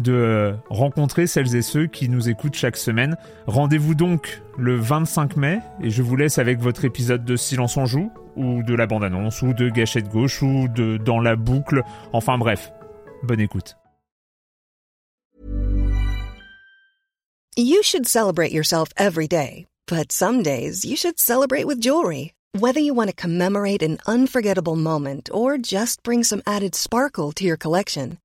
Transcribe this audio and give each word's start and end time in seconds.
de 0.00 0.54
rencontrer 0.70 1.26
celles 1.26 1.54
et 1.56 1.62
ceux 1.62 1.86
qui 1.86 2.08
nous 2.08 2.28
écoutent 2.28 2.54
chaque 2.54 2.76
semaine. 2.76 3.16
Rendez-vous 3.46 3.94
donc 3.94 4.42
le 4.58 4.76
25 4.76 5.36
mai 5.36 5.60
et 5.82 5.90
je 5.90 6.02
vous 6.02 6.16
laisse 6.16 6.38
avec 6.38 6.60
votre 6.60 6.84
épisode 6.84 7.24
de 7.24 7.36
Silence 7.36 7.76
en 7.76 7.86
joue 7.86 8.10
ou 8.36 8.62
de 8.62 8.74
la 8.74 8.86
bande-annonce 8.86 9.42
ou 9.42 9.52
de 9.52 9.68
Gâchette 9.68 10.08
gauche 10.08 10.42
ou 10.42 10.68
de 10.68 10.96
Dans 10.96 11.20
la 11.20 11.36
boucle. 11.36 11.82
Enfin 12.12 12.38
bref, 12.38 12.72
bonne 13.22 13.40
écoute. 13.40 13.76
You 17.56 17.82
should 17.84 18.08
celebrate 18.08 18.50
yourself 18.50 18.88
every 18.96 19.28
day, 19.28 19.66
but 19.86 20.10
some 20.10 20.42
days 20.42 20.84
you 20.84 20.96
should 20.96 21.20
celebrate 21.20 21.66
with 21.66 21.80
jewelry. 21.80 22.32
Whether 22.58 22.80
you 22.80 22.94
want 22.94 23.10
to 23.10 23.14
commemorate 23.16 23.82
an 23.82 23.98
unforgettable 24.06 24.76
moment 24.76 25.28
or 25.32 25.58
just 25.58 26.02
bring 26.02 26.24
some 26.24 26.42
added 26.46 26.74
sparkle 26.74 27.30
to 27.32 27.44
your 27.44 27.56
collection, 27.56 28.18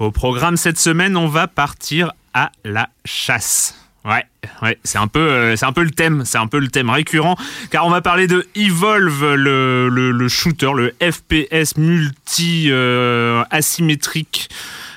Au 0.00 0.10
programme 0.10 0.56
cette 0.56 0.78
semaine, 0.78 1.14
on 1.14 1.28
va 1.28 1.46
partir 1.46 2.12
à 2.32 2.52
la 2.64 2.88
chasse. 3.04 3.74
Ouais, 4.06 4.24
ouais, 4.62 4.78
c'est 4.82 4.96
un 4.96 5.08
peu, 5.08 5.20
euh, 5.20 5.56
c'est 5.56 5.66
un 5.66 5.74
peu 5.74 5.82
le 5.82 5.90
thème, 5.90 6.22
c'est 6.24 6.38
un 6.38 6.46
peu 6.46 6.58
le 6.58 6.68
thème 6.68 6.88
récurrent, 6.88 7.36
car 7.70 7.84
on 7.84 7.90
va 7.90 8.00
parler 8.00 8.26
de 8.26 8.48
Evolve, 8.54 9.34
le, 9.34 9.90
le, 9.90 10.28
shooter, 10.28 10.70
le 10.74 10.94
FPS 11.02 11.76
multi 11.76 12.68
euh, 12.70 13.44
asymétrique 13.50 14.48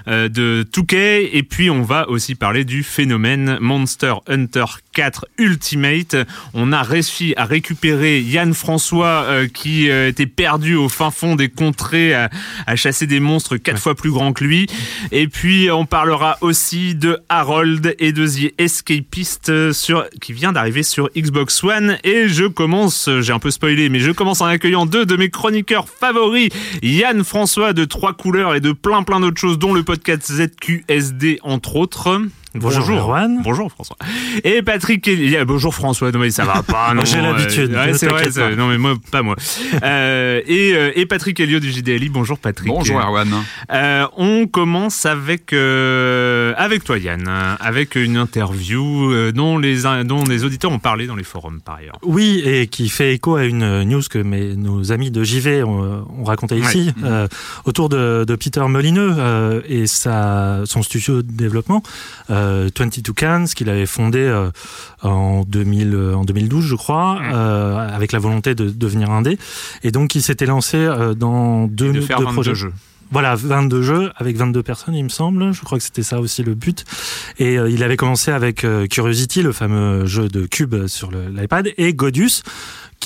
de 0.08 0.66
2K, 0.72 1.30
et 1.32 1.44
puis 1.44 1.70
on 1.70 1.82
va 1.82 2.10
aussi 2.10 2.36
parler 2.36 2.66
du 2.66 2.84
phénomène 2.84 3.58
Monster 3.60 4.14
Hunter 4.28 4.66
4 4.94 5.26
Ultimate. 5.38 6.16
On 6.54 6.72
a 6.72 6.84
réussi 6.84 7.34
à 7.38 7.46
récupérer 7.46 8.22
Yann 8.22 8.54
François 8.54 9.24
euh, 9.26 9.48
qui 9.48 9.90
euh, 9.90 10.10
était 10.10 10.26
perdu 10.26 10.76
au 10.76 10.90
fin 10.90 11.12
fond 11.12 11.36
des 11.36 11.50
contrées 11.50 12.14
à, 12.14 12.30
à 12.68 12.76
chasser 12.76 13.08
des 13.08 13.20
monstres 13.20 13.58
quatre 13.58 13.80
fois 13.80 13.96
plus 13.96 14.12
grands 14.12 14.34
que 14.34 14.44
lui. 14.44 14.68
Et 15.12 15.28
puis 15.28 15.70
on 15.72 15.86
parlera 15.86 16.38
aussi 16.42 16.96
de 16.96 17.18
Harold 17.30 17.96
et 18.00 18.12
de 18.12 18.28
The 18.28 18.54
Escapist 18.60 19.72
sur, 19.72 20.06
qui 20.22 20.34
vient 20.34 20.52
d'arriver 20.52 20.84
sur 20.84 21.10
Xbox 21.18 21.64
One. 21.64 21.98
Et 22.04 22.28
je 22.28 22.46
commence, 22.46 23.10
j'ai 23.22 23.34
un 23.34 23.40
peu 23.40 23.52
spoilé, 23.52 23.90
mais 23.90 24.00
je 24.00 24.12
commence 24.12 24.42
en 24.42 24.46
accueillant 24.46 24.86
deux 24.86 25.06
de 25.06 25.16
mes 25.16 25.30
chroniqueurs 25.30 25.88
favoris, 25.90 26.50
Yann 26.82 27.24
François 27.24 27.74
de 27.74 27.86
Trois 27.86 28.14
Couleurs 28.14 28.56
et 28.56 28.62
de 28.62 28.72
plein 28.72 29.04
plein 29.04 29.20
d'autres 29.20 29.40
choses, 29.40 29.58
dont 29.58 29.74
le 29.74 29.84
podcast 29.84 29.93
ZQSD 29.96 31.40
entre 31.44 31.76
autres. 31.76 32.20
Bonjour, 32.56 32.88
Erwan. 32.90 33.42
Bonjour 33.44 33.72
François. 33.72 33.96
Et 34.44 34.62
Patrick 34.62 35.08
Elia. 35.08 35.44
Bonjour 35.44 35.74
François. 35.74 36.12
Non 36.12 36.20
mais 36.20 36.30
ça 36.30 36.46
va 36.46 36.62
pas. 36.62 36.94
non, 36.96 37.04
J'ai 37.04 37.20
l'habitude. 37.20 37.74
euh, 37.74 37.86
ouais, 37.86 37.92
ne 37.94 37.98
c'est 37.98 38.08
vrai. 38.08 38.30
pas. 38.30 38.56
Non 38.56 38.68
mais 38.68 38.78
moi, 38.78 38.94
pas 39.12 39.22
moi. 39.24 39.36
Euh, 39.84 40.42
et, 40.46 40.74
euh, 40.76 40.92
et 40.96 41.06
Patrick 41.08 41.40
Elio 41.40 41.60
du 41.60 41.72
JDLI. 41.72 42.10
Bonjour 42.10 42.38
Patrick. 42.38 42.68
Bonjour 42.68 43.00
Erwan. 43.00 43.28
Euh, 43.72 44.06
on 44.18 44.46
commence 44.48 45.06
avec 45.06 45.52
euh, 45.54 46.54
avec 46.58 46.84
toi 46.84 46.98
Yann, 47.00 47.28
avec 47.60 47.96
une 47.96 48.18
interview 48.18 49.32
dont 49.32 49.58
les 49.58 49.82
dont 50.06 50.24
les 50.24 50.44
auditeurs 50.44 50.72
ont 50.72 50.80
parlé 50.80 51.08
dans 51.08 51.16
les 51.16 51.24
forums 51.24 51.60
par 51.60 51.76
ailleurs. 51.76 51.98
Oui, 52.04 52.42
et 52.46 52.68
qui 52.68 52.90
fait 52.90 53.14
écho 53.14 53.36
à 53.36 53.46
une 53.46 53.84
news 53.84 54.02
que 54.10 54.20
mes, 54.20 54.56
nos 54.56 54.92
amis 54.92 55.10
de 55.12 55.24
JV 55.24 55.64
ont, 55.64 56.06
ont 56.20 56.24
raconté 56.24 56.58
ici, 56.58 56.92
Mhm. 56.98 57.04
euh, 57.06 57.28
autour 57.66 57.90
de, 57.90 58.26
de 58.28 58.36
Peter 58.36 58.62
Molineux 58.68 59.14
euh, 59.18 59.62
et 59.68 59.88
sa, 59.88 60.62
son 60.66 60.84
studio 60.84 61.22
de 61.22 61.32
développement, 61.32 61.82
euh, 62.30 62.43
22 62.78 63.14
Cans, 63.14 63.46
qu'il 63.56 63.70
avait 63.70 63.86
fondé 63.86 64.20
euh, 64.20 64.50
en, 65.02 65.44
2000, 65.48 65.94
euh, 65.94 66.16
en 66.16 66.24
2012, 66.24 66.66
je 66.66 66.76
crois, 66.76 67.20
Mhm. 67.20 67.32
euh, 67.34 67.96
avec 67.96 68.12
la 68.12 68.20
volonté 68.20 68.56
de 68.56 68.70
devenir 68.70 69.10
indé. 69.12 69.38
Et 69.84 69.92
donc, 69.92 70.16
il 70.16 70.22
s'était 70.22 70.46
lancé 70.46 70.88
dans 71.18 71.68
deux, 71.68 71.94
de 71.94 72.02
faire 72.02 72.20
deux 72.20 72.26
22 72.26 72.34
projets. 72.34 72.56
jeux. 72.56 72.74
Voilà, 73.12 73.36
22 73.36 73.84
jeux 73.84 74.12
avec 74.16 74.38
22 74.38 74.64
personnes, 74.64 74.96
il 74.96 75.04
me 75.04 75.10
semble. 75.10 75.54
Je 75.54 75.62
crois 75.62 75.78
que 75.78 75.84
c'était 75.84 76.02
ça 76.02 76.20
aussi 76.20 76.42
le 76.42 76.56
but. 76.56 76.84
Et 77.38 77.60
euh, 77.60 77.70
il 77.70 77.84
avait 77.84 77.98
commencé 77.98 78.32
avec 78.32 78.64
euh, 78.64 78.88
Curiosity, 78.88 79.44
le 79.44 79.52
fameux 79.52 80.08
jeu 80.08 80.30
de 80.30 80.48
cube 80.48 80.88
sur 80.88 81.12
l'iPad, 81.12 81.70
et 81.78 81.94
Godus, 81.94 82.42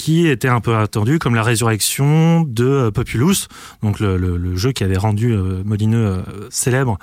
qui 0.08 0.26
était 0.26 0.48
un 0.48 0.62
peu 0.62 0.74
attendu 0.78 1.20
comme 1.20 1.36
la 1.36 1.44
résurrection 1.44 2.44
de 2.44 2.64
euh, 2.66 2.92
Populous, 2.92 3.48
donc 3.84 4.00
le, 4.00 4.16
le- 4.16 4.38
le 4.38 4.56
jeu 4.56 4.72
qui 4.72 4.86
avait 4.86 4.96
rendu 4.96 5.34
euh, 5.34 5.64
Molineux 5.66 5.98
euh, 6.08 6.22
célèbre 6.50 6.98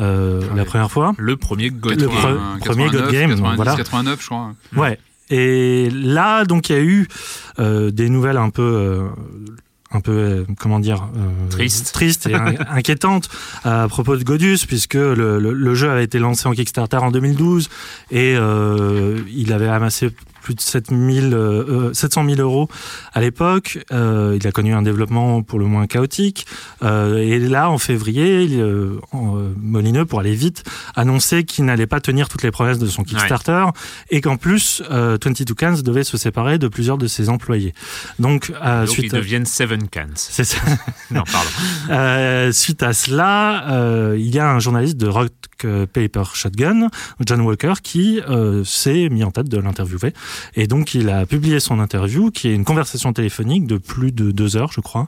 euh, 0.00 0.40
Ouais. 0.40 0.46
la 0.56 0.64
première 0.64 0.90
fois. 0.90 1.12
Le 1.18 1.36
premier 1.36 1.68
God 1.68 2.00
Le 2.00 2.08
premier 2.08 2.88
God 2.88 3.10
Game, 3.12 3.30
donc 3.34 3.40
90, 3.40 3.56
voilà. 3.56 3.76
89, 3.76 4.20
je 4.22 4.26
crois. 4.26 4.54
Ouais. 4.74 4.98
Et 5.28 5.90
là, 5.90 6.46
donc, 6.46 6.70
il 6.70 6.76
y 6.76 6.78
a 6.78 6.82
eu 6.82 7.08
euh, 7.58 7.90
des 7.90 8.08
nouvelles 8.08 8.38
un 8.38 8.48
peu, 8.48 8.62
euh, 8.62 9.08
un 9.92 10.00
peu, 10.00 10.12
euh, 10.12 10.44
comment 10.58 10.80
dire, 10.80 11.08
euh, 11.14 11.48
Tristes. 11.50 11.92
tristes 11.92 12.26
et 12.26 12.34
in- 12.34 12.54
inquiétantes 12.70 13.28
à 13.64 13.86
propos 13.88 14.16
de 14.16 14.24
Godus, 14.24 14.60
puisque 14.66 14.94
le, 14.94 15.38
le- 15.38 15.52
le 15.52 15.74
jeu 15.74 15.90
avait 15.90 16.04
été 16.04 16.18
lancé 16.18 16.48
en 16.48 16.52
Kickstarter 16.52 16.96
en 16.98 17.10
2012 17.10 17.68
et 18.10 18.34
euh, 18.34 19.18
il 19.30 19.52
avait 19.52 19.68
amassé 19.68 20.08
plus 20.46 20.54
de 20.54 20.60
7000, 20.60 21.34
euh, 21.34 21.88
euh, 21.88 21.92
700 21.92 22.24
000 22.24 22.40
euros 22.40 22.68
à 23.12 23.20
l'époque. 23.20 23.80
Euh, 23.90 24.38
il 24.40 24.46
a 24.46 24.52
connu 24.52 24.72
un 24.74 24.82
développement 24.82 25.42
pour 25.42 25.58
le 25.58 25.64
moins 25.66 25.88
chaotique. 25.88 26.46
Euh, 26.84 27.16
et 27.16 27.40
là, 27.40 27.68
en 27.68 27.78
février, 27.78 28.44
il, 28.44 28.60
euh, 28.60 29.00
en, 29.10 29.36
euh, 29.38 29.52
Molineux, 29.60 30.04
pour 30.04 30.20
aller 30.20 30.36
vite, 30.36 30.62
annonçait 30.94 31.42
qu'il 31.42 31.64
n'allait 31.64 31.88
pas 31.88 32.00
tenir 32.00 32.28
toutes 32.28 32.44
les 32.44 32.52
promesses 32.52 32.78
de 32.78 32.86
son 32.86 33.02
Kickstarter 33.02 33.64
et 34.10 34.20
qu'en 34.20 34.36
plus, 34.36 34.84
euh, 34.92 35.18
22 35.20 35.52
Cans 35.54 35.82
devait 35.82 36.04
se 36.04 36.16
séparer 36.16 36.58
de 36.58 36.68
plusieurs 36.68 36.96
de 36.96 37.08
ses 37.08 37.28
employés. 37.28 37.74
Donc, 38.20 38.52
euh, 38.64 38.82
Donc 38.82 38.88
suite 38.90 39.06
ils 39.06 39.16
à- 39.16 39.18
deviennent 39.18 39.46
Seven 39.46 39.88
Cans. 39.88 40.06
c'est 40.14 40.44
ça. 40.44 40.58
Non, 41.10 41.24
pardon. 41.24 41.48
Euh, 41.90 42.52
suite 42.52 42.84
à 42.84 42.92
cela, 42.92 43.68
euh, 43.72 44.14
il 44.16 44.32
y 44.32 44.38
a 44.38 44.48
un 44.48 44.60
journaliste 44.60 44.96
de 44.96 45.08
Rock 45.08 45.26
euh, 45.32 45.55
Paper 45.62 46.22
Shotgun, 46.34 46.88
John 47.24 47.40
Walker, 47.40 47.74
qui 47.82 48.20
euh, 48.28 48.64
s'est 48.64 49.08
mis 49.10 49.24
en 49.24 49.30
tête 49.30 49.48
de 49.48 49.58
l'interviewer. 49.58 50.12
Et 50.54 50.66
donc, 50.66 50.94
il 50.94 51.08
a 51.08 51.24
publié 51.26 51.60
son 51.60 51.80
interview, 51.80 52.30
qui 52.30 52.48
est 52.48 52.54
une 52.54 52.64
conversation 52.64 53.12
téléphonique 53.12 53.66
de 53.66 53.78
plus 53.78 54.12
de 54.12 54.30
deux 54.30 54.56
heures, 54.56 54.72
je 54.72 54.80
crois. 54.80 55.06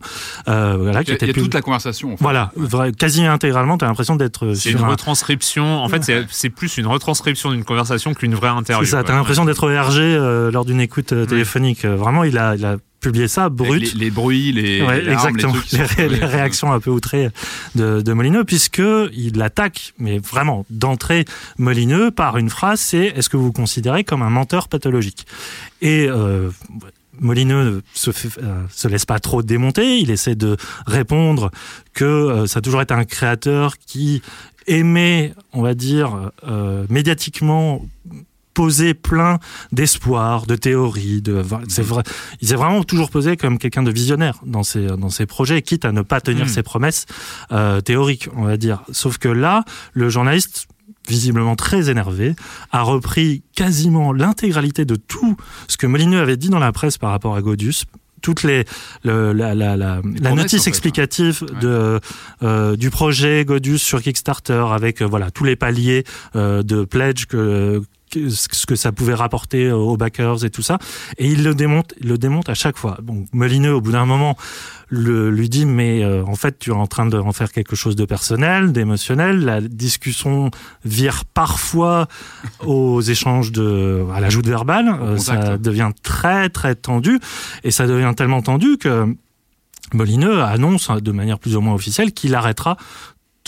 Euh, 0.49 0.77
voilà, 0.79 1.05
qui 1.05 1.11
Il 1.11 1.11
y 1.11 1.13
a, 1.13 1.15
était 1.17 1.27
il 1.27 1.37
y 1.37 1.41
a 1.41 1.43
toute 1.43 1.55
la 1.55 1.63
conversation. 1.63 2.13
En 2.13 2.17
fait. 2.17 2.23
Voilà, 2.23 2.53
vrai- 2.57 2.93
quasi 2.93 3.25
intégralement, 3.25 3.77
tu 3.79 3.85
as 3.85 3.89
l'impression 3.89 4.17
d'être 4.17 4.55
C'est 4.55 4.71
sur 4.71 4.79
une 4.81 4.85
un... 4.87 4.89
retranscription. 4.91 5.83
En 5.83 5.89
fait, 5.89 6.05
c'est- 6.05 6.27
c'est 6.31 6.51
plus 6.51 6.77
une 6.79 6.87
retranscription 6.87 7.51
d'une 7.53 7.65
conversation 7.65 8.15
qu'une 8.15 8.35
vraie 8.35 8.49
interview. 8.49 8.85
C'est 8.85 8.93
ça, 8.93 8.99
quoi. 8.99 9.09
t'as 9.09 9.15
l'impression 9.17 9.45
d'être 9.45 9.69
RG 9.69 9.99
euh, 10.01 10.51
lors 10.51 10.65
d'une 10.65 10.81
écoute 10.81 11.13
euh, 11.13 11.27
téléphonique. 11.27 11.85
Euh, 11.85 11.97
Vraiment, 11.97 12.25
il 12.25 12.39
a, 12.39 12.55
il 12.55 12.65
a 12.65 12.77
publié 13.01 13.29
ça 13.29 13.49
brut. 13.49 13.95
Les, 13.95 14.07
les 14.07 14.11
bruits, 14.11 14.53
les, 14.53 14.83
Ouais, 14.83 15.03
les 15.03 15.13
exactement. 15.13 15.55
ré- 15.73 16.07
réactions 16.25 16.73
un 16.73 16.81
peu 16.81 16.91
outrées 16.91 17.31
de, 17.75 18.01
de 18.03 18.13
Molineux, 18.13 18.45
puisque 18.45 18.83
il 19.13 19.41
attaque, 19.41 19.95
mais 19.99 20.19
vraiment 20.19 20.67
d'entrée 20.71 21.25
Molineux 21.59 22.11
par 22.11 22.39
une 22.39 22.51
phrase, 22.51 22.81
c'est 22.81 23.07
est-ce 23.07 23.29
que 23.29 23.37
vous 23.37 23.45
vous 23.45 23.53
considérez 23.53 24.03
comme 24.05 24.23
un 24.23 24.31
menteur 24.31 24.69
pathologique? 24.69 25.27
Et 25.81 26.07
euh, 26.09 26.51
Molineux 27.21 27.83
se, 27.95 28.11
fait- 28.11 28.41
euh, 28.43 28.63
se 28.71 28.89
laisse 28.89 29.05
pas 29.07 29.21
trop 29.21 29.43
démonter, 29.43 29.99
il 29.99 30.11
essaie 30.11 30.35
de 30.35 30.57
répondre 30.87 31.51
que 31.95 32.05
euh, 32.05 32.47
ça 32.47 32.59
a 32.59 32.63
toujours 32.63 32.83
été 32.83 32.95
un 32.95 33.05
créateur 33.05 33.79
qui 33.79 34.23
aimait, 34.67 35.33
on 35.53 35.63
va 35.63 35.75
dire, 35.75 36.31
médiatiquement 36.91 37.87
poser 38.59 38.93
plein 38.95 39.39
d'espoir, 39.71 40.47
de 40.47 40.57
théories, 40.57 41.23
de 41.23 41.45
c'est 41.69 41.83
vrai, 41.91 42.03
il 42.41 42.49
s'est 42.49 42.57
vraiment 42.57 42.83
toujours 42.83 43.09
posé 43.11 43.37
comme 43.37 43.57
quelqu'un 43.59 43.85
de 43.85 43.93
visionnaire 43.93 44.37
dans 44.45 44.65
ses 44.65 44.87
dans 45.03 45.11
ses 45.11 45.27
projets, 45.27 45.63
quitte 45.63 45.85
à 45.85 45.93
ne 45.93 46.03
pas 46.03 46.21
tenir 46.21 46.47
Mm. 46.47 46.49
ses 46.49 46.65
promesses 46.65 47.07
euh, 47.53 47.81
théoriques, 47.81 48.29
on 48.35 48.45
va 48.51 48.57
dire. 48.57 48.79
Sauf 48.91 49.19
que 49.19 49.29
là, 49.29 49.63
le 49.93 50.09
journaliste 50.11 50.67
visiblement 51.07 51.55
très 51.57 51.89
énervé, 51.89 52.35
a 52.73 52.83
repris 52.83 53.43
quasiment 53.55 54.13
l'intégralité 54.13 54.85
de 54.85 54.97
tout 54.97 55.37
ce 55.69 55.77
que 55.77 55.87
Molineux 55.87 56.21
avait 56.21 56.37
dit 56.37 56.51
dans 56.51 56.59
la 56.59 56.73
presse 56.73 56.99
par 56.99 57.11
rapport 57.11 57.35
à 57.37 57.41
Godius. 57.43 57.85
Toutes 58.21 58.43
les 58.43 58.65
le- 59.05 59.33
la, 59.33 59.55
la, 59.55 59.77
la, 59.77 59.87
la 59.97 60.01
promesses, 60.03 60.27
en 60.33 60.35
notice 60.35 60.65
fait, 60.65 60.71
explicative 60.71 61.37
de 61.63 62.01
euh, 62.43 62.75
du 62.77 62.91
projet 62.91 63.45
Godius 63.45 63.81
sur 63.91 64.03
Kickstarter 64.03 64.65
avec 64.79 65.01
euh, 65.01 65.07
voilà 65.07 65.31
tous 65.31 65.45
les 65.45 65.55
paliers 65.55 66.03
euh, 66.35 66.65
de 66.65 66.85
pledge 66.85 67.27
que- 67.27 67.81
ce 68.13 68.67
que 68.67 68.77
ça 68.77 68.93
pouvait 68.93 69.15
rapporter 69.15 69.71
aux 69.71 69.97
backers 69.97 70.45
et 70.45 70.51
tout 70.51 70.63
ça. 70.63 70.79
Et 71.19 71.27
il 71.27 71.45
le 71.45 71.55
démonte 71.55 71.95
il 72.01 72.09
le 72.09 72.19
démonte 72.19 72.49
à 72.49 72.55
chaque 72.55 72.77
fois. 72.77 72.99
Bon 73.03 73.25
Molineux 73.33 73.75
au 73.75 73.81
bout 73.81 73.93
d'un 73.93 74.07
moment 74.07 74.37
le, 74.91 75.31
lui 75.31 75.49
dit 75.49 75.67
mais 75.67 76.03
euh, 76.03 76.25
en 76.25 76.35
fait 76.35 76.59
tu 76.59 76.71
es 76.71 76.75
en 76.75 76.87
train 76.87 77.07
de 77.07 77.19
en 77.19 77.33
faire 77.33 77.53
quelque 77.53 77.77
chose 77.77 77.97
de 77.97 78.05
personnel 78.05 78.73
d'émotionnel. 78.73 79.45
La 79.45 79.61
discussion 79.61 80.51
vire 80.85 81.25
parfois 81.25 82.09
aux 82.65 83.01
échanges 83.01 83.53
de 83.53 84.07
à 84.13 84.21
l'ajout 84.21 84.43
de 84.43 84.51
verbal. 84.51 84.89
Au 84.89 85.05
Euh, 85.05 85.17
ça 85.19 85.59
devient 85.59 85.91
très 86.03 86.49
très 86.49 86.75
tendu. 86.75 87.19
Et 87.65 87.71
ça 87.71 87.87
devient 87.87 88.13
tellement 88.17 88.43
tendu 88.43 88.79
que 88.79 89.15
Molineux 89.95 90.43
annonce 90.43 90.91
hein, 90.91 90.99
de 91.01 91.13
manière 91.13 91.39
plus 91.39 91.57
ou 91.57 91.61
moins 91.61 91.75
officielle 91.75 92.13
qu'il 92.13 92.35
arrêtera 92.35 92.77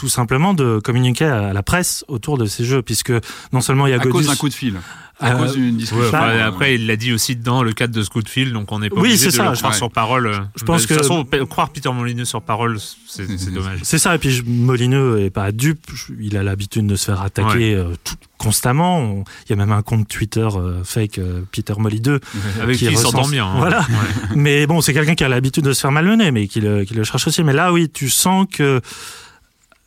tout 0.01 0.09
simplement 0.09 0.55
de 0.55 0.81
communiquer 0.83 1.27
à 1.27 1.53
la 1.53 1.63
presse 1.63 2.07
autour 2.09 2.39
de 2.39 2.47
ces 2.47 2.65
jeux, 2.65 2.81
puisque 2.81 3.13
non 3.53 3.61
seulement 3.61 3.87
il 3.87 3.91
y 3.91 3.93
a 3.93 3.97
à 3.97 3.99
cause 4.01 4.13
Godus, 4.13 4.29
d'un 4.29 4.37
coup 4.37 4.49
de 4.49 4.55
fil, 4.55 4.77
à 5.21 5.33
Euh, 5.35 5.37
cause 5.37 5.53
d'une 5.53 5.67
Ouais, 5.67 5.73
discussion. 5.73 6.07
enfin, 6.09 6.21
Bah, 6.39 6.47
après, 6.47 6.75
il 6.77 6.87
l'a 6.87 6.97
dit 6.97 7.13
aussi 7.13 7.37
dans 7.37 7.63
le 7.63 7.75
cadre 7.75 7.95
de 7.95 8.03
ce 8.03 8.09
coup 8.09 8.23
de 8.23 8.29
fil, 8.31 8.55
donc 8.55 8.73
on 8.73 8.79
n'est 8.79 8.89
pas 8.89 8.95
Oui, 8.97 9.01
obligé 9.11 9.19
c'est 9.19 9.27
de 9.27 9.31
ça, 9.33 9.51
le 9.51 9.57
croire 9.57 9.73
je- 9.73 9.77
sur 9.77 9.91
parole. 9.91 10.33
Je 10.57 10.65
pense 10.65 10.81
de 10.83 10.87
que- 10.87 10.95
toute 10.95 11.03
façon, 11.03 11.27
croire 11.51 11.69
Peter 11.69 11.91
Molineux 11.93 12.25
sur 12.25 12.41
parole, 12.41 12.79
c'est 13.07 13.27
dommage. 13.53 13.81
C'est 13.83 13.99
ça, 13.99 14.15
et 14.15 14.19
puis 14.19 14.43
Molineux 14.47 15.21
est 15.21 15.29
pas 15.29 15.53
dupe, 15.53 15.85
il 16.19 16.35
a 16.39 16.43
l'habitude 16.43 16.87
de 16.87 16.97
se 16.97 17.05
faire 17.05 17.21
attaquer 17.21 17.75
euh, 17.75 17.93
tout- 18.03 18.15
constamment. 18.39 19.01
On- 19.01 19.25
Il 19.47 19.51
y 19.51 19.53
a 19.53 19.57
même 19.57 19.73
un 19.73 19.83
compte 19.83 20.09
Twitter 20.09 20.49
euh, 20.57 20.83
fake, 20.83 21.19
euh, 21.19 21.43
Peter 21.53 21.75
Molideux. 21.77 22.21
Avec 22.63 22.79
qui, 22.79 22.87
qui 22.87 22.93
il 22.93 22.97
s'entend 22.97 23.29
bien. 23.29 23.45
hein. 23.45 23.59
Voilà. 23.59 23.81
Ouais. 23.81 24.37
Mais 24.37 24.67
bon, 24.67 24.81
c'est 24.81 24.95
quelqu'un 24.95 25.15
qui 25.15 25.25
a 25.25 25.29
l'habitude 25.29 25.65
de 25.65 25.75
se 25.75 25.81
faire 25.83 25.93
malmener, 25.93 26.31
mais 26.31 26.49
qui 26.49 26.63
le, 26.63 26.85
qui 26.85 26.95
le 26.95 27.05
cherche 27.05 27.27
aussi. 27.27 27.45
Mais 27.45 27.53
là, 27.53 27.71
oui, 27.75 27.91
tu 27.93 28.09
sens 28.09 28.47
que 28.51 28.81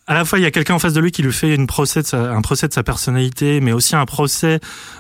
à 0.08 0.14
la 0.14 0.26
fois 0.26 0.38
il 0.40 0.42
y 0.42 0.46
a 0.46 0.52
quelqu'un 0.52 0.74
en 0.76 0.80
face 0.80 0.94
de 0.94 1.00
lui 1.00 1.12
qui 1.12 1.24
lui 1.24 1.32
fait 1.34 1.56
une 1.56 1.68
procès 1.68 2.02
de 2.02 2.08
sa- 2.08 2.32
un 2.34 2.42
procès 2.42 2.68
de 2.68 2.74
sa 2.74 2.84
personnalité, 2.84 3.62
mais 3.62 3.72
aussi 3.72 3.96
un 3.96 4.06
procès 4.06 4.60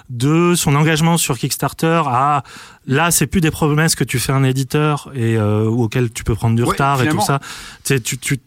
de 0.09 0.53
son 0.55 0.75
engagement 0.75 1.17
sur 1.17 1.37
Kickstarter. 1.37 2.01
À 2.07 2.43
là, 2.87 3.11
c'est 3.11 3.27
plus 3.27 3.41
des 3.41 3.51
promesses 3.51 3.95
que 3.95 4.03
tu 4.03 4.19
fais 4.19 4.31
à 4.31 4.35
un 4.35 4.43
éditeur 4.43 5.11
et 5.13 5.37
euh, 5.37 5.65
auquel 5.65 6.11
tu 6.11 6.23
peux 6.23 6.35
prendre 6.35 6.55
du 6.55 6.63
Ouais, 6.63 6.69
retard 6.69 7.01
et 7.03 7.09
tout 7.09 7.21
ça. 7.21 7.39
Tu 7.83 8.17
tu 8.17 8.39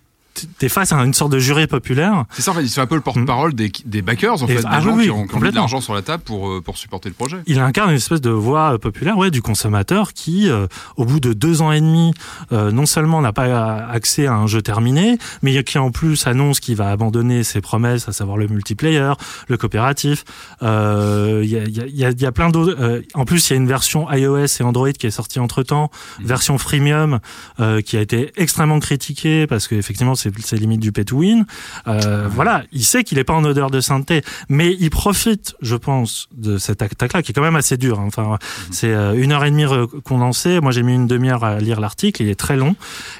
t'es 0.58 0.68
face 0.68 0.92
à 0.92 0.96
une 1.04 1.14
sorte 1.14 1.32
de 1.32 1.38
jury 1.38 1.66
populaire. 1.66 2.24
C'est 2.32 2.42
ça, 2.42 2.50
en 2.50 2.54
fait, 2.54 2.62
il 2.62 2.68
fait 2.68 2.80
un 2.80 2.86
peu 2.86 2.94
le 2.94 3.00
porte-parole 3.00 3.54
des, 3.54 3.70
des 3.84 4.02
backers, 4.02 4.42
en 4.42 4.46
Et- 4.46 4.56
fait, 4.56 4.64
ah 4.66 4.78
des 4.78 4.84
gens 4.84 4.96
oui, 4.96 5.04
qui 5.04 5.10
ont, 5.10 5.26
qui 5.26 5.34
ont 5.34 5.40
mis 5.40 5.50
de 5.50 5.54
l'argent 5.54 5.80
sur 5.80 5.94
la 5.94 6.02
table 6.02 6.22
pour, 6.24 6.48
euh, 6.48 6.60
pour 6.60 6.76
supporter 6.76 7.08
le 7.08 7.14
projet. 7.14 7.38
il 7.46 7.58
incarne 7.60 7.90
une 7.90 7.96
espèce 7.96 8.20
de 8.20 8.30
voix 8.30 8.74
euh, 8.74 8.78
populaire 8.78 9.16
ouais, 9.18 9.30
du 9.30 9.42
consommateur 9.42 10.12
qui, 10.12 10.48
euh, 10.48 10.66
au 10.96 11.04
bout 11.04 11.20
de 11.20 11.32
deux 11.32 11.62
ans 11.62 11.72
et 11.72 11.80
demi, 11.80 12.12
euh, 12.52 12.70
non 12.70 12.86
seulement 12.86 13.20
n'a 13.20 13.32
pas 13.32 13.76
accès 13.90 14.26
à 14.26 14.34
un 14.34 14.46
jeu 14.46 14.62
terminé, 14.62 15.18
mais 15.42 15.62
qui 15.64 15.78
en 15.78 15.90
plus 15.90 16.26
annonce 16.26 16.60
qu'il 16.60 16.76
va 16.76 16.90
abandonner 16.90 17.42
ses 17.44 17.60
promesses, 17.60 18.08
à 18.08 18.12
savoir 18.12 18.36
le 18.36 18.46
multiplayer, 18.48 19.12
le 19.48 19.56
coopératif. 19.56 20.24
Euh, 20.62 21.40
Il 21.44 21.50
y, 21.50 21.56
a, 21.58 21.64
y 21.64 21.80
a- 21.80 21.86
y 21.86 22.04
a- 22.04 22.10
y 22.10 22.26
a 22.26 22.32
plein 22.32 22.50
d'autres. 22.50 22.76
euh, 22.80 23.02
en 23.14 23.24
plus, 23.24 23.48
il 23.48 23.52
y 23.52 23.54
a 23.54 23.56
une 23.56 23.66
version 23.68 24.10
iOS 24.10 24.46
et 24.60 24.62
Android 24.62 24.90
qui 24.92 25.06
est 25.06 25.10
sortie 25.10 25.38
entre 25.40 25.62
temps, 25.62 25.90
Mhm. 26.20 26.26
version 26.26 26.58
freemium 26.58 27.20
euh, 27.60 27.80
qui 27.80 27.96
a 27.96 28.00
été 28.00 28.32
extrêmement 28.36 28.80
critiquée 28.80 29.46
parce 29.46 29.68
qu'effectivement, 29.68 30.14
c'est 30.14 30.25
c'est 30.40 30.56
limite 30.56 30.81
du 30.81 30.93
pay 30.93 31.05
to 31.05 31.17
win. 31.19 31.44
Euh, 31.88 32.28
Voilà, 32.31 32.64
il 32.73 32.84
sait 32.84 33.05
qu'il 33.05 33.19
est 33.19 33.25
pas 33.25 33.34
en 33.34 33.44
odeur 33.44 33.70
de 33.70 33.81
sainteté, 33.81 34.23
mais 34.49 34.76
il 34.78 34.90
profite, 34.90 35.55
je 35.62 35.76
pense, 35.76 36.28
de 36.34 36.58
cette 36.58 36.82
attaque-là 36.82 37.23
qui 37.23 37.32
est 37.32 37.34
quand 37.34 37.43
même 37.43 37.56
assez 37.56 37.76
dure. 37.76 38.00
hein. 38.00 38.05
Enfin, 38.08 38.38
c'est 38.70 38.93
euh, 38.93 39.14
une 39.14 39.32
heure 39.32 39.44
et 39.44 39.50
demie 39.50 39.64
condensée. 40.05 40.61
Moi, 40.61 40.73
j'ai 40.73 40.82
mis 40.82 40.94
une 40.94 41.06
demi-heure 41.06 41.44
à 41.44 41.58
lire 41.58 41.81
l'article. 41.81 42.23
Il 42.23 42.28
est 42.28 42.34
très 42.38 42.56
long 42.56 42.76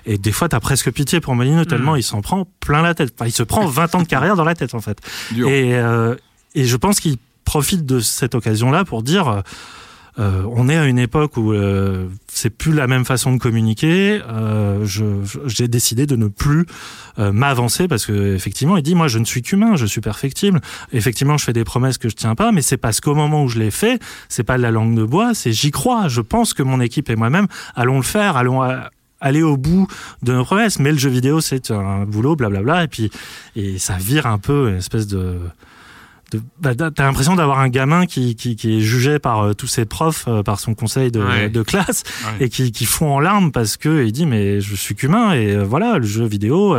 et 0.07 0.19
des 0.19 0.33
fois, 0.33 0.49
t'as 0.49 0.61
presque 0.61 0.91
pitié 0.93 1.21
pour 1.21 1.35
Molineux 1.35 1.67
tellement 1.67 1.97
il 1.97 2.03
s'en 2.03 2.21
prend 2.23 2.47
plein 2.61 2.83
la 2.83 2.95
tête. 2.95 3.13
Enfin, 3.19 3.27
il 3.27 3.33
se 3.33 3.43
prend 3.43 3.67
20 3.67 3.95
ans 3.95 4.03
de 4.03 4.09
carrière 4.09 4.37
dans 4.37 4.45
la 4.45 4.55
tête 4.55 4.75
en 4.75 4.81
fait. 4.81 4.99
Dur. 5.33 5.49
Et, 5.49 5.75
euh, 5.75 6.15
et 6.55 6.65
je 6.65 6.77
pense 6.77 7.01
qu'il 7.01 7.17
profite 7.45 7.87
de 7.87 8.01
cette 8.01 8.35
occasion-là 8.35 8.85
pour 8.85 9.03
dire. 9.03 9.43
Euh, 10.19 10.23
euh, 10.27 10.43
on 10.51 10.69
est 10.69 10.77
à 10.77 10.87
une 10.87 10.99
époque 10.99 11.37
où 11.37 11.53
euh, 11.53 12.07
c'est 12.27 12.51
plus 12.51 12.73
la 12.73 12.87
même 12.87 13.05
façon 13.05 13.33
de 13.35 13.39
communiquer. 13.39 14.21
Euh, 14.29 14.85
J'ai 15.47 15.69
décidé 15.69 16.07
de 16.07 16.17
ne 16.17 16.29
plus 16.29 16.67
euh, 17.19 17.33
m'avancer 17.33 17.87
parce 17.87 18.07
que 18.07 18.35
effectivement, 18.35 18.77
il 18.79 18.83
dit 18.83 18.95
moi 18.95 19.09
je 19.09 19.19
ne 19.19 19.25
suis 19.25 19.43
qu'humain, 19.43 19.77
je 19.77 19.85
suis 19.87 20.01
perfectible. 20.01 20.61
Effectivement, 20.93 21.37
je 21.37 21.45
fais 21.45 21.53
des 21.53 21.65
promesses 21.65 21.99
que 21.99 22.09
je 22.09 22.17
tiens 22.17 22.35
pas, 22.35 22.51
mais 22.51 22.63
c'est 22.63 22.77
parce 22.79 23.01
qu'au 23.01 23.15
moment 23.15 23.45
où 23.45 23.49
je 23.49 23.59
les 23.59 23.71
fais, 23.71 23.99
c'est 24.29 24.43
pas 24.43 24.57
de 24.57 24.63
la 24.63 24.71
langue 24.71 24.97
de 24.97 25.05
bois, 25.05 25.35
c'est 25.35 25.53
j'y 25.53 25.71
crois. 25.71 26.09
Je 26.09 26.23
pense 26.23 26.55
que 26.55 26.63
mon 26.63 26.81
équipe 26.81 27.11
et 27.11 27.17
moi-même 27.17 27.47
allons 27.75 27.97
le 27.97 28.03
faire, 28.03 28.37
allons 28.37 28.63
à- 28.63 28.91
aller 29.21 29.43
au 29.43 29.57
bout 29.57 29.87
de 30.23 30.33
nos 30.33 30.45
promesses. 30.45 30.79
Mais 30.79 30.93
le 30.93 30.99
jeu 30.99 31.11
vidéo, 31.11 31.41
c'est 31.41 31.71
un 31.71 32.05
boulot, 32.05 32.37
blablabla, 32.37 32.85
et 32.85 32.89
puis 32.89 33.11
et 33.55 33.79
ça 33.79 33.97
vire 33.99 34.27
un 34.27 34.39
peu 34.39 34.71
une 34.71 34.77
espèce 34.79 35.07
de 35.07 35.39
de- 36.37 36.43
bah, 36.61 36.75
t'as 36.75 37.05
l'impression 37.05 37.37
d'avoir 37.37 37.59
un 37.61 37.69
gamin 37.69 38.07
qui, 38.07 38.35
qui, 38.37 38.57
qui 38.57 38.79
est 38.79 38.81
jugé 38.81 39.19
par 39.19 39.41
euh, 39.43 39.55
tous 39.55 39.67
ses 39.67 39.85
profs, 39.85 40.25
euh, 40.29 40.43
par 40.43 40.61
son 40.61 40.75
conseil 40.75 41.11
de, 41.11 41.21
Ouais. 41.21 41.49
de 41.49 41.63
classe, 41.63 42.03
Ouais. 42.25 42.47
et 42.47 42.49
qui, 42.49 42.73
qui 42.73 42.87
fond 42.87 43.11
en 43.15 43.21
larmes 43.21 43.53
parce 43.53 43.77
que 43.77 44.05
il 44.05 44.13
dit 44.13 44.27
mais 44.27 44.61
je 44.61 44.75
suis 44.75 44.95
qu'humain 44.95 45.33
et 45.35 45.53
euh, 45.53 45.65
voilà 45.65 45.99
le 45.99 46.07
jeu 46.07 46.25
vidéo, 46.27 46.77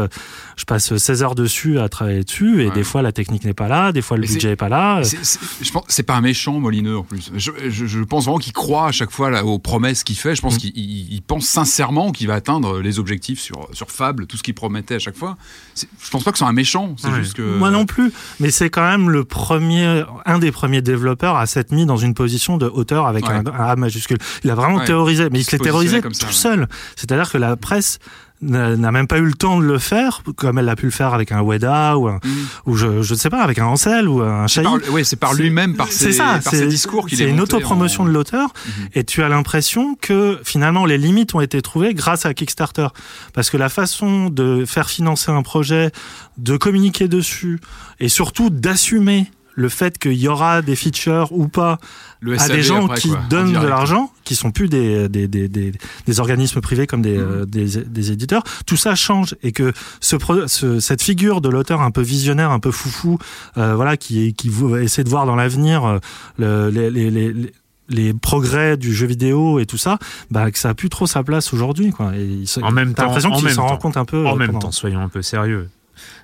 je 0.58 0.66
passe 0.66 0.96
16 0.98 1.24
heures 1.24 1.36
dessus 1.36 1.80
à 1.80 1.90
travailler 1.90 2.24
dessus 2.24 2.62
et 2.64 2.68
Ouais. 2.68 2.74
des 2.74 2.84
fois 2.84 3.02
la 3.02 3.12
technique 3.12 3.46
n'est 3.46 3.54
pas 3.54 3.68
là, 3.68 3.92
des 3.92 4.02
fois 4.02 4.18
le 4.18 4.22
Mais 4.22 4.28
budget 4.28 4.40
c'est- 4.48 4.54
est 4.54 4.56
pas 4.56 4.70
là. 4.70 5.02
Je 5.04 5.72
pense 5.72 5.84
c'est 5.88 6.04
pas 6.04 6.16
un 6.16 6.22
méchant 6.22 6.60
Molineux 6.60 6.98
en 6.98 7.04
plus. 7.04 7.32
Je, 7.36 7.52
je- 7.70 7.86
je 7.86 8.00
pense 8.04 8.26
vraiment 8.26 8.40
qu'il 8.40 8.54
croit 8.54 8.88
à 8.88 8.92
chaque 8.92 9.12
fois 9.12 9.30
là, 9.30 9.46
aux 9.46 9.60
promesses 9.60 10.04
qu'il 10.04 10.16
fait. 10.18 10.36
Je 10.36 10.42
pense 10.42 10.56
Mm. 10.56 10.58
qu'il 10.60 10.72
il- 10.78 11.14
il 11.14 11.22
pense 11.22 11.46
sincèrement 11.46 12.12
qu'il 12.12 12.28
va 12.28 12.36
atteindre 12.36 12.80
les 12.80 13.00
objectifs 13.00 13.40
sur 13.40 13.68
sur 13.74 13.92
Fable, 13.92 14.28
tout 14.28 14.38
ce 14.38 14.44
qu'il 14.44 14.54
promettait 14.54 14.96
à 14.96 15.00
chaque 15.00 15.16
fois. 15.18 15.38
Je 15.76 16.10
pense 16.10 16.24
pas 16.24 16.32
que 16.32 16.38
c'est 16.38 16.46
un 16.46 16.52
méchant. 16.54 16.96
C'est 16.98 17.14
juste 17.14 17.34
que 17.36 17.42
Moi 17.58 17.70
non 17.72 17.86
plus, 17.86 18.12
mais 18.40 18.50
c'est 18.52 18.70
quand 18.70 18.88
même 18.88 19.10
le 19.10 19.24
premier, 19.24 19.47
un 19.52 20.40
des 20.40 20.52
premiers 20.52 20.82
développeurs 20.82 21.36
à 21.38 21.46
s'être 21.46 21.72
mis 21.72 21.86
dans 21.86 21.98
une 21.98 22.14
position 22.14 22.58
de 22.58 22.66
hauteur 22.68 23.08
avec 23.08 23.28
Ouais. 23.28 23.34
un, 23.36 23.46
un 23.48 23.66
A 23.70 23.76
majuscule. 23.76 24.18
Il 24.44 24.50
a 24.52 24.56
vraiment 24.56 24.78
Ouais. 24.78 24.86
théorisé, 24.86 25.30
mais 25.32 25.40
il 25.40 25.44
se 25.44 25.52
l'est 25.52 25.60
théorisé 25.64 26.02
ça, 26.02 26.10
tout 26.10 26.26
ouais. 26.26 26.32
seul. 26.32 26.68
C'est-à-dire 26.96 27.32
que 27.32 27.38
la 27.38 27.56
presse 27.56 28.00
n'a 28.40 28.92
même 28.92 29.08
pas 29.08 29.18
eu 29.18 29.24
le 29.26 29.34
temps 29.34 29.58
de 29.60 29.66
le 29.66 29.80
faire, 29.80 30.22
comme 30.36 30.60
elle 30.60 30.70
a 30.70 30.76
pu 30.76 30.86
le 30.86 30.92
faire 30.92 31.16
avec 31.16 31.32
un 31.32 31.42
Weda 31.42 31.98
ou 31.98 32.08
un, 32.08 32.20
ou 32.68 32.76
je, 32.76 33.02
je 33.02 33.14
ne 33.16 33.18
sais 33.18 33.32
pas, 33.32 33.42
avec 33.42 33.58
un 33.58 33.66
Ansel 33.66 34.08
ou 34.08 34.22
un 34.22 34.48
C'est 34.48 34.62
Chahi. 34.62 34.64
par, 34.66 34.94
ouais, 34.94 35.04
c'est 35.04 35.16
par 35.16 35.34
lui-même, 35.34 35.76
par 35.76 35.88
ses, 35.88 36.12
ça, 36.12 36.40
par 36.44 36.54
ses 36.54 36.68
discours 36.68 37.08
qu'il 37.08 37.20
est 37.20 37.26
c'est 37.26 37.32
une 37.32 37.42
autopromotion 37.42 38.04
en- 38.04 38.06
de 38.06 38.12
l'auteur 38.12 38.50
Mhm. 38.54 38.88
et 38.94 39.04
tu 39.06 39.24
as 39.24 39.30
l'impression 39.30 39.96
que 40.00 40.40
finalement 40.44 40.86
les 40.86 41.00
limites 41.00 41.34
ont 41.34 41.42
été 41.42 41.64
trouvées 41.64 41.96
grâce 41.96 42.28
à 42.28 42.36
Kickstarter 42.36 42.90
parce 43.34 43.50
que 43.50 43.58
la 43.58 43.70
façon 43.70 44.30
de 44.30 44.66
faire 44.66 44.88
financer 44.92 45.32
un 45.32 45.42
projet, 45.42 45.92
de 46.38 46.58
communiquer 46.58 47.08
dessus 47.08 47.60
et 48.00 48.08
surtout 48.08 48.52
d'assumer 48.52 49.32
le 49.60 49.70
fait 49.70 49.98
qu'il 49.98 50.14
y 50.14 50.28
aura 50.28 50.62
des 50.62 50.76
features 50.76 51.30
ou 51.32 51.48
pas 51.48 51.80
Le 52.20 52.40
à 52.40 52.48
des 52.48 52.62
gens 52.62 52.86
après, 52.86 53.00
qui 53.02 53.10
quoi, 53.10 53.20
donnent 53.28 53.54
de 53.54 53.68
l'argent, 53.68 54.12
qui 54.24 54.36
sont 54.36 54.52
plus 54.52 54.70
des, 54.70 55.10
des, 55.10 55.28
des, 55.28 55.48
des, 55.48 55.72
des 56.06 56.20
organismes 56.20 56.62
privés 56.62 56.86
comme 56.86 57.02
des, 57.02 57.18
Mhm. 57.18 57.26
euh, 57.32 57.46
des, 57.46 57.84
des 57.84 58.12
éditeurs, 58.12 58.44
tout 58.68 58.78
ça 58.78 58.94
change 58.94 59.36
et 59.42 59.52
que 59.52 59.74
ce, 60.00 60.16
pro- 60.16 60.46
ce- 60.48 60.80
cette 60.80 61.02
figure 61.02 61.42
de 61.42 61.50
l'auteur 61.50 61.82
un 61.82 61.90
peu 61.90 62.02
visionnaire, 62.02 62.52
un 62.52 62.60
peu 62.60 62.70
foufou, 62.70 63.18
euh, 63.58 63.74
voilà, 63.76 63.98
qui, 63.98 64.36
qui 64.36 64.52
essaie 64.80 65.04
de 65.04 65.10
voir 65.10 65.26
dans 65.26 65.36
l'avenir 65.36 65.86
euh, 65.86 66.00
le- 66.38 66.70
les, 66.70 66.92
les, 66.92 67.10
les, 67.10 67.52
les 67.90 68.14
progrès 68.14 68.78
du 68.78 68.94
jeu 68.94 69.08
vidéo 69.08 69.60
et 69.60 69.66
tout 69.66 69.78
ça, 69.78 69.98
bah, 70.30 70.52
que 70.52 70.60
ça 70.60 70.70
a 70.70 70.74
plus 70.76 70.90
trop 70.90 71.08
sa 71.08 71.24
place 71.24 71.52
aujourd'hui, 71.52 71.90
quoi. 71.92 72.12
Et 72.16 72.44
En 72.62 72.72
même 72.72 72.94
temps- 72.94 73.06
l'impression 73.06 73.34
s'en 73.50 73.62
rend 73.64 73.70
temps. 73.70 73.78
compte 73.78 73.98
un 73.98 74.06
peu. 74.06 74.28
En 74.28 74.34
euh, 74.34 74.38
même 74.38 74.48
pendant- 74.50 74.60
temps, 74.60 74.72
soyons 74.72 75.00
un 75.00 75.10
peu 75.10 75.24
sérieux. 75.24 75.68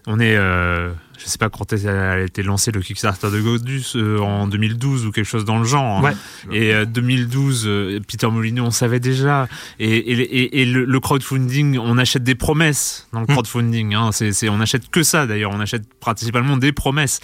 On 0.05 0.19
est, 0.19 0.35
euh, 0.37 0.91
je 1.23 1.29
sais 1.29 1.37
pas 1.37 1.49
quand 1.49 1.71
elle 1.71 1.87
a 1.87 2.19
été 2.21 2.43
lancée 2.43 2.71
le 2.71 2.81
Kickstarter 2.81 3.31
de 3.31 3.39
Godus 3.39 3.93
euh, 3.95 4.19
en 4.19 4.47
2012 4.47 5.05
ou 5.05 5.11
quelque 5.11 5.25
chose 5.25 5.45
dans 5.45 5.57
le 5.57 5.63
genre. 5.65 6.05
hein. 6.05 6.13
Et 6.51 6.73
euh, 6.73 6.85
2012, 6.85 7.63
euh, 7.65 7.99
Peter 8.05 8.27
Molyneux, 8.27 8.61
on 8.61 8.71
savait 8.71 8.99
déjà. 8.99 9.47
Et, 9.79 9.89
et, 9.97 10.19
et- 10.19 10.61
et 10.61 10.65
le, 10.65 10.83
le 10.85 10.99
crowdfunding, 10.99 11.77
on 11.77 11.97
achète 11.97 12.23
des 12.23 12.35
promesses 12.35 13.07
dans 13.13 13.19
le 13.21 13.25
Mm. 13.25 13.33
crowdfunding. 13.33 13.93
Hein. 13.93 14.11
C'est- 14.11 14.49
on 14.49 14.59
achète 14.59 14.89
que 14.89 15.03
ça 15.03 15.25
d'ailleurs. 15.25 15.51
On 15.53 15.59
achète 15.61 15.83
principalement 15.99 16.57
des 16.57 16.71
promesses. 16.73 17.21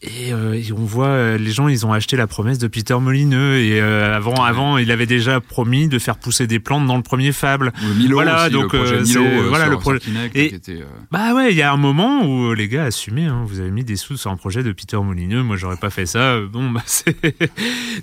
Et, 0.00 0.32
euh, 0.32 0.52
et 0.54 0.70
on 0.72 0.84
voit 0.84 1.06
euh, 1.08 1.38
les 1.38 1.50
gens, 1.50 1.66
ils 1.66 1.84
ont 1.84 1.92
acheté 1.92 2.16
la 2.16 2.28
promesse 2.28 2.58
de 2.58 2.68
Peter 2.68 2.94
Molineux 3.00 3.56
et 3.56 3.80
euh, 3.80 4.14
avant, 4.16 4.44
avant, 4.44 4.78
il 4.78 4.92
avait 4.92 5.06
déjà 5.06 5.40
promis 5.40 5.88
de 5.88 5.98
faire 5.98 6.16
pousser 6.16 6.46
des 6.46 6.60
plantes 6.60 6.86
dans 6.86 6.96
le 6.96 7.02
premier 7.02 7.32
Fable. 7.32 7.72
Milo 7.96 8.14
Voilà, 8.14 8.44
aussi, 8.44 8.52
donc, 8.52 8.72
le 8.74 8.78
projet 8.78 8.94
euh, 8.94 9.02
Milo, 9.02 9.22
euh, 9.24 9.48
voilà, 9.48 9.64
sur- 9.64 9.72
le 9.72 9.78
projet- 9.78 10.00
et- 10.36 10.54
était, 10.54 10.72
euh, 10.82 10.84
Bah 11.10 11.34
ouais, 11.34 11.50
il 11.50 11.56
y 11.56 11.62
a 11.62 11.72
un 11.72 11.76
moment 11.76 12.24
où 12.24 12.50
euh, 12.50 12.54
les 12.54 12.68
gars 12.68 12.84
assumaient. 12.84 13.24
Hein, 13.24 13.42
vous 13.44 13.58
avez 13.58 13.72
mis 13.72 13.82
des 13.82 13.96
sous 13.96 14.16
sur 14.16 14.30
un 14.30 14.36
projet 14.36 14.62
de 14.62 14.70
Peter 14.70 14.96
Molineux. 14.98 15.42
Moi, 15.42 15.56
j'aurais 15.56 15.76
pas 15.76 15.90
fait 15.90 16.06
ça. 16.06 16.18
Euh, 16.34 16.46
Bon, 16.48 16.70
bah 16.70 16.82
c'est. 16.86 17.16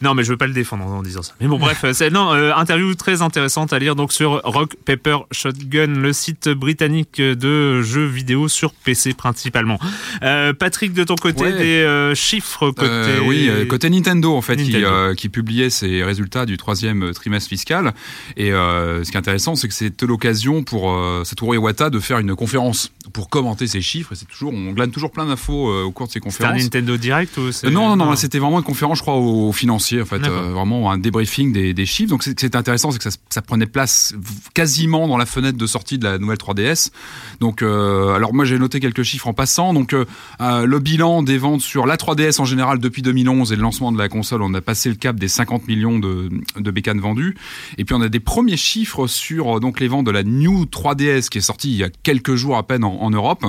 non, 0.02 0.14
mais 0.16 0.24
je 0.26 0.32
veux 0.32 0.38
pas 0.38 0.48
le 0.48 0.54
défendre 0.54 0.84
en, 0.86 1.02
disant 1.02 1.22
ça. 1.22 1.34
Mais 1.40 1.48
bon, 1.48 1.58
bref, 1.60 1.82
euh, 1.86 1.94
c'est 1.94 2.10
non 2.10 2.34
euh, 2.34 2.54
interview 2.56 2.94
très 2.96 3.22
intéressante 3.22 3.72
à 3.72 3.80
lire 3.80 3.96
donc 3.96 4.12
sur 4.12 4.42
Rock 4.44 4.76
Paper 4.86 5.20
Shotgun, 5.32 5.88
le 6.02 6.12
site 6.12 6.50
britannique 6.50 7.22
de 7.22 7.82
jeux 7.82 8.06
vidéo 8.06 8.50
sur 8.50 8.74
PC 8.74 9.14
principalement. 9.14 9.80
Euh, 10.24 10.52
Patrick, 10.52 10.92
de 10.94 11.06
ton 11.06 11.16
côté, 11.16 11.44
Ouais. 11.46 11.58
des 11.58 11.85
euh, 11.86 12.16
chiffres 12.16 12.72
côté. 12.72 12.90
Euh, 12.90 13.20
oui, 13.26 13.48
euh, 13.48 13.66
côté 13.66 13.90
Nintendo 13.90 14.36
en 14.36 14.42
fait, 14.42 14.58
Qui, 14.58 14.74
Nintendo. 14.74 15.16
qui 15.16 15.30
publiait 15.30 15.70
ses 15.70 16.04
résultats 16.04 16.46
du 16.46 16.58
troisième 16.58 17.12
trimestre 17.14 17.50
fiscal. 17.50 17.94
Et 18.38 18.52
ce 18.52 19.04
qui 19.04 19.12
est 19.12 19.18
intéressant, 19.18 19.56
c'est 19.56 19.68
que 19.68 19.74
c'était 19.74 20.06
l'occasion 20.06 20.64
pour 20.64 20.94
Satoru 21.24 21.56
Iwata 21.56 21.90
de 21.90 22.00
faire 22.00 22.20
une 22.20 22.36
conférence 22.36 22.92
pour 23.14 23.30
commenter 23.30 23.68
ses 23.68 23.82
chiffres. 23.82 24.14
Et 24.14 24.16
c'est 24.16 24.28
toujours, 24.28 24.54
on 24.54 24.72
glane 24.72 24.92
toujours 24.92 25.12
plein 25.12 25.26
d'infos 25.26 25.84
au 25.84 25.92
cours 25.92 26.08
de 26.08 26.12
ces 26.12 26.20
C'était 26.20 26.28
un 26.28 26.32
conférences. 26.32 26.64
Nintendo 26.64 26.98
Direct 26.98 27.38
ou 27.38 27.50
non, 27.70 27.96
non, 27.96 28.06
non, 28.06 28.16
c'était 28.16 28.40
vraiment 28.40 28.60
une 28.60 28.66
conférence, 28.66 28.98
je 28.98 29.04
crois, 29.04 29.16
aux 29.16 29.52
financiers, 29.52 30.02
en 30.02 30.06
fait, 30.06 30.20
vraiment 30.20 30.92
un 30.92 30.98
débriefing 30.98 31.54
des, 31.54 31.74
des 31.74 31.86
chiffres. 31.86 32.10
Donc, 32.10 32.24
c'est 32.24 32.56
intéressant, 32.56 32.92
c'est 32.92 32.98
que 32.98 33.10
ça, 33.10 33.18
ça 33.30 33.42
prenait 33.42 33.66
place 33.66 34.16
quasiment 34.54 35.08
dans 35.08 35.18
la 35.18 35.26
fenêtre 35.26 35.58
de 35.58 35.68
sortie 35.68 35.98
de 35.98 36.06
la 36.06 36.18
nouvelle 36.18 36.38
3DS. 36.38 36.92
Donc, 37.40 37.62
alors 37.62 38.34
moi, 38.34 38.46
j'ai 38.46 38.60
noté 38.60 38.80
quelques 38.80 39.04
chiffres 39.04 39.28
en 39.28 39.34
passant. 39.34 39.74
Donc, 39.74 39.94
le 40.40 40.80
bilan 40.80 41.24
des 41.24 41.38
ventes 41.38 41.62
sur 41.76 41.86
la 41.86 41.98
3DS 41.98 42.40
en 42.40 42.46
général 42.46 42.80
depuis 42.80 43.02
2011 43.02 43.52
et 43.52 43.58
le 43.58 43.62
lancement 43.62 43.92
de 43.92 43.98
la 43.98 44.08
console, 44.08 44.42
on 44.42 44.54
a 44.54 44.62
passé 44.62 44.88
le 44.88 44.96
cap 44.96 45.18
des 45.18 45.28
50 45.28 45.68
millions 45.68 46.00
de, 46.00 46.30
de 46.58 46.72
bécanes 46.72 47.02
vendues. 47.02 47.36
Et 47.78 47.84
puis, 47.84 47.94
on 47.94 48.00
a 48.00 48.08
des 48.08 48.22
premiers 48.22 48.56
chiffres 48.56 49.08
sur 49.08 49.58
euh, 49.58 49.72
les 49.82 49.90
ventes 49.90 50.06
de 50.06 50.12
la 50.12 50.24
New 50.24 50.64
3DS 50.64 51.28
qui 51.28 51.40
est 51.40 51.42
sortie 51.42 51.72
il 51.72 51.76
y 51.76 51.84
a 51.84 51.90
quelques 51.90 52.36
jours 52.36 52.56
à 52.56 52.64
peine 52.64 52.86
en, 52.86 52.94
en 53.02 53.10
Europe 53.10 53.44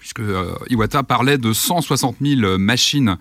puisque 0.00 0.18
euh, 0.18 0.52
Iwata 0.68 1.04
parlait 1.04 1.38
de 1.38 1.52
160 1.52 2.16
000 2.20 2.58
machines 2.58 3.18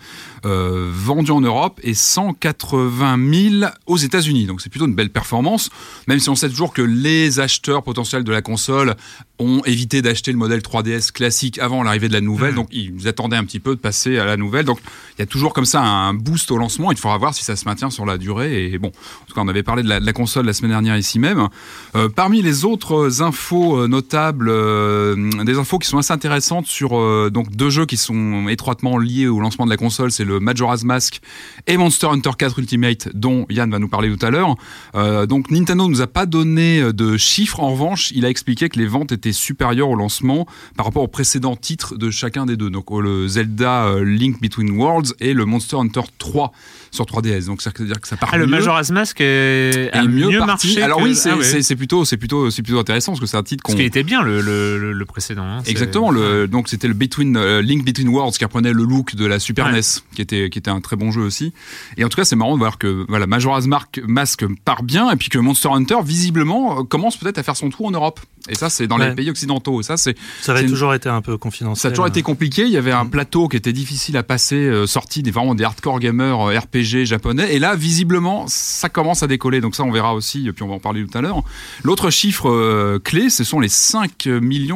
euh, 0.48 0.90
vendues 0.92 1.32
en 1.32 1.42
Europe 1.42 1.80
et 1.84 1.94
180 1.94 3.18
000 3.60 3.72
aux 3.86 3.98
États-Unis. 3.98 4.46
Donc 4.46 4.62
c'est 4.62 4.70
plutôt 4.70 4.88
une 4.88 4.96
belle 4.96 5.10
performance, 5.10 5.70
même 6.08 6.20
si 6.20 6.30
on 6.30 6.36
sait 6.36 6.50
toujours 6.50 6.74
que 6.74 6.82
les 6.82 7.40
acheteurs 7.40 7.84
potentiels 7.84 8.24
de 8.24 8.32
la 8.32 8.42
console 8.42 8.96
ont 9.40 9.62
évité 9.66 10.02
d'acheter 10.02 10.32
le 10.32 10.38
modèle 10.38 10.62
3DS 10.62 11.12
classique 11.12 11.60
avant 11.60 11.84
l'arrivée 11.84 12.08
de 12.08 12.14
la 12.14 12.22
nouvelle, 12.22 12.56
donc 12.56 12.70
ils 12.72 13.08
attendaient 13.08 13.38
un 13.38 13.44
petit 13.44 13.60
peu 13.60 13.76
de 13.76 13.80
passer 13.80 14.18
à 14.18 14.26
la 14.26 14.38
nouvelle. 14.38 14.66
Donc 14.66 14.80
il 15.18 15.22
y 15.22 15.24
a 15.24 15.28
toujours 15.28 15.54
comme 15.54 15.66
ça 15.66 15.82
un 15.82 16.14
boost 16.14 16.50
au 16.52 16.58
lancement. 16.58 16.92
Il 16.92 16.98
faudra 16.98 17.18
voir 17.18 17.34
si 17.34 17.44
ça 17.44 17.56
se 17.56 17.66
maintient 17.66 17.90
sur 17.90 18.06
la 18.06 18.18
durée. 18.18 18.72
Et 18.72 18.78
bon, 18.80 18.88
en 18.88 19.26
tout 19.28 19.36
cas, 19.36 19.42
on 19.42 19.48
avait 19.48 19.64
parlé 19.64 19.84
de 19.84 19.90
la, 19.90 20.00
de 20.00 20.06
la 20.06 20.14
console 20.14 20.46
la 20.46 20.54
semaine 20.54 20.72
dernière 20.72 20.98
ici 20.98 21.20
même. 21.20 21.48
Euh, 21.96 22.10
parmi 22.10 22.42
les 22.42 22.66
autres 22.66 23.22
infos 23.22 23.78
euh, 23.78 23.88
notables, 23.88 24.50
euh, 24.50 25.16
des 25.44 25.58
infos 25.58 25.80
qui 25.80 25.88
sont 25.88 25.98
assez 25.98 26.14
intéressantes 26.14 26.68
sur 26.68 26.90
donc 27.32 27.52
deux 27.52 27.70
jeux 27.70 27.86
qui 27.86 27.98
sont 27.98 28.48
étroitement 28.48 28.98
liés 28.98 29.28
au 29.28 29.40
lancement 29.40 29.66
de 29.66 29.70
la 29.70 29.78
console, 29.78 30.12
c'est 30.12 30.24
le 30.24 30.37
Majora's 30.40 30.84
Mask 30.84 31.20
et 31.68 31.78
Monster 31.78 32.08
Hunter 32.08 32.32
4 32.38 32.60
Ultimate, 32.60 33.10
dont 33.14 33.46
Yann 33.50 33.70
va 33.70 33.80
nous 33.80 33.88
parler 33.88 34.16
tout 34.16 34.26
à 34.26 34.30
l'heure. 34.30 34.56
Euh, 34.96 35.26
donc 35.26 35.52
Nintendo 35.52 35.88
nous 35.88 36.02
a 36.02 36.08
pas 36.08 36.26
donné 36.26 36.94
de 36.94 37.18
chiffres. 37.18 37.60
En 37.60 37.72
revanche, 37.72 38.12
il 38.12 38.26
a 38.26 38.30
expliqué 38.30 38.70
que 38.70 38.80
les 38.80 38.88
ventes 38.88 39.12
étaient 39.12 39.32
supérieures 39.32 39.90
au 39.90 39.96
lancement 39.96 40.46
par 40.76 40.86
rapport 40.86 41.04
aux 41.04 41.08
précédents 41.08 41.56
titres 41.56 41.96
de 41.96 42.10
chacun 42.10 42.46
des 42.46 42.58
deux. 42.58 42.70
Donc 42.70 42.92
le 42.92 43.28
Zelda 43.28 43.86
euh, 43.86 44.04
Link 44.04 44.42
Between 44.42 44.72
Worlds 44.72 45.14
et 45.20 45.34
le 45.34 45.46
Monster 45.46 45.78
Hunter 45.78 46.02
3 46.18 46.52
sur 46.92 47.06
3DS. 47.06 47.46
Donc 47.46 47.62
ça 47.62 47.72
veut 47.78 47.86
dire 47.86 48.00
que 48.02 48.08
ça 48.08 48.18
part 48.18 48.30
Ah, 48.32 48.38
le 48.38 48.46
mieux 48.46 48.52
Majora's 48.52 48.92
Mask 48.92 49.20
est, 49.22 49.90
a 49.94 50.04
est 50.04 50.08
mieux, 50.08 50.30
mieux 50.30 50.40
parti. 50.40 50.68
marché. 50.68 50.82
Alors 50.82 51.00
que- 51.00 51.04
oui, 51.04 51.16
c'est 51.16 51.30
Ah 51.32 51.38
ouais. 51.38 51.62
c'est- 51.62 51.76
plutôt, 51.76 52.06
c'est 52.06 52.18
plutôt, 52.18 52.50
c'est 52.50 52.62
plutôt 52.62 52.80
intéressant 52.80 53.12
parce 53.14 53.20
que 53.22 53.26
c'est 53.28 53.38
un 53.38 53.44
titre 53.44 53.64
qu'on. 53.64 53.72
Parce 53.74 53.78
qu'il 53.78 53.86
était 53.88 54.04
bien 54.04 54.22
le, 54.24 54.42
le, 54.42 54.78
le- 54.80 54.94
le 54.94 55.06
précédent. 55.06 55.44
hein, 55.44 55.62
Exactement. 55.66 56.12
Le, 56.12 56.48
donc 56.48 56.70
c'était 56.70 56.88
le 56.88 56.94
Between 56.94 57.36
euh, 57.38 57.62
Link 57.62 57.86
Between 57.86 58.08
Worlds 58.10 58.38
qui 58.38 58.44
reprenait 58.46 58.74
le 58.74 58.84
look 58.84 59.16
de 59.16 59.26
la 59.26 59.40
Super 59.40 59.66
Ouais. 59.68 59.74
NES, 59.74 59.82
qui 60.16 60.22
était 60.22 60.50
qui 60.50 60.60
était 60.60 60.72
un 60.72 60.82
très 60.82 60.96
bon 60.96 61.12
jeu 61.12 61.22
aussi. 61.22 61.54
Et 61.98 62.04
en 62.04 62.10
tout 62.10 62.16
cas, 62.18 62.26
c'est 62.26 62.36
marrant 62.36 62.54
de 62.54 62.60
voir 62.60 62.78
que 62.78 63.06
voilà 63.10 63.28
Majora's 63.28 63.68
Mark- 63.68 64.02
Mask 64.08 64.46
part 64.66 64.84
bien 64.84 65.12
et 65.12 65.16
puis 65.16 65.30
que 65.30 65.38
Monster 65.38 65.70
Hunter 65.72 65.98
visiblement 66.04 66.80
euh, 66.80 66.84
commence 66.84 67.18
peut-être 67.18 67.38
à 67.38 67.44
faire 67.44 67.56
son 67.58 67.70
trou 67.70 67.86
en 67.88 67.92
Europe. 67.92 68.20
Et 68.50 68.56
ça, 68.56 68.70
c'est 68.70 68.88
dans 68.88 68.98
Ouais. 68.98 69.10
les 69.10 69.16
pays 69.16 69.30
occidentaux. 69.30 69.82
Et 69.82 69.84
ça, 69.84 69.98
c'est 69.98 70.16
Ça 70.42 70.54
avait 70.54 70.66
toujours 70.66 70.94
été 70.94 71.10
un 71.10 71.22
peu 71.22 71.38
confidentiel. 71.38 71.82
ça 71.82 71.88
a 71.90 71.92
toujours 71.92 72.08
été 72.08 72.22
compliqué. 72.22 72.64
Il 72.64 72.70
y 72.72 72.78
avait 72.78 72.94
un 72.94 73.04
Mm. 73.04 73.10
plateau 73.10 73.48
qui 73.50 73.58
était 73.58 73.74
difficile 73.74 74.16
à 74.18 74.24
passer, 74.24 74.56
euh, 74.56 74.88
sorti 74.88 75.22
des 75.22 75.32
vraiment 75.32 75.54
des 75.54 75.64
hardcore 75.66 76.00
gamers 76.00 76.40
euh, 76.50 76.54
Japonais. 76.88 77.54
Et 77.54 77.60
là, 77.60 77.76
visiblement, 77.76 78.46
ça 78.48 78.90
commence 78.90 79.24
à 79.24 79.28
décoller. 79.28 79.62
Donc 79.62 79.76
ça, 79.76 79.84
on 79.84 79.92
verra 79.92 80.14
aussi. 80.14 80.50
Puis 80.54 80.64
on 80.64 80.68
va 80.68 80.76
en 80.76 80.80
parler 80.80 81.06
tout 81.06 81.18
à 81.18 81.22
l'heure. 81.22 81.44
L'autre 81.84 82.10
chiffre 82.10 82.50
euh, 82.50 83.00
clé, 83.00 83.30
ce 83.30 83.44
sont 83.44 83.60
les 83.60 83.70
5 83.70 84.30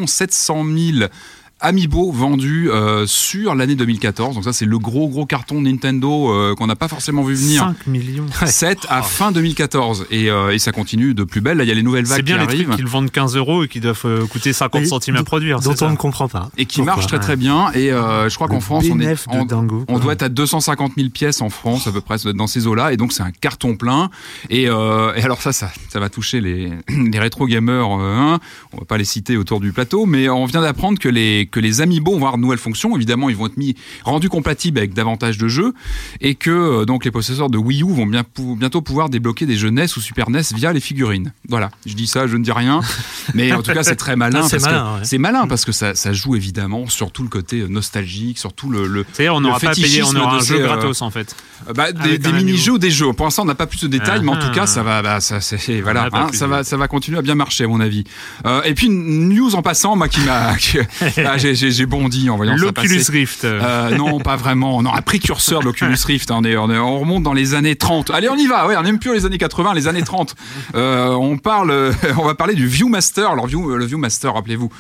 700 0.06 0.66
000 0.66 1.08
Amiibo 1.62 2.12
vendus 2.12 2.70
euh, 2.72 3.06
sur 3.06 3.56
l'année 3.56 3.76
2014. 3.76 4.36
Donc 4.36 4.44
ça, 4.44 4.54
c'est 4.54 4.66
le 4.66 4.80
gros 4.80 5.08
gros 5.08 5.26
carton 5.26 5.62
Nintendo 5.62 6.30
euh, 6.32 6.56
qu'on 6.56 6.68
n'a 6.68 6.76
pas 6.76 6.88
forcément 6.88 7.24
vu 7.24 7.36
venir. 7.36 7.62
5 7.62 7.88
millions. 7.88 8.26
7 8.46 8.80
à 8.90 9.02
fin 9.04 9.32
2014 9.32 10.08
et, 10.12 10.30
euh, 10.30 10.52
et 10.54 10.60
ça 10.60 10.72
continue 10.72 11.14
de 11.14 11.24
plus 11.24 11.42
belle. 11.42 11.58
Là, 11.58 11.64
il 11.64 11.68
y 11.68 11.72
a 11.72 11.76
les 11.76 11.84
nouvelles 11.84 12.08
C'est 12.08 12.16
vagues 12.16 12.26
bien 12.26 12.36
qui 12.36 12.42
les 12.42 12.48
arrivent. 12.48 12.66
trucs 12.66 12.76
qu'ils 12.78 12.88
vendent 12.88 13.12
15 13.12 13.36
euros 13.36 13.64
et 13.64 13.68
qui 13.68 13.80
doivent 13.80 14.02
euh, 14.06 14.26
coûter 14.26 14.54
50 14.54 14.82
Oui, 14.82 14.88
centimes 14.88 15.16
à 15.18 15.24
produire. 15.24 15.60
Dont 15.60 15.74
c'est 15.76 15.86
on 15.86 15.92
ne 15.92 15.96
comprend 15.96 16.28
pas. 16.28 16.50
et 16.58 16.66
qui 16.66 16.78
Pourquoi 16.78 16.96
marche 16.96 17.08
très 17.08 17.20
très 17.20 17.36
bien. 17.36 17.72
Et 17.74 17.92
euh, 17.92 18.28
je 18.30 18.36
crois 18.36 18.48
qu'en 18.48 18.60
France, 18.60 18.86
on 18.92 19.00
est, 19.00 19.16
on, 19.28 19.46
dingo, 19.46 19.86
on 19.88 20.00
doit 20.00 20.14
être 20.14 20.24
à 20.24 20.30
250 20.30 20.94
000 20.98 21.10
pièces 21.10 21.42
en 21.42 21.50
France 21.50 21.86
à 21.88 21.92
peu 21.92 22.02
près, 22.02 22.18
ça 22.18 22.24
doit 22.24 22.32
être 22.32 22.38
dans 22.38 22.48
ces 22.48 22.66
eaux-là. 22.68 22.92
Et 22.94 22.98
donc 22.98 23.14
c'est 23.14 23.24
un 23.24 23.32
carton 23.32 23.76
plein. 23.76 24.10
Et, 24.50 24.68
euh, 24.68 25.14
et 25.16 25.22
alors 25.24 25.42
ça, 25.42 25.52
ça, 25.54 25.72
ça 25.90 26.00
va 26.00 26.10
toucher 26.10 26.42
les, 26.42 26.72
les 26.90 27.20
rétro 27.20 27.46
gamers. 27.46 28.00
euh, 28.00 28.16
hein. 28.16 28.40
on 28.74 28.78
va 28.80 28.86
pas 28.86 28.98
les 28.98 29.06
citer 29.06 29.38
autour 29.38 29.60
du 29.60 29.72
plateau, 29.74 30.06
mais 30.06 30.28
on 30.30 30.46
vient 30.46 30.62
d'apprendre 30.62 30.98
que 31.00 31.10
les 31.10 31.48
que 31.52 31.60
les 31.60 31.82
amiibo 31.82 32.12
vont 32.12 32.18
avoir 32.18 32.38
de 32.38 32.42
nouvelles 32.42 32.58
fonctions. 32.60 32.96
Évidemment, 32.96 33.30
ils 33.30 33.36
vont 33.36 33.48
être 33.48 33.58
mis 33.58 33.76
rendus 34.04 34.30
compatibles 34.30 34.78
avec 34.80 34.94
davantage 34.94 35.38
de 35.38 35.48
jeux 35.48 35.74
et 36.22 36.36
que 36.36 36.50
euh, 36.50 36.86
donc 36.86 37.06
les 37.06 37.12
possesseurs 37.12 37.50
de 37.50 37.58
Wii 37.58 37.84
U 37.84 37.94
vont 37.94 38.06
bien 38.06 38.24
pou- 38.24 38.56
bientôt 38.56 38.82
pouvoir 38.82 39.10
débloquer 39.10 39.46
des 39.46 39.56
jeux 39.58 39.70
NES 39.70 39.86
ou 39.98 40.02
Super 40.02 40.30
NES 40.30 40.42
via 40.56 40.74
les 40.74 40.80
figurines. 40.80 41.34
Voilà, 41.50 41.70
je 41.86 41.94
dis 41.94 42.08
ça, 42.08 42.28
je 42.28 42.38
ne 42.38 42.44
dis 42.44 42.52
rien, 42.52 42.82
mais 43.34 43.52
en 43.54 43.62
tout 43.62 43.74
cas 43.74 43.84
c'est 43.84 43.96
très 43.96 44.16
malin. 44.16 44.42
Ah, 44.44 44.48
c'est 44.48 44.58
parce 44.58 44.64
que- 44.68 44.70
malin, 44.72 45.00
ouais. 45.12 45.18
Malin 45.18 45.48
parce 45.48 45.66
que 45.66 45.72
ça, 45.72 45.94
ça 45.96 46.14
joue 46.14 46.36
évidemment 46.36 46.88
sur 46.88 47.12
tout 47.12 47.24
le 47.24 47.30
côté 47.30 47.66
nostalgique, 47.68 48.38
sur 48.40 48.54
tout 48.54 48.70
le, 48.70 48.88
le 48.88 49.06
C'est-à-dire, 49.14 49.36
on 49.36 49.42
n'aura 49.42 49.60
pas 49.60 49.74
payé, 49.74 50.02
on 50.04 50.16
aura 50.16 50.38
un 50.38 50.40
jeu 50.40 50.60
euh, 50.62 50.66
gratos 50.66 51.02
en 51.02 51.12
fait. 51.12 51.36
euh, 51.70 51.74
bah, 51.74 51.92
des, 51.92 52.00
Avec 52.02 52.22
des 52.22 52.32
mini-jeux 52.32 52.74
ou 52.74 52.78
des 52.78 52.90
jeux. 52.92 53.12
Pour 53.14 53.26
l'instant, 53.26 53.44
on 53.44 53.46
n'a 53.46 53.56
pas 53.56 53.68
plus 53.68 53.82
de 53.82 53.88
détails, 53.88 54.22
mais 54.24 54.32
en 54.32 54.36
Ah. 54.40 54.46
tout 54.48 54.52
cas, 54.52 54.66
ça 54.66 54.82
va, 54.84 55.02
bah, 55.02 55.20
ça, 55.20 55.40
voilà, 55.84 56.10
hein, 56.14 56.28
ça 56.34 56.48
va, 56.48 56.64
ça 56.64 56.78
va 56.78 56.88
continuer 56.88 57.18
à 57.18 57.22
bien 57.22 57.36
marcher, 57.36 57.66
à 57.66 57.68
mon 57.68 57.80
avis. 57.80 58.04
Euh, 58.46 58.62
et 58.64 58.74
puis, 58.74 58.88
une 58.88 59.30
news 59.30 59.56
en 59.56 59.62
passant, 59.62 59.96
moi, 59.96 60.08
qui 60.08 60.22
m'a, 60.22 60.54
ah, 61.26 61.38
j'ai, 61.42 61.86
bondi 61.86 62.30
en 62.30 62.38
voyant 62.38 62.58
ça 62.58 62.66
L'Oculus 62.66 62.98
passer. 62.98 63.12
Rift. 63.12 63.46
Euh, 63.46 63.90
non, 63.98 64.20
pas 64.20 64.36
vraiment. 64.36 64.82
Non, 64.82 64.94
un 64.94 65.02
précurseur 65.02 65.60
de 65.62 65.66
l'Oculus 65.66 65.98
Rift. 66.06 66.32
hein. 66.32 66.42
On, 66.46 67.00
remonte 67.00 67.24
dans 67.24 67.34
les 67.34 67.54
années 67.54 67.76
30. 67.76 68.12
Allez, 68.12 68.30
on 68.30 68.36
y 68.36 68.48
va. 68.48 68.68
Ouais, 68.68 68.76
on 68.78 68.84
n'aime 68.84 69.00
plus 69.00 69.14
les 69.14 69.26
années 69.26 69.38
80, 69.38 69.74
les 69.74 69.88
années 69.88 70.04
30. 70.04 70.36
Euh, 70.76 71.10
on 71.10 71.38
parle, 71.38 71.72
euh, 71.72 71.92
on 72.18 72.26
va 72.26 72.36
parler 72.36 72.56
du 72.56 72.68
Viewmaster. 72.68 73.30
Alors, 73.30 73.48
View, 73.48 73.76
le 73.76 73.86
Viewmaster, 73.86 74.34
rappelez-vous. 74.34 74.72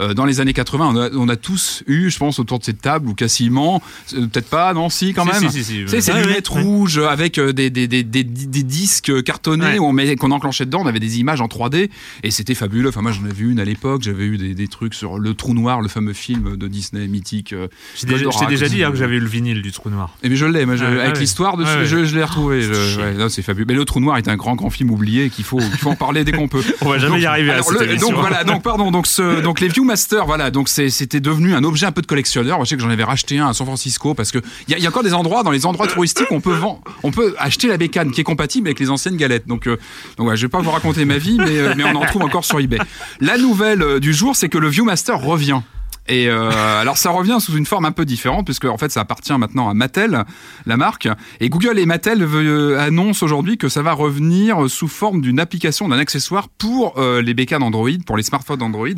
Euh, 0.00 0.14
dans 0.14 0.24
les 0.24 0.40
années 0.40 0.52
80, 0.52 0.86
on 0.94 0.96
a, 1.00 1.10
on 1.14 1.28
a 1.28 1.36
tous 1.36 1.82
eu, 1.86 2.10
je 2.10 2.18
pense, 2.18 2.38
autour 2.38 2.58
de 2.58 2.64
cette 2.64 2.80
table 2.80 3.08
ou 3.08 3.14
quasiment, 3.14 3.82
euh, 4.14 4.26
peut-être 4.26 4.48
pas, 4.48 4.72
non, 4.74 4.88
si 4.90 5.12
quand 5.12 5.24
même. 5.24 5.34
si, 5.50 5.50
si, 5.50 5.64
si, 5.64 5.88
sais, 5.88 6.00
ces 6.00 6.12
Ouais, 6.12 6.22
lunettes 6.24 6.50
ouais, 6.50 6.60
rouges 6.62 6.98
avec 6.98 7.38
euh, 7.38 7.52
des, 7.52 7.70
des, 7.70 7.86
des, 7.88 8.02
des, 8.04 8.24
disques 8.24 9.22
cartonnés 9.22 9.78
Ouais. 9.78 10.16
qu'on 10.16 10.30
enclenchait 10.30 10.66
dedans, 10.66 10.80
on 10.82 10.86
avait 10.86 11.00
des 11.00 11.18
images 11.18 11.40
en 11.40 11.46
3D 11.46 11.90
et 12.22 12.30
c'était 12.30 12.54
fabuleux. 12.54 12.88
Enfin, 12.88 13.02
moi, 13.02 13.12
j'en 13.12 13.24
avais 13.24 13.32
vu 13.34 13.50
une 13.50 13.60
à 13.60 13.64
l'époque, 13.64 14.02
j'avais 14.02 14.24
eu 14.24 14.36
des, 14.38 14.54
des 14.54 14.68
trucs 14.68 14.94
sur 14.94 15.18
Le 15.18 15.34
Trou 15.34 15.54
Noir, 15.54 15.80
le 15.80 15.88
fameux 15.88 16.12
film 16.12 16.56
de 16.56 16.68
Disney 16.68 17.06
mythique. 17.08 17.54
J'ai 17.96 18.06
déjà- 18.06 18.68
dit 18.68 18.84
hein, 18.84 18.90
que 18.90 18.96
j'avais 18.96 19.16
eu 19.16 19.20
le 19.20 19.26
vinyle 19.28 19.62
du 19.62 19.72
trou 19.72 19.90
noir. 19.90 20.10
et 20.22 20.28
mais 20.28 20.36
je 20.36 20.46
l'ai, 20.46 20.66
moi, 20.66 20.76
je- 20.76 20.84
Ah, 20.84 21.04
avec 21.04 21.18
l'histoire 21.18 21.56
dessus, 21.56 21.70
ouais. 21.76 21.86
je, 21.86 22.04
je 22.04 22.16
l'ai 22.16 22.24
retrouvé. 22.24 22.62
c'est 22.62 23.14
non, 23.14 23.28
c'est 23.28 23.42
fabuleux. 23.42 23.66
Mais 23.68 23.74
le 23.74 23.84
Trou 23.84 24.00
Noir 24.00 24.16
est 24.18 24.28
un 24.28 24.36
grand, 24.36 24.54
grand 24.54 24.70
film 24.70 24.90
oublié 24.90 25.30
qu'il 25.30 25.44
faut, 25.44 25.58
qu'il 25.58 25.78
faut 25.78 25.90
en 25.90 25.96
parler 25.96 26.24
dès 26.24 26.32
qu'on 26.32 26.48
peut. 26.48 26.62
On 26.82 26.88
va 26.88 26.98
jamais 26.98 27.14
Donc, 27.14 27.22
y 27.22 27.26
arriver 27.26 27.50
à 27.52 27.62
cette 27.62 27.80
le- 27.80 27.96
donc 27.96 28.14
voilà, 28.14 28.44
donc 28.44 28.62
pardon, 28.62 28.90
donc 28.90 29.06
ce, 29.06 29.40
donc 29.42 29.60
les 29.60 29.68
Viewmaster, 29.88 30.26
voilà, 30.26 30.50
donc 30.50 30.68
c'était 30.68 31.18
devenu 31.20 31.54
un 31.54 31.64
objet 31.64 31.86
un 31.86 31.92
peu 31.92 32.02
de 32.02 32.06
collectionneur. 32.06 32.56
Moi, 32.58 32.64
je 32.66 32.70
sais 32.70 32.76
que 32.76 32.82
j'en 32.82 32.90
avais 32.90 33.04
racheté 33.04 33.38
un 33.38 33.48
à 33.48 33.54
San 33.54 33.66
Francisco 33.66 34.12
parce 34.12 34.30
que 34.30 34.38
il 34.68 34.78
y, 34.78 34.84
a- 34.86 34.88
encore 34.90 35.02
des 35.02 35.14
endroits 35.14 35.42
dans 35.42 35.50
les 35.50 35.64
endroits 35.64 35.86
touristiques 35.86 36.30
où 36.30 36.34
on 36.34 36.40
peut 36.42 36.52
vendre, 36.54 36.80
on 37.02 37.10
peut 37.10 37.34
acheter 37.38 37.68
la 37.68 37.78
bécane 37.78 38.10
qui 38.10 38.20
est 38.20 38.24
compatible 38.24 38.68
avec 38.68 38.80
les 38.80 38.90
anciennes 38.90 39.16
galettes. 39.16 39.46
Donc, 39.46 39.66
euh, 39.66 39.76
donc 40.18 40.24
voilà, 40.26 40.36
je 40.36 40.42
vais 40.44 40.50
pas 40.50 40.60
vous 40.60 40.70
raconter 40.70 41.06
ma 41.06 41.16
vie, 41.16 41.38
mais, 41.38 41.56
euh, 41.58 41.72
mais 41.74 41.84
on 41.84 41.94
en 41.96 42.04
trouve 42.04 42.22
encore 42.22 42.44
sur 42.44 42.60
eBay. 42.60 42.78
La 43.20 43.38
nouvelle 43.38 43.80
euh, 43.82 43.98
du 43.98 44.12
jour, 44.12 44.36
c'est 44.36 44.50
que 44.50 44.58
le 44.58 44.68
Viewmaster 44.68 45.18
revient. 45.18 45.60
Et 46.08 46.28
euh, 46.28 46.50
alors 46.80 46.96
ça 46.96 47.10
revient 47.10 47.38
sous 47.40 47.56
une 47.56 47.66
forme 47.66 47.84
un 47.84 47.92
peu 47.92 48.04
différente 48.04 48.46
puisque 48.46 48.64
en 48.64 48.78
fait 48.78 48.90
ça 48.90 49.00
appartient 49.00 49.36
maintenant 49.36 49.68
à 49.68 49.74
Mattel, 49.74 50.24
la 50.66 50.76
marque. 50.76 51.08
Et 51.40 51.48
Google 51.48 51.78
et 51.78 51.86
Mattel 51.86 52.22
euh, 52.22 52.78
annoncent 52.78 53.24
aujourd'hui 53.24 53.58
que 53.58 53.68
ça 53.68 53.82
va 53.82 53.92
revenir 53.92 54.70
sous 54.70 54.88
forme 54.88 55.20
d'une 55.20 55.38
application, 55.38 55.88
d'un 55.88 55.98
accessoire 55.98 56.48
pour 56.48 56.98
euh, 56.98 57.20
les 57.20 57.34
bécanes 57.34 57.62
Android, 57.62 57.90
pour 58.06 58.16
les 58.16 58.22
smartphones 58.22 58.62
Android. 58.62 58.88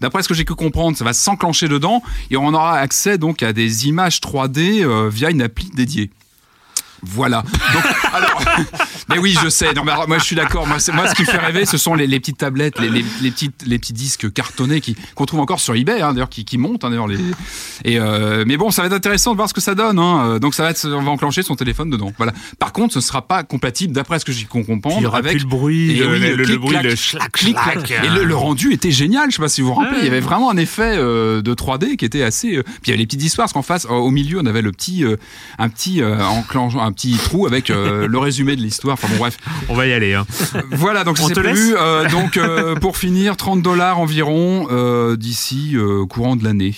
D'après 0.00 0.22
ce 0.22 0.28
que 0.28 0.34
j'ai 0.34 0.44
pu 0.44 0.54
comprendre, 0.54 0.96
ça 0.96 1.04
va 1.04 1.12
s'enclencher 1.12 1.68
dedans 1.68 2.02
et 2.30 2.36
on 2.36 2.52
aura 2.52 2.78
accès 2.78 3.18
donc 3.18 3.42
à 3.42 3.52
des 3.52 3.88
images 3.88 4.20
3D 4.20 4.82
euh, 4.82 5.08
via 5.08 5.30
une 5.30 5.42
appli 5.42 5.70
dédiée. 5.74 6.10
Voilà. 7.02 7.42
Donc, 7.72 7.82
alors, 8.12 8.42
mais 9.08 9.18
oui, 9.18 9.36
je 9.42 9.48
sais. 9.48 9.72
Non, 9.74 9.82
mais 9.84 9.92
alors, 9.92 10.08
moi, 10.08 10.18
je 10.18 10.24
suis 10.24 10.36
d'accord. 10.36 10.66
Moi, 10.66 10.78
ce 10.78 10.90
qui 11.14 11.22
me 11.22 11.26
fait 11.26 11.38
rêver, 11.38 11.64
ce 11.66 11.78
sont 11.78 11.94
les, 11.94 12.06
les 12.06 12.20
petites 12.20 12.38
tablettes, 12.38 12.78
les, 12.78 12.88
les, 12.88 13.04
les 13.22 13.30
petites, 13.30 13.64
les 13.66 13.78
petits 13.78 13.92
disques 13.92 14.32
cartonnés 14.32 14.80
qui 14.80 14.96
qu'on 15.14 15.26
trouve 15.26 15.40
encore 15.40 15.60
sur 15.60 15.74
eBay, 15.74 16.00
hein, 16.02 16.12
d'ailleurs, 16.12 16.28
qui, 16.28 16.44
qui 16.44 16.58
montent, 16.58 16.84
hein, 16.84 16.90
d'ailleurs. 16.90 17.08
Les... 17.08 17.18
Et 17.84 17.98
euh, 17.98 18.44
mais 18.46 18.56
bon, 18.56 18.70
ça 18.70 18.82
va 18.82 18.86
être 18.86 18.94
intéressant 18.94 19.32
de 19.32 19.36
voir 19.36 19.48
ce 19.48 19.54
que 19.54 19.60
ça 19.60 19.74
donne. 19.74 19.98
Hein. 19.98 20.38
Donc, 20.38 20.54
ça 20.54 20.62
va 20.64 20.70
être, 20.70 20.86
on 20.86 21.02
va 21.02 21.10
enclencher 21.10 21.42
son 21.42 21.56
téléphone 21.56 21.90
dedans. 21.90 22.12
Voilà. 22.16 22.32
Par 22.58 22.72
contre, 22.72 22.92
ce 22.94 22.98
ne 22.98 23.02
sera 23.04 23.22
pas 23.26 23.42
compatible, 23.42 23.92
d'après 23.94 24.18
ce 24.18 24.24
que 24.24 24.32
j'ai 24.32 24.44
pu 24.44 24.48
comprendre, 24.64 24.96
Il 24.98 25.02
y 25.02 25.06
aura 25.06 25.18
avec 25.18 25.32
plus 25.32 25.40
le 25.42 25.48
bruit, 25.48 25.90
Et 25.92 26.00
le, 26.00 26.08
oui, 26.12 26.18
le- 26.20 26.36
le 26.36 26.44
clic, 26.44 26.58
bruit, 26.60 26.70
clac, 26.70 26.84
le 26.84 26.96
schlac, 26.96 27.32
clic, 27.32 27.56
clac. 27.56 27.90
Et 27.90 28.08
le, 28.08 28.36
rendu 28.36 28.72
était 28.72 28.90
génial. 28.90 29.30
Je 29.30 29.36
sais 29.36 29.42
pas 29.42 29.48
si 29.48 29.60
vous 29.60 29.68
vous 29.68 29.74
rappelez. 29.74 29.92
Ouais. 29.96 30.02
Il 30.02 30.06
y 30.06 30.10
avait 30.10 30.20
vraiment 30.20 30.50
un 30.50 30.56
effet 30.56 30.94
euh, 30.96 31.42
de 31.42 31.54
3D 31.54 31.96
qui 31.96 32.04
était 32.04 32.22
assez. 32.22 32.56
euh, 32.56 32.62
Puis 32.62 32.72
il 32.86 32.88
y 32.88 32.90
avait 32.92 32.98
les 32.98 33.06
petites 33.06 33.22
histoires 33.22 33.44
parce 33.46 33.52
qu'en 33.52 33.62
face, 33.62 33.84
au 33.86 34.10
milieu, 34.10 34.40
on 34.42 34.46
avait 34.46 34.62
le 34.62 34.72
petit, 34.72 35.04
euh, 35.04 35.16
un 35.58 35.68
petit 35.68 36.02
enclenchant, 36.02 36.80
un 36.90 36.92
petit 36.92 37.16
trou 37.16 37.46
avec 37.46 37.70
euh, 37.70 38.08
le 38.08 38.18
résumé 38.18 38.56
de 38.56 38.60
l'histoire. 38.60 38.94
Enfin 38.94 39.08
bon, 39.08 39.18
bref. 39.18 39.36
On 39.68 39.74
va 39.74 39.86
y 39.86 39.92
aller. 39.92 40.14
Hein. 40.14 40.26
Voilà, 40.72 41.04
donc 41.04 41.18
On 41.22 41.28
te 41.28 41.40
laisse 41.40 41.72
euh, 41.76 42.08
donc 42.08 42.36
euh, 42.36 42.74
pour 42.74 42.96
finir, 42.96 43.36
30 43.36 43.62
dollars 43.62 43.98
environ 43.98 44.66
d'ici 45.16 45.76
courant 46.08 46.36
de 46.36 46.44
l'année. 46.44 46.74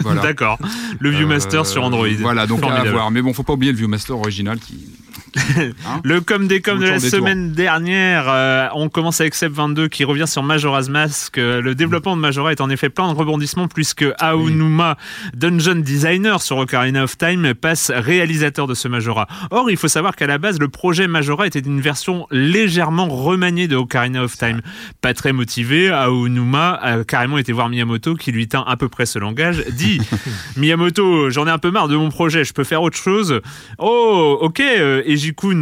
Voilà. 0.00 0.22
D'accord. 0.22 0.58
Le 1.00 1.10
Viewmaster 1.10 1.66
sur 1.66 1.82
Android. 1.82 2.06
Voilà, 2.20 2.46
donc 2.46 2.58
à 2.58 2.62
Formidable. 2.62 2.90
voir. 2.90 3.10
Mais 3.10 3.20
bon, 3.20 3.32
faut 3.32 3.42
pas 3.42 3.54
oublier 3.54 3.72
le 3.72 3.78
Viewmaster 3.78 4.16
original 4.16 4.58
qui. 4.58 4.88
Hein 5.36 6.00
Le 6.04 6.20
com 6.20 6.46
des 6.46 6.60
com 6.60 6.78
de 6.78 6.84
la 6.86 6.98
tours. 7.00 7.08
semaine 7.10 7.52
dernière, 7.52 8.24
euh, 8.28 8.68
on 8.74 8.88
commence 8.88 9.20
avec 9.20 9.34
Sep 9.34 9.52
22 9.52 9.88
qui 9.88 10.04
revient 10.04 10.26
sur 10.26 10.42
Majora's 10.42 10.88
Mask. 10.88 11.38
Euh, 11.38 11.60
Le 11.60 11.74
développement 11.74 12.16
de 12.16 12.20
Majora 12.20 12.52
est 12.52 12.60
en 12.60 12.70
effet 12.70 12.88
plein 12.88 13.12
de 13.12 13.16
rebondissements 13.18 13.68
puisque 13.68 14.04
Aonuma, 14.18 14.96
dungeon 15.34 15.76
designer 15.76 16.40
sur 16.42 16.58
Ocarina 16.58 17.04
of 17.04 17.16
Time, 17.18 17.54
passe 17.54 17.90
réalisateur 17.94 18.66
de 18.66 18.74
ce 18.74 18.88
Majora. 18.88 19.26
Or, 19.50 19.70
il 19.70 19.76
faut 19.76 19.88
savoir 19.88 20.16
qu'à 20.16 20.26
la 20.26 20.38
base, 20.38 20.58
le 20.60 20.68
projet 20.68 21.06
Majora 21.08 21.46
était 21.46 21.58
une 21.60 21.80
version 21.80 22.26
légèrement 22.30 23.08
remaniée 23.08 23.68
de 23.68 23.76
Ocarina 23.76 24.22
of 24.24 24.36
Time. 24.36 24.60
Pas 25.00 25.14
très 25.14 25.32
motivé, 25.32 25.90
Aonuma 25.90 26.74
a 26.74 27.04
carrément 27.04 27.38
été 27.38 27.52
voir 27.52 27.68
Miyamoto 27.68 28.14
qui 28.14 28.32
lui 28.32 28.48
tint 28.48 28.64
à 28.66 28.76
peu 28.76 28.88
près 28.88 29.06
ce 29.06 29.18
langage. 29.18 29.64
Dit 29.72 30.00
Miyamoto, 30.56 31.30
j'en 31.30 31.46
ai 31.46 31.50
un 31.50 31.58
peu 31.58 31.70
marre 31.70 31.88
de 31.88 31.96
mon 31.96 32.08
projet, 32.10 32.44
je 32.44 32.52
peux 32.52 32.64
faire 32.64 32.82
autre 32.82 32.96
chose. 32.96 33.40
Oh, 33.78 34.38
ok, 34.40 34.60
euh, 34.60 35.02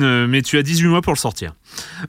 Euh, 0.02 0.26
mais 0.28 0.42
tu 0.42 0.58
as 0.58 0.62
18 0.62 0.88
mois 0.88 1.02
pour 1.02 1.12
le 1.12 1.18
sortir. 1.18 1.54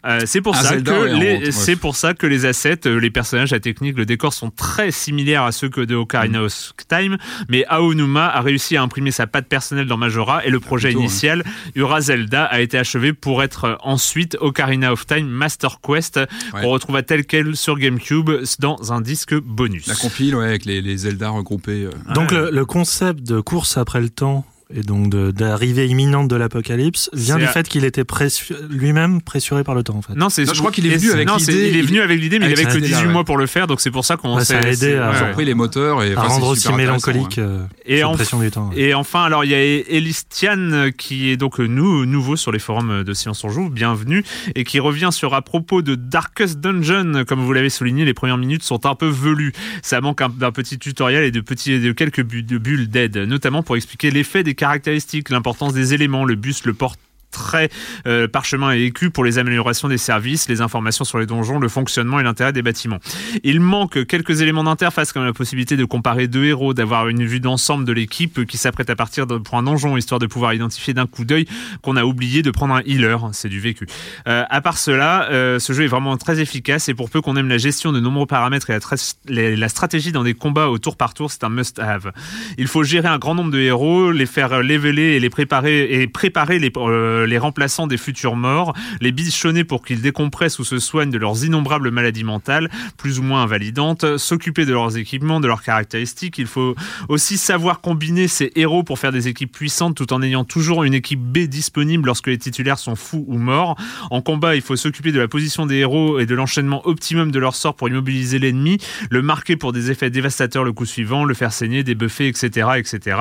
Euh, 0.05 0.21
c'est 0.25 0.41
pour 0.41 0.55
ça 0.55 0.69
Zelda, 0.69 0.91
que 0.93 0.99
ouais, 1.03 1.19
les, 1.19 1.33
vente, 1.35 1.45
ouais. 1.45 1.51
c'est 1.51 1.75
pour 1.75 1.95
ça 1.95 2.13
que 2.13 2.27
les 2.27 2.45
assets, 2.45 2.81
euh, 2.87 2.99
les 2.99 3.09
personnages, 3.09 3.51
la 3.51 3.59
technique, 3.59 3.97
le 3.97 4.05
décor 4.05 4.33
sont 4.33 4.49
très 4.49 4.91
similaires 4.91 5.43
à 5.43 5.51
ceux 5.51 5.69
que 5.69 5.81
de 5.81 5.95
Ocarina 5.95 6.39
Mm. 6.39 6.43
of 6.43 6.71
Time, 6.89 7.17
mais 7.49 7.63
Aonuma 7.67 8.27
a 8.27 8.41
réussi 8.41 8.75
à 8.77 8.81
imprimer 8.81 9.11
sa 9.11 9.27
patte 9.27 9.47
personnelle 9.47 9.87
dans 9.87 9.97
Majora 9.97 10.45
et 10.45 10.49
le 10.49 10.59
projet 10.59 10.89
plutôt, 10.89 11.01
initial 11.01 11.43
Ura 11.75 12.01
Zelda 12.01 12.43
a 12.45 12.59
été 12.61 12.77
achevé 12.77 13.13
pour 13.13 13.43
être 13.43 13.63
euh, 13.65 13.75
ensuite 13.81 14.37
Ocarina 14.41 14.91
of 14.91 15.05
Time 15.05 15.27
Master 15.27 15.79
Quest 15.81 16.19
qu'on 16.51 16.69
retrouva 16.69 17.03
tel 17.03 17.25
quel 17.25 17.55
sur 17.55 17.77
GameCube 17.77 18.29
dans 18.59 18.91
un 18.93 19.01
disque 19.01 19.33
bonus. 19.35 19.87
La 19.87 19.95
compile, 19.95 20.35
ouais, 20.35 20.45
avec 20.45 20.65
les, 20.65 20.81
les 20.81 20.97
Zelda 20.97 21.29
regroupés. 21.29 21.85
euh. 21.85 22.13
Donc 22.13 22.31
le, 22.31 22.49
le 22.51 22.65
concept 22.65 23.21
de 23.23 23.39
course 23.39 23.77
après 23.77 24.01
le 24.01 24.09
temps 24.09 24.45
et 24.75 24.81
donc 24.81 25.09
de- 25.09 25.31
d'arrivée 25.31 25.87
imminente 25.87 26.27
de 26.27 26.35
l'apocalypse 26.35 27.09
vient 27.13 27.37
du 27.37 27.45
à- 27.45 27.47
fait 27.47 27.67
qu'il 27.67 27.85
était 27.85 28.03
pressu- 28.03 28.53
lui-même 28.69 29.21
pressuré 29.21 29.63
par 29.63 29.75
le 29.75 29.83
temps 29.83 29.95
en 29.95 30.01
fait. 30.01 30.13
Non, 30.15 30.29
c'est 30.29 30.45
je 30.45 30.51
crois 30.59 30.71
qu'il 30.71 30.85
est 30.87 30.97
venu 30.97 31.11
avec 31.11 31.29
l'idée, 31.37 31.69
Il 31.69 31.77
est 31.77 31.81
venu 31.81 32.01
avec 32.01 32.19
l'idée, 32.19 32.39
mais 32.39 32.47
il 32.47 32.53
avait 32.53 32.65
que 32.65 32.71
cette 32.71 32.81
18 32.81 32.95
idée-là, 32.97 33.11
mois 33.11 33.23
pour 33.23 33.37
le 33.37 33.45
faire, 33.45 33.67
donc 33.67 33.81
c'est 33.81 33.91
pour 33.91 34.05
ça 34.05 34.17
qu'on 34.17 34.39
s'est- 34.39 34.55
aidé 34.67 34.95
à- 34.95 35.11
ouais. 35.11 35.17
Ils 35.19 35.23
ont 35.29 35.33
pris 35.33 35.45
les 35.45 35.53
moteurs 35.53 36.03
et 36.03 36.13
à 36.13 36.19
enfin, 36.19 36.27
c'est 36.27 36.33
rendre 36.35 36.47
aussi 36.49 36.71
mélancolique 36.73 37.37
euh, 37.37 37.59
Et 37.85 38.03
en- 38.03 38.13
pression 38.13 38.39
du 38.39 38.49
temps. 38.51 38.69
ouais. 38.69 38.79
Et 38.79 38.93
enfin, 38.93 39.23
alors 39.23 39.43
il 39.45 39.51
y 39.51 39.55
a 39.55 39.61
Elistian 39.63 40.57
euh, 40.71 40.91
qui 40.91 41.29
est 41.29 41.37
donc 41.37 41.59
euh, 41.59 41.67
nou- 41.67 42.05
nouveau 42.05 42.35
sur 42.35 42.51
les 42.51 42.59
forums 42.59 43.03
de 43.03 43.13
Silence 43.13 43.43
on 43.43 43.49
Joue, 43.49 43.69
bienvenue, 43.69 44.23
et 44.55 44.63
qui 44.63 44.79
revient 44.79 45.09
sur 45.11 45.33
à 45.33 45.41
propos 45.41 45.81
de 45.81 45.95
Darkest 45.95 46.59
Dungeon. 46.59 47.23
Comme 47.27 47.41
vous 47.41 47.53
l'avez 47.53 47.69
souligné, 47.69 48.05
les 48.05 48.13
premières 48.13 48.37
minutes 48.37 48.63
sont 48.63 48.85
un 48.85 48.95
peu 48.95 49.07
velues. 49.07 49.53
Ça 49.81 50.01
manque 50.01 50.21
un- 50.21 50.29
d'un 50.29 50.51
petit 50.51 50.77
tutoriel 50.79 51.23
et 51.23 51.31
de, 51.31 51.41
petits, 51.41 51.79
de 51.79 51.91
quelques 51.91 52.23
bulles 52.23 52.89
d'aide, 52.89 53.17
notamment 53.17 53.63
pour 53.63 53.75
expliquer 53.75 54.11
l'effet 54.11 54.43
des 54.43 54.55
caractéristiques, 54.63 55.29
l'importance 55.29 55.73
des 55.73 55.93
éléments, 55.93 56.23
le 56.23 56.35
bus, 56.35 56.63
le 56.63 56.73
porte 56.73 56.97
très 57.33 57.69
euh, 58.07 58.29
parchemin 58.29 58.73
et 58.73 58.83
écu 58.83 59.09
pour 59.09 59.25
les 59.25 59.37
améliorations 59.39 59.89
des 59.89 59.97
services, 59.97 60.47
les 60.47 60.61
informations 60.61 61.03
sur 61.03 61.19
les 61.19 61.25
donjons, 61.25 61.59
le 61.59 61.67
fonctionnement 61.67 62.19
et 62.19 62.23
l'intérêt 62.23 62.53
des 62.53 62.61
bâtiments. 62.61 62.99
Il 63.43 63.59
manque 63.59 64.05
quelques 64.05 64.41
éléments 64.41 64.63
d'interface 64.63 65.11
comme 65.11 65.25
la 65.25 65.33
possibilité 65.33 65.75
de 65.75 65.83
comparer 65.83 66.27
deux 66.27 66.45
héros, 66.45 66.73
d'avoir 66.73 67.09
une 67.09 67.25
vue 67.25 67.41
d'ensemble 67.41 67.83
de 67.83 67.91
l'équipe 67.91 68.45
qui 68.45 68.57
s'apprête 68.57 68.89
à 68.89 68.95
partir 68.95 69.27
pour 69.27 69.57
un 69.57 69.63
donjon, 69.63 69.97
histoire 69.97 70.19
de 70.19 70.27
pouvoir 70.27 70.53
identifier 70.53 70.93
d'un 70.93 71.07
coup 71.07 71.25
d'œil 71.25 71.45
qu'on 71.81 71.97
a 71.97 72.05
oublié 72.05 72.41
de 72.41 72.51
prendre 72.51 72.75
un 72.75 72.81
healer. 72.85 73.17
C'est 73.33 73.49
du 73.49 73.59
vécu. 73.59 73.87
Euh, 74.27 74.45
à 74.49 74.61
part 74.61 74.77
cela, 74.77 75.29
euh, 75.31 75.59
ce 75.59 75.73
jeu 75.73 75.83
est 75.83 75.87
vraiment 75.87 76.15
très 76.17 76.39
efficace 76.39 76.87
et 76.87 76.93
pour 76.93 77.09
peu 77.09 77.21
qu'on 77.21 77.35
aime 77.35 77.49
la 77.49 77.57
gestion 77.57 77.91
de 77.91 77.99
nombreux 77.99 78.27
paramètres 78.27 78.69
et 78.69 78.79
la 79.27 79.69
stratégie 79.69 80.11
dans 80.11 80.23
des 80.23 80.35
combats 80.35 80.69
au 80.69 80.77
tour 80.77 80.95
par 80.95 81.13
tour, 81.13 81.31
c'est 81.31 81.43
un 81.43 81.49
must-have. 81.49 82.11
Il 82.57 82.67
faut 82.67 82.83
gérer 82.83 83.07
un 83.07 83.17
grand 83.17 83.35
nombre 83.35 83.51
de 83.51 83.59
héros, 83.59 84.11
les 84.11 84.25
faire 84.25 84.61
leveler 84.61 85.15
et 85.15 85.19
les 85.19 85.29
préparer 85.29 86.01
et 86.01 86.07
préparer 86.07 86.59
les, 86.59 86.71
euh, 86.77 87.22
les 87.25 87.37
remplaçants 87.37 87.87
des 87.87 87.97
futurs 87.97 88.35
morts, 88.35 88.73
les 89.01 89.11
bichonner 89.11 89.63
pour 89.63 89.83
qu'ils 89.83 90.01
décompressent 90.01 90.59
ou 90.59 90.63
se 90.63 90.79
soignent 90.79 91.11
de 91.11 91.17
leurs 91.17 91.43
innombrables 91.45 91.91
maladies 91.91 92.23
mentales, 92.23 92.69
plus 92.97 93.19
ou 93.19 93.23
moins 93.23 93.43
invalidantes, 93.43 94.17
s'occuper 94.17 94.65
de 94.65 94.73
leurs 94.73 94.97
équipements, 94.97 95.39
de 95.39 95.47
leurs 95.47 95.63
caractéristiques. 95.63 96.37
Il 96.37 96.47
faut 96.47 96.75
aussi 97.09 97.37
savoir 97.37 97.81
combiner 97.81 98.27
ces 98.27 98.51
héros 98.55 98.83
pour 98.83 98.99
faire 98.99 99.11
des 99.11 99.27
équipes 99.27 99.51
puissantes 99.51 99.95
tout 99.95 100.13
en 100.13 100.21
ayant 100.21 100.43
toujours 100.43 100.83
une 100.83 100.93
équipe 100.93 101.19
B 101.19 101.39
disponible 101.39 102.05
lorsque 102.05 102.27
les 102.27 102.37
titulaires 102.37 102.79
sont 102.79 102.95
fous 102.95 103.25
ou 103.27 103.37
morts. 103.37 103.75
En 104.11 104.21
combat, 104.21 104.55
il 104.55 104.61
faut 104.61 104.75
s'occuper 104.75 105.11
de 105.11 105.19
la 105.19 105.27
position 105.27 105.65
des 105.65 105.77
héros 105.77 106.19
et 106.19 106.25
de 106.25 106.35
l'enchaînement 106.35 106.85
optimum 106.87 107.31
de 107.31 107.39
leur 107.39 107.55
sort 107.55 107.75
pour 107.75 107.89
immobiliser 107.89 108.39
l'ennemi, 108.39 108.77
le 109.09 109.21
marquer 109.21 109.55
pour 109.55 109.73
des 109.73 109.91
effets 109.91 110.09
dévastateurs 110.09 110.63
le 110.63 110.73
coup 110.73 110.85
suivant, 110.85 111.25
le 111.25 111.33
faire 111.33 111.53
saigner, 111.53 111.83
débuffer, 111.83 112.27
etc. 112.27 112.69
etc. 112.77 113.17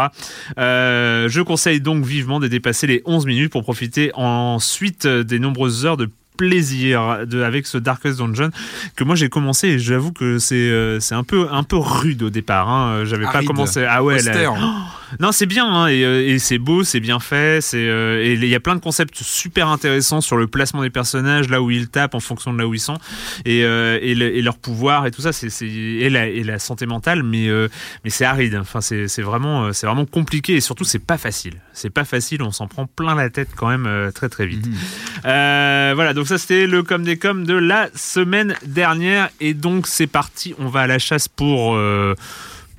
Euh, 0.59 1.29
je 1.29 1.41
conseille 1.41 1.81
donc 1.81 2.05
vivement 2.05 2.41
de 2.41 2.49
dépasser 2.49 2.87
les 2.87 3.03
11 3.05 3.27
minutes 3.27 3.53
pour 3.53 3.63
profiter 3.63 3.92
ensuite 4.15 5.07
des 5.07 5.39
nombreuses 5.39 5.87
heures 5.87 5.97
de 5.97 6.09
plaisir 6.37 7.27
de, 7.27 7.43
avec 7.43 7.67
ce 7.67 7.79
Darkest 7.79 8.19
Dungeon 8.19 8.51
que 8.97 9.05
moi 9.05 9.15
j'ai 9.15 9.29
commencé 9.29 9.69
et 9.69 9.79
j'avoue 9.79 10.13
que 10.13 10.39
c'est 10.39 10.55
euh, 10.55 10.99
c'est 10.99 11.15
un 11.15 11.25
peu 11.25 11.49
un 11.51 11.63
peu 11.63 11.77
rude 11.77 12.23
au 12.23 12.31
départ 12.31 12.71
hein. 12.71 13.05
j'avais 13.05 13.27
pas 13.27 13.43
commencé 13.43 13.85
ah 13.85 14.03
ouais. 14.03 14.19
Non, 15.21 15.33
c'est 15.33 15.47
bien 15.47 15.67
hein, 15.67 15.87
et, 15.89 16.05
euh, 16.05 16.27
et 16.27 16.39
c'est 16.39 16.59
beau, 16.59 16.85
c'est 16.85 17.01
bien 17.01 17.21
fait. 17.21 17.61
C'est 17.63 17.77
euh, 17.89 18.23
et 18.23 18.33
il 18.35 18.45
y 18.47 18.55
a 18.55 18.61
plein 18.61 18.75
de 18.75 18.81
concepts 18.81 19.17
super 19.23 19.69
intéressants 19.69 20.21
sur 20.21 20.37
le 20.37 20.47
placement 20.47 20.83
des 20.83 20.91
personnages, 20.91 21.49
là 21.49 21.61
où 21.63 21.71
ils 21.71 21.89
tapent 21.89 22.15
en 22.15 22.21
fonction 22.21 22.53
de 22.53 22.59
là 22.59 22.67
où 22.67 22.75
ils 22.75 22.81
sont 22.81 22.99
et, 23.45 23.65
euh, 23.65 23.99
et, 24.03 24.15
le- 24.15 24.35
et 24.37 24.43
leur 24.43 24.57
pouvoir 24.59 25.07
et 25.07 25.11
tout 25.11 25.23
ça. 25.23 25.33
C'est 25.33 25.51
c'est- 25.51 25.67
et 25.69 26.09
la, 26.11 26.27
et 26.29 26.43
la 26.45 26.59
santé 26.59 26.87
mentale, 26.87 27.23
mais 27.23 27.49
euh, 27.49 27.69
mais 28.05 28.11
c'est 28.11 28.25
aride. 28.25 28.55
Enfin, 28.61 28.81
c'est 28.81 29.09
c'est 29.09 29.23
vraiment 29.23 29.73
c'est 29.73 29.87
vraiment 29.87 30.07
compliqué 30.07 30.55
et 30.55 30.61
surtout 30.61 30.85
c'est 30.85 31.05
pas 31.05 31.19
facile. 31.19 31.55
C'est 31.73 31.91
pas 31.91 32.05
facile. 32.05 32.43
On 32.43 32.51
s'en 32.53 32.67
prend 32.67 32.87
plein 32.87 33.15
la 33.15 33.31
tête 33.31 33.49
quand 33.57 33.69
même 33.69 34.11
très 34.15 34.29
très 34.29 34.47
vite. 34.47 34.67
Euh, 35.25 35.93
voilà, 35.95 36.15
donc 36.15 36.27
ça 36.27 36.39
c'était 36.39 36.67
le 36.67 36.83
com 36.83 37.03
des 37.03 37.17
com 37.19 37.45
de 37.45 37.55
la 37.55 37.89
semaine 37.95 38.55
dernière 38.67 39.29
et 39.41 39.55
donc 39.55 39.87
c'est 39.87 40.07
parti. 40.07 40.55
On 40.59 40.67
va 40.69 40.81
à 40.81 40.87
la 40.87 40.99
chasse 40.99 41.29
pour 41.29 41.77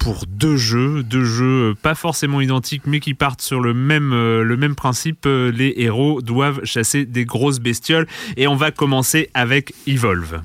pour 0.04 0.26
deux 0.28 0.58
jeux, 0.58 1.02
deux 1.02 1.24
jeux 1.24 1.72
euh, 1.72 1.76
pas 1.82 1.96
forcément 1.96 2.42
identiques 2.42 2.84
mais 2.86 3.00
qui 3.00 3.13
partent 3.13 3.42
sur 3.42 3.62
le 3.62 3.74
même, 3.74 4.12
euh, 4.12 4.74
principe. 4.76 5.26
Euh, 5.26 5.52
Les 5.52 5.74
héros 5.78 6.22
doivent 6.22 6.66
chasser 6.66 7.06
des 7.06 7.24
grosses 7.24 7.60
bestioles 7.60 8.08
et 8.36 8.48
on 8.48 8.56
va 8.56 8.72
commencer 8.72 9.30
avec 9.34 9.74
Evolve. 9.88 10.42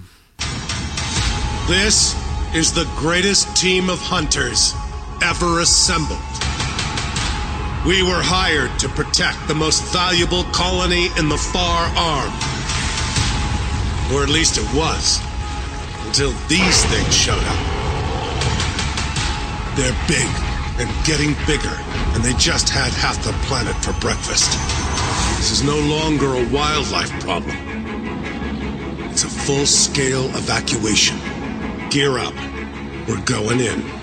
This 1.66 2.16
is 2.54 2.72
the 2.72 2.86
greatest 2.96 3.52
team 3.56 3.90
of 3.90 4.00
hunters 4.00 4.74
ever 5.22 5.60
assembled. 5.60 6.18
We 7.84 8.02
were 8.02 8.22
hired 8.22 8.70
to 8.78 8.88
protect 8.88 9.38
the 9.48 9.54
most 9.54 9.82
valuable 9.92 10.44
colony 10.52 11.08
in 11.18 11.28
the 11.28 11.38
far 11.38 11.90
arm. 11.96 12.32
Or 14.14 14.22
at 14.22 14.28
least 14.28 14.56
it 14.56 14.66
was. 14.72 15.20
Until 16.06 16.32
these 16.48 16.84
things 16.86 17.14
showed 17.14 17.42
up. 17.44 17.77
They're 19.78 19.94
big 20.08 20.26
and 20.80 21.06
getting 21.06 21.34
bigger, 21.46 21.76
and 22.12 22.24
they 22.24 22.32
just 22.32 22.68
had 22.68 22.92
half 22.94 23.22
the 23.22 23.30
planet 23.46 23.76
for 23.76 23.92
breakfast. 24.00 24.50
This 25.38 25.52
is 25.52 25.62
no 25.62 25.78
longer 25.78 26.34
a 26.34 26.48
wildlife 26.48 27.12
problem. 27.20 27.56
It's 29.08 29.22
a 29.22 29.28
full 29.28 29.66
scale 29.66 30.24
evacuation. 30.34 31.16
Gear 31.90 32.18
up. 32.18 32.34
We're 33.06 33.22
going 33.24 33.60
in. 33.60 33.97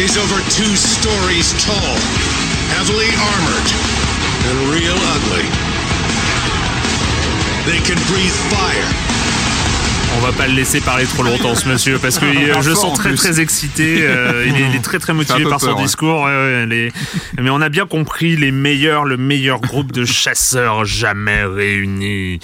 Is 0.00 0.16
over 0.16 0.40
two 0.48 0.76
stories 0.76 1.52
tall, 1.62 1.96
heavily 2.72 3.12
armored, 3.20 3.68
and 4.48 4.72
real 4.72 4.96
ugly. 4.96 5.44
They 7.70 7.84
can 7.84 8.00
breathe 8.08 8.32
fire 8.48 9.19
On 10.16 10.20
va 10.22 10.32
pas 10.32 10.46
le 10.48 10.54
laisser 10.54 10.80
parler 10.80 11.04
trop 11.06 11.22
longtemps, 11.22 11.54
ce 11.54 11.66
monsieur, 11.68 11.98
parce 11.98 12.18
que 12.18 12.24
euh, 12.58 12.60
je 12.60 12.72
sens 12.72 12.98
très 12.98 13.14
très 13.14 13.40
excité. 13.40 13.98
euh, 14.02 14.44
il, 14.46 14.54
est, 14.54 14.68
il 14.68 14.76
est 14.76 14.82
très 14.82 14.98
très 14.98 15.12
motivé 15.14 15.44
par 15.44 15.60
son 15.60 15.74
ouais. 15.74 15.82
discours. 15.82 16.22
ouais, 16.22 16.26
ouais, 16.30 16.66
les- 16.66 16.92
Mais 17.40 17.48
on 17.48 17.60
a 17.62 17.68
bien 17.70 17.86
compris 17.86 18.36
les 18.36 18.50
meilleurs, 18.52 19.04
le 19.06 19.16
meilleur 19.16 19.60
groupe 19.60 19.92
de 19.92 20.04
chasseurs 20.04 20.84
jamais 20.84 21.44
réunis. 21.44 22.34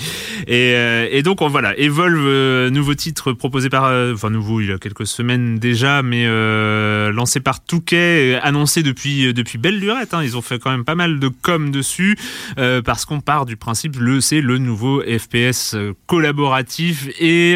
Et, 0.46 0.72
euh, 0.74 1.08
et 1.10 1.22
donc 1.22 1.42
on, 1.42 1.48
voilà, 1.48 1.78
Evolve, 1.78 2.24
euh, 2.26 2.70
nouveau 2.70 2.94
titre 2.94 3.32
proposé 3.32 3.68
par, 3.68 3.92
enfin 4.14 4.30
nouveau, 4.30 4.60
il 4.62 4.68
y 4.68 4.72
a 4.72 4.78
quelques 4.78 5.06
semaines 5.06 5.58
déjà, 5.58 6.02
mais 6.02 6.24
lancé 7.12 7.40
par 7.40 7.62
Touquet, 7.62 8.38
annoncé 8.42 8.82
depuis 8.82 9.34
depuis 9.34 9.58
belle 9.58 9.78
lurette. 9.78 10.14
hein. 10.14 10.22
Ils 10.22 10.36
ont 10.36 10.42
fait 10.42 10.58
quand 10.58 10.70
même 10.70 10.84
pas 10.84 10.94
mal 10.94 11.18
de 11.18 11.28
com 11.28 11.70
dessus, 11.70 12.16
parce 12.84 13.04
qu'on 13.04 13.20
part 13.20 13.44
du 13.44 13.56
principe, 13.56 13.96
le 13.98 14.20
c'est 14.22 14.40
le 14.40 14.56
nouveau 14.58 15.02
FPS 15.02 15.76
collaboratif 16.06 17.08
et 17.20 17.55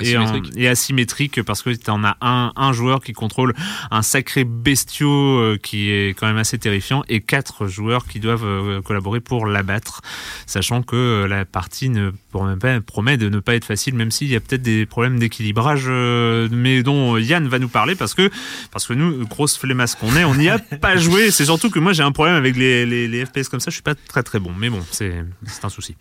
et, 0.00 0.16
Asymétrique. 0.16 0.52
et 0.56 0.68
asymétrique 0.68 1.42
parce 1.42 1.62
que 1.62 1.70
tu 1.70 1.90
en 1.90 2.04
as 2.04 2.16
un, 2.20 2.52
un 2.56 2.72
joueur 2.72 3.02
qui 3.02 3.12
contrôle 3.12 3.54
un 3.90 4.02
sacré 4.02 4.44
bestiau 4.44 5.10
euh, 5.38 5.58
qui 5.62 5.90
est 5.90 6.10
quand 6.18 6.26
même 6.26 6.36
assez 6.36 6.58
terrifiant 6.58 7.02
et 7.08 7.20
quatre 7.20 7.66
joueurs 7.66 8.06
qui 8.06 8.20
doivent 8.20 8.44
euh, 8.44 8.80
collaborer 8.82 9.20
pour 9.20 9.46
l'abattre, 9.46 10.00
sachant 10.46 10.82
que 10.82 10.96
euh, 10.96 11.28
la 11.28 11.44
partie 11.44 11.88
ne 11.88 12.10
promet, 12.30 12.56
pas- 12.56 12.80
promet 12.80 13.16
de 13.16 13.28
ne 13.28 13.40
pas 13.40 13.54
être 13.54 13.64
facile, 13.64 13.94
même 13.94 14.10
s'il 14.10 14.28
y 14.28 14.36
a 14.36 14.40
peut-être 14.40 14.62
des 14.62 14.86
problèmes 14.86 15.18
d'équilibrage, 15.18 15.84
euh, 15.88 16.48
mais 16.50 16.82
dont 16.82 17.16
Yann 17.16 17.48
va 17.48 17.58
nous 17.58 17.68
parler 17.68 17.94
parce 17.94 18.14
que 18.14 18.30
parce 18.70 18.86
que 18.86 18.92
nous, 18.94 19.26
grosse 19.26 19.56
flemmasse 19.58 19.94
qu'on 19.94 20.14
est, 20.16 20.24
on 20.24 20.34
n'y 20.34 20.48
a 20.48 20.58
pas 20.80 20.96
joué. 20.96 21.30
C'est 21.30 21.46
surtout 21.46 21.70
que 21.70 21.78
moi 21.78 21.92
j'ai 21.92 22.02
un 22.02 22.12
problème 22.12 22.36
avec 22.36 22.56
les, 22.56 22.86
les, 22.86 23.08
les 23.08 23.24
FPS 23.26 23.48
comme 23.48 23.60
ça, 23.60 23.70
je 23.70 23.74
suis 23.76 23.82
pas 23.82 23.94
très 23.94 24.22
très 24.22 24.38
bon, 24.38 24.52
mais 24.56 24.70
bon, 24.70 24.80
c'est 24.90 25.14
un 25.62 25.68
souci. 25.68 25.96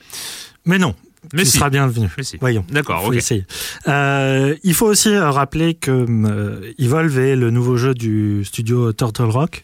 Mais 0.65 0.77
non, 0.77 0.95
Mais 1.33 1.43
tu 1.43 1.49
si. 1.51 1.57
seras 1.57 1.69
bienvenu. 1.69 2.07
Mais 2.17 2.23
si. 2.23 2.37
Voyons. 2.37 2.65
D'accord, 2.69 3.01
Faut 3.03 3.09
ok. 3.11 3.15
essayer. 3.17 3.45
Euh, 3.87 4.55
il 4.63 4.73
faut 4.73 4.87
aussi 4.87 5.17
rappeler 5.17 5.73
que 5.73 6.05
euh, 6.07 6.73
Evolve 6.79 7.17
est 7.19 7.35
le 7.35 7.49
nouveau 7.51 7.77
jeu 7.77 7.93
du 7.93 8.43
studio 8.45 8.93
Turtle 8.93 9.23
Rock, 9.29 9.63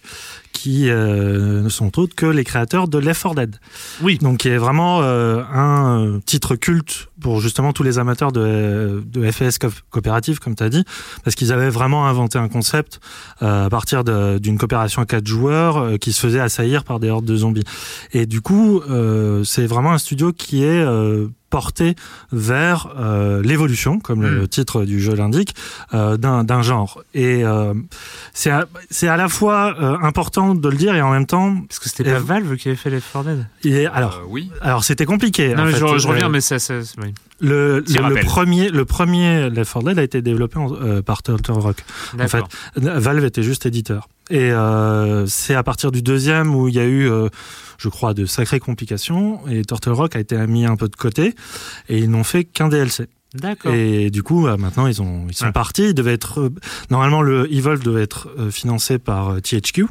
qui 0.53 0.89
euh, 0.89 1.61
ne 1.63 1.67
sont 1.69 1.99
autres 1.99 2.15
que 2.15 2.25
les 2.25 2.45
créateurs 2.45 2.87
de 2.87 2.97
Left 2.97 3.21
4 3.23 3.35
Dead. 3.35 3.55
Oui. 4.01 4.17
Donc, 4.19 4.37
qui 4.37 4.47
est 4.49 4.57
vraiment 4.57 5.01
euh, 5.01 5.41
un 5.53 5.99
euh, 6.05 6.19
titre 6.25 6.55
culte 6.55 7.09
pour 7.19 7.41
justement 7.41 7.73
tous 7.73 7.83
les 7.83 7.99
amateurs 7.99 8.31
de, 8.31 9.03
de 9.05 9.57
co- 9.59 9.67
coopérative, 9.89 10.39
comme 10.39 10.55
tu 10.55 10.63
as 10.63 10.69
dit, 10.69 10.85
parce 11.23 11.35
qu'ils 11.35 11.51
avaient 11.51 11.69
vraiment 11.69 12.07
inventé 12.07 12.37
un 12.37 12.47
concept 12.49 12.99
euh, 13.41 13.65
à 13.65 13.69
partir 13.69 14.03
d'une 14.05 14.57
coopération 14.57 15.01
à 15.01 15.05
quatre 15.05 15.27
joueurs 15.27 15.77
euh, 15.77 15.97
qui 15.97 16.13
se 16.13 16.19
faisait 16.19 16.39
assaillir 16.39 16.83
par 16.83 16.99
des 16.99 17.09
hordes 17.09 17.25
de 17.25 17.35
zombies. 17.35 17.63
Et 18.13 18.25
du 18.25 18.41
coup, 18.41 18.81
euh, 18.89 19.43
c'est 19.43 19.65
vraiment 19.65 19.91
un 19.93 19.97
studio 19.97 20.31
qui 20.33 20.63
est 20.63 20.67
euh, 20.83 21.27
porté 21.49 21.95
vers 22.31 22.89
euh, 22.97 23.41
l'évolution, 23.43 23.99
comme 23.99 24.21
Mm. 24.21 24.35
le 24.39 24.47
titre 24.47 24.85
du 24.85 24.99
jeu 24.99 25.13
l'indique, 25.15 25.53
euh, 25.93 26.17
d'un 26.17 26.43
d'un 26.43 26.61
genre. 26.63 27.03
Et 27.13 27.43
euh, 27.45 27.73
c'est 28.33 28.49
à, 28.49 28.65
c'est 28.89 29.07
à 29.07 29.17
la 29.17 29.29
fois 29.29 29.75
euh, 29.79 29.95
important 30.43 30.55
de 30.61 30.69
le 30.69 30.77
dire 30.77 30.95
et 30.95 31.01
en 31.01 31.11
même 31.11 31.25
temps, 31.25 31.55
Parce 31.67 31.79
que 31.79 31.89
c'était 31.89 32.03
pas 32.11 32.19
vous- 32.19 32.25
Valve 32.25 32.55
qui 32.57 32.67
avait 32.69 32.77
fait 32.77 32.89
Left 32.89 33.11
4 33.11 33.25
Dead. 33.25 33.89
alors, 33.93 34.21
Euh, 34.23 34.27
oui. 34.27 34.51
alors 34.61 34.83
c'était 34.83 35.05
compliqué. 35.05 35.53
Non, 35.55 35.63
en 35.63 35.65
mais 35.65 35.71
fait. 35.73 35.79
je, 35.79 35.97
je 35.97 36.07
Euh, 36.07 36.11
reviens, 36.11 36.29
mais 36.29 36.41
ça, 36.41 36.57
oui. 37.01 37.13
le, 37.39 37.81
premier, 38.25 38.69
le 38.69 38.85
premier 38.85 39.49
Left 39.49 39.73
4 39.73 39.83
Dead 39.85 39.99
a 39.99 40.03
été 40.03 40.21
développé 40.21 40.57
en- 40.59 40.73
euh, 40.73 41.01
par 41.01 41.23
Turtle 41.23 41.51
Rock. 41.53 41.77
En 42.19 42.27
fait. 42.27 42.43
Valve 42.75 43.25
était 43.25 43.43
juste 43.43 43.65
éditeur. 43.65 44.07
Et 44.29 44.51
euh, 44.51 45.25
c'est 45.27 45.53
à 45.55 45.63
partir 45.63 45.91
du 45.91 46.01
deuxième 46.01 46.55
où 46.55 46.67
il 46.69 46.75
y 46.75 46.79
a 46.79 46.85
eu, 46.85 47.09
euh, 47.09 47.27
je 47.77 47.89
crois, 47.89 48.13
de 48.13 48.25
sacrées 48.25 48.59
complications. 48.59 49.41
Et 49.49 49.63
Turtle 49.65 49.89
Rock 49.91 50.15
a 50.15 50.19
été 50.19 50.37
mis 50.47 50.65
un 50.65 50.75
peu 50.77 50.87
de 50.87 50.95
côté. 50.95 51.35
Et 51.89 51.97
ils 51.99 52.09
n'ont 52.09 52.23
fait 52.23 52.45
qu'un 52.45 52.69
DLC. 52.69 53.07
D'accord. 53.33 53.73
Et 53.73 54.09
du 54.11 54.21
coup, 54.23 54.45
euh, 54.47 54.57
maintenant, 54.57 54.85
ils, 54.87 55.01
ont, 55.01 55.25
ils 55.27 55.33
sont 55.35 55.45
Ouais. 55.47 55.51
partis. 55.51 55.85
Il 55.89 55.93
devait 55.93 56.13
être, 56.13 56.39
euh, 56.41 56.49
normalement, 56.91 57.21
le 57.21 57.51
Evolve 57.51 57.81
devait 57.83 58.03
être 58.03 58.29
euh, 58.37 58.51
financé 58.51 58.99
par 58.99 59.29
euh, 59.29 59.39
THQ. 59.39 59.87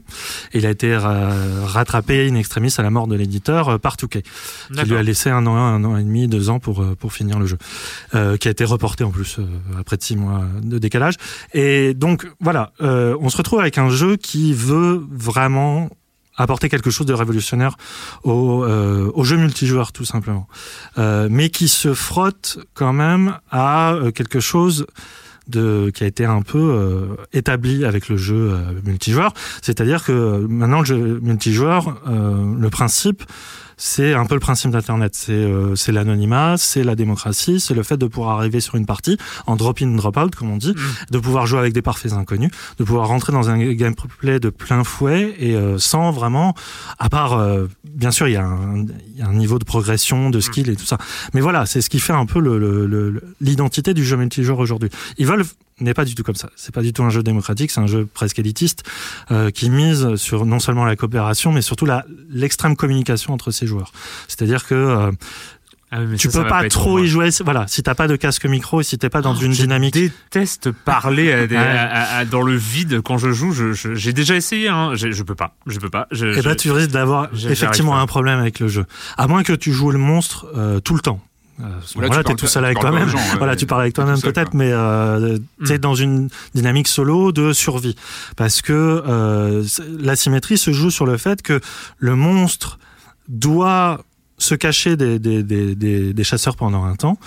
Et 0.53 0.59
il 0.59 0.67
a 0.67 0.71
été 0.71 0.97
ra- 0.97 1.31
rattrapé 1.65 2.29
in 2.29 2.35
extremis 2.37 2.73
à 2.79 2.83
la 2.83 2.91
mort 2.91 3.07
de 3.09 3.17
l'éditeur 3.17 3.69
euh, 3.69 3.79
par 3.79 3.97
2K 3.97 4.23
qui 4.23 4.85
lui 4.89 4.97
a 4.97 5.03
laissé 5.03 5.29
un 5.31 5.47
an, 5.47 5.57
un 5.57 5.83
an 5.85 5.97
et 5.97 6.03
demi, 6.05 6.29
deux 6.29 6.51
ans 6.51 6.61
pour 6.61 6.83
euh, 6.83 6.95
pour 6.95 7.13
finir 7.13 7.39
le 7.39 7.47
jeu, 7.47 7.59
euh, 8.15 8.37
qui 8.37 8.49
a 8.49 8.51
été 8.51 8.65
reporté 8.65 9.03
en 9.05 9.11
plus 9.11 9.39
euh, 9.39 9.45
après 9.79 9.97
de 9.97 10.03
six 10.03 10.17
mois 10.17 10.43
de 10.63 10.79
décalage. 10.79 11.15
Et 11.53 11.95
donc 11.95 12.27
voilà, 12.41 12.73
euh, 12.81 13.17
on 13.21 13.29
se 13.29 13.37
retrouve 13.37 13.61
avec 13.61 13.77
un 13.79 13.91
jeu 13.91 14.17
qui 14.17 14.53
veut 14.55 15.03
vraiment 15.11 15.91
apporter 16.37 16.69
quelque 16.69 16.91
chose 16.91 17.07
de 17.07 17.13
révolutionnaire 17.13 17.77
au, 18.25 18.65
euh, 18.65 19.11
au 19.15 19.25
jeu 19.25 19.37
multijoueur 19.37 19.93
tout 19.93 20.05
simplement, 20.05 20.47
euh, 20.99 21.29
mais 21.31 21.51
qui 21.51 21.69
se 21.69 21.95
frotte 21.95 22.59
quand 22.75 22.93
même 22.93 23.39
à 23.51 23.93
euh, 23.93 24.11
quelque 24.11 24.41
chose 24.41 24.87
de, 25.49 25.91
qui 25.95 26.05
a 26.05 26.07
été 26.07 26.25
un 26.25 26.43
peu 26.43 26.59
euh, 26.59 27.17
établi 27.33 27.85
avec 27.85 28.09
le 28.09 28.17
jeu 28.17 28.53
euh, 28.53 28.59
multijoueur. 28.85 29.35
C'est-à-dire 29.61 30.05
que 30.05 30.47
maintenant 30.49 30.81
le 30.81 30.85
jeu 30.87 31.21
multijoueur, 31.21 32.01
le 32.07 32.71
principe, 32.71 33.25
c'est 33.77 34.15
un 34.15 34.25
peu 34.27 34.35
le 34.35 34.41
principe 34.41 34.71
d'Internet. 34.71 35.15
C'est 35.15 35.33
euh, 35.33 35.75
c'est 35.77 35.93
l'anonymat, 35.93 36.57
c'est 36.59 36.85
la 36.85 36.95
démocratie, 36.95 37.61
c'est 37.61 37.75
le 37.75 37.83
fait 37.83 37.97
de 37.97 38.07
pouvoir 38.07 38.39
arriver 38.39 38.61
sur 38.61 38.75
une 38.77 38.87
partie 38.87 39.17
en 39.47 39.57
drop-in, 39.57 39.89
drop-out, 39.97 40.35
comme 40.35 40.51
on 40.51 40.57
dit, 40.57 40.75
de 41.11 41.19
pouvoir 41.19 41.47
jouer 41.47 41.59
avec 41.61 41.73
des 41.73 41.83
parfaits 41.83 42.13
inconnus, 42.13 42.51
de 42.79 42.85
pouvoir 42.85 43.09
rentrer 43.09 43.33
dans 43.33 43.51
un 43.51 43.59
gameplay 43.59 44.41
de 44.41 44.51
plein 44.51 44.85
fouet 44.85 45.35
et 45.39 45.55
euh, 45.57 45.79
sans 45.79 46.11
vraiment, 46.13 46.55
à 46.99 47.09
part, 47.09 47.35
euh, 47.35 47.67
bien 47.85 48.11
sûr, 48.11 48.29
il 48.29 48.33
y, 48.33 48.37
a 48.37 48.45
un, 48.45 48.85
il 49.15 49.19
y 49.19 49.23
a 49.23 49.27
un 49.29 49.35
niveau 49.35 49.59
de 49.59 49.65
progression, 49.65 50.31
de 50.31 50.41
skill 50.41 50.69
et 50.71 50.77
tout 50.77 50.85
ça. 50.87 50.99
Mais 51.35 51.41
voilà, 51.41 51.67
c'est 51.67 51.81
ce 51.81 51.91
qui 51.91 52.01
fait 52.01 52.13
un 52.13 52.27
peu 52.27 52.41
le- 52.41 52.59
le- 52.59 52.87
le- 52.87 53.23
l'identité 53.41 53.95
du 53.95 54.05
jeu 54.05 54.17
multijoueur 54.17 54.59
aujourd'hui. 54.59 54.91
Evolve 55.19 55.53
n'est 55.83 55.95
pas 55.95 56.05
du 56.05 56.15
tout 56.15 56.23
comme 56.23 56.35
ça. 56.35 56.51
C'est 56.57 56.75
pas 56.75 56.83
du 56.83 56.93
tout 56.93 57.03
un 57.03 57.11
jeu 57.11 57.23
démocratique, 57.23 57.71
c'est 57.71 57.81
un 57.81 57.87
jeu 57.87 58.07
presque 58.07 58.39
élitiste 58.39 58.83
euh, 59.31 59.51
qui 59.51 59.71
mise 59.71 60.17
sur 60.17 60.47
non 60.47 60.59
seulement 60.59 60.85
la 60.85 60.97
coopération, 60.97 61.53
mais 61.53 61.63
surtout 61.63 61.87
l'extrême 62.31 62.77
communication 62.77 63.35
entre 63.35 63.51
ses 63.51 63.67
joueurs. 63.67 63.93
C'est-à-dire 64.29 64.67
que 64.67 64.75
euh, 64.75 65.11
Ah 65.91 66.01
oui, 66.09 66.17
tu 66.17 66.31
ça, 66.31 66.43
peux 66.43 66.49
pas 66.49 66.67
trop 66.69 66.99
y 67.01 67.07
jouer. 67.07 67.29
Voilà, 67.45 67.67
si 67.69 67.83
t'as 67.83 67.95
pas 67.95 68.09
de 68.09 68.17
casque 68.17 68.47
micro 68.47 68.81
et 68.81 68.85
si 68.85 68.97
t'es 68.97 69.11
pas 69.11 69.21
dans 69.21 69.35
une 69.35 69.53
Je 69.53 69.63
dynamique. 69.63 69.93
déteste 69.93 70.71
parler 70.71 71.31
à 71.33 71.47
des- 71.47 71.55
Ouais. 71.57 71.61
à- 71.63 71.83
à- 71.87 72.17
à- 72.19 72.25
dans 72.25 72.41
le 72.43 72.55
vide 72.57 73.03
quand 73.03 73.19
je 73.19 73.31
joue. 73.33 73.53
Je- 73.53 73.73
je- 73.75 73.95
J'ai 73.95 74.13
déjà 74.15 74.35
essayé. 74.35 74.69
Hein. 74.69 74.93
Je, 74.95 75.11
je 75.13 75.23
peux 75.23 75.35
pas. 75.35 75.55
Je 75.67 75.79
peux 75.79 75.91
pas. 75.91 76.07
Je, 76.11 76.27
Eh 76.27 76.35
je- 76.35 76.41
ben, 76.49 76.57
tu 76.57 76.71
risques 76.71 76.91
d'avoir 76.93 77.29
je- 77.35 77.49
effectivement 77.51 77.99
un 77.99 78.07
problème 78.07 78.39
avec 78.39 78.59
le 78.61 78.69
jeu. 78.69 78.87
À 79.19 79.27
moins 79.29 79.43
que 79.43 79.53
tu 79.53 79.73
joues 79.73 79.91
le 79.91 79.99
monstre 79.99 80.47
euh, 80.57 80.81
tout 80.81 80.95
le 80.95 81.01
temps. 81.01 81.21
Euh, 81.63 81.67
à 81.67 81.69
ce 81.85 81.97
Ou 81.97 82.01
là, 82.01 82.09
tu 82.09 82.23
parles- 82.23 82.37
tout 82.37 82.47
seul 82.47 82.65
avec 82.65 82.79
toi-même. 82.81 83.09
voilà, 83.39 83.55
tu 83.57 83.67
parles 83.67 83.83
avec 83.83 83.95
toi-même 83.95 84.21
peut-être, 84.21 84.55
mais 84.55 84.71
euh, 84.73 85.39
tu 85.65 85.73
es 85.73 85.77
Mm. 85.77 85.81
dans 85.81 85.95
une 85.95 86.29
dynamique 86.55 86.89
solo 86.89 87.33
de 87.33 87.53
survie. 87.53 87.97
Parce 88.37 88.63
que 88.63 88.73
euh, 88.73 89.63
c'est- 89.65 89.83
la 90.01 90.17
symétrie 90.17 90.59
se 90.59 90.73
joue 90.73 90.91
sur 90.91 91.07
le 91.07 91.17
fait 91.19 91.41
que 91.43 91.61
le 91.99 92.17
monstre 92.17 92.79
doit 93.29 94.01
se 94.43 94.55
cacher 94.55 94.97
des, 94.97 95.19
des, 95.19 95.43
des, 95.43 95.75
des, 95.75 96.13
des 96.13 96.25
chasseurs 96.25 96.57
pendant 96.57 96.85
un 96.85 96.95
temps. 96.97 97.19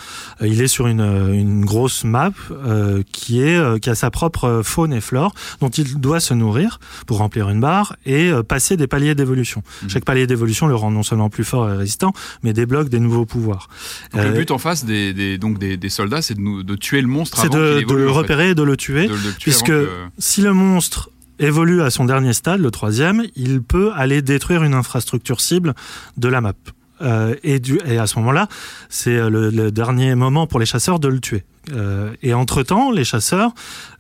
Euh, 0.42 0.48
il 0.48 0.62
est 0.62 0.68
sur 0.68 0.88
une, 0.88 1.00
euh, 1.02 1.32
une 1.34 1.66
grosse 1.66 2.04
map 2.04 2.32
euh, 2.52 3.02
qui, 3.12 3.42
est, 3.42 3.80
qui 3.80 3.90
a 3.90 3.96
sa 3.96 4.12
propre 4.12 4.62
faune 4.64 4.94
et 4.94 5.02
flore 5.02 5.34
dont 5.62 5.70
il 5.70 6.00
doit 6.00 6.20
se 6.20 6.34
nourrir 6.34 6.80
pour 7.08 7.18
remplir 7.18 7.50
une 7.50 7.60
barre 7.60 7.96
et 8.06 8.32
passer 8.48 8.78
des 8.78 8.88
paliers 8.88 9.16
d'évolution. 9.16 9.64
Mhm. 9.84 9.90
Chaque 9.90 10.06
palier 10.06 10.28
d'évolution 10.28 10.68
le 10.68 10.76
rend 10.76 10.92
non 10.92 11.04
seulement 11.04 11.30
plus 11.30 11.44
fort 11.44 11.70
et 11.72 11.78
résistant, 11.78 12.14
mais 12.44 12.54
débloque 12.54 12.90
des 12.90 13.00
nouveaux 13.00 13.26
pouvoirs. 13.26 13.70
Donc, 14.14 14.22
Euh, 14.22 14.30
le 14.32 14.38
but 14.38 14.52
en 14.52 14.58
face 14.58 14.86
des, 14.86 15.14
des, 15.14 15.38
donc 15.38 15.58
des, 15.60 15.78
des 15.78 15.90
soldats, 15.90 16.22
c'est 16.22 16.34
de, 16.36 16.42
nous- 16.42 16.64
de 16.64 16.76
tuer 16.76 17.02
le 17.02 17.08
monstre 17.08 17.38
c'est 17.40 17.48
avant 17.48 17.58
de, 17.58 17.78
qu'il 17.80 17.88
de 17.88 17.94
le 17.96 18.10
en 18.10 18.14
fait. 18.14 18.18
repérer 18.20 18.50
et 18.52 18.56
de 18.56 18.64
le 18.64 18.76
tuer. 18.78 19.08
De- 19.08 19.14
de 19.14 19.14
le 19.16 19.20
tuer 19.34 19.34
puisque 19.40 19.66
que- 19.68 19.90
si 20.20 20.42
le 20.42 20.54
monstre 20.54 21.10
évolue 21.40 21.82
à 21.82 21.90
son 21.90 22.06
dernier 22.06 22.32
stade, 22.34 22.62
le 22.62 22.72
troisième, 22.72 23.24
il 23.36 23.62
peut 23.62 23.92
aller 23.96 24.22
détruire 24.22 24.64
une 24.64 24.74
infrastructure 24.74 25.42
cible 25.42 25.74
de 26.18 26.28
la 26.30 26.40
map. 26.42 26.54
Euh, 27.02 27.36
et, 27.44 27.60
à 27.98 28.08
ce 28.08 28.18
moment-là, 28.20 28.48
c'est 28.90 29.16
euh, 29.16 29.30
le, 29.30 29.72
dernier 29.72 30.16
moment 30.16 30.48
pour 30.48 30.60
les 30.60 30.66
chasseurs 30.66 31.00
de 31.00 31.08
le 31.08 31.20
tuer. 31.20 31.44
Euh, 31.72 32.14
et 32.22 32.34
entre-temps, 32.34 32.92
les 32.92 33.04
chasseurs, 33.04 33.52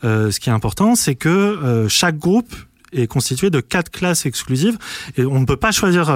ce 0.03 0.39
qui 0.39 0.49
est 0.49 0.53
important, 0.53 0.95
c'est 0.95 1.15
que 1.15 1.85
chaque 1.89 2.17
groupe 2.17 2.53
est 2.93 3.07
constitué 3.07 3.49
de 3.49 3.59
quatre 3.59 3.91
classes 3.91 4.25
exclusives 4.25 4.77
et 5.17 5.25
on 5.25 5.39
ne 5.39 5.45
peut 5.45 5.57
pas 5.57 5.71
choisir. 5.71 6.09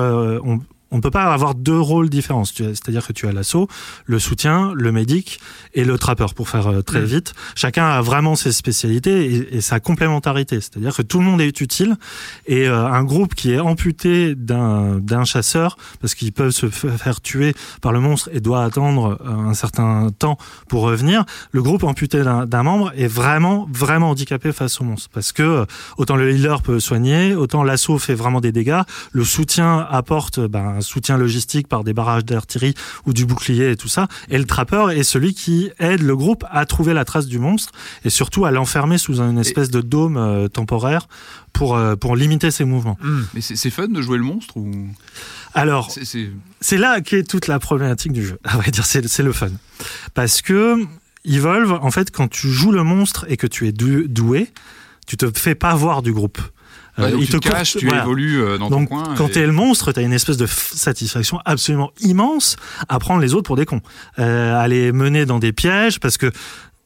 On 0.92 0.98
ne 0.98 1.02
peut 1.02 1.12
pas 1.12 1.32
avoir 1.32 1.56
deux 1.56 1.80
rôles 1.80 2.10
différents. 2.10 2.46
C'est-à-dire 2.46 3.06
que 3.06 3.14
tu 3.14 3.28
as 3.28 3.32
l'assaut, 3.32 3.68
le 4.06 4.20
soutien, 4.20 4.72
le 4.76 4.92
médic 4.92 5.40
et 5.74 5.84
le 5.84 5.98
trappeur 5.98 6.34
pour 6.34 6.50
faire 6.50 6.68
euh, 6.68 6.82
très 6.82 7.04
vite. 7.04 7.34
Chacun 7.56 7.86
a 7.86 8.02
vraiment 8.02 8.36
ses 8.36 8.52
spécialités 8.52 9.56
et, 9.56 9.62
sa 9.62 9.80
complémentarité. 9.80 10.62
C'est-à-dire 10.62 10.96
que 10.96 11.02
tout 11.02 11.20
le 11.20 11.26
monde 11.26 11.42
est 11.42 11.62
utile 11.62 11.98
et 12.48 12.68
euh, 12.68 12.88
un 12.88 13.04
groupe 13.04 13.36
qui 13.36 13.52
est 13.52 13.60
amputé 13.60 14.36
d'un 14.36 15.26
chasseur 15.26 15.78
parce 16.02 16.16
qu'ils 16.16 16.34
peuvent 16.34 16.52
se 16.52 16.68
faire 16.70 17.22
tuer 17.22 17.54
par 17.82 17.92
le 17.92 18.00
monstre 18.00 18.30
et 18.34 18.40
doit 18.40 18.64
attendre 18.64 19.20
euh, 19.26 19.30
un 19.30 19.54
certain 19.54 20.10
temps 20.18 20.38
pour 20.68 20.84
revenir, 20.84 21.26
le 21.52 21.62
groupe 21.62 21.84
amputé 21.84 22.24
d'un 22.24 22.64
membre 22.64 22.92
est 22.96 23.08
vraiment 23.08 23.68
vraiment 23.72 24.12
handicapé 24.12 24.52
face 24.52 24.82
au 24.82 24.84
monstre 24.84 25.10
parce 25.14 25.32
que 25.32 25.66
autant 25.98 26.16
le 26.16 26.32
healer 26.32 26.62
peut 26.62 26.80
soigner, 26.80 27.36
autant 27.36 27.64
l'assaut 27.64 28.00
fait 28.00 28.16
vraiment 28.16 28.42
des 28.42 28.52
dégâts, 28.52 28.82
le 29.12 29.24
soutien 29.24 29.86
apporte 29.90 30.40
ben, 30.40 30.79
un 30.80 30.82
soutien 30.82 31.18
logistique 31.18 31.68
par 31.68 31.84
des 31.84 31.94
barrages 31.94 32.26
d'artillerie 32.26 32.74
ou 33.06 33.14
du 33.14 33.26
bouclier 33.26 33.72
et 33.72 33.76
tout 33.76 33.88
ça. 33.88 34.08
Et 34.30 34.38
le 34.38 34.46
trappeur 34.46 34.92
est 34.92 35.04
celui 35.04 35.34
qui 35.34 35.70
aide 35.80 36.02
le 36.02 36.16
groupe 36.16 36.46
à 36.50 36.66
trouver 36.66 36.94
la 36.94 37.06
trace 37.06 37.28
du 37.28 37.40
monstre 37.40 37.72
et 38.04 38.10
surtout 38.10 38.46
à 38.46 38.52
l'enfermer 38.52 38.98
sous 38.98 39.22
une 39.22 39.38
espèce 39.38 39.70
de 39.70 39.82
dôme 39.82 40.18
euh, 40.18 40.48
temporaire 40.48 41.08
pour, 41.54 41.76
euh, 41.76 41.96
pour 41.96 42.16
limiter 42.16 42.52
ses 42.52 42.66
mouvements. 42.66 42.98
Hmm. 43.02 43.24
Mais 43.34 43.42
c'est 43.42 43.70
fun 43.70 43.88
de 43.88 44.02
jouer 44.02 44.18
le 44.18 44.24
monstre 44.24 44.58
ou? 44.58 44.72
Alors, 45.54 45.92
c'est 46.62 46.78
là 46.78 47.02
qu'est 47.02 47.24
toute 47.24 47.48
la 47.48 47.60
problématique 47.60 48.14
du 48.14 48.26
jeu. 48.26 48.40
À 48.44 48.58
vrai 48.58 48.72
dire, 48.72 48.86
c'est 48.86 49.24
le 49.24 49.34
fun. 49.34 49.50
Parce 50.14 50.42
que 50.42 50.86
Evolve, 51.26 51.74
en 51.74 51.92
fait, 51.92 52.12
quand 52.12 52.28
tu 52.28 52.50
joues 52.50 52.72
le 52.72 52.84
monstre 52.84 53.26
et 53.30 53.38
que 53.38 53.48
tu 53.48 53.68
es 53.68 53.72
doué, 53.72 54.52
tu 55.08 55.18
te 55.18 55.30
fais 55.38 55.56
pas 55.56 55.76
voir 55.76 56.02
du 56.02 56.14
groupe. 56.14 56.40
Euh, 57.00 57.18
il 57.20 57.28
tu 57.28 57.40
te 57.40 57.48
caches, 57.48 57.78
tu 57.78 57.88
évolues 57.88 58.42
euh, 58.42 58.58
dans 58.58 58.70
ton 58.70 58.86
coin. 58.86 59.16
Quand 59.18 59.30
tu 59.30 59.40
es 59.40 59.46
le 59.46 59.52
monstre, 59.52 59.92
tu 59.92 60.00
as 60.00 60.04
une 60.04 60.14
espèce 60.14 60.38
de 60.38 60.46
satisfaction 60.48 61.40
absolument 61.46 61.92
immense 62.02 62.56
à 62.88 63.00
prendre 63.00 63.22
les 63.22 63.34
autres 63.34 63.48
pour 63.48 63.56
des 63.56 63.66
cons. 63.66 63.82
Euh, 64.20 64.60
à 64.60 64.68
les 64.68 64.92
mener 64.92 65.26
dans 65.26 65.40
des 65.40 65.54
pièges 65.54 66.00
parce 66.00 66.18
que 66.18 66.32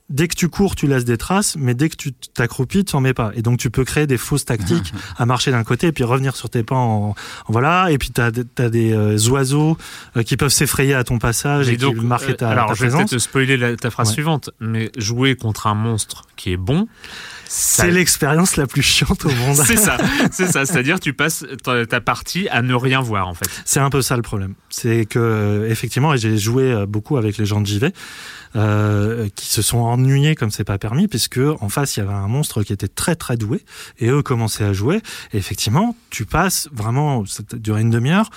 dès 0.10 0.28
que 0.28 0.36
tu 0.36 0.49
cours, 0.49 0.76
tu 0.76 0.86
laisses 0.86 1.06
des 1.06 1.17
traces, 1.17 1.56
mais 1.58 1.73
dès 1.73 1.89
que 1.89 1.95
tu 1.95 2.12
t'accroupis, 2.13 2.86
tu 2.86 2.95
n'en 2.95 3.02
mets 3.02 3.13
pas. 3.13 3.32
Et 3.36 3.41
donc, 3.41 3.58
tu 3.58 3.71
peux 3.71 3.84
créer 3.84 4.06
des 4.06 4.17
fausses 4.17 4.45
tactiques 4.45 4.93
à 5.17 5.26
marcher 5.26 5.52
d'un 5.52 5.63
côté 5.63 5.88
et 5.88 5.91
puis 5.91 6.04
revenir 6.04 6.36
sur 6.36 6.49
tes 6.49 6.63
pas 6.63 6.76
en, 6.76 7.15
voilà. 7.47 7.89
Et 7.89 7.97
puis, 7.97 8.12
tu 8.12 8.21
as, 8.21 8.32
des 8.32 9.30
oiseaux 9.30 9.78
qui 10.26 10.38
peuvent 10.38 10.49
s'effrayer 10.49 10.93
à 10.93 11.04
ton 11.04 11.19
passage 11.19 11.69
et, 11.69 11.78
qui 11.78 11.95
marquent 11.95 12.36
ta, 12.38 12.49
alors, 12.49 12.76
je 12.76 12.86
vais 12.86 12.91
peut-être 12.91 13.10
te 13.10 13.17
spoiler 13.17 13.76
ta 13.78 13.89
phrase 13.89 14.12
suivante, 14.12 14.52
mais 14.60 14.91
jouer 14.97 15.36
contre 15.36 15.67
un 15.67 15.76
monstre 15.76 16.23
qui 16.36 16.52
est 16.52 16.58
bon, 16.58 16.88
c'est 17.47 17.91
l'expérience 17.91 18.56
la 18.56 18.67
plus 18.67 18.82
chiante 18.82 19.25
au 19.25 19.29
monde. 19.29 19.56
c'est 19.56 19.77
ça, 19.77 19.97
c'est 20.32 20.47
ça. 20.47 20.65
C'est-à-dire 20.65 20.99
tu 20.99 21.13
passes 21.13 21.45
ta, 21.63 22.01
partie 22.01 22.47
à 22.49 22.62
ne 22.62 22.73
rien 22.73 23.01
voir 23.01 23.27
en 23.27 23.34
fait. 23.34 23.49
C'est 23.65 23.79
un 23.79 23.89
peu 23.89 24.01
ça 24.01 24.15
le 24.15 24.21
problème. 24.21 24.56
C'est 24.69 25.06
que 25.06 25.19
euh, 25.19 25.69
effectivement, 25.69 26.15
j'ai 26.15 26.38
joué 26.38 26.71
euh, 26.71 26.86
beaucoup 26.86 27.17
avec 27.17 27.38
les 27.38 27.45
gens 27.45 27.62
de 27.62 27.67
JV. 27.67 27.93
Euh, 28.56 29.29
qui 29.36 29.47
se 29.47 29.63
sont 29.63 29.79
ennuyés 29.79 30.36
comme 30.36 30.51
c'est 30.51 30.63
pas 30.63 30.77
permis 30.77 31.08
puisque 31.08 31.39
en 31.39 31.69
face 31.69 31.97
il 31.97 32.01
y 32.01 32.03
avait 32.03 32.13
un 32.13 32.27
monstre 32.27 32.62
qui 32.62 32.71
était 32.71 32.88
très 32.88 33.15
très 33.15 33.36
doué 33.36 33.65
et 33.97 34.10
eux 34.10 34.21
commençaient 34.21 34.63
à 34.63 34.73
jouer 34.73 35.01
et 35.34 35.38
effectivement 35.38 35.95
tu 36.12 36.25
passes 36.25 36.69
vraiment 36.71 37.25
ça 37.25 37.41
durait 37.53 37.82
une 37.82 37.89
demi-heure 37.89 38.29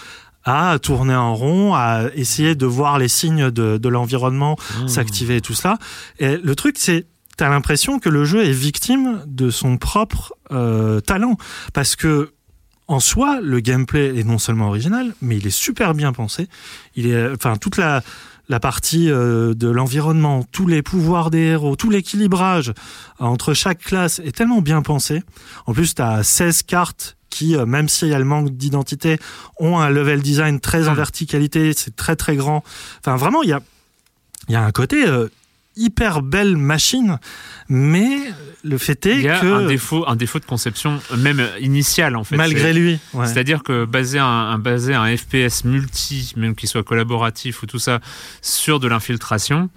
à 0.46 0.78
tourner 0.78 1.14
en 1.14 1.34
rond, 1.34 1.74
à 1.74 2.04
essayer 2.14 2.54
de 2.54 2.64
voir 2.64 2.98
les 2.98 3.08
signes 3.08 3.50
de, 3.50 3.76
de 3.76 3.88
l'environnement 3.88 4.56
mmh. 4.56 4.88
s'activer 4.88 5.36
et 5.36 5.40
tout 5.40 5.54
cela. 5.54 5.76
Et 6.20 6.36
le 6.36 6.54
truc, 6.54 6.76
c'est 6.78 7.04
t'as 7.36 7.48
l'impression 7.48 7.98
que 7.98 8.08
le 8.08 8.24
jeu 8.24 8.44
est 8.44 8.52
victime 8.52 9.22
de 9.26 9.50
son 9.50 9.76
propre 9.76 10.34
euh, 10.52 11.00
talent 11.00 11.36
parce 11.72 11.96
que 11.96 12.32
en 12.88 13.00
soi, 13.00 13.40
le 13.42 13.58
gameplay 13.58 14.16
est 14.16 14.22
non 14.22 14.38
seulement 14.38 14.68
original, 14.68 15.12
mais 15.20 15.36
il 15.36 15.46
est 15.48 15.50
super 15.50 15.92
bien 15.92 16.12
pensé. 16.12 16.48
Il 16.94 17.08
est, 17.08 17.32
enfin, 17.32 17.56
toute 17.56 17.78
la 17.78 18.04
la 18.48 18.60
partie 18.60 19.10
euh, 19.10 19.54
de 19.54 19.68
l'environnement, 19.68 20.44
tous 20.52 20.68
les 20.68 20.82
pouvoirs 20.82 21.30
des 21.30 21.40
héros, 21.40 21.74
tout 21.74 21.90
l'équilibrage 21.90 22.72
entre 23.18 23.54
chaque 23.54 23.80
classe 23.80 24.20
est 24.20 24.36
tellement 24.36 24.62
bien 24.62 24.82
pensé. 24.82 25.22
En 25.66 25.72
plus, 25.72 25.96
tu 25.96 26.02
as 26.02 26.22
16 26.22 26.62
cartes 26.62 27.16
qui, 27.28 27.56
euh, 27.56 27.66
même 27.66 27.88
s'il 27.88 28.08
y 28.08 28.14
a 28.14 28.18
le 28.18 28.24
manque 28.24 28.50
d'identité, 28.50 29.18
ont 29.58 29.78
un 29.78 29.90
level 29.90 30.22
design 30.22 30.60
très 30.60 30.88
en 30.88 30.92
mmh. 30.92 30.96
verticalité, 30.96 31.72
c'est 31.74 31.96
très 31.96 32.14
très 32.14 32.36
grand. 32.36 32.62
Enfin, 33.00 33.16
vraiment, 33.16 33.42
il 33.42 33.48
y 33.48 33.52
a, 33.52 33.60
il 34.48 34.52
y 34.52 34.56
a 34.56 34.62
un 34.62 34.70
côté 34.70 35.04
hyper 35.76 36.22
belle 36.22 36.56
machine, 36.56 37.18
mais 37.68 38.18
le 38.64 38.78
fait 38.78 39.06
est 39.06 39.16
Il 39.16 39.22
y 39.22 39.28
a 39.28 39.38
que 39.38 39.46
un 39.46 39.66
défaut, 39.66 40.04
un 40.08 40.16
défaut 40.16 40.38
de 40.38 40.44
conception 40.44 41.00
même 41.16 41.46
initial 41.60 42.16
en 42.16 42.24
fait. 42.24 42.36
Malgré 42.36 42.72
lui. 42.72 42.98
C'est-à-dire 43.24 43.62
que 43.62 43.84
baser 43.84 44.18
un, 44.18 44.58
baser 44.58 44.94
un 44.94 45.16
FPS 45.16 45.64
multi, 45.64 46.32
même 46.36 46.54
qu'il 46.54 46.68
soit 46.68 46.82
collaboratif 46.82 47.62
ou 47.62 47.66
tout 47.66 47.78
ça, 47.78 48.00
sur 48.42 48.80
de 48.80 48.88
l'infiltration, 48.88 49.70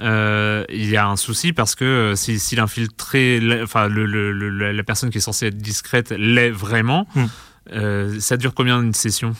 euh, 0.00 0.64
il 0.68 0.88
y 0.88 0.96
a 0.96 1.06
un 1.06 1.16
souci 1.16 1.52
parce 1.52 1.74
que 1.74 1.84
euh, 1.84 2.14
si, 2.16 2.38
si 2.38 2.56
l'infiltré, 2.56 3.40
enfin 3.62 3.88
le, 3.88 4.32
la 4.72 4.82
personne 4.82 5.10
qui 5.10 5.18
est 5.18 5.22
censée 5.22 5.46
être 5.46 5.58
discrète 5.58 6.12
l'est 6.16 6.50
vraiment, 6.50 7.06
hmm. 7.14 7.24
euh, 7.72 8.20
ça 8.20 8.36
dure 8.36 8.54
combien 8.54 8.80
une 8.80 8.94
session 8.94 9.34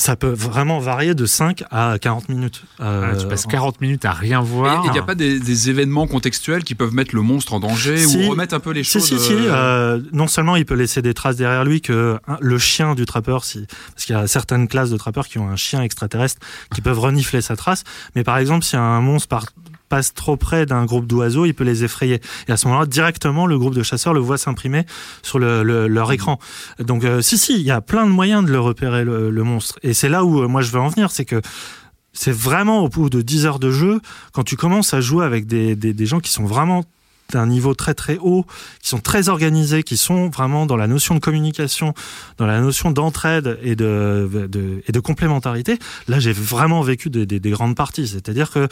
ça 0.00 0.16
peut 0.16 0.30
vraiment 0.30 0.78
varier 0.78 1.14
de 1.14 1.26
5 1.26 1.62
à 1.70 1.98
40 2.00 2.30
minutes. 2.30 2.62
Euh, 2.80 3.12
ah, 3.12 3.16
tu 3.18 3.26
passes 3.26 3.44
40 3.44 3.82
minutes 3.82 4.06
à 4.06 4.12
rien 4.12 4.40
voir. 4.40 4.84
Il 4.86 4.92
n'y 4.92 4.98
a 4.98 5.02
pas 5.02 5.14
des, 5.14 5.68
événements 5.68 6.06
contextuels 6.06 6.64
qui 6.64 6.74
peuvent 6.74 6.94
mettre 6.94 7.14
le 7.14 7.20
monstre 7.20 7.52
en 7.52 7.60
danger 7.60 8.06
ou 8.06 8.30
remettre 8.30 8.54
un 8.54 8.60
peu 8.60 8.70
les 8.70 8.82
choses 8.82 9.04
Si, 9.04 9.18
si, 9.18 9.26
si. 9.26 9.32
Euh, 9.34 9.52
euh, 9.52 10.00
non 10.12 10.26
seulement 10.26 10.56
il 10.56 10.64
peut 10.64 10.74
laisser 10.74 11.02
des 11.02 11.12
traces 11.12 11.36
derrière 11.36 11.64
lui 11.64 11.82
que 11.82 12.18
le 12.40 12.58
chien 12.58 12.94
du 12.94 13.04
trappeur, 13.04 13.44
si, 13.44 13.66
parce 13.94 14.06
qu'il 14.06 14.16
y 14.16 14.18
a 14.18 14.26
certaines 14.26 14.68
classes 14.68 14.88
de 14.88 14.96
trappeurs 14.96 15.28
qui 15.28 15.38
ont 15.38 15.50
un 15.50 15.56
chien 15.56 15.82
extraterrestre 15.82 16.40
qui 16.74 16.80
peuvent 16.80 16.98
renifler 16.98 17.42
sa 17.42 17.54
trace. 17.54 17.84
Mais 18.16 18.24
par 18.24 18.38
exemple, 18.38 18.64
si 18.64 18.76
un 18.76 19.02
monstre 19.02 19.28
par, 19.28 19.44
passe 19.90 20.14
trop 20.14 20.36
près 20.38 20.64
d'un 20.64 20.86
groupe 20.86 21.06
d'oiseaux, 21.06 21.44
il 21.44 21.52
peut 21.52 21.64
les 21.64 21.84
effrayer. 21.84 22.20
Et 22.48 22.52
à 22.52 22.56
ce 22.56 22.66
moment-là, 22.68 22.86
directement, 22.86 23.46
le 23.46 23.58
groupe 23.58 23.74
de 23.74 23.82
chasseurs 23.82 24.14
le 24.14 24.20
voit 24.20 24.38
s'imprimer 24.38 24.86
sur 25.22 25.38
le, 25.38 25.62
leur 25.88 26.10
écran. 26.12 26.38
Donc, 26.78 27.04
euh, 27.04 27.20
si, 27.20 27.36
si, 27.36 27.54
il 27.54 27.62
y 27.62 27.70
a 27.70 27.82
plein 27.82 28.06
de 28.06 28.10
moyens 28.10 28.44
de 28.44 28.50
le 28.50 28.60
repérer, 28.60 29.04
le, 29.04 29.30
le 29.30 29.42
monstre. 29.42 29.78
Et 29.82 29.92
c'est 29.92 30.08
là 30.08 30.24
où 30.24 30.40
euh, 30.40 30.48
moi 30.48 30.62
je 30.62 30.70
veux 30.70 30.80
en 30.80 30.88
venir, 30.88 31.10
c'est 31.10 31.26
que 31.26 31.42
c'est 32.12 32.32
vraiment 32.32 32.80
au 32.84 32.88
bout 32.88 33.10
de 33.10 33.20
10 33.20 33.46
heures 33.46 33.58
de 33.58 33.70
jeu, 33.70 34.00
quand 34.32 34.44
tu 34.44 34.56
commences 34.56 34.94
à 34.94 35.00
jouer 35.00 35.24
avec 35.24 35.46
des, 35.46 35.76
des, 35.76 35.92
des 35.92 36.06
gens 36.06 36.20
qui 36.20 36.30
sont 36.30 36.44
vraiment 36.44 36.84
d'un 37.30 37.46
niveau 37.46 37.74
très 37.74 37.94
très 37.94 38.18
haut, 38.18 38.44
qui 38.82 38.88
sont 38.88 39.00
très 39.00 39.28
organisés, 39.28 39.82
qui 39.82 39.96
sont 39.96 40.28
vraiment 40.28 40.66
dans 40.66 40.76
la 40.76 40.86
notion 40.86 41.14
de 41.14 41.20
communication, 41.20 41.94
dans 42.38 42.46
la 42.46 42.60
notion 42.60 42.90
d'entraide 42.90 43.58
et 43.62 43.76
de, 43.76 44.28
de, 44.48 44.82
et 44.86 44.92
de 44.92 45.00
complémentarité. 45.00 45.78
Là, 46.08 46.18
j'ai 46.18 46.32
vraiment 46.32 46.82
vécu 46.82 47.10
des, 47.10 47.26
des, 47.26 47.40
des 47.40 47.50
grandes 47.50 47.76
parties. 47.76 48.08
C'est-à-dire 48.08 48.50
que 48.50 48.68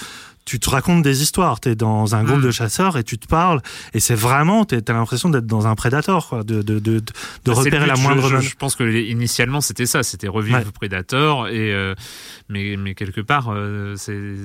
tu 0.48 0.58
te 0.58 0.70
racontes 0.70 1.02
des 1.02 1.22
histoires. 1.22 1.60
Tu 1.60 1.68
es 1.70 1.74
dans 1.74 2.14
un 2.14 2.24
groupe 2.24 2.38
mm. 2.38 2.46
de 2.46 2.50
chasseurs 2.50 2.96
et 2.96 3.04
tu 3.04 3.18
te 3.18 3.26
parles. 3.26 3.60
Et 3.92 4.00
c'est 4.00 4.14
vraiment, 4.14 4.64
tu 4.64 4.76
as 4.76 4.92
l'impression 4.92 5.28
d'être 5.28 5.46
dans 5.46 5.66
un 5.66 5.74
prédateur, 5.74 6.28
quoi, 6.28 6.42
de, 6.42 6.62
de, 6.62 6.78
de, 6.78 7.00
de 7.00 7.02
bah, 7.44 7.52
repérer 7.52 7.86
la 7.86 7.96
moindre. 7.96 8.28
Je, 8.28 8.48
je, 8.48 8.56
pense 8.56 8.74
que 8.74 8.84
initialement 8.84 9.60
c'était 9.60 9.84
ça, 9.84 10.02
c'était 10.02 10.26
revivre 10.28 10.58
ouais. 10.58 10.64
Predator. 10.72 11.48
Et, 11.48 11.72
euh, 11.74 11.94
mais, 12.48 12.76
mais 12.78 12.94
quelque 12.94 13.20
part, 13.20 13.48
euh, 13.50 13.94
c'est 13.96 14.36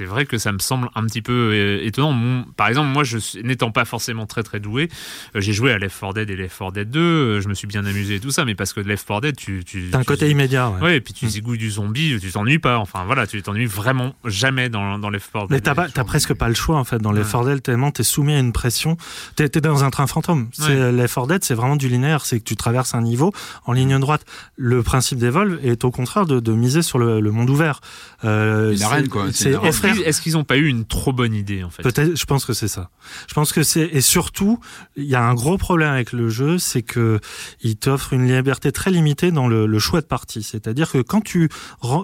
c'est 0.00 0.06
vrai 0.06 0.24
que 0.24 0.38
ça 0.38 0.50
me 0.50 0.58
semble 0.60 0.88
un 0.94 1.04
petit 1.04 1.20
peu 1.20 1.50
euh, 1.52 1.84
étonnant. 1.84 2.46
par 2.56 2.68
exemple, 2.68 2.88
moi, 2.88 3.04
je 3.04 3.18
n'étant 3.42 3.70
pas 3.70 3.84
forcément 3.84 4.24
très 4.24 4.42
très 4.42 4.58
doué, 4.58 4.88
euh, 5.36 5.42
j'ai 5.42 5.52
joué 5.52 5.72
à 5.72 5.78
Left 5.78 6.00
4 6.00 6.14
Dead 6.14 6.30
et 6.30 6.36
Left 6.36 6.58
4 6.58 6.72
Dead 6.72 6.90
2. 6.90 7.00
Euh, 7.00 7.40
je 7.42 7.48
me 7.48 7.54
suis 7.54 7.66
bien 7.66 7.84
amusé 7.84 8.14
et 8.14 8.20
tout 8.20 8.30
ça, 8.30 8.46
mais 8.46 8.54
parce 8.54 8.72
que 8.72 8.80
Left 8.80 9.06
4 9.06 9.20
Dead, 9.20 9.36
tu, 9.36 9.62
tu 9.62 9.90
as 9.92 9.98
un 9.98 10.04
côté 10.04 10.30
immédiat. 10.30 10.70
Ouais. 10.70 10.96
et 10.96 11.00
puis 11.02 11.12
tu 11.12 11.26
mm. 11.26 11.28
zigouilles 11.28 11.58
du 11.58 11.70
zombie, 11.70 12.18
tu 12.18 12.32
t'ennuies 12.32 12.58
pas. 12.58 12.78
Enfin 12.78 13.04
voilà, 13.04 13.26
tu 13.26 13.42
t'ennuies 13.42 13.66
vraiment 13.66 14.14
jamais 14.24 14.70
dans, 14.70 14.98
dans 14.98 15.10
Left 15.10 15.30
4 15.30 15.48
Dead. 15.48 15.50
Mais 15.50 15.60
t'as 15.60 15.74
pas, 15.74 16.04
presque 16.04 16.32
pas 16.32 16.48
le 16.48 16.54
choix 16.54 16.78
en 16.78 16.84
fait 16.84 16.96
dans 16.96 17.12
Left 17.12 17.32
4 17.32 17.44
Dead 17.44 17.62
tellement 17.62 17.90
t'es 17.90 18.02
soumis 18.02 18.32
à 18.32 18.38
une 18.38 18.52
pression. 18.52 18.96
T'es 19.36 19.50
es 19.54 19.60
dans 19.60 19.84
un 19.84 19.90
train 19.90 20.06
fantôme. 20.06 20.48
C'est 20.52 20.92
Left 20.92 21.14
4 21.14 21.26
Dead, 21.26 21.44
c'est 21.44 21.54
vraiment 21.54 21.76
du 21.76 21.90
linéaire, 21.90 22.24
c'est 22.24 22.38
que 22.38 22.44
tu 22.44 22.56
traverses 22.56 22.94
un 22.94 23.02
niveau 23.02 23.34
en 23.66 23.74
ligne 23.74 23.98
droite. 23.98 24.24
Le 24.56 24.82
principe 24.82 25.18
d'Evolve 25.18 25.58
est 25.62 25.84
au 25.84 25.90
contraire 25.90 26.24
de, 26.24 26.40
de 26.40 26.52
miser 26.54 26.80
sur 26.80 26.98
le, 26.98 27.20
le 27.20 27.30
monde 27.30 27.50
ouvert. 27.50 27.82
Euh, 28.24 28.74
une 28.74 29.08
quoi. 29.08 29.26
C'est 29.32 29.54
est-ce 30.04 30.20
qu'ils 30.20 30.34
n'ont 30.34 30.44
pas 30.44 30.56
eu 30.56 30.66
une 30.66 30.84
trop 30.84 31.12
bonne 31.12 31.34
idée 31.34 31.64
en 31.64 31.70
fait 31.70 31.82
Peut-être, 31.82 32.16
je 32.16 32.24
pense 32.24 32.44
que 32.44 32.52
c'est 32.52 32.68
ça. 32.68 32.90
Je 33.28 33.34
pense 33.34 33.52
que 33.52 33.62
c'est 33.62 33.88
et 33.92 34.00
surtout, 34.00 34.60
il 34.96 35.04
y 35.04 35.14
a 35.14 35.22
un 35.22 35.34
gros 35.34 35.58
problème 35.58 35.92
avec 35.92 36.12
le 36.12 36.28
jeu, 36.28 36.58
c'est 36.58 36.82
que 36.82 37.20
il 37.60 37.76
t'offre 37.76 38.12
une 38.12 38.26
liberté 38.26 38.72
très 38.72 38.90
limitée 38.90 39.30
dans 39.30 39.48
le, 39.48 39.66
le 39.66 39.78
choix 39.78 40.00
de 40.00 40.06
partie. 40.06 40.42
C'est-à-dire 40.42 40.90
que 40.90 40.98
quand 40.98 41.22
tu 41.22 41.48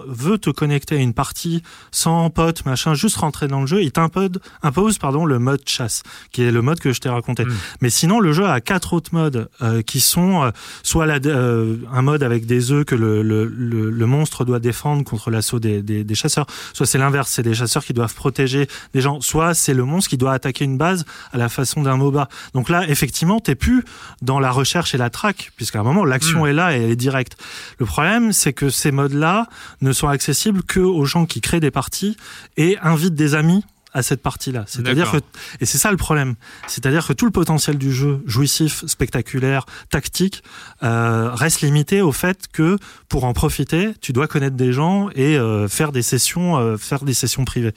veux 0.07 0.37
te 0.37 0.49
connecter 0.49 0.95
à 0.95 0.99
une 0.99 1.13
partie 1.13 1.63
sans 1.91 2.29
pote, 2.29 2.65
machin, 2.65 2.93
juste 2.93 3.17
rentrer 3.17 3.47
dans 3.47 3.61
le 3.61 3.67
jeu, 3.67 3.83
il 3.83 3.91
t'impose 3.91 4.17
impose 4.63 4.97
pardon 4.97 5.25
le 5.25 5.39
mode 5.39 5.61
chasse, 5.67 6.03
qui 6.31 6.43
est 6.43 6.51
le 6.51 6.61
mode 6.61 6.79
que 6.79 6.93
je 6.93 6.99
t'ai 6.99 7.09
raconté. 7.09 7.45
Mm. 7.45 7.53
Mais 7.81 7.89
sinon, 7.89 8.19
le 8.19 8.33
jeu 8.33 8.45
a 8.45 8.59
quatre 8.61 8.93
autres 8.93 9.13
modes 9.13 9.49
euh, 9.61 9.81
qui 9.81 9.99
sont 9.99 10.43
euh, 10.43 10.51
soit 10.83 11.05
la, 11.05 11.19
euh, 11.25 11.77
un 11.91 12.01
mode 12.01 12.23
avec 12.23 12.45
des 12.45 12.71
œufs 12.71 12.85
que 12.85 12.95
le, 12.95 13.21
le, 13.21 13.45
le, 13.45 14.05
monstre 14.05 14.45
doit 14.45 14.59
défendre 14.59 15.03
contre 15.03 15.29
l'assaut 15.29 15.59
des, 15.59 15.81
des, 15.81 16.03
des 16.03 16.15
chasseurs, 16.15 16.47
soit 16.73 16.85
c'est 16.85 16.97
l'inverse, 16.97 17.31
c'est 17.31 17.43
des 17.43 17.53
chasseurs 17.53 17.76
qui 17.85 17.93
doivent 17.93 18.13
protéger 18.13 18.67
des 18.93 19.01
gens, 19.01 19.21
soit 19.21 19.53
c'est 19.53 19.73
le 19.73 19.85
monstre 19.85 20.09
qui 20.09 20.17
doit 20.17 20.33
attaquer 20.33 20.65
une 20.65 20.77
base 20.77 21.05
à 21.33 21.37
la 21.37 21.49
façon 21.49 21.81
d'un 21.81 21.97
MOBA. 21.97 22.27
Donc 22.53 22.69
là, 22.69 22.87
effectivement, 22.87 23.39
t'es 23.39 23.55
plus 23.55 23.83
dans 24.21 24.39
la 24.39 24.51
recherche 24.51 24.93
et 24.95 24.97
la 24.97 25.09
traque, 25.09 25.51
puisqu'à 25.55 25.79
un 25.79 25.83
moment, 25.83 26.05
l'action 26.05 26.43
Mm. 26.45 26.47
est 26.47 26.53
là 26.53 26.77
et 26.77 26.81
elle 26.83 26.91
est 26.91 26.95
directe. 26.95 27.37
Le 27.79 27.85
problème, 27.85 28.33
c'est 28.33 28.53
que 28.53 28.69
ces 28.69 28.91
modes-là 28.91 29.47
ne 29.81 29.91
sont 29.93 30.07
accessibles 30.07 30.63
que 30.63 30.79
aux 30.79 31.05
gens 31.05 31.25
qui 31.25 31.41
créent 31.41 31.59
des 31.59 31.71
parties 31.71 32.17
et 32.57 32.77
invitent 32.81 33.15
des 33.15 33.35
amis 33.35 33.63
à 33.97 34.03
cette 34.03 34.21
partie-là. 34.21 34.63
C'est-à-dire 34.67 35.11
que, 35.11 35.17
et 35.59 35.65
c'est 35.65 35.79
ça 35.79 35.89
le 35.89 35.97
problème, 35.97 36.35
c'est-à-dire 36.67 37.05
que 37.07 37.13
tout 37.13 37.25
le 37.25 37.31
potentiel 37.31 37.79
du 37.79 37.91
jeu, 37.91 38.21
jouissif, 38.27 38.85
spectaculaire, 38.85 39.65
tactique, 39.89 40.43
euh, 40.83 41.31
reste 41.33 41.61
limité 41.61 42.01
au 42.01 42.11
fait 42.11 42.45
que 42.53 42.77
pour 43.09 43.23
en 43.23 43.33
profiter, 43.33 43.93
tu 43.99 44.13
dois 44.13 44.27
connaître 44.27 44.55
des 44.55 44.71
gens 44.71 45.09
et 45.15 45.37
euh, 45.37 45.67
faire 45.67 45.91
des 45.91 46.03
sessions, 46.03 46.57
euh, 46.57 46.77
faire 46.77 47.03
des 47.03 47.15
sessions 47.15 47.43
privées. 47.43 47.73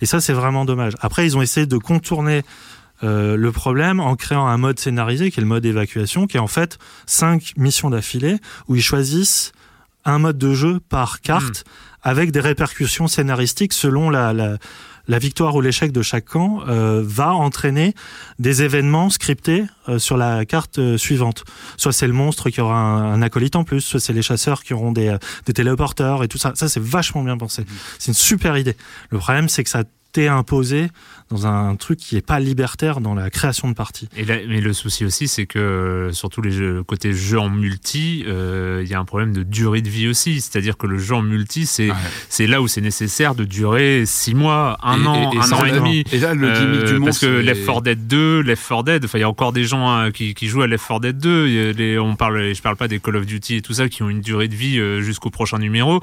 Et 0.00 0.06
ça, 0.06 0.22
c'est 0.22 0.32
vraiment 0.32 0.64
dommage. 0.64 0.94
Après, 1.00 1.26
ils 1.26 1.36
ont 1.36 1.42
essayé 1.42 1.66
de 1.66 1.76
contourner 1.76 2.44
euh, 3.02 3.36
le 3.36 3.52
problème 3.52 4.00
en 4.00 4.16
créant 4.16 4.46
un 4.46 4.56
mode 4.56 4.78
scénarisé 4.78 5.30
qui 5.30 5.38
est 5.38 5.42
le 5.42 5.48
mode 5.48 5.66
évacuation, 5.66 6.26
qui 6.26 6.38
est 6.38 6.40
en 6.40 6.46
fait 6.46 6.78
cinq 7.04 7.52
missions 7.58 7.90
d'affilée 7.90 8.38
où 8.68 8.74
ils 8.74 8.82
choisissent 8.82 9.52
un 10.06 10.18
mode 10.18 10.38
de 10.38 10.54
jeu 10.54 10.80
par 10.88 11.20
carte 11.20 11.64
avec 12.02 12.30
des 12.30 12.40
répercussions 12.40 13.06
scénaristiques 13.06 13.72
selon 13.72 14.10
la, 14.10 14.32
la, 14.32 14.56
la 15.08 15.18
victoire 15.18 15.54
ou 15.56 15.60
l'échec 15.60 15.90
de 15.90 16.02
chaque 16.02 16.26
camp 16.26 16.60
euh, 16.68 17.02
va 17.04 17.34
entraîner 17.34 17.94
des 18.38 18.62
événements 18.62 19.10
scriptés 19.10 19.64
euh, 19.88 19.98
sur 19.98 20.16
la 20.16 20.44
carte 20.44 20.78
euh, 20.78 20.98
suivante. 20.98 21.44
Soit 21.76 21.92
c'est 21.92 22.06
le 22.06 22.12
monstre 22.12 22.50
qui 22.50 22.60
aura 22.60 22.76
un, 22.76 23.14
un 23.14 23.22
acolyte 23.22 23.56
en 23.56 23.64
plus, 23.64 23.80
soit 23.80 24.00
c'est 24.00 24.12
les 24.12 24.22
chasseurs 24.22 24.62
qui 24.62 24.74
auront 24.74 24.92
des, 24.92 25.08
euh, 25.08 25.18
des 25.46 25.54
téléporteurs 25.54 26.22
et 26.22 26.28
tout 26.28 26.38
ça. 26.38 26.52
Ça 26.54 26.68
c'est 26.68 26.82
vachement 26.82 27.24
bien 27.24 27.36
pensé. 27.36 27.64
C'est 27.98 28.08
une 28.08 28.14
super 28.14 28.56
idée. 28.58 28.76
Le 29.10 29.18
problème 29.18 29.48
c'est 29.48 29.64
que 29.64 29.70
ça 29.70 29.82
t'est 30.12 30.28
imposé 30.28 30.88
dans 31.30 31.46
un 31.46 31.76
truc 31.76 31.98
qui 31.98 32.16
est 32.16 32.24
pas 32.26 32.40
libertaire 32.40 33.00
dans 33.02 33.14
la 33.14 33.28
création 33.28 33.68
de 33.68 33.74
parties. 33.74 34.08
Et 34.16 34.24
là- 34.24 34.38
mais 34.48 34.62
le 34.62 34.72
souci 34.72 35.04
aussi, 35.04 35.28
c'est 35.28 35.44
que 35.44 35.58
euh, 35.58 36.12
surtout 36.12 36.40
les 36.40 36.50
jeux, 36.50 36.82
côté 36.82 37.12
jeu 37.12 37.38
en 37.38 37.50
multi, 37.50 38.24
euh, 38.26 38.80
il 38.82 38.90
y 38.90 38.94
a 38.94 38.98
un 38.98 39.04
problème 39.04 39.34
de 39.34 39.42
durée 39.42 39.82
de 39.82 39.90
vie 39.90 40.08
aussi. 40.08 40.40
C'est-à-dire 40.40 40.78
que 40.78 40.86
le 40.86 40.96
jeu 40.98 41.14
en 41.14 41.20
multi, 41.22 41.66
c'est 41.66 41.90
Ouais. 41.90 41.96
c'est 42.30 42.46
là 42.46 42.62
où 42.62 42.68
c'est 42.68 42.80
nécessaire 42.80 43.34
de 43.34 43.44
durer 43.44 44.04
six 44.06 44.34
mois, 44.34 44.78
un 44.82 45.02
Et- 45.02 45.06
an, 45.06 45.30
et- 45.32 45.36
et 45.36 45.38
un 45.40 45.42
ça, 45.42 45.56
an 45.56 45.64
et 45.66 45.70
là, 45.70 45.76
demi. 45.76 46.04
Et 46.12 46.18
là, 46.18 46.32
le 46.32 46.46
gimmick 46.54 46.80
Euh, 46.80 46.86
du 46.86 46.98
monstre. 46.98 47.04
parce 47.04 47.18
que 47.20 47.26
Left 47.26 47.66
4 47.66 47.82
Dead 47.82 48.06
2, 48.06 48.40
Left 48.40 48.66
4 48.66 48.84
Dead, 48.84 49.04
enfin 49.04 49.18
il 49.18 49.20
y 49.20 49.24
a 49.24 49.28
encore 49.28 49.52
des 49.52 49.64
gens 49.64 49.86
hein, 49.90 50.10
qui, 50.10 50.32
qui 50.32 50.46
jouent 50.46 50.62
à 50.62 50.66
Left 50.66 50.86
4 50.88 51.00
Dead 51.00 51.18
2. 51.18 51.46
Il 51.48 51.52
y 51.52 51.60
a 51.60 51.72
les- 51.72 51.98
on 51.98 52.16
parle, 52.16 52.54
je 52.54 52.62
parle 52.62 52.76
pas 52.76 52.88
des 52.88 53.00
Call 53.00 53.16
of 53.16 53.26
Duty 53.26 53.56
et 53.56 53.60
tout 53.62 53.74
ça 53.74 53.90
qui 53.90 54.02
ont 54.02 54.08
une 54.08 54.22
durée 54.22 54.48
de 54.48 54.54
vie 54.54 54.78
euh, 54.78 55.02
jusqu'au 55.02 55.28
prochain 55.28 55.58
numéro. 55.58 56.00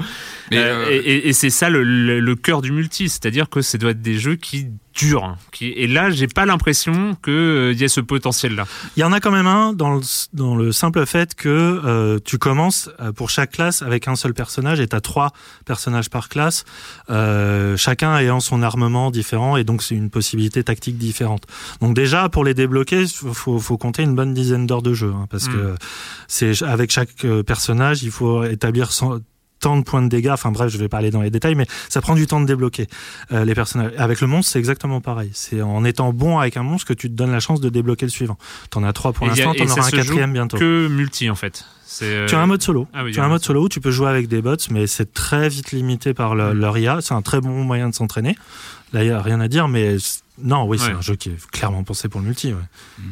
Mais, 0.52 0.58
Euh, 0.58 0.86
euh, 0.86 0.92
et 0.92 0.98
et- 0.98 1.30
et 1.30 1.34
c'est 1.34 1.50
ça 1.50 1.70
le, 1.72 1.84
le- 1.84 2.20
le 2.20 2.36
cœur 2.36 2.62
du 2.62 2.72
multi, 2.72 3.10
c'est-à-dire 3.10 3.50
que 3.50 3.62
ça 3.62 3.80
doit 3.80 3.95
être 3.96 4.02
des 4.02 4.18
jeux 4.20 4.36
qui 4.36 4.68
durent. 4.94 5.26
hein, 5.26 5.38
Qui, 5.52 5.68
et 5.72 5.88
là, 5.88 6.10
j'ai 6.10 6.28
pas 6.28 6.46
l'impression 6.46 7.16
qu'il 7.24 7.74
y 7.78 7.84
ait 7.84 7.90
ce 7.90 8.00
potentiel-là. 8.00 8.66
Il 8.96 9.02
y 9.02 9.04
en 9.04 9.12
a 9.12 9.20
quand 9.20 9.32
même 9.32 9.48
un 9.48 9.74
dans 9.74 9.94
le, 9.96 10.02
dans 10.34 10.56
le 10.56 10.72
simple 10.72 11.06
fait 11.06 11.36
que 11.36 11.50
euh, 11.50 12.20
tu 12.24 12.38
commences 12.38 12.90
euh, 13.02 13.12
pour 13.12 13.30
chaque 13.30 13.52
classe 13.52 13.82
avec 13.82 14.08
un 14.08 14.16
seul 14.16 14.34
personnage 14.34 14.80
et 14.80 14.88
tu 14.88 14.96
as 14.96 15.02
trois 15.02 15.32
personnages 15.66 16.10
par 16.10 16.30
classe, 16.30 16.64
euh, 17.10 17.76
chacun 17.78 18.18
ayant 18.18 18.40
son 18.40 18.62
armement 18.64 19.12
différent 19.12 19.58
et 19.58 19.64
donc 19.66 19.84
c'est 19.84 19.96
une 19.96 20.10
possibilité 20.10 20.64
tactique 20.64 20.98
différente. 20.98 21.44
Donc 21.82 21.94
déjà 21.96 22.30
pour 22.30 22.46
les 22.46 22.54
débloquer, 22.54 23.06
faut, 23.08 23.60
faut 23.60 23.78
compter 23.78 24.04
une 24.04 24.16
bonne 24.16 24.34
dizaine 24.34 24.66
d'heures 24.66 24.82
de 24.82 24.94
jeu 24.94 25.12
hein, 25.16 25.28
parce 25.30 25.48
Mm. 25.48 25.52
que 25.54 25.76
c'est 26.28 26.64
avec 26.64 26.92
chaque 26.92 27.26
euh, 27.26 27.44
personnage 27.44 28.02
il 28.04 28.12
faut 28.12 28.44
établir 28.46 28.92
son 28.92 29.22
tant 29.60 29.78
de 29.78 29.84
points 29.84 30.02
de 30.02 30.10
dégâts, 30.10 30.30
enfin 30.32 30.52
bref, 30.52 30.72
je 30.72 30.78
vais 30.78 30.88
pas 30.90 30.98
aller 30.98 31.12
dans 31.12 31.22
les 31.22 31.30
détails, 31.32 31.56
mais 31.56 31.66
ça 31.90 32.02
prend 32.02 32.14
du 32.16 32.28
temps 32.28 32.40
de 32.42 32.46
débloquer 32.46 32.88
euh, 33.32 33.46
les 33.46 33.56
personnages. 33.56 33.92
Avec 33.98 34.22
le 34.22 34.28
monstre, 34.28 34.52
c'est 34.52 34.60
exactement 34.60 35.02
pareil. 35.02 35.32
C'est 35.34 35.62
en 35.62 35.84
étant 35.86 36.14
bon 36.14 36.38
avec 36.40 36.58
un 36.58 36.64
monstre 36.64 36.88
que 36.88 36.94
tu 36.94 37.10
te 37.10 37.14
donnes 37.16 37.32
la 37.32 37.40
chance 37.40 37.62
de 37.62 37.70
débloquer 37.70 38.06
le 38.06 38.12
suivant. 38.12 38.38
T'en 38.70 38.84
as 38.84 38.94
trois 38.94 39.14
pour 39.14 39.26
l'instant, 39.28 39.54
t'en 39.54 39.66
ça 39.68 39.74
auras 39.74 39.82
un 39.88 39.90
se 39.90 39.96
joue 39.96 40.02
quatrième 40.04 40.34
bientôt. 40.34 40.58
Que 40.58 40.88
multi 40.88 41.30
en 41.30 41.36
fait. 41.36 41.66
Euh, 42.02 42.28
Tu 42.28 42.36
as 42.36 42.40
un 42.42 42.48
mode 42.48 42.62
solo. 42.62 42.88
Ah 42.94 43.04
oui, 43.06 43.12
tu 43.14 43.20
a 43.20 43.24
as 43.24 43.26
un 43.26 43.30
mode 43.30 43.44
solo 43.44 43.64
où 43.66 43.70
tu 43.70 43.80
peux 43.80 43.92
jouer 43.92 44.10
avec 44.10 44.28
des 44.28 44.42
bots, 44.42 44.56
mais 44.72 44.86
c'est 44.88 45.14
très 45.14 45.48
vite 45.50 45.72
limité 45.72 46.14
par 46.14 46.36
le- 46.36 46.54
leur 46.54 46.78
IA. 46.78 47.00
C'est 47.02 47.14
un 47.14 47.22
très 47.22 47.40
bon 47.40 47.64
moyen 47.64 47.90
de 47.90 47.96
s'entraîner. 47.96 48.36
Là, 48.92 49.04
il 49.04 49.08
n'y 49.08 49.14
a 49.14 49.22
rien 49.22 49.40
à 49.40 49.48
dire, 49.48 49.68
mais 49.68 49.96
non, 50.44 50.66
oui, 50.68 50.78
c'est 50.78 50.88
Ouais. 50.88 50.94
un 50.94 51.02
jeu 51.02 51.16
qui 51.16 51.30
est 51.30 51.48
clairement 51.52 51.84
pensé 51.84 52.10
pour 52.10 52.20
le 52.22 52.28
multi. 52.28 52.54
Ouais. 52.54 52.60
Mm. 53.00 53.04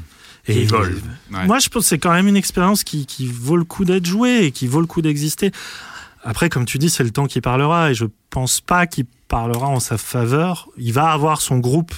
Et 0.50 0.62
Evolve. 0.64 1.02
Ouais. 1.32 1.46
Moi, 1.46 1.60
je 1.60 1.70
pense 1.70 1.84
que 1.84 1.90
c'est 1.90 2.00
quand 2.00 2.12
même 2.12 2.28
une 2.28 2.36
expérience 2.36 2.84
qui, 2.84 3.06
qui 3.06 3.28
vaut 3.28 3.56
le 3.56 3.64
coup 3.64 3.86
d'être 3.86 4.06
jouée 4.06 4.44
et 4.46 4.52
qui 4.52 4.68
vaut 4.68 4.82
le 4.82 4.88
coup 4.88 5.02
d'exister. 5.02 5.52
Après, 6.24 6.50
comme 6.50 6.66
tu 6.66 6.78
dis, 6.78 6.90
c'est 6.90 7.04
le 7.04 7.12
temps 7.12 7.28
qui 7.28 7.42
parlera 7.42 7.92
et 7.92 7.94
je 7.94 8.06
pense 8.30 8.62
pas 8.62 8.88
qu'il 8.88 9.06
parlera 9.28 9.68
en 9.68 9.80
sa 9.80 9.98
faveur. 9.98 10.70
Il 10.78 10.94
va 10.94 11.10
avoir 11.12 11.42
son 11.42 11.60
groupe 11.60 11.94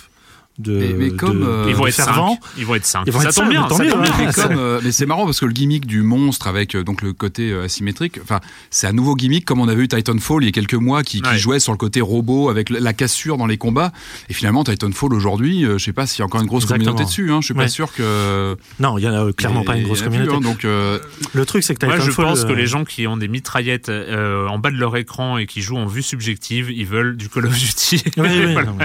de, 0.58 0.78
Mais- 0.78 0.94
mais 0.94 1.10
comme, 1.12 1.41
de- 1.41 1.46
euh, 1.46 1.65
Ils 1.68 1.76
vont 1.76 1.84
de 1.84 1.89
être 1.89 1.96
5. 1.96 2.06
fervents. 2.06 2.39
Ils 2.58 2.65
vont 2.65 2.76
être 2.76 2.86
5. 2.86 3.04
Ils 3.06 3.12
vont 3.12 3.20
ça 3.20 3.28
être 3.30 3.36
tombe 3.36 3.44
cinq, 3.46 3.50
bien. 3.52 3.62
ça 3.63 3.68
tombe 3.70 3.80
ouais. 3.82 3.88
bien. 3.88 4.13
Mais, 4.26 4.32
comme, 4.34 4.58
euh, 4.58 4.80
mais 4.84 4.91
c'est 4.91 5.06
marrant 5.06 5.26
parce 5.26 5.39
que 5.39 5.46
le 5.46 5.52
gimmick 5.52 5.86
du 5.86 6.02
monstre 6.02 6.48
avec 6.48 6.76
euh, 6.76 6.84
donc 6.84 7.02
le 7.02 7.12
côté 7.13 7.52
euh, 7.52 7.65
asymétrique, 7.65 8.20
enfin 8.24 8.39
c'est 8.70 8.88
un 8.88 8.94
nouveau 8.94 9.15
gimmick 9.15 9.44
comme 9.46 9.60
on 9.60 9.68
avait 9.68 9.84
eu 9.84 9.88
Titanfall 9.88 10.44
il 10.44 10.46
y 10.46 10.50
a 10.50 10.52
quelques 10.54 10.74
mois 10.76 11.04
qui, 11.04 11.22
qui 11.22 11.30
Ouais. 11.30 11.38
jouait 11.38 11.60
sur 11.60 11.72
le 11.74 11.78
côté 11.78 12.00
robot 12.02 12.50
avec 12.50 12.70
la 12.70 12.94
cassure 12.94 13.38
dans 13.38 13.48
les 13.48 13.58
combats. 13.58 13.91
Et 14.30 14.34
finalement 14.34 14.63
Titanfall 14.63 15.13
aujourd'hui, 15.13 15.65
euh, 15.65 15.78
je 15.78 15.84
sais 15.84 15.94
pas 15.94 16.08
s'il 16.08 16.20
y 16.20 16.22
a 16.22 16.26
encore 16.26 16.39
une 16.41 16.48
grosse 16.48 16.63
Exactement. 16.63 16.91
communauté 16.91 17.06
dessus. 17.10 17.32
Hein, 17.32 17.39
je 17.41 17.46
suis 17.46 17.54
pas 17.54 17.68
sûr 17.68 17.91
que 17.94 18.56
Non, 18.80 18.98
il 18.98 19.04
y 19.04 19.08
en 19.10 19.13
a 19.13 19.26
euh, 19.26 19.32
clairement 19.34 19.63
pas 19.63 19.76
une 19.76 19.84
grosse 19.84 20.00
a 20.02 20.04
plus, 20.04 20.12
communauté. 20.12 20.36
hein, 20.38 20.41
donc 20.41 20.63
euh, 20.65 21.00
Le 21.34 21.46
truc, 21.46 21.63
c'est 21.63 21.76
que 21.76 21.86
Moi, 21.86 21.96
je 21.98 22.02
Titanfall, 22.02 22.26
pense 22.26 22.46
que 22.46 22.54
les 22.54 22.68
gens 22.68 22.86
qui 22.86 23.08
ont 23.08 23.18
des 23.18 23.28
mitraillettes 23.28 23.89
euh, 23.89 24.48
en 24.48 24.58
bas 24.60 24.72
de 24.72 24.78
leur 24.78 24.96
écran 24.96 25.38
et 25.38 25.48
qui 25.48 25.62
jouent 25.62 25.78
en 25.78 25.86
vue 25.88 26.02
subjective, 26.04 26.72
ils 26.72 26.86
veulent 26.86 27.18
du 27.18 27.28
Call 27.30 27.46
of 27.48 27.54
Duty. 27.58 28.04
Oui, 28.18 28.28
oui, 28.30 28.46
Voilà. 28.54 28.70
un 28.72 28.76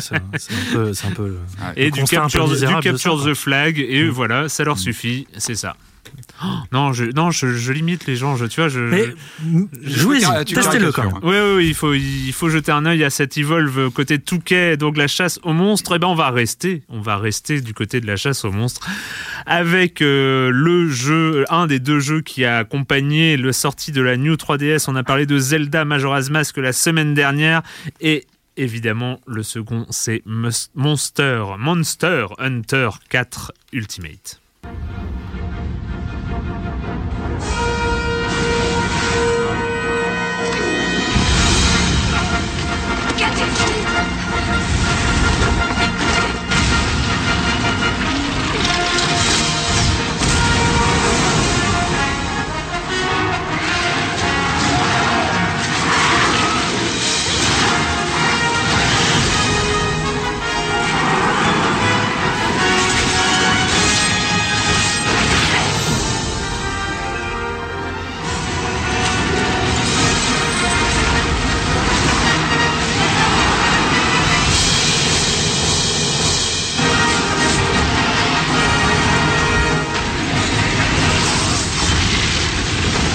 peu, 0.72 0.92
c'est 0.94 1.06
un 1.06 1.11
peu 1.12 1.37
le- 1.61 1.83
et 1.83 1.85
le 1.87 1.90
du 1.92 2.05
capture, 2.05 2.44
du 2.46 2.53
misérable 2.53 2.83
de 2.85 2.90
capture 2.90 3.23
ça, 3.23 3.31
the 3.31 3.35
flag 3.35 3.79
et 3.79 4.05
Mm. 4.05 4.09
voilà 4.11 4.49
ça 4.49 4.64
leur 4.64 4.79
suffit 4.79 5.27
c'est 5.38 5.55
ça 5.55 5.77
Oh, 6.42 6.46
non 6.73 6.92
je 6.92 7.05
non 7.05 7.31
je, 7.31 7.53
je 7.53 7.73
limite 7.73 8.07
les 8.07 8.16
gens 8.16 8.35
je 8.35 8.46
tu 8.46 8.61
vois 8.61 8.68
je, 8.70 8.81
Mais 8.81 9.05
je- 9.85 9.90
jouez-y, 10.01 10.44
testez-le 10.46 10.90
quand 10.90 11.05
même. 11.05 11.12
Oui, 11.23 11.37
oui, 11.37 11.55
oui, 11.57 11.68
il 11.68 11.75
faut, 11.75 11.92
il 11.92 12.33
faut 12.33 12.49
jeter 12.49 12.73
un 12.73 12.85
œil 12.87 13.05
à 13.05 13.11
cette 13.11 13.37
Evolve 13.37 13.90
côté 13.90 14.18
Touquet, 14.18 14.77
donc 14.79 14.96
la 14.96 15.07
chasse 15.07 15.38
aux 15.42 15.53
monstres. 15.53 15.94
Et 15.94 15.99
ben, 15.99 16.09
on 16.09 16.14
va 16.14 16.31
rester, 16.31 16.83
on 16.88 17.01
va 17.01 17.18
rester 17.18 17.61
du 17.61 17.75
côté 17.75 18.01
de 18.01 18.07
la 18.07 18.16
chasse 18.16 18.44
aux 18.46 18.51
monstres 18.51 18.88
avec 19.46 20.01
euh, 20.03 20.51
le 20.53 20.88
jeu, 20.88 21.44
un 21.51 21.66
des 21.66 21.79
deux 21.79 22.01
jeux 22.01 22.23
qui 22.23 22.44
a 22.44 22.59
accompagné 22.59 23.37
la 23.37 23.53
sortie 23.53 23.92
de 23.92 24.01
la 24.01 24.16
New 24.16 24.35
3DS. 24.35 24.87
On 24.88 24.96
a 24.96 25.03
parlé 25.05 25.27
de 25.27 25.38
Zelda 25.38 25.85
Majora's 25.85 26.31
Mask 26.31 26.57
la 26.57 26.73
semaine 26.73 27.14
dernière 27.14 27.62
et 28.01 28.25
évidemment 28.61 29.20
le 29.27 29.42
second 29.42 29.87
c'est 29.90 30.23
Monster 31.59 32.27
Hunter 32.38 32.90
4 33.09 33.53
Ultimate. 33.73 34.40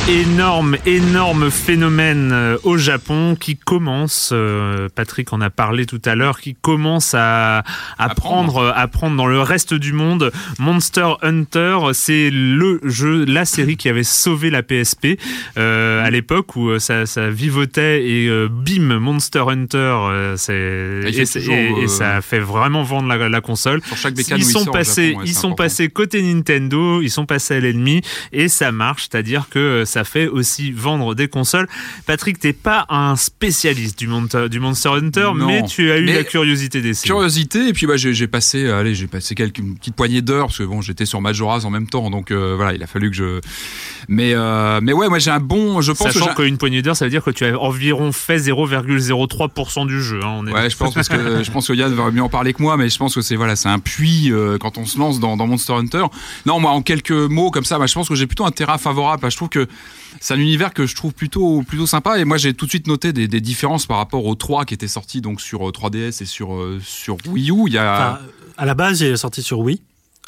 Énorme, 0.08 0.78
énorme 0.86 1.50
phénomène 1.50 2.30
euh, 2.32 2.58
au 2.64 2.78
Japon 2.78 3.36
qui 3.40 3.58
commence, 3.58 4.30
euh, 4.34 4.88
Patrick 4.94 5.34
en 5.34 5.42
a 5.42 5.50
parlé 5.50 5.88
tout 5.88 6.02
à 6.06 6.14
l'heure, 6.14 6.40
qui 6.40 6.56
commence 6.56 7.14
à, 7.16 7.64
à 7.98 8.10
prendre. 8.10 8.54
prendre, 8.54 8.74
à 8.76 8.88
prendre 8.88 9.18
dans 9.18 9.26
le 9.26 9.42
reste 9.42 9.74
du 9.74 9.94
monde. 9.94 10.32
Monster 10.60 11.14
Hunter, 11.24 11.78
c'est 11.94 12.30
le 12.32 12.80
jeu, 12.84 13.26
la 13.26 13.46
série 13.46 13.78
qui 13.78 13.90
avait 13.90 14.04
sauvé 14.04 14.52
la 14.52 14.62
PSP 14.62 15.18
euh, 15.58 16.06
à 16.06 16.12
l'époque 16.12 16.56
où 16.56 16.78
ça, 16.78 17.08
ça 17.08 17.30
vivotait 17.32 18.08
et 18.08 18.28
euh, 18.28 18.48
bim, 18.48 19.00
Monster 19.00 19.44
Hunter, 19.48 19.98
Et 20.14 20.34
et, 20.34 20.38
c'est 20.38 21.26
c'est- 21.26 21.40
toujours, 21.40 21.56
et- 21.56 21.84
et 21.84 21.88
ça 21.88 22.22
fait 22.22 22.40
vraiment 22.40 22.84
vendre 22.84 23.08
la, 23.08 23.28
la 23.30 23.42
console 23.42 23.82
sur 23.84 23.98
chaque 23.98 24.14
bécane 24.14 24.38
ils 24.38 24.44
il 24.44 24.52
sont 24.52 24.66
passés, 24.66 25.08
Japon, 25.10 25.20
ouais, 25.22 25.26
ils 25.28 25.34
sont 25.34 25.40
important. 25.48 25.56
passés 25.64 25.90
côté 25.90 26.22
Nintendo, 26.22 27.02
ils 27.02 27.10
sont 27.10 27.26
passés 27.26 27.56
à 27.56 27.60
l'ennemi 27.60 28.02
et 28.32 28.48
ça 28.50 28.72
marche, 28.72 29.08
c'est-à-dire 29.10 29.48
que 29.50 29.84
ça 29.96 30.04
fait 30.04 30.28
aussi 30.28 30.74
vendre 30.74 31.16
des 31.16 31.30
consoles. 31.30 31.70
Patrick, 32.06 32.38
t'es 32.38 32.52
pas 32.52 32.86
un 32.90 33.16
spécialiste 33.16 33.98
du, 33.98 34.08
Monster, 34.08 34.50
du 34.50 34.60
Monster 34.60 34.90
Hunter, 34.90 35.30
Non. 35.34 35.48
mais 35.48 35.64
tu 35.64 35.90
as 35.90 35.98
eu 36.00 36.06
la 36.06 36.26
curiosité 36.26 36.82
d'essayer. 36.82 37.08
Curiosité, 37.08 37.70
et 37.70 37.74
puis 37.74 37.88
bah, 37.88 37.96
j'ai 37.96 38.14
j'ai 38.14 38.28
passé, 38.28 38.70
allez, 38.70 38.94
j'ai 38.94 39.08
passé 39.08 39.36
quelques 39.36 39.60
une 39.60 39.78
petite 39.78 39.96
poignée 39.96 40.22
d'heures 40.22 40.48
parce 40.48 40.58
que 40.58 40.64
bon, 40.64 40.82
j'étais 40.82 41.06
sur 41.06 41.22
Majora's 41.22 41.64
en 41.64 41.70
même 41.70 41.88
temps, 41.88 42.10
donc 42.10 42.32
euh, 42.32 42.56
voilà, 42.58 42.74
il 42.74 42.84
a 42.84 42.88
fallu 42.88 43.10
que 43.10 43.16
je. 43.16 43.40
Mais 44.08 44.34
euh, 44.34 44.80
mais 44.82 44.94
ouais, 44.94 45.10
moi 45.10 45.20
j'ai 45.20 45.32
un 45.32 45.40
bon, 45.40 45.82
je 45.82 45.92
pense 45.92 46.12
Sachant 46.12 46.34
qu'une 46.34 46.58
poignée 46.58 46.82
d'heure, 46.82 46.96
ça 46.96 47.06
veut 47.06 47.12
dire 47.12 47.24
que 47.24 47.32
tu 47.32 47.46
as 47.46 47.60
environ 47.60 48.12
fait 48.12 48.38
0,03% 48.38 49.88
du 49.88 50.02
jeu. 50.02 50.20
hein, 50.24 50.36
on 50.38 50.48
est 50.48 50.52
Ouais, 50.52 50.70
je 50.70 50.78
pense 50.78 50.94
parce 50.94 51.10
que 51.10 51.44
je 51.44 51.52
pense 51.52 51.68
que 51.68 51.74
Yann 51.74 51.94
va 51.94 52.12
mieux 52.12 52.22
en 52.24 52.30
parler 52.30 52.54
que 52.54 52.62
moi, 52.62 52.78
mais 52.78 52.90
je 52.90 52.98
pense 52.98 53.16
que 53.16 53.22
c'est 53.22 53.36
voilà, 53.36 53.56
c'est 53.56 53.70
un 53.70 53.80
puits 53.80 54.32
euh, 54.32 54.58
quand 54.58 54.78
on 54.78 54.86
se 54.86 54.98
lance 54.98 55.20
dans, 55.20 55.38
dans 55.38 55.48
Monster 55.48 55.74
Hunter. 55.74 56.04
Non, 56.46 56.60
moi 56.60 56.72
en 56.72 56.82
quelques 56.82 57.12
mots 57.12 57.52
comme 57.52 57.66
ça, 57.66 57.80
bah, 57.80 57.88
je 57.88 57.94
pense 57.94 58.08
que 58.10 58.16
j'ai 58.16 58.28
plutôt 58.28 58.46
un 58.46 58.52
terrain 58.52 58.78
favorable. 58.78 59.22
Bah, 59.22 59.30
je 59.30 59.36
trouve 59.36 59.50
que 59.50 59.68
c'est 60.22 60.34
un 60.34 60.40
univers 60.40 60.74
que 60.74 60.86
je 60.86 60.96
trouve 60.96 61.14
plutôt 61.14 61.62
plutôt 61.68 61.86
sympa 61.88 62.20
et 62.20 62.26
moi 62.26 62.38
j'ai 62.38 62.54
tout 62.54 62.66
de 62.66 62.70
suite 62.70 62.88
noté 62.88 63.12
des, 63.14 63.28
des 63.28 63.42
différences 63.42 63.86
par 63.86 63.98
rapport 63.98 64.26
aux 64.26 64.36
3 64.36 64.66
qui 64.66 64.74
étaient 64.74 64.88
sortis 64.88 65.22
donc 65.22 65.42
sur 65.42 65.68
euh, 65.68 65.72
3DS 65.72 66.22
et 66.22 66.26
sur 66.26 66.54
euh, 66.56 66.80
sur 66.84 67.18
Wii 67.28 67.52
U. 67.52 67.64
Il 67.68 67.74
y 67.74 67.78
a 67.78 67.94
Enfin, 67.96 68.20
à 68.58 68.66
la 68.66 68.74
base, 68.74 69.02
il 69.02 69.08
est 69.08 69.18
sorti 69.18 69.42
sur 69.44 69.60
Wii. 69.60 69.82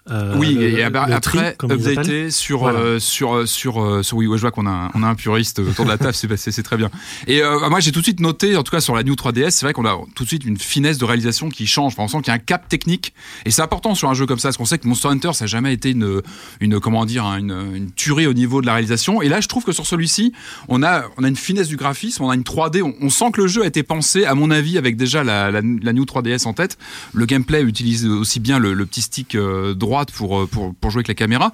Euh, 0.09 0.35
oui, 0.37 0.53
le- 0.55 0.79
et 0.79 0.83
ab- 0.83 0.93
le 1.07 1.13
après 1.13 1.53
tri, 1.55 1.71
updaté 1.71 2.31
sur, 2.31 2.59
Voilà. 2.59 2.79
euh, 2.79 2.99
sur 2.99 3.35
euh, 3.35 3.45
sur 3.45 4.03
sur 4.05 4.17
oui, 4.17 4.27
ouais, 4.27 4.37
je 4.37 4.41
vois 4.41 4.51
qu'on 4.51 4.65
a 4.65 4.71
un, 4.71 4.91
on 4.93 5.03
a 5.03 5.07
un 5.07 5.15
puriste 5.15 5.59
autour 5.59 5.85
de 5.85 5.89
la 5.89 5.97
table, 5.97 6.13
c'est 6.37 6.63
très 6.63 6.77
bien. 6.77 6.89
Et 7.27 7.41
euh, 7.43 7.69
moi 7.69 7.79
j'ai 7.79 7.91
tout 7.91 7.99
de 7.99 8.03
suite 8.05 8.19
noté, 8.19 8.55
en 8.55 8.63
tout 8.63 8.71
cas 8.71 8.79
sur 8.81 8.95
la 8.95 9.03
New 9.03 9.15
3DS, 9.15 9.49
c'est 9.51 9.65
vrai 9.65 9.73
qu'on 9.73 9.85
a 9.85 9.97
tout 10.15 10.23
de 10.23 10.27
suite 10.27 10.45
une 10.45 10.57
finesse 10.57 10.97
de 10.97 11.05
réalisation 11.05 11.49
qui 11.49 11.67
change. 11.67 11.93
Enfin, 11.93 12.03
on 12.03 12.07
sent 12.07 12.17
qu'il 12.19 12.27
y 12.27 12.31
a 12.31 12.35
un 12.35 12.39
cap 12.39 12.67
technique 12.69 13.13
et 13.45 13.51
c'est 13.51 13.61
important 13.61 13.95
sur 13.95 14.09
un 14.09 14.13
jeu 14.13 14.25
comme 14.25 14.39
ça, 14.39 14.47
parce 14.49 14.57
qu'on 14.57 14.65
sait 14.65 14.77
que 14.77 14.87
Monster 14.87 15.09
Hunter 15.09 15.31
ça 15.33 15.43
n'a 15.45 15.47
jamais 15.47 15.73
été 15.73 15.91
une 15.91 16.21
une 16.61 16.79
comment 16.79 17.05
dire 17.05 17.25
hein, 17.25 17.37
une, 17.39 17.75
une 17.75 17.91
tuerie 17.91 18.27
au 18.27 18.33
niveau 18.33 18.61
de 18.61 18.65
la 18.65 18.73
réalisation. 18.73 19.21
Et 19.21 19.29
là, 19.29 19.41
je 19.41 19.47
trouve 19.47 19.63
que 19.63 19.71
sur 19.71 19.85
celui-ci, 19.85 20.31
on 20.69 20.83
a 20.83 21.03
on 21.17 21.23
a 21.23 21.27
une 21.27 21.35
finesse 21.35 21.67
du 21.67 21.75
graphisme, 21.75 22.23
on 22.23 22.29
a 22.29 22.35
une 22.35 22.43
3D, 22.43 22.81
on, 22.81 22.93
on 23.01 23.09
sent 23.09 23.31
que 23.33 23.41
le 23.41 23.47
jeu 23.47 23.63
a 23.63 23.65
été 23.67 23.83
pensé, 23.83 24.25
à 24.25 24.35
mon 24.35 24.51
avis, 24.51 24.77
avec 24.77 24.95
déjà 24.97 25.23
la, 25.23 25.51
la, 25.51 25.61
la 25.61 25.93
New 25.93 26.03
3DS 26.05 26.45
en 26.47 26.53
tête. 26.53 26.77
Le 27.13 27.25
gameplay 27.25 27.61
utilise 27.61 28.05
aussi 28.05 28.39
bien 28.39 28.59
le, 28.59 28.73
le 28.73 28.85
petit 28.85 29.01
stick 29.01 29.35
euh, 29.35 29.73
droite 29.97 30.11
pour, 30.11 30.39
euh, 30.39 30.45
pour, 30.47 30.73
pour 30.75 30.91
jouer 30.91 30.99
avec 30.99 31.07
la 31.07 31.13
caméra. 31.15 31.51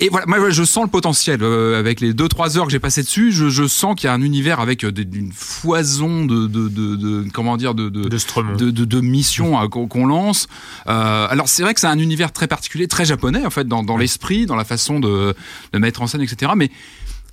Et 0.00 0.08
voilà, 0.10 0.26
moi 0.26 0.50
je 0.50 0.62
sens 0.64 0.84
le 0.84 0.90
potentiel. 0.90 1.42
Euh, 1.42 1.78
avec 1.78 2.00
les 2.00 2.12
2-3 2.12 2.58
heures 2.58 2.66
que 2.66 2.72
j'ai 2.72 2.78
passé 2.78 3.02
dessus, 3.02 3.32
je, 3.32 3.48
je 3.48 3.66
sens 3.66 3.94
qu'il 3.94 4.06
y 4.06 4.10
a 4.10 4.14
un 4.14 4.22
univers 4.22 4.60
avec 4.60 4.84
euh, 4.84 4.92
une 5.14 5.32
foison 5.32 6.24
de, 6.26 6.46
de, 6.46 6.68
de, 6.68 6.96
de- 6.96 7.26
comment 7.32 7.56
dire, 7.56 7.74
de, 7.74 7.88
de, 7.88 9.00
missions 9.00 9.68
qu'on 9.68 9.86
qu'on 9.88 10.06
lance. 10.06 10.48
Euh, 10.88 11.26
alors 11.30 11.48
c'est 11.48 11.62
vrai 11.62 11.74
que 11.74 11.80
c'est 11.80 11.86
un 11.86 11.98
univers 11.98 12.32
très 12.32 12.46
particulier, 12.46 12.88
très 12.88 13.04
japonais 13.04 13.44
en 13.46 13.50
fait, 13.50 13.66
dans, 13.66 13.82
dans 13.82 13.96
l'esprit, 13.96 14.46
dans 14.46 14.56
la 14.56 14.64
façon 14.64 15.00
de, 15.00 15.34
de 15.72 15.78
mettre 15.78 16.02
en 16.02 16.06
scène, 16.06 16.20
etc. 16.22 16.52
Mais 16.56 16.70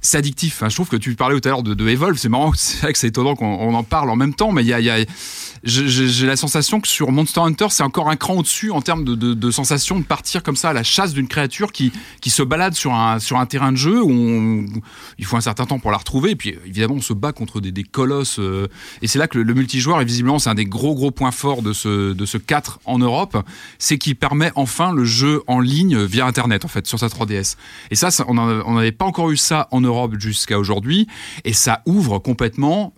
c'est 0.06 0.18
addictif. 0.18 0.62
Hein. 0.62 0.70
Je 0.70 0.76
trouve 0.76 0.88
que 0.88 0.96
tu 0.96 1.16
parlais 1.16 1.40
tout 1.40 1.48
à 1.48 1.52
l'heure 1.52 1.64
de, 1.64 1.88
Evolve, 1.88 2.18
c'est 2.18 2.30
marrant, 2.30 2.52
c'est 2.56 2.82
vrai 2.82 2.94
que 2.94 3.00
c'est 3.00 3.08
étonnant 3.08 3.36
qu'on 3.36 3.46
on 3.46 3.74
en 3.74 3.84
parle 3.84 4.10
en 4.10 4.16
même 4.16 4.34
temps, 4.34 4.52
mais 4.52 4.64
il 4.64 4.68
y 4.68 4.74
a, 4.74 4.80
y 4.80 5.06
j'ai 5.64 6.28
la 6.28 6.36
sensation 6.36 6.80
que 6.80 6.88
sur 6.88 7.12
Monster 7.12 7.42
Hunter, 7.42 7.68
c'est 7.72 7.82
encore 7.82 8.10
un 8.10 8.16
cran 8.16 8.36
au-dessus 8.36 8.70
en 8.70 8.82
termes 8.82 9.04
de, 9.04 9.16
de, 9.16 9.34
de 9.34 9.52
sensation 9.52 10.00
de 10.00 10.04
partir 10.04 10.44
comme 10.44 10.56
ça 10.56 10.70
à 10.70 10.74
la 10.74 10.84
chasse 10.84 11.14
d'une 11.14 11.28
créature 11.28 11.72
qui, 11.72 11.92
qui 12.22 12.30
se 12.30 12.44
balade 12.44 12.76
sur 12.76 12.94
un, 12.94 13.18
sur 13.18 13.38
un 13.38 13.48
terrain 13.48 13.72
de 13.72 13.78
jeu 13.78 14.04
où 14.04 14.66
il 15.18 15.26
faut 15.26 15.38
un 15.38 15.42
certain 15.42 15.66
temps 15.66 15.80
pour 15.80 15.90
la 15.90 15.98
retrouver. 15.98 16.32
Et 16.32 16.36
puis 16.36 16.56
évidemment, 16.68 16.96
on 16.96 17.02
se 17.02 17.14
bat 17.14 17.32
contre 17.32 17.62
des, 17.62 17.72
des 17.72 17.84
colosses. 17.84 18.38
euh, 18.38 18.68
et 19.02 19.08
c'est 19.08 19.18
là 19.18 19.28
que 19.28 19.40
le, 19.40 19.54
multijoueur, 19.56 20.02
et 20.02 20.06
visiblement, 20.06 20.38
c'est 20.38 20.52
un 20.52 20.56
des 20.56 20.66
gros 20.66 20.94
gros 20.94 21.10
points 21.10 21.32
forts 21.32 21.64
de 21.64 21.74
ce, 21.74 22.14
de 22.14 22.26
ce 22.28 22.38
4 22.38 22.82
en 22.86 23.00
Europe, 23.00 23.44
c'est 23.80 23.98
qu'il 23.98 24.16
permet 24.16 24.52
enfin 24.56 24.94
le 24.94 25.04
jeu 25.04 25.42
en 25.48 25.60
ligne 25.60 26.04
via 26.04 26.28
Internet, 26.28 26.64
en 26.64 26.68
fait, 26.68 26.86
sur 26.86 27.00
sa 27.00 27.08
3DS. 27.08 27.56
Et 27.90 27.96
ça, 27.96 28.10
on 28.28 28.36
n'avait 28.36 28.92
pas 28.92 29.06
encore 29.06 29.32
eu 29.32 29.38
ça 29.38 29.68
en 29.72 29.82
Europe 29.82 29.95
jusqu'à 30.18 30.60
aujourd'hui. 30.60 31.08
Et 31.44 31.54
ça 31.54 31.82
ouvre 31.86 32.20
complètement. 32.20 32.94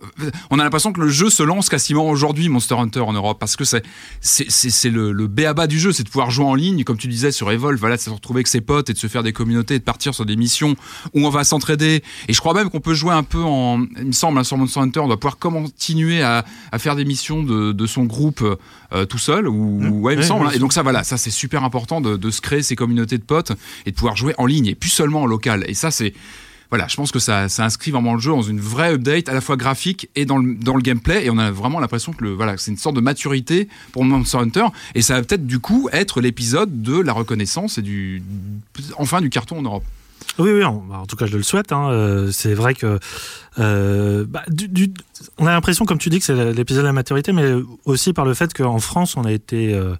On 0.50 0.58
a 0.58 0.64
l'impression 0.64 0.92
que 0.92 1.00
le 1.00 1.08
jeu 1.08 1.30
se 1.30 1.42
lance 1.42 1.68
quasiment 1.68 2.08
aujourd'hui, 2.08 2.48
Monster 2.48 2.74
Hunter 2.74 3.00
en 3.00 3.12
Europe, 3.12 3.38
parce 3.38 3.56
que 3.56 3.64
c'est 3.64 3.82
c'est 4.20 4.90
le, 4.90 5.12
le 5.12 5.26
béaba 5.26 5.66
du 5.66 5.78
jeu, 5.78 5.92
c'est 5.92 6.02
de 6.02 6.08
pouvoir 6.08 6.30
jouer 6.30 6.46
en 6.46 6.54
ligne, 6.54 6.84
comme 6.84 6.96
tu 6.96 7.08
disais 7.08 7.32
sur 7.32 7.50
Evolve, 7.50 7.78
voilà, 7.78 7.96
de 7.96 8.00
se 8.00 8.10
retrouver 8.10 8.38
avec 8.38 8.48
ses 8.48 8.60
potes 8.60 8.90
et 8.90 8.92
de 8.92 8.98
se 8.98 9.06
faire 9.06 9.22
des 9.22 9.32
communautés, 9.32 9.74
et 9.76 9.78
de 9.78 9.84
partir 9.84 10.14
sur 10.14 10.24
des 10.26 10.36
missions 10.36 10.76
où 11.14 11.26
on 11.26 11.30
va 11.30 11.44
s'entraider. 11.44 12.02
Et 12.28 12.32
je 12.32 12.40
crois 12.40 12.54
même 12.54 12.70
qu'on 12.70 12.80
peut 12.80 12.94
jouer 12.94 13.12
un 13.14 13.22
peu 13.22 13.42
en, 13.42 13.84
il 13.98 14.06
me 14.06 14.12
semble, 14.12 14.38
hein, 14.38 14.44
sur 14.44 14.56
Monster 14.56 14.80
Hunter, 14.80 15.00
on 15.00 15.06
doit 15.08 15.18
pouvoir 15.18 15.38
continuer 15.38 16.22
à, 16.22 16.44
à 16.72 16.78
faire 16.78 16.96
des 16.96 17.04
missions 17.04 17.42
de, 17.42 17.72
de 17.72 17.86
son 17.86 18.04
groupe 18.04 18.44
euh, 18.92 19.04
tout 19.06 19.18
seul, 19.18 19.48
ou 19.48 20.00
ouais, 20.00 20.14
il 20.14 20.18
me 20.18 20.22
semble. 20.22 20.46
hein. 20.46 20.50
Et 20.54 20.58
donc 20.58 20.72
ça, 20.72 20.82
voilà, 20.82 21.04
ça 21.04 21.16
c'est 21.16 21.30
super 21.30 21.64
important 21.64 22.00
de, 22.00 22.16
de 22.16 22.30
se 22.30 22.40
créer 22.40 22.62
ces 22.62 22.76
communautés 22.76 23.18
de 23.18 23.22
potes 23.24 23.52
et 23.86 23.90
de 23.90 23.96
pouvoir 23.96 24.16
jouer 24.16 24.34
en 24.38 24.46
ligne 24.46 24.66
et 24.66 24.74
plus 24.74 24.90
seulement 24.90 25.22
en 25.22 25.26
local. 25.26 25.64
Et 25.68 25.74
ça, 25.74 25.90
c'est 25.90 26.14
voilà, 26.70 26.86
je 26.86 26.96
pense 26.96 27.12
que 27.12 27.18
ça, 27.18 27.48
ça 27.48 27.64
inscrit 27.64 27.90
vraiment 27.90 28.14
le 28.14 28.20
jeu 28.20 28.30
dans 28.30 28.42
une 28.42 28.60
vraie 28.60 28.92
update 28.92 29.28
à 29.28 29.32
la 29.32 29.40
fois 29.40 29.56
graphique 29.56 30.10
et 30.14 30.26
dans 30.26 30.38
le, 30.38 30.54
dans 30.54 30.74
le 30.74 30.82
gameplay. 30.82 31.24
Et 31.24 31.30
on 31.30 31.38
a 31.38 31.50
vraiment 31.50 31.80
l'impression 31.80 32.12
que 32.12 32.24
le, 32.24 32.32
voilà, 32.32 32.56
c'est 32.58 32.70
une 32.70 32.76
sorte 32.76 32.96
de 32.96 33.00
maturité 33.00 33.68
pour 33.92 34.04
Monster 34.04 34.38
Hunter. 34.38 34.66
Et 34.94 35.02
ça 35.02 35.14
va 35.14 35.22
peut-être 35.22 35.46
du 35.46 35.60
coup 35.60 35.88
être 35.92 36.20
l'épisode 36.20 36.82
de 36.82 36.98
la 37.00 37.12
reconnaissance 37.12 37.78
et 37.78 37.82
du 37.82 38.22
enfin 38.96 39.20
du 39.20 39.30
carton 39.30 39.58
en 39.58 39.62
Europe. 39.62 39.84
Oui, 40.38 40.52
oui, 40.52 40.62
en, 40.62 41.06
tout 41.06 41.16
cas, 41.16 41.26
je 41.26 41.36
le 41.36 41.42
souhaite. 41.42 41.72
hein. 41.72 41.90
Euh, 41.90 42.30
c'est 42.30 42.54
vrai 42.54 42.74
que 42.74 43.00
euh, 43.58 44.24
bah, 44.28 44.44
on 45.38 45.46
a 45.46 45.50
l'impression, 45.50 45.84
comme 45.84 45.98
tu 45.98 46.10
dis, 46.10 46.20
que 46.20 46.24
c'est 46.24 46.52
l'épisode 46.52 46.82
de 46.82 46.86
la 46.86 46.92
maturité, 46.92 47.32
mais 47.32 47.54
aussi 47.86 48.12
par 48.12 48.24
le 48.24 48.34
fait 48.34 48.52
qu'en 48.54 48.78
France, 48.78 49.16
on 49.16 49.24
a 49.24 49.32
été 49.32 49.74
euh, 49.74 49.94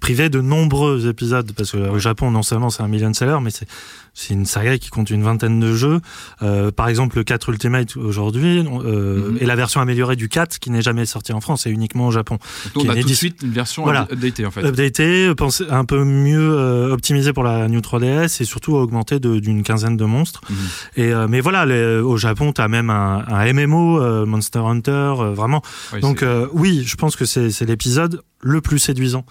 privé 0.00 0.28
de 0.28 0.40
nombreux 0.40 1.08
épisodes, 1.08 1.50
parce 1.56 1.72
qu'au 1.72 1.98
Japon, 1.98 2.30
non 2.30 2.42
seulement 2.42 2.70
c'est 2.70 2.82
un 2.82 2.88
million 2.88 3.12
seller, 3.12 3.38
mais 3.42 3.50
c'est 3.50 3.66
c'est 4.14 4.34
une 4.34 4.46
saga 4.46 4.78
qui 4.78 4.88
compte 4.90 5.10
une 5.10 5.22
vingtaine 5.22 5.60
de 5.60 5.74
jeux. 5.76 6.00
Euh, 6.42 6.72
par 6.72 6.88
exemple, 6.88 7.16
le 7.18 7.22
4 7.22 7.50
Ultimate 7.50 7.96
aujourd'hui, 7.96 8.64
euh, 8.84 9.30
Mhm. 9.30 9.38
et 9.40 9.46
la 9.46 9.54
version 9.54 9.80
améliorée 9.80 10.16
du 10.16 10.28
4 10.28 10.58
qui 10.58 10.70
n'est 10.72 10.82
jamais 10.82 11.06
sortie 11.06 11.32
en 11.32 11.40
France, 11.40 11.62
c'est 11.62 11.70
uniquement 11.70 12.08
au 12.08 12.10
Japon. 12.10 12.38
Donc 12.74 12.86
on 12.86 12.88
a 12.88 12.96
tout 12.96 13.06
de 13.06 13.12
suite 13.12 13.42
une 13.44 13.52
version 13.52 13.84
Voilà. 13.84 14.08
updatée 14.10 14.44
en 14.44 14.50
fait. 14.50 14.64
Updaté, 14.64 15.32
pensé, 15.36 15.64
un 15.70 15.84
peu 15.84 16.02
mieux 16.02 16.50
euh, 16.50 16.92
optimisé 16.92 17.32
pour 17.32 17.44
la 17.44 17.68
New 17.68 17.80
3DS 17.80 18.40
et 18.40 18.44
surtout 18.44 18.74
augmenté 18.74 19.20
de- 19.20 19.38
d'une 19.38 19.62
quinzaine 19.62 19.96
de 19.96 20.04
monstres. 20.04 20.40
Mhm. 20.50 20.56
Et 20.96 21.12
euh, 21.12 21.28
mais 21.28 21.40
voilà, 21.40 21.64
les- 21.64 21.98
au 22.00 22.16
Japon, 22.16 22.52
tu 22.52 22.60
as 22.60 22.66
même 22.66 22.90
un, 22.90 23.24
un 23.28 23.44
MMO, 23.52 24.00
euh, 24.00 24.26
Monster 24.26 24.58
Hunter, 24.64 24.90
euh, 25.20 25.32
vraiment. 25.32 25.62
Ouais, 25.92 26.00
Donc 26.00 26.24
euh, 26.24 26.48
oui, 26.52 26.82
je 26.84 26.96
pense 26.96 27.14
que 27.14 27.24
c'est 27.24 27.50
c'est 27.50 27.66
l'épisode 27.66 28.20
le 28.40 28.60
plus 28.60 28.78
séduisant 28.78 29.24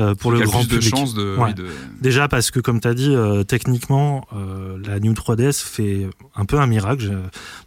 euh, 0.00 0.14
pour 0.14 0.32
le 0.32 0.40
grand 0.40 0.62
de 0.64 0.68
public. 0.68 0.88
chances 0.90 1.14
de, 1.14 1.36
Ouais. 1.36 1.54
de- 1.54 1.66
Déjà 2.00 2.26
parce 2.28 2.50
que 2.50 2.58
comme 2.60 2.80
tu 2.80 2.88
as 2.88 2.94
dit, 2.94 3.14
euh, 3.14 3.44
techniquement, 3.44 4.26
euh, 4.34 4.78
la 4.84 4.98
New 5.00 5.12
3DS 5.12 5.62
fait 5.62 6.08
un 6.34 6.44
peu 6.44 6.58
un 6.58 6.66
miracle. 6.66 7.16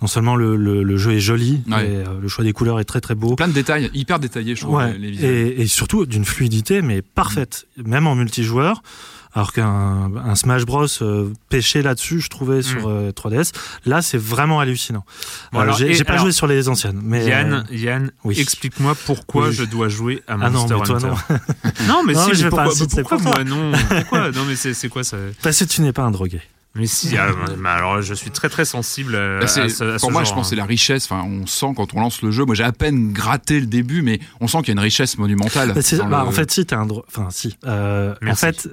Non 0.01 0.07
seulement 0.07 0.35
le, 0.35 0.55
le- 0.55 0.83
le 0.83 0.97
jeu 0.97 1.11
est 1.13 1.19
joli, 1.19 1.61
Ouais. 1.69 1.85
et, 1.89 1.95
euh, 1.97 2.03
le 2.21 2.27
choix 2.27 2.43
des 2.43 2.53
couleurs 2.53 2.79
est 2.79 2.83
très 2.85 2.99
très 3.01 3.15
beau. 3.15 3.35
plein 3.35 3.47
de 3.47 3.53
détails, 3.53 3.89
hyper 3.93 4.19
détaillés, 4.19 4.55
je 4.55 4.61
trouve. 4.61 4.75
Ouais, 4.75 4.97
les- 4.97 5.55
et 5.57 5.67
surtout 5.67 6.05
d'une 6.05 6.25
fluidité 6.25 6.81
mais 6.81 7.01
parfaite, 7.01 7.67
même 7.77 8.07
en 8.07 8.15
multijoueur. 8.15 8.83
Alors 9.33 9.53
qu'un 9.53 10.11
un 10.25 10.35
Smash 10.35 10.65
Bros 10.65 10.85
euh, 11.01 11.31
pêchait 11.49 11.81
là-dessus, 11.81 12.19
je 12.19 12.27
trouvais 12.29 12.61
sur 12.61 12.89
euh, 12.89 13.11
3DS. 13.11 13.51
Là, 13.85 14.01
c'est 14.01 14.17
vraiment 14.17 14.59
hallucinant. 14.59 15.05
Bon, 15.53 15.59
Euh, 15.59 15.61
alors, 15.63 15.77
j'ai 15.77 16.03
pas 16.03 16.13
alors, 16.13 16.25
joué 16.25 16.31
sur 16.33 16.47
les 16.47 16.67
anciennes, 16.67 16.99
mais 17.01 17.25
Yann, 17.25 17.65
euh, 17.71 17.75
Yann 17.75 18.11
oui. 18.25 18.39
explique-moi 18.39 18.95
pourquoi 19.05 19.47
Oui. 19.47 19.53
je 19.53 19.63
dois 19.63 19.87
jouer 19.87 20.21
à 20.27 20.33
ah 20.33 20.49
non, 20.49 20.67
Monster 20.67 20.75
mais 20.79 20.83
toi 20.85 20.95
Hunter. 20.97 21.07
non, 21.07 21.87
Non, 21.87 22.03
mais 22.05 22.13
Non, 22.13 22.23
si, 22.23 22.29
mais 22.29 22.35
je 22.35 22.43
mais 22.43 22.49
vais 22.49 22.55
pas 22.55 22.63
pourquoi, 22.65 22.87
pourquoi 23.03 23.17
moi 23.19 23.43
non 23.45 23.71
Pourquoi? 23.89 24.31
Non, 24.31 24.43
mais 24.45 24.55
c'est 24.55 24.89
quoi 24.89 25.03
ça? 25.03 25.17
Parce 25.41 25.59
que 25.59 25.63
tu 25.65 25.81
n'es 25.81 25.93
pas 25.93 26.03
un 26.03 26.11
drogué. 26.11 26.41
Mais 26.73 26.85
si, 26.87 27.17
ah, 27.17 27.31
alors 27.65 28.01
je 28.01 28.13
suis 28.13 28.31
très 28.31 28.47
très 28.47 28.63
sensible 28.63 29.15
à, 29.15 29.39
Bah, 29.41 29.47
ce, 29.47 29.59
à 29.59 29.67
ce 29.69 29.99
pour 29.99 30.09
moi, 30.11 30.23
genre, 30.23 30.29
je 30.29 30.35
pense 30.35 30.49
c'est 30.49 30.55
hein. 30.55 30.59
la 30.59 30.65
richesse. 30.65 31.03
Enfin, 31.05 31.21
on 31.25 31.45
sent 31.45 31.73
quand 31.75 31.93
on 31.93 31.99
lance 31.99 32.21
le 32.21 32.31
jeu. 32.31 32.45
Moi, 32.45 32.55
j'ai 32.55 32.63
à 32.63 32.71
peine 32.71 33.11
gratté 33.11 33.59
le 33.59 33.65
début, 33.65 34.01
mais 34.01 34.19
on 34.39 34.47
sent 34.47 34.59
qu'il 34.59 34.67
y 34.69 34.71
a 34.71 34.73
une 34.73 34.79
richesse 34.79 35.17
monumentale. 35.17 35.73
Bah, 35.73 35.81
bah, 36.09 36.21
le- 36.21 36.27
En 36.29 36.31
fait, 36.31 36.49
si 36.49 36.65
t'es 36.65 36.75
un 36.75 36.85
drogué, 36.85 37.05
enfin 37.09 37.27
si. 37.29 37.57
Euh, 37.65 38.13
en 38.25 38.35
fait, 38.35 38.69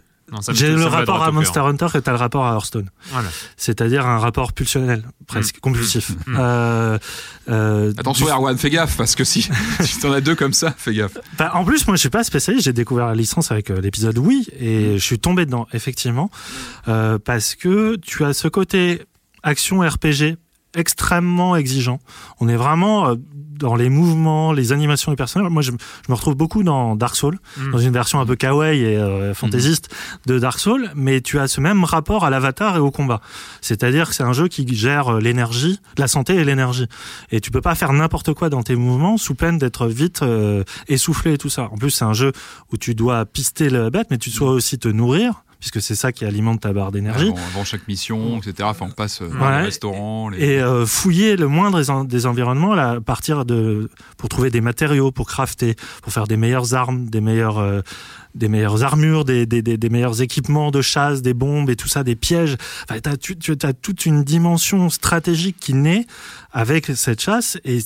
j'ai 0.51 0.74
le 0.74 0.85
rapport 0.87 1.22
à. 1.22 1.31
Monster 1.33 1.61
Hunter 1.61 1.87
et 1.95 2.03
t'as 2.03 2.12
le 2.12 2.18
rapport 2.18 2.47
à 2.47 2.53
Hearthstone. 2.55 2.89
Voilà. 3.11 3.29
C'est-à-dire 3.57 4.07
un 4.07 4.18
rapport 4.18 4.53
pulsionnel, 4.53 5.03
presque 5.26 5.57
Mm. 5.57 5.61
compulsif. 5.61 6.11
Mm. 6.26 6.37
Euh, 6.39 6.99
euh, 7.49 7.93
Attention, 7.99 8.26
du- 8.26 8.33
Erwan, 8.33 8.57
fais 8.59 8.70
gaffe, 8.70 8.97
parce 8.97 9.14
que 9.14 9.24
si, 9.24 9.49
si 9.81 9.99
t'en 10.01 10.12
as 10.12 10.20
deux 10.20 10.35
comme 10.35 10.53
ça, 10.53 10.74
fais 10.76 10.95
gaffe. 10.95 11.18
Bah, 11.39 11.53
en 11.55 11.64
plus, 11.64 11.87
moi, 11.87 11.97
je 11.97 12.01
suis 12.01 12.11
pas 12.11 12.24
spécialiste. 12.24 12.64
J'ai 12.64 12.72
découvert 12.72 13.07
la 13.07 13.14
licence 13.14 13.51
avec 13.53 13.70
euh, 13.70 13.81
l'épisode 13.81 14.18
Oui, 14.18 14.47
et 14.59 14.99
je 14.99 15.05
suis 15.05 15.18
tombé 15.18 15.47
dedans, 15.47 15.66
effectivement, 15.72 16.31
euh, 16.89 17.18
parce 17.18 17.55
que 17.55 17.97
tu 17.97 18.24
as 18.24 18.33
ce 18.33 18.49
côté 18.49 19.03
action 19.43 19.81
RPG 19.81 20.37
extrêmement 20.79 21.57
exigeant. 21.57 21.99
On 22.41 22.49
est 22.49 22.57
vraiment 22.57 23.09
euh, 23.09 23.14
dans 23.59 23.74
les 23.74 23.89
mouvements, 23.89 24.53
les 24.53 24.70
animations 24.72 25.11
des 25.11 25.16
personnages. 25.16 25.51
Moi, 25.51 25.62
je, 25.62 25.72
je 25.72 26.11
me 26.12 26.14
retrouve 26.14 26.37
beaucoup 26.37 26.62
dans 26.62 26.95
Dark 26.95 27.16
Souls, 27.16 27.39
Mm. 27.57 27.70
dans 27.72 27.79
une 27.79 27.93
version 27.93 28.20
un 28.20 28.26
peu 28.26 28.37
kawaii 28.37 28.83
et 28.83 28.97
euh, 28.97 29.35
fantaisiste 29.35 29.89
de 30.26 30.39
Dark 30.39 30.59
Souls, 30.61 30.91
mais 30.95 31.20
tu 31.20 31.39
as 31.41 31.49
ce 31.49 31.61
même 31.61 31.83
rapport 31.85 32.24
à 32.24 32.31
l'avatar 32.31 32.76
et 32.76 32.79
au 32.79 32.91
combat. 32.93 33.20
C'est-à-dire 33.61 34.09
que 34.09 34.14
c'est 34.14 34.22
un 34.22 34.33
jeu 34.33 34.47
qui 34.49 34.66
gère 34.74 35.14
euh, 35.14 35.20
l'énergie, 35.20 35.81
la 35.97 36.07
santé 36.07 36.35
et 36.37 36.45
l'énergie. 36.45 36.87
Et 37.33 37.41
tu 37.41 37.51
peux 37.51 37.61
pas 37.61 37.74
faire 37.74 37.93
n'importe 37.93 38.33
quoi 38.33 38.49
dans 38.49 38.62
tes 38.62 38.76
mouvements 38.76 39.16
sous 39.16 39.35
peine 39.35 39.59
d'être 39.59 39.89
vite 39.89 40.22
euh, 40.22 40.62
essoufflé 40.87 41.33
et 41.35 41.39
tout 41.39 41.49
ça. 41.51 41.64
En 41.72 41.76
plus, 41.76 41.91
c'est 41.91 42.05
un 42.05 42.12
jeu 42.12 42.33
où 42.72 42.76
tu 42.76 42.95
dois 42.95 43.26
pister 43.26 43.70
la 43.70 43.91
bête, 43.91 44.07
mais 44.11 44.18
tu 44.18 44.31
dois 44.31 44.53
aussi 44.53 44.79
te 44.79 44.89
nourrir 44.89 45.43
puisque 45.61 45.81
c'est 45.83 45.95
ça 45.95 46.13
qui 46.13 46.25
alimente 46.25 46.61
ta 46.61 46.73
barre 46.73 46.93
d'énergie. 46.93 47.29
Avant, 47.29 47.37
avant 47.55 47.65
chaque 47.65 47.87
mission, 47.89 48.39
etc. 48.39 48.55
Enfin, 48.71 48.87
on 48.89 48.93
passe 48.93 49.23
euh, 49.23 49.29
Ouais. 49.29 49.59
les 49.59 49.65
restaurants. 49.65 50.29
Les... 50.29 50.39
Et 50.45 50.61
euh, 50.61 50.87
fouiller 50.87 51.37
le 51.37 51.49
moindre 51.49 51.81
des, 51.81 51.91
en- 51.91 52.05
des 52.05 52.27
environnements 52.27 52.75
là, 52.75 52.91
à 52.93 53.01
partir 53.01 53.45
de 53.45 53.91
pour 54.17 54.29
trouver 54.29 54.51
des 54.51 54.61
matériaux, 54.61 55.11
pour 55.11 55.27
crafter, 55.27 55.75
pour 56.03 56.13
faire 56.13 56.27
des 56.27 56.37
meilleures 56.37 56.75
armes, 56.75 57.07
des 57.07 57.21
meilleures 57.21 57.59
euh, 57.59 57.81
des 58.39 58.49
meilleures 58.49 58.84
armures, 58.84 59.24
des, 59.24 59.47
des, 59.47 59.62
des, 59.62 59.76
des 59.76 59.89
meilleurs 59.89 60.22
équipements 60.22 60.70
de 60.70 60.80
chasse, 60.80 61.22
des 61.22 61.34
bombes 61.34 61.70
et 61.70 61.76
tout 61.76 61.89
ça, 61.89 62.05
des 62.05 62.16
pièges. 62.16 62.57
Enfin, 62.89 63.01
t'as, 63.01 63.16
tu, 63.16 63.36
tu 63.36 63.57
as 63.62 63.72
toute 63.72 64.07
une 64.07 64.24
dimension 64.24 64.89
stratégique 64.91 65.57
qui 65.59 65.74
naît 65.74 66.07
avec 66.53 66.86
cette 66.95 67.20
chasse. 67.20 67.59
Et 67.64 67.80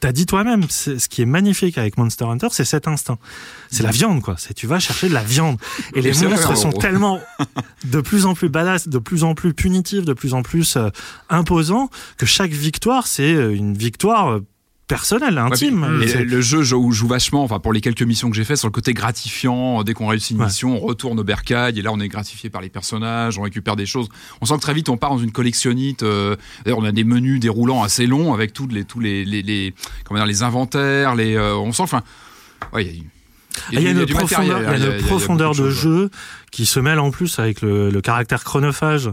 t'as 0.00 0.12
dit 0.12 0.26
toi-même, 0.26 0.64
ce 0.70 1.08
qui 1.08 1.22
est 1.22 1.26
magnifique 1.26 1.78
avec 1.78 1.98
Monster 1.98 2.24
Hunter, 2.24 2.48
c'est 2.50 2.64
cet 2.64 2.88
instinct. 2.88 3.18
C'est 3.70 3.82
la 3.82 3.90
viande, 3.90 4.22
quoi. 4.22 4.36
C'est 4.38 4.54
tu 4.54 4.66
vas 4.66 4.78
chercher 4.78 5.08
de 5.08 5.14
la 5.14 5.22
viande. 5.22 5.58
Et 5.94 6.00
les 6.00 6.12
vrai, 6.12 6.28
monstres 6.28 6.56
sont 6.56 6.72
tellement 6.72 7.20
de 7.84 8.00
plus 8.00 8.26
en 8.26 8.34
plus 8.34 8.48
badass, 8.48 8.88
de 8.88 8.98
plus 8.98 9.24
en 9.24 9.34
plus 9.34 9.54
punitifs, 9.54 10.04
de 10.04 10.12
plus 10.12 10.34
en 10.34 10.42
plus 10.42 10.76
euh, 10.76 10.88
imposants 11.28 11.90
que 12.16 12.26
chaque 12.26 12.52
victoire, 12.52 13.06
c'est 13.06 13.34
euh, 13.34 13.54
une 13.54 13.76
victoire 13.76 14.32
euh, 14.32 14.44
personnelle, 14.88 15.36
intime. 15.38 15.82
Ouais, 16.00 16.24
le 16.24 16.40
jeu 16.40 16.62
joue, 16.62 16.92
joue 16.92 17.08
vachement, 17.08 17.42
enfin 17.42 17.58
pour 17.58 17.72
les 17.72 17.80
quelques 17.80 18.02
missions 18.02 18.30
que 18.30 18.36
j'ai 18.36 18.44
fait, 18.44 18.56
sur 18.56 18.68
le 18.68 18.72
côté 18.72 18.94
gratifiant. 18.94 19.82
Dès 19.82 19.94
qu'on 19.94 20.06
réussit 20.06 20.32
une 20.32 20.38
Ouais. 20.40 20.46
mission, 20.46 20.76
on 20.76 20.78
retourne 20.80 21.18
au 21.18 21.24
bercail 21.24 21.78
et 21.78 21.82
là 21.82 21.90
on 21.92 22.00
est 22.00 22.08
gratifié 22.08 22.50
par 22.50 22.60
les 22.60 22.68
personnages, 22.68 23.38
on 23.38 23.42
récupère 23.42 23.76
des 23.76 23.86
choses. 23.86 24.08
On 24.40 24.46
sent 24.46 24.54
que 24.54 24.60
très 24.60 24.74
vite 24.74 24.88
on 24.88 24.96
part 24.96 25.10
dans 25.10 25.18
une 25.18 25.32
collectionnite. 25.32 26.02
euh, 26.02 26.36
on 26.66 26.84
a 26.84 26.92
des 26.92 27.04
menus 27.04 27.40
déroulants 27.40 27.82
assez 27.82 28.06
longs 28.06 28.32
avec 28.34 28.52
tous 28.52 28.68
les 28.68 28.84
tous 28.84 29.00
les 29.00 29.24
les, 29.24 29.42
les 29.42 29.74
comment 30.04 30.20
dire 30.20 30.26
les 30.26 30.42
inventaires, 30.42 31.14
les 31.14 31.34
euh, 31.36 31.56
on 31.56 31.72
sent 31.72 31.82
enfin 31.82 32.02
ouais, 32.72 32.84
il 32.84 33.74
y 33.74 33.76
a, 33.78 33.80
Il 33.80 33.86
y 33.86 33.88
a 33.88 33.94
du- 33.94 34.00
une 34.00 34.06
profondeur, 34.98 35.54
de, 35.54 35.70
jeu 35.70 36.10
qui 36.52 36.66
se 36.66 36.78
mêle 36.78 36.98
en 37.00 37.10
plus 37.10 37.38
avec 37.38 37.62
le, 37.62 37.90
le 37.90 38.00
caractère 38.00 38.44
chronophage 38.44 39.10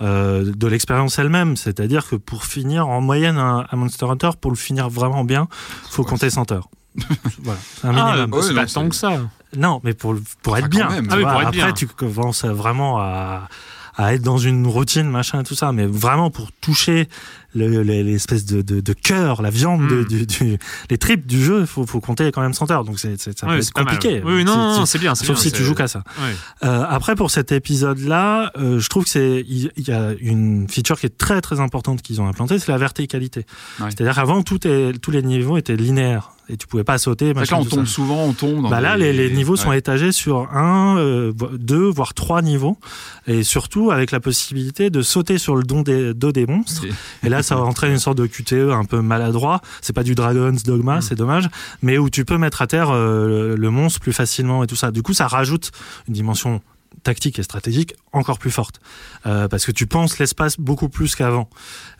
euh, 0.00 0.52
de 0.54 0.66
l'expérience 0.66 1.18
elle-même. 1.18 1.56
C'est-à-dire 1.56 2.06
que 2.08 2.16
pour 2.16 2.44
finir 2.44 2.88
en 2.88 3.00
moyenne 3.00 3.38
un, 3.38 3.66
un 3.70 3.76
Monster 3.76 4.06
Hunter, 4.06 4.30
pour 4.40 4.50
le 4.50 4.56
finir 4.56 4.88
vraiment 4.88 5.24
bien, 5.24 5.48
faut 5.90 6.02
Ouais, 6.02 6.08
compter 6.08 6.30
100 6.30 6.52
heures. 6.52 6.68
voilà, 7.42 7.58
c'est 7.80 7.86
un 7.88 7.96
Ah, 7.96 8.12
minimum. 8.16 8.40
c'est 8.42 8.48
Ouais, 8.48 8.54
pas 8.54 8.60
non, 8.62 8.66
tant 8.72 8.88
que 8.88 8.94
ça. 8.94 9.12
Non, 9.56 9.80
mais 9.84 9.94
pour, 9.94 10.14
pour 10.42 10.56
être 10.56 10.68
bien. 10.68 10.88
Ah 10.90 10.96
oui, 11.00 11.06
pour 11.08 11.18
être 11.40 11.48
Après, 11.48 11.50
bien. 11.50 11.72
tu 11.72 11.86
commences 11.86 12.44
vraiment 12.44 12.98
à, 13.00 13.48
à 13.96 14.14
être 14.14 14.22
dans 14.22 14.38
une 14.38 14.66
routine, 14.66 15.08
machin 15.08 15.40
et 15.40 15.44
tout 15.44 15.54
ça. 15.54 15.72
Mais 15.72 15.86
vraiment 15.86 16.30
pour 16.30 16.50
toucher 16.52 17.08
le- 17.54 17.68
le- 17.68 17.82
l'espèce 17.82 18.44
de, 18.46 18.62
de, 18.62 18.80
de 18.80 18.92
cœur, 18.92 19.42
la 19.42 19.50
viande, 19.50 19.86
de- 19.88 19.94
Mm. 20.02 20.04
du, 20.06 20.26
du- 20.26 20.58
les 20.90 20.98
tripes 20.98 21.26
du 21.26 21.42
jeu, 21.42 21.60
il 21.60 21.66
faut, 21.66 21.86
faut 21.86 22.00
compter 22.00 22.30
quand 22.32 22.40
même 22.42 22.52
100 22.54 22.70
heures. 22.70 22.84
Donc 22.84 22.98
c'est, 22.98 23.20
ça 23.20 23.30
peut 23.46 23.58
être 23.58 23.70
compliqué. 23.72 24.22
Oui, 24.24 24.44
non, 24.44 24.84
c'est 24.86 24.98
bien. 24.98 25.14
Sauf 25.14 25.26
bien, 25.28 25.36
si 25.36 25.52
tu 25.52 25.62
joues 25.62 25.74
qu'à 25.74 25.88
ça. 25.88 26.02
Euh, 26.64 26.84
après, 26.88 27.14
pour 27.14 27.30
cet 27.30 27.52
épisode-là, 27.52 28.52
euh, 28.56 28.78
je 28.80 28.88
trouve 28.88 29.04
que 29.04 29.10
c'est 29.10 29.44
il 29.46 29.70
y 29.86 29.92
a 29.92 30.12
une 30.20 30.68
feature 30.68 30.98
qui 30.98 31.06
est 31.06 31.16
très 31.16 31.40
très 31.40 31.60
importante 31.60 32.02
qu'ils 32.02 32.20
ont 32.20 32.26
implantée, 32.28 32.58
c'est 32.58 32.70
la 32.72 32.78
verticalité. 32.78 33.46
C'est-à-dire 33.78 34.14
qu'avant, 34.14 34.42
tout 34.42 34.66
est, 34.66 34.92
tous 35.00 35.10
les 35.10 35.22
niveaux 35.22 35.56
étaient 35.56 35.76
linéaires 35.76 36.30
et 36.50 36.58
tu 36.58 36.66
pouvais 36.66 36.84
pas 36.84 36.98
sauter. 36.98 37.32
Machin, 37.32 37.56
là 37.56 37.60
on 37.62 37.64
ça. 37.64 37.70
tombe 37.76 37.86
souvent, 37.86 38.24
on 38.24 38.32
tombe. 38.34 38.62
Dans 38.64 38.68
Bah 38.68 38.80
là, 38.82 38.96
les, 38.98 39.30
niveaux 39.30 39.56
sont 39.56 39.72
étagés 39.72 40.12
sur 40.12 40.54
un, 40.54 40.98
euh, 40.98 41.32
deux, 41.58 41.88
voire 41.88 42.12
trois 42.12 42.42
niveaux, 42.42 42.76
et 43.26 43.42
surtout 43.42 43.90
avec 43.90 44.10
la 44.10 44.20
possibilité 44.20 44.90
de 44.90 45.00
sauter 45.00 45.38
sur 45.38 45.56
le 45.56 45.62
don 45.62 45.80
des, 45.82 46.12
dos 46.12 46.32
des 46.32 46.46
monstres. 46.46 46.84
Et 47.22 47.28
là, 47.30 47.42
ça 47.44 47.56
entraîne 47.58 47.92
une 47.92 47.98
sorte 48.00 48.18
de 48.18 48.26
QTE 48.26 48.72
un 48.72 48.84
peu 48.84 49.00
maladroit. 49.00 49.60
C'est 49.82 49.92
pas 49.92 50.02
du 50.02 50.14
Dragon's 50.16 50.64
Dogma, 50.64 50.96
Mm. 50.96 51.02
c'est 51.02 51.14
dommage, 51.14 51.48
mais 51.82 51.98
où 51.98 52.10
tu 52.10 52.24
peux 52.24 52.38
mettre 52.38 52.60
à 52.62 52.66
terre 52.66 52.90
euh, 52.90 53.50
le, 53.50 53.56
le 53.56 53.70
monstre 53.70 54.00
plus 54.00 54.12
facilement 54.12 54.64
et 54.64 54.66
tout 54.66 54.76
ça. 54.76 54.90
Du 54.90 55.02
coup, 55.02 55.12
ça 55.14 55.28
rajoute 55.28 55.70
une 56.08 56.14
dimension 56.14 56.60
tactique 57.02 57.38
et 57.38 57.42
stratégique 57.42 57.94
encore 58.12 58.38
plus 58.38 58.50
forte, 58.50 58.80
Euh, 59.26 59.46
parce 59.48 59.64
que 59.66 59.72
tu 59.72 59.86
penses 59.86 60.18
l'espace 60.18 60.58
beaucoup 60.58 60.88
plus 60.88 61.14
qu'avant. 61.14 61.48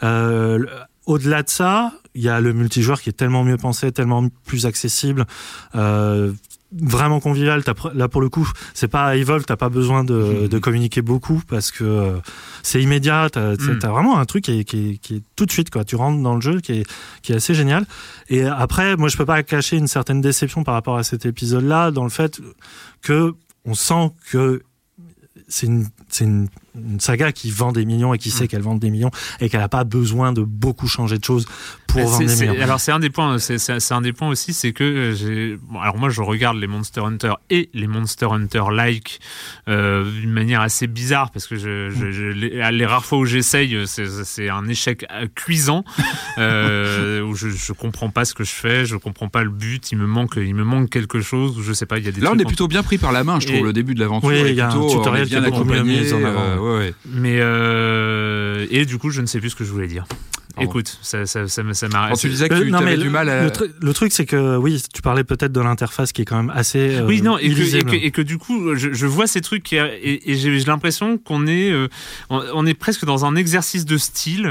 Euh, 0.02 0.64
au-delà 1.06 1.42
de 1.42 1.50
ça, 1.50 1.92
il 2.14 2.22
y 2.22 2.28
a 2.28 2.40
le 2.40 2.52
multijoueur 2.52 3.00
qui 3.02 3.10
est 3.10 3.14
tellement 3.14 3.44
mieux 3.44 3.56
pensé, 3.58 3.92
tellement 3.92 4.26
plus 4.46 4.64
accessible. 4.66 5.26
Euh, 5.74 6.32
vraiment 6.80 7.20
convivial. 7.20 7.62
Là 7.94 8.08
pour 8.08 8.20
le 8.20 8.28
coup 8.28 8.50
c'est 8.74 8.88
pas 8.88 9.16
Evolve 9.16 9.44
t'as 9.44 9.56
pas 9.56 9.68
besoin 9.68 10.04
de, 10.04 10.14
Mhm. 10.14 10.48
de 10.48 10.58
communiquer 10.58 11.02
beaucoup 11.02 11.40
parce 11.48 11.70
que 11.70 11.84
euh, 11.84 12.16
c'est 12.62 12.82
immédiat. 12.82 13.28
T'as 13.30 13.56
t'as- 13.56 13.88
vraiment 13.90 14.18
un 14.18 14.24
truc 14.24 14.44
qui 14.44 14.60
est, 14.60 14.64
qui, 14.64 14.90
est, 14.90 14.96
qui 14.98 15.16
est 15.16 15.22
tout 15.36 15.46
de 15.46 15.50
suite 15.52 15.70
quoi. 15.70 15.84
Tu 15.84 15.96
rentres 15.96 16.22
dans 16.22 16.34
le 16.34 16.40
jeu 16.40 16.60
qui 16.60 16.72
est, 16.80 16.86
qui 17.22 17.32
est 17.32 17.36
assez 17.36 17.54
génial. 17.54 17.86
Et 18.28 18.44
après 18.44 18.96
moi 18.96 19.08
je 19.08 19.16
peux 19.16 19.26
pas 19.26 19.42
cacher 19.42 19.76
une 19.76 19.86
certaine 19.88 20.20
déception 20.20 20.64
par 20.64 20.74
rapport 20.74 20.96
à 20.96 21.04
cet 21.04 21.26
épisode 21.26 21.64
là 21.64 21.90
dans 21.90 22.04
le 22.04 22.10
fait 22.10 22.40
que 23.02 23.34
on 23.64 23.74
sent 23.74 24.10
que 24.30 24.62
c'est 25.48 25.66
une, 25.66 25.86
c'est 26.08 26.24
une, 26.24 26.48
une 26.76 26.98
saga 27.00 27.32
qui 27.32 27.50
vend 27.50 27.72
des 27.72 27.84
millions 27.84 28.14
et 28.14 28.18
qui 28.18 28.30
sait 28.30 28.48
qu'elle 28.48 28.62
vend 28.62 28.74
des 28.74 28.90
millions 28.90 29.10
et 29.40 29.48
qu'elle 29.48 29.60
n'a 29.60 29.68
pas 29.68 29.84
besoin 29.84 30.32
de 30.32 30.42
beaucoup 30.42 30.88
changer 30.88 31.18
de 31.18 31.24
choses 31.24 31.46
pour 31.86 32.00
vendre 32.02 32.26
des 32.26 32.34
millions. 32.48 32.60
alors 32.62 32.80
c'est 32.80 32.90
un 32.92 32.98
des 32.98 33.10
points, 33.10 33.38
c'est- 33.38 33.92
un 33.92 34.00
des 34.00 34.12
points 34.12 34.28
aussi, 34.28 34.52
c'est 34.52 34.72
que 34.72 34.82
euh, 34.84 35.14
j'ai. 35.14 35.56
bon, 35.62 35.78
alors 35.80 35.96
moi 35.98 36.08
je 36.08 36.20
regarde 36.20 36.56
les 36.56 36.66
Monster 36.66 37.00
Hunter 37.02 37.34
et 37.50 37.70
les 37.74 37.86
Monster 37.86 38.26
Hunter 38.30 38.62
like 38.72 39.20
euh, 39.68 40.10
d'une 40.20 40.32
manière 40.32 40.60
assez 40.62 40.86
bizarre 40.88 41.30
parce 41.30 41.46
que 41.46 41.56
je, 41.56 41.90
je- 41.90 42.10
je- 42.10 42.24
les, 42.24 42.70
les 42.72 42.86
rares 42.86 43.04
fois 43.04 43.18
où 43.18 43.24
j'essaye, 43.24 43.76
c'est 43.86 44.06
c'est 44.24 44.48
un 44.48 44.66
échec 44.66 45.06
euh, 45.12 45.26
cuisant 45.34 45.84
euh, 46.38 47.22
où 47.22 47.34
je, 47.34 47.48
je 47.50 47.72
comprends 47.72 48.10
pas 48.10 48.24
ce 48.24 48.34
que 48.34 48.44
je 48.44 48.52
fais, 48.52 48.84
je 48.84 48.96
comprends 48.96 49.28
pas 49.28 49.44
le 49.44 49.50
but, 49.50 49.92
il 49.92 49.98
me 49.98 50.06
manque, 50.06 50.34
il 50.36 50.54
me 50.54 50.64
manque 50.64 50.90
quelque 50.90 51.20
chose, 51.20 51.56
je 51.62 51.72
sais 51.72 51.86
pas, 51.86 51.98
il 51.98 52.04
y 52.04 52.08
a 52.08 52.12
des. 52.12 52.20
Là, 52.20 52.30
on 52.34 52.38
est 52.38 52.44
en- 52.44 52.48
plutôt 52.48 52.68
bien 52.68 52.82
pris 52.82 52.98
par 52.98 53.12
la 53.12 53.24
main, 53.24 53.38
je 53.40 53.46
trouve. 53.46 53.58
Et- 53.58 53.62
Le 53.62 53.72
début 53.72 53.94
de 53.94 54.00
l'aventure 54.00 54.28
Oui, 54.28 54.34
est 54.36 54.50
il 54.50 54.56
y 54.56 54.60
a 54.60 54.66
un 54.68 54.70
plutôt, 54.70 54.86
on 54.86 54.96
tutoriel 54.98 55.28
bien 55.28 55.40
qui 55.40 55.46
est 55.46 55.50
beaucoup 55.50 55.64
mieux 55.64 55.74
accompagné. 55.76 56.00
mis 56.02 56.12
en 56.12 56.24
avant. 56.24 56.40
euh, 56.40 56.56
ouais. 56.64 56.94
Mais 57.06 57.38
euh, 57.40 58.66
et 58.70 58.84
du 58.84 58.98
coup 58.98 59.10
je 59.10 59.20
ne 59.20 59.26
sais 59.26 59.40
plus 59.40 59.50
ce 59.50 59.56
que 59.56 59.64
je 59.64 59.70
voulais 59.72 59.88
dire. 59.88 60.06
Pardon. 60.54 60.70
Écoute, 60.70 60.98
ça, 61.02 61.26
ça, 61.26 61.48
ça, 61.48 61.62
ça 61.72 61.88
m'a. 61.88 62.08
Quand 62.10 62.16
tu 62.16 62.28
disais 62.28 62.48
que 62.48 62.54
Euh, 62.54 62.64
tu 62.64 62.70
non, 62.70 62.78
mais 62.80 62.86
avais 62.88 62.96
le, 62.96 63.02
du 63.02 63.08
mal 63.10 63.28
à. 63.28 63.42
le, 63.44 63.50
tru- 63.50 63.70
le 63.80 63.92
truc, 63.92 64.12
c'est 64.12 64.24
que 64.26 64.56
oui, 64.56 64.82
tu 64.92 65.02
parlais 65.02 65.24
peut-être 65.24 65.52
de 65.52 65.60
l'interface 65.60 66.12
qui 66.12 66.22
est 66.22 66.24
quand 66.24 66.36
même 66.36 66.52
assez. 66.54 66.96
euh, 66.96 67.06
Oui, 67.06 67.22
non, 67.22 67.38
et 67.38 67.50
que, 67.52 67.76
et, 67.76 67.82
que, 67.82 67.94
et 67.96 68.10
que 68.12 68.22
du 68.22 68.38
coup, 68.38 68.74
je, 68.76 68.92
je 68.92 69.06
vois 69.06 69.26
ces 69.26 69.40
trucs 69.40 69.72
et, 69.72 70.30
et 70.30 70.36
j'ai 70.36 70.56
l'impression 70.64 71.18
qu'on 71.18 71.46
est, 71.46 71.70
euh, 71.72 71.88
on, 72.30 72.42
on 72.54 72.66
est 72.66 72.74
presque 72.74 73.04
dans 73.04 73.24
un 73.24 73.34
exercice 73.36 73.84
de 73.84 73.96
style, 73.98 74.48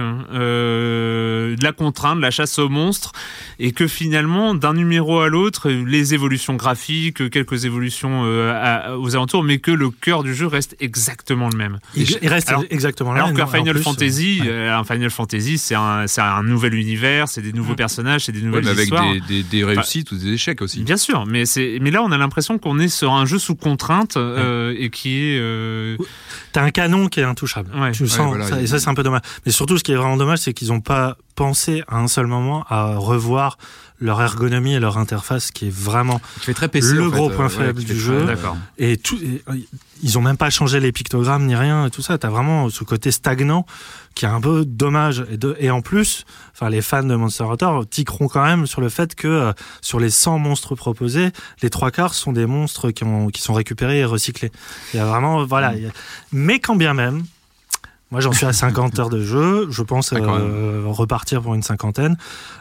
euh, 0.58 1.56
de 1.56 1.64
la 1.64 1.72
contrainte, 1.72 2.18
de 2.18 2.22
la 2.22 2.32
chasse 2.32 2.60
aux 2.60 2.70
monstres, 2.70 3.12
et 3.60 3.72
que 3.72 3.88
finalement, 3.88 4.54
d'un 4.56 4.74
numéro 4.74 5.20
à 5.22 5.30
l'autre, 5.30 5.70
les 5.70 6.14
évolutions 6.14 6.56
graphiques, 6.56 7.30
quelques 7.30 7.66
évolutions 7.66 8.24
euh, 8.26 8.52
à- 8.54 8.98
aux 8.98 9.16
alentours, 9.16 9.44
mais 9.44 9.60
que 9.60 9.72
le 9.72 9.90
cœur 9.90 10.24
du 10.24 10.34
jeu 10.36 10.48
reste 10.48 10.76
exactement 10.80 11.50
le 11.50 11.58
même. 11.58 11.80
il, 11.96 12.06
il 12.22 12.28
reste 12.28 12.50
Alors- 12.50 12.64
exactement 12.70 13.14
là. 13.14 13.20
Alors 13.24 13.32
et 13.32 13.34
qu'un 13.36 13.48
Final 13.48 13.76
plus, 13.76 13.84
Fantasy, 13.84 14.42
un 14.50 14.84
Final 14.84 15.10
Fantasy, 15.10 15.58
c'est 15.58 15.76
un, 15.76 15.93
c'est 16.08 16.22
un 16.22 16.44
nouvel 16.44 16.74
univers, 16.76 17.28
c'est 17.28 17.42
des 17.42 17.54
nouveaux 17.54 17.74
Mm. 17.74 17.78
personnages, 17.78 18.26
c'est 18.26 18.32
des 18.32 18.40
Ouais, 18.40 18.46
nouvelles 18.46 18.64
mais 18.66 18.70
avec 18.72 18.84
histoires. 18.86 19.12
des, 19.14 19.20
des, 19.22 19.44
des 19.44 19.64
réussites 19.64 20.12
ou 20.12 20.16
des 20.18 20.30
échecs 20.34 20.62
aussi. 20.62 20.84
Bien 20.84 20.98
sûr, 20.98 21.26
mais 21.26 21.46
c'est 21.46 21.78
mais 21.82 21.92
là 21.92 22.02
on 22.04 22.12
a 22.12 22.18
l'impression 22.18 22.58
qu'on 22.58 22.80
est 22.80 22.88
sur 22.88 23.12
un 23.14 23.26
jeu 23.26 23.40
sous 23.40 23.56
contrainte 23.56 24.18
euh, 24.18 24.76
et 24.78 24.90
qui 24.90 25.18
est 25.24 25.40
euh, 25.40 25.98
T'as 26.52 26.64
un 26.64 26.72
canon 26.72 27.08
qui 27.08 27.20
est 27.20 27.24
intouchable. 27.24 27.72
Ouais. 27.76 27.92
tu 27.92 28.04
le 28.04 28.10
sens. 28.10 28.28
voilà, 28.28 28.48
ça- 28.48 28.60
il- 28.60 28.64
et 28.66 28.68
ça, 28.68 28.78
c'est 28.80 28.90
un 28.90 28.94
peu 28.94 29.02
dommage. 29.04 29.22
Mais 29.46 29.52
surtout, 29.52 29.78
ce 29.80 29.84
qui 29.84 29.92
est 29.92 29.96
vraiment 29.96 30.18
dommage, 30.18 30.40
c'est 30.40 30.54
qu'ils 30.54 30.68
n'ont 30.68 30.82
pas 30.82 31.18
pensé 31.36 31.84
à 31.88 31.98
un 31.98 32.08
seul 32.08 32.28
moment 32.28 32.64
à 32.70 32.96
revoir 32.96 33.58
leur 34.00 34.22
ergonomie 34.22 34.74
et 34.76 34.80
leur 34.80 34.98
interface, 35.00 35.50
qui 35.52 35.68
est 35.68 35.74
vraiment 35.74 36.20
Qui 36.36 36.46
fait 36.48 36.54
très 36.54 36.68
PC. 36.68 36.94
Le 36.94 37.08
en 37.08 37.10
fait, 37.10 37.16
gros 37.18 37.30
euh, 37.32 37.36
point 37.36 37.46
ouais, 37.48 37.50
faible 37.52 37.84
du 37.84 37.98
jeu. 38.00 38.24
très- 38.26 38.38
et 38.78 38.98
tout. 38.98 39.18
et, 39.18 39.42
euh, 39.50 39.56
ils 40.04 40.18
ont 40.18 40.22
même 40.22 40.36
pas 40.38 40.50
changé 40.50 40.80
les 40.80 40.92
pictogrammes 40.92 41.46
ni 41.46 41.56
rien 41.56 41.88
et 41.88 41.90
tout 41.90 42.02
ça. 42.02 42.18
T'as 42.20 42.30
vraiment 42.30 42.70
ce 42.70 42.84
côté 42.84 43.10
stagnant 43.12 43.66
qui 44.16 44.26
est 44.26 44.30
un 44.30 44.42
peu 44.42 44.66
dommage. 44.66 45.26
Et, 45.32 45.38
de, 45.38 45.56
et 45.60 45.72
en 45.72 45.82
plus, 45.82 46.26
enfin, 46.54 46.70
les 46.70 46.82
fans 46.82 47.04
de 47.04 47.16
Monster 47.16 47.44
Hunter 47.46 47.72
tiqueront 47.90 48.28
quand 48.28 48.44
même 48.44 48.68
sur 48.68 48.82
le 48.82 48.90
fait 48.90 49.16
que 49.16 49.28
euh, 49.28 49.54
sur 49.82 50.00
les 50.00 50.10
100 50.10 50.40
monstres 50.40 50.76
proposés, 50.76 51.30
les 51.62 51.70
trois 51.70 51.92
quarts 51.92 52.14
sont 52.14 52.34
des 52.34 52.46
monstres 52.46 52.92
qui, 52.92 53.04
ont, 53.04 53.28
qui 53.30 53.42
sont 53.42 53.54
récupérés 53.54 54.00
et 54.00 54.06
recyclés. 54.06 54.52
Il 54.94 54.98
y 54.98 55.00
a 55.00 55.06
vraiment, 55.06 55.46
voilà. 55.46 55.70
a- 55.70 55.74
Mais 56.32 56.60
quand 56.60 56.76
bien 56.76 56.94
même. 56.94 57.24
Moi, 58.12 58.22
j'en 58.22 58.32
suis 58.32 58.46
à 58.46 58.54
50 58.54 59.00
heures 59.00 59.10
de 59.10 59.24
jeu. 59.24 59.68
Je 59.72 59.82
pense 59.82 60.14
Ah, 60.14 60.18
euh, 60.18 60.84
repartir 60.86 61.42
pour 61.42 61.56
une 61.56 61.64
cinquantaine. 61.64 62.16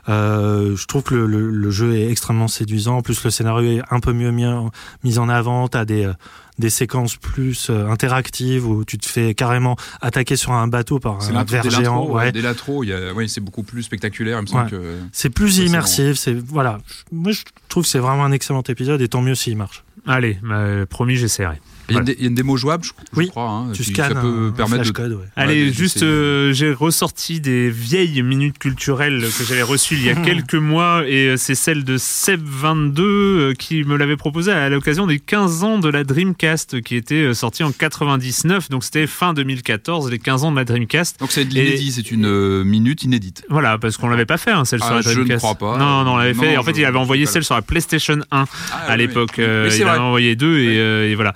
Euh, 0.09 0.75
je 0.77 0.87
trouve 0.87 1.03
que 1.03 1.15
le, 1.15 1.27
le- 1.27 1.51
le 1.51 1.71
jeu 1.71 1.95
est 1.95 2.09
extrêmement 2.11 2.49
séduisant. 2.49 2.97
En 2.97 3.03
plus, 3.03 3.23
le 3.23 3.29
scénario 3.31 3.79
est 3.79 3.83
un 3.91 4.01
peu 4.01 4.15
mieux 4.15 4.31
mis 4.31 4.47
en, 4.47 4.71
mis 5.05 5.19
en 5.19 5.29
avant. 5.29 5.69
T'as 5.69 5.85
des 5.85 6.07
euh, 6.07 6.15
des 6.59 6.71
séquences 6.71 7.17
plus 7.17 7.69
euh, 7.71 7.89
interactives 7.89 8.67
où 8.69 8.85
tu 8.85 8.99
te 8.99 9.07
fais 9.07 9.35
carrément 9.35 9.77
attaquer 10.01 10.37
sur 10.37 10.53
un 10.53 10.67
bateau 10.69 10.99
par 10.99 11.15
un 11.23 11.33
l'intro 11.33 11.53
ver 11.53 11.63
dès 11.63 11.71
géant. 11.71 12.07
Ouais. 12.07 12.13
ouais, 12.25 12.33
dès 12.33 12.43
l'intro, 12.43 12.85
il 12.85 12.89
y 12.91 12.93
a- 12.93 13.13
ouais, 13.13 13.27
c'est 13.29 13.41
beaucoup 13.41 13.63
plus 13.63 13.83
spectaculaire. 13.83 14.39
Il 14.39 14.43
me 14.43 14.47
semble 14.47 14.65
Ouais. 14.65 14.71
que. 14.71 14.97
C'est 15.13 15.31
plus 15.31 15.59
immersif. 15.59 16.17
C'est 16.17 16.35
voilà. 16.35 16.79
Je- 16.87 17.17
Moi, 17.17 17.33
je 17.33 17.43
trouve 17.69 17.85
que 17.85 17.89
c'est 17.89 17.99
vraiment 17.99 18.25
un 18.25 18.33
excellent 18.33 18.63
épisode 18.69 19.01
et 19.01 19.09
tant 19.09 19.23
mieux 19.23 19.35
s'il 19.35 19.57
marche. 19.57 19.83
Allez, 20.07 20.39
bah, 20.43 20.85
promis, 20.89 21.17
j'essaierai. 21.17 21.61
Il 21.89 21.95
y, 21.95 21.97
a 21.97 22.01
une 22.01 22.05
dé- 22.07 22.15
il 22.19 22.23
y 22.23 22.27
a 22.27 22.29
une 22.29 22.35
démo 22.35 22.57
jouable, 22.57 22.85
je, 22.85 22.91
je 23.13 23.19
Oui, 23.19 23.29
crois. 23.29 23.49
hein, 23.51 23.73
Tu 23.75 23.83
scannes 23.85 24.15
ça 24.15 24.21
peut 24.21 24.49
un, 24.49 24.51
permettre 24.53 24.79
de. 24.85 24.93
flashcode, 24.93 25.13
ouais. 25.13 25.27
Allez, 25.37 25.67
Ouais, 25.67 25.73
juste, 25.73 26.03
euh, 26.03 26.53
j'ai 26.53 26.73
ressorti 26.73 27.41
des 27.41 27.71
vieilles 27.71 28.23
minutes 28.23 28.59
culturelles 28.59 29.21
que 29.37 29.45
j'avais 29.45 29.63
reçues 29.63 29.97
il 29.97 30.05
y 30.05 30.11
a 30.11 30.15
quelques 30.25 30.55
mois, 30.55 31.03
et 31.07 31.29
euh, 31.31 31.37
c'est 31.37 31.55
celle 31.57 31.85
de 31.85 31.99
Seb22 31.99 33.01
euh, 33.01 33.55
qui 33.55 33.85
me 33.85 33.97
l'avait 33.97 34.17
proposé 34.17 34.53
à 34.53 34.69
l'occasion 34.69 35.07
des 35.07 35.19
15 35.19 35.65
ans 35.65 35.79
de 35.79 35.89
la 35.89 36.05
Dreamcast, 36.05 36.81
qui 36.83 36.97
était 36.97 37.35
sortie 37.35 37.63
en 37.63 37.73
99, 37.73 38.69
donc 38.71 38.85
c'était 38.85 39.07
fin 39.07 39.35
2014, 39.35 40.11
les 40.11 40.19
15 40.19 40.45
ans 40.45 40.53
de 40.53 40.57
la 40.57 40.65
Dreamcast. 40.65 41.19
Donc 41.21 41.33
c'est 41.33 41.45
de 41.45 41.51
Et- 41.57 41.65
l'inédit, 41.65 41.93
c'est 41.93 42.11
une 42.11 42.63
minute 42.65 43.03
inédite. 43.05 43.45
Voilà, 43.51 43.79
parce 43.79 43.97
qu'on 43.97 44.09
l'avait 44.09 44.27
pas 44.27 44.39
fait, 44.39 44.51
hein, 44.53 44.65
celle 44.65 44.81
Ah, 44.83 44.87
sur 44.87 44.95
la 44.97 45.01
je 45.03 45.09
ne 45.11 45.15
Dreamcast. 45.15 45.39
crois 45.43 45.55
pas. 45.57 45.79
Non, 45.79 46.05
non, 46.05 46.13
on 46.13 46.17
l'avait 46.17 46.35
Non, 46.35 46.43
fait. 46.43 46.57
En 46.57 46.63
fait, 46.63 46.73
il 46.77 46.85
avait 46.85 46.99
envoyé 46.99 47.27
celle 47.27 47.45
sur 47.45 47.55
la 47.55 47.63
PlayStation 47.63 48.19
1 48.31 48.45
Ah, 48.71 48.77
à 48.87 48.93
oui, 48.93 48.99
l'époque. 48.99 49.33
oui. 49.39 49.45
euh, 49.45 49.69
il 49.77 49.85
en 49.85 49.89
a 49.89 49.99
envoyé 49.99 50.37
deux 50.37 50.57
euh, 50.57 51.11
et 51.11 51.15
voilà. 51.15 51.35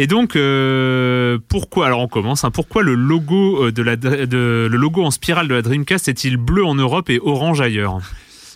Et 0.00 0.06
donc, 0.06 0.36
euh, 0.36 1.38
pourquoi 1.48 1.86
Alors, 1.86 1.98
on 1.98 2.08
commence. 2.08 2.44
hein, 2.44 2.52
pourquoi 2.52 2.82
le 2.84 2.94
logo 2.94 3.64
euh, 3.64 3.72
de 3.72 3.82
la 3.82 3.96
de, 3.96 4.68
le 4.70 4.76
logo 4.76 5.02
en 5.02 5.10
spirale 5.10 5.48
de 5.48 5.54
la 5.54 5.62
Dreamcast 5.62 6.06
est-il 6.06 6.36
bleu 6.36 6.64
en 6.64 6.76
Europe 6.76 7.10
et 7.10 7.18
orange 7.20 7.60
ailleurs? 7.60 8.00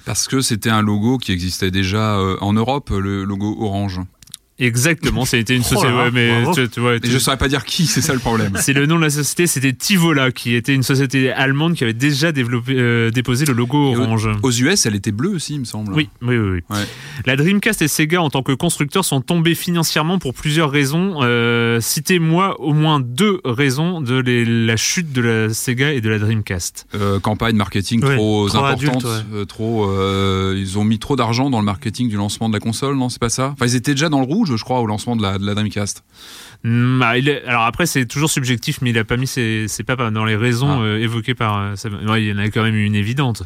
Parce 0.04 0.28
que 0.28 0.40
c'était 0.40 0.70
un 0.70 0.82
logo 0.82 1.18
qui 1.18 1.32
existait 1.32 1.72
déjà 1.72 2.16
euh, 2.16 2.36
en 2.40 2.52
Europe, 2.52 2.90
le 2.90 3.24
logo 3.24 3.56
orange. 3.60 4.00
Exactement. 4.58 5.24
C'était 5.24 5.56
une 5.56 5.62
Oh 5.62 5.74
société. 5.74 5.92
là 5.92 5.98
là, 5.98 6.04
ouais, 6.04 6.10
mais 6.12 6.52
tu- 6.54 6.68
tu 6.68 6.80
tu- 7.02 7.10
je 7.10 7.18
saurais 7.18 7.36
pas 7.38 7.48
dire 7.48 7.64
qui, 7.64 7.86
c'est 7.86 8.00
ça 8.00 8.12
le 8.12 8.18
problème. 8.20 8.52
c'est 8.60 8.72
le 8.72 8.86
nom 8.86 8.96
de 8.96 9.02
la 9.02 9.10
société. 9.10 9.46
C'était 9.46 9.72
Tivola, 9.72 10.30
qui 10.30 10.54
était 10.54 10.74
une 10.74 10.82
société 10.82 11.32
allemande 11.32 11.74
qui 11.74 11.84
avait 11.84 11.92
déjà 11.94 12.32
développé, 12.32 12.74
euh, 12.76 13.10
déposé 13.10 13.44
le 13.44 13.54
logo 13.54 13.94
orange. 13.96 14.28
Aux 14.42 14.50
US, 14.52 14.86
elle 14.86 14.94
était 14.94 15.10
bleue 15.10 15.30
aussi, 15.30 15.54
il 15.54 15.60
me 15.60 15.64
semble. 15.64 15.92
Oui, 15.94 16.08
oui, 16.22 16.36
oui. 16.36 16.48
oui. 16.70 16.76
Ouais. 16.76 16.84
La 17.26 17.36
Dreamcast 17.36 17.82
et 17.82 17.88
Sega 17.88 18.22
en 18.22 18.30
tant 18.30 18.42
que 18.42 18.52
constructeurs 18.52 19.04
sont 19.04 19.20
tombés 19.20 19.54
financièrement 19.54 20.18
pour 20.18 20.34
plusieurs 20.34 20.70
raisons. 20.70 21.18
Euh, 21.22 21.80
Citez-moi 21.80 22.60
au 22.60 22.72
moins 22.74 23.00
deux 23.00 23.40
raisons 23.44 24.00
de 24.00 24.14
les- 24.16 24.44
la 24.44 24.76
chute 24.76 25.12
de 25.12 25.20
la 25.22 25.48
Sega 25.54 25.92
et 25.92 26.00
de 26.00 26.08
la 26.08 26.18
Dreamcast. 26.18 26.86
Euh, 26.94 27.18
campagne 27.20 27.56
marketing 27.56 28.00
trop, 28.00 28.48
trop 28.48 28.58
importante, 28.58 29.04
adulte, 29.04 29.04
ouais. 29.04 29.38
euh, 29.40 29.44
trop. 29.44 29.86
euh, 29.90 30.54
ils 30.58 30.78
ont 30.78 30.84
mis 30.84 30.98
trop 30.98 31.16
d'argent 31.16 31.50
dans 31.50 31.58
le 31.58 31.64
marketing 31.64 32.08
du 32.08 32.16
lancement 32.16 32.48
de 32.48 32.54
la 32.54 32.60
console, 32.60 32.96
non 32.96 33.08
C'est 33.08 33.18
pas 33.20 33.28
ça? 33.30 33.50
Enfin, 33.54 33.66
ils 33.66 33.74
étaient 33.76 33.92
déjà 33.92 34.08
dans 34.08 34.20
le 34.20 34.26
rouge, 34.26 34.41
je 34.44 34.54
crois, 34.62 34.80
au 34.80 34.86
lancement 34.86 35.16
de 35.16 35.22
la, 35.22 35.38
de 35.38 35.46
la 35.46 35.54
Dreamcast. 35.54 36.04
Hmm, 36.64 37.02
ah, 37.02 37.18
est- 37.18 37.44
alors 37.46 37.62
après, 37.62 37.86
c'est 37.86 38.06
toujours 38.06 38.30
subjectif, 38.30 38.78
mais 38.82 38.90
il 38.90 38.98
a 38.98 39.04
pas 39.04 39.16
mis 39.16 39.26
ses, 39.26 39.66
ses 39.68 39.82
dans 39.84 40.24
les 40.24 40.36
raisons 40.36 40.80
Ah. 40.80 40.82
euh, 40.84 40.98
évoquées 41.00 41.34
par. 41.34 41.58
euh, 41.58 41.76
Seb. 41.76 41.92
Ouais, 42.08 42.22
il 42.22 42.28
y 42.28 42.32
en 42.32 42.38
a 42.38 42.48
quand 42.48 42.62
même 42.62 42.76
une 42.76 42.94
évidente. 42.94 43.42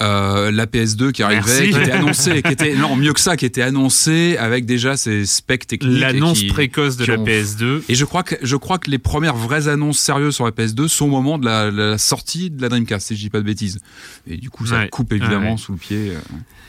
Euh, 0.00 0.50
la 0.50 0.66
PS2 0.66 1.12
qui 1.12 1.22
arrivait, 1.22 1.42
Merci. 1.46 1.70
qui 1.70 1.78
était 1.78 1.92
annoncée, 1.92 2.42
qui 2.42 2.52
était 2.52 2.74
non 2.74 2.96
mieux 2.96 3.12
que 3.12 3.20
ça, 3.20 3.36
qui 3.36 3.46
était 3.46 3.62
annoncée 3.62 4.36
avec 4.40 4.66
déjà 4.66 4.96
ses 4.96 5.24
specs 5.24 5.68
techniques. 5.68 6.00
L'annonce 6.00 6.42
précoce 6.48 6.96
de 6.96 7.04
la 7.04 7.16
ont- 7.16 7.24
PS2. 7.24 7.82
Et 7.88 7.94
je 7.94 8.04
crois 8.04 8.24
que 8.24 8.34
je 8.42 8.56
crois 8.56 8.78
que 8.78 8.90
les 8.90 8.98
premières 8.98 9.36
vraies 9.36 9.68
annonces 9.68 10.00
sérieuses 10.00 10.34
sur 10.34 10.46
la 10.46 10.50
PS2 10.50 10.88
sont 10.88 11.04
au 11.04 11.10
moment 11.10 11.38
de 11.38 11.44
la, 11.44 11.70
la 11.70 11.96
sortie 11.96 12.50
de 12.50 12.60
la 12.60 12.70
Dreamcast, 12.70 13.06
si 13.06 13.14
je 13.14 13.20
dis 13.20 13.30
pas 13.30 13.38
de 13.38 13.44
bêtises. 13.44 13.78
Et 14.26 14.36
du 14.36 14.50
coup, 14.50 14.66
ça 14.66 14.78
Ouais. 14.80 14.88
coupe 14.88 15.12
évidemment 15.12 15.52
ouais. 15.52 15.58
sous 15.58 15.70
le 15.72 15.78
pied. 15.78 16.12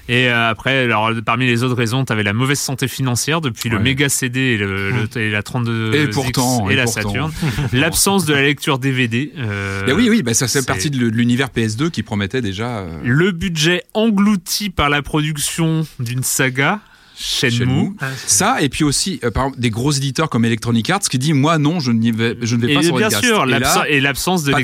Et 0.08 0.30
euh, 0.30 0.49
après, 0.49 0.84
alors 0.84 1.12
parmi 1.26 1.47
les 1.47 1.64
autres 1.64 1.76
raisons, 1.76 2.06
tu 2.06 2.14
avais 2.14 2.22
la 2.24 2.34
mauvaise 2.34 2.60
santé 2.60 2.88
financière 2.88 3.41
depuis 3.41 3.70
le 3.70 3.80
méga 3.80 4.08
CD 4.08 4.39
et, 4.39 4.58
le, 4.58 4.91
le- 4.91 5.18
et 5.22 5.32
la 5.32 5.41
32 5.41 5.93
Et 5.95 6.08
pourtant, 6.10 6.70
et, 6.70 6.74
et 6.74 6.76
la 6.76 6.84
pourtant. 6.84 7.01
Saturn. 7.01 7.32
L'absence 7.74 8.26
de 8.26 8.34
la 8.34 8.43
lecture 8.43 8.78
DVD. 8.78 9.32
euh, 9.38 9.91
oui, 9.95 10.08
oui, 10.10 10.22
bah, 10.22 10.34
ça 10.36 10.47
fait 10.47 10.60
c'est- 10.60 10.66
partie 10.68 10.89
de 10.91 11.08
l'univers 11.08 11.47
PS2 11.56 11.89
qui 11.89 12.03
promettait 12.03 12.41
déjà. 12.41 12.78
euh, 12.80 12.99
Le 13.03 13.32
budget 13.32 13.84
englouti 13.95 14.70
par 14.70 14.89
la 14.89 15.01
production 15.01 15.88
d'une 15.99 16.24
saga, 16.24 16.80
Shenmue. 17.18 17.55
Shenmue. 17.57 17.91
Ah, 18.01 18.09
Ça, 18.28 18.61
et 18.61 18.70
puis 18.70 18.84
aussi, 18.84 19.20
euh, 19.24 19.32
par 19.32 19.45
exemple, 19.45 19.61
des 19.61 19.70
gros 19.70 19.91
éditeurs 19.91 20.30
comme 20.30 20.43
Electronic 20.45 20.89
Arts 20.89 20.99
qui 20.99 21.18
dit 21.18 21.34
Moi, 21.34 21.57
non, 21.57 21.80
je, 21.80 21.91
n'y 21.91 22.11
vais, 22.11 22.38
je 22.41 22.55
ne 22.55 22.66
vais 22.66 22.72
Et 22.72 22.76
pas 22.76 22.84
sur 22.84 22.95
bien 22.97 23.07
Dreamcast. 23.07 23.26
sûr, 23.26 23.43
Et 23.45 23.47
l'absence- 23.49 23.84
et 23.89 23.99
l'absence 24.01 24.43
de 24.43 24.53
Arts 24.53 24.59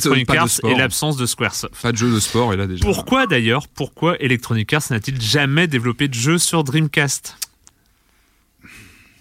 et 0.65 0.75
l'absence 0.77 1.17
de 1.17 1.25
Squaresoft. 1.25 1.73
pas 1.81 1.91
de 1.91 1.97
jeu 1.97 2.11
de 2.13 2.19
sport, 2.19 2.53
et 2.53 2.57
là 2.57 2.67
déjà. 2.67 2.83
Pourquoi 2.85 3.27
d'ailleurs, 3.27 3.67
pourquoi 3.67 4.15
Electronic 4.19 4.71
Arts 4.73 4.83
n'a-t-il 4.91 5.21
jamais 5.21 5.67
développé 5.67 6.07
de 6.07 6.13
jeu 6.13 6.37
sur 6.37 6.63
Dreamcast 6.63 7.37
Alors, 8.63 8.65
je 8.65 8.65
dirais 8.65 9.20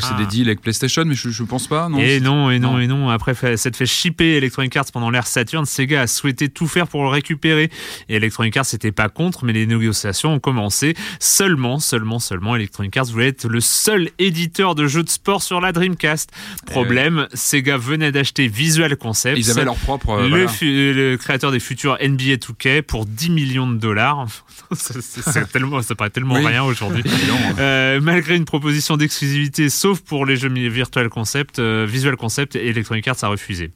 c'est 0.00 0.16
des 0.16 0.26
deals 0.26 0.46
avec 0.48 0.60
PlayStation, 0.60 1.04
mais 1.04 1.14
je, 1.14 1.30
je 1.30 1.42
pense 1.42 1.66
pas, 1.66 1.88
non 1.88 1.98
Et 1.98 2.20
non, 2.20 2.50
et 2.50 2.58
non, 2.58 2.72
Non. 2.72 2.80
et 2.80 2.86
non. 2.86 3.08
Après, 3.08 3.34
ça 3.56 3.70
te 3.70 3.76
fait 3.76 3.86
shipper 3.86 4.36
Electronic 4.36 4.76
Arts 4.76 4.86
pendant 4.92 5.10
l'ère 5.10 5.26
Saturn. 5.26 5.64
Sega 5.64 6.02
a 6.02 6.06
souhaité 6.06 6.48
tout 6.48 6.66
faire 6.66 6.86
pour 6.88 7.02
le 7.02 7.08
récupérer. 7.08 7.70
Et 8.08 8.16
Electronic 8.16 8.56
Arts 8.56 8.66
n'était 8.72 8.92
pas 8.92 9.08
contre, 9.08 9.44
mais 9.44 9.52
les 9.52 9.66
négociations 9.66 10.34
ont 10.34 10.40
commencé. 10.40 10.94
Seulement, 11.20 11.78
seulement, 11.78 12.18
seulement, 12.18 12.56
Electronic 12.56 12.96
Arts 12.96 13.06
voulait 13.06 13.28
être 13.28 13.48
le 13.48 13.60
seul 13.60 14.10
éditeur 14.18 14.74
de 14.74 14.86
jeux 14.86 15.02
de 15.02 15.08
sport 15.10 15.42
sur 15.42 15.60
la 15.60 15.72
Dreamcast. 15.72 16.30
Problème, 16.66 17.26
Sega 17.34 17.76
venait 17.76 18.12
d'acheter 18.12 18.48
Visual 18.48 18.96
Concepts. 18.96 19.38
Ils 19.38 19.50
avaient 19.50 19.64
leur 19.64 19.76
propre. 19.76 20.10
euh, 20.10 20.22
le, 20.28 20.28
voilà. 20.28 20.50
le 20.60 21.16
créateur 21.16 21.50
des 21.52 21.60
futurs 21.60 21.96
NBA 22.02 22.36
2K 22.36 22.82
pour 22.82 23.06
10 23.06 23.30
millions 23.30 23.66
de 23.70 23.76
dollars. 23.78 24.26
C'est 24.72 25.48
tellement, 25.52 25.80
ça 25.82 25.94
paraît 25.94 26.10
tellement 26.10 26.34
Oui. 26.34 26.46
rien 26.46 26.62
aujourd'hui. 26.62 27.02
Évidemment. 27.04 27.38
Euh, 27.58 28.00
malgré 28.02 28.36
une 28.36 28.44
proposition 28.44 28.96
d'exclusivité, 28.98 29.68
sauf 29.70 30.00
pour 30.00 30.26
les 30.26 30.36
jeux 30.36 30.48
Virtual 30.48 31.08
Concept, 31.08 31.58
euh, 31.58 31.86
Visual 31.88 32.16
Concept 32.16 32.56
et 32.56 32.66
Electronic 32.68 33.08
Arts 33.08 33.22
a 33.22 33.28
refusé. 33.28 33.70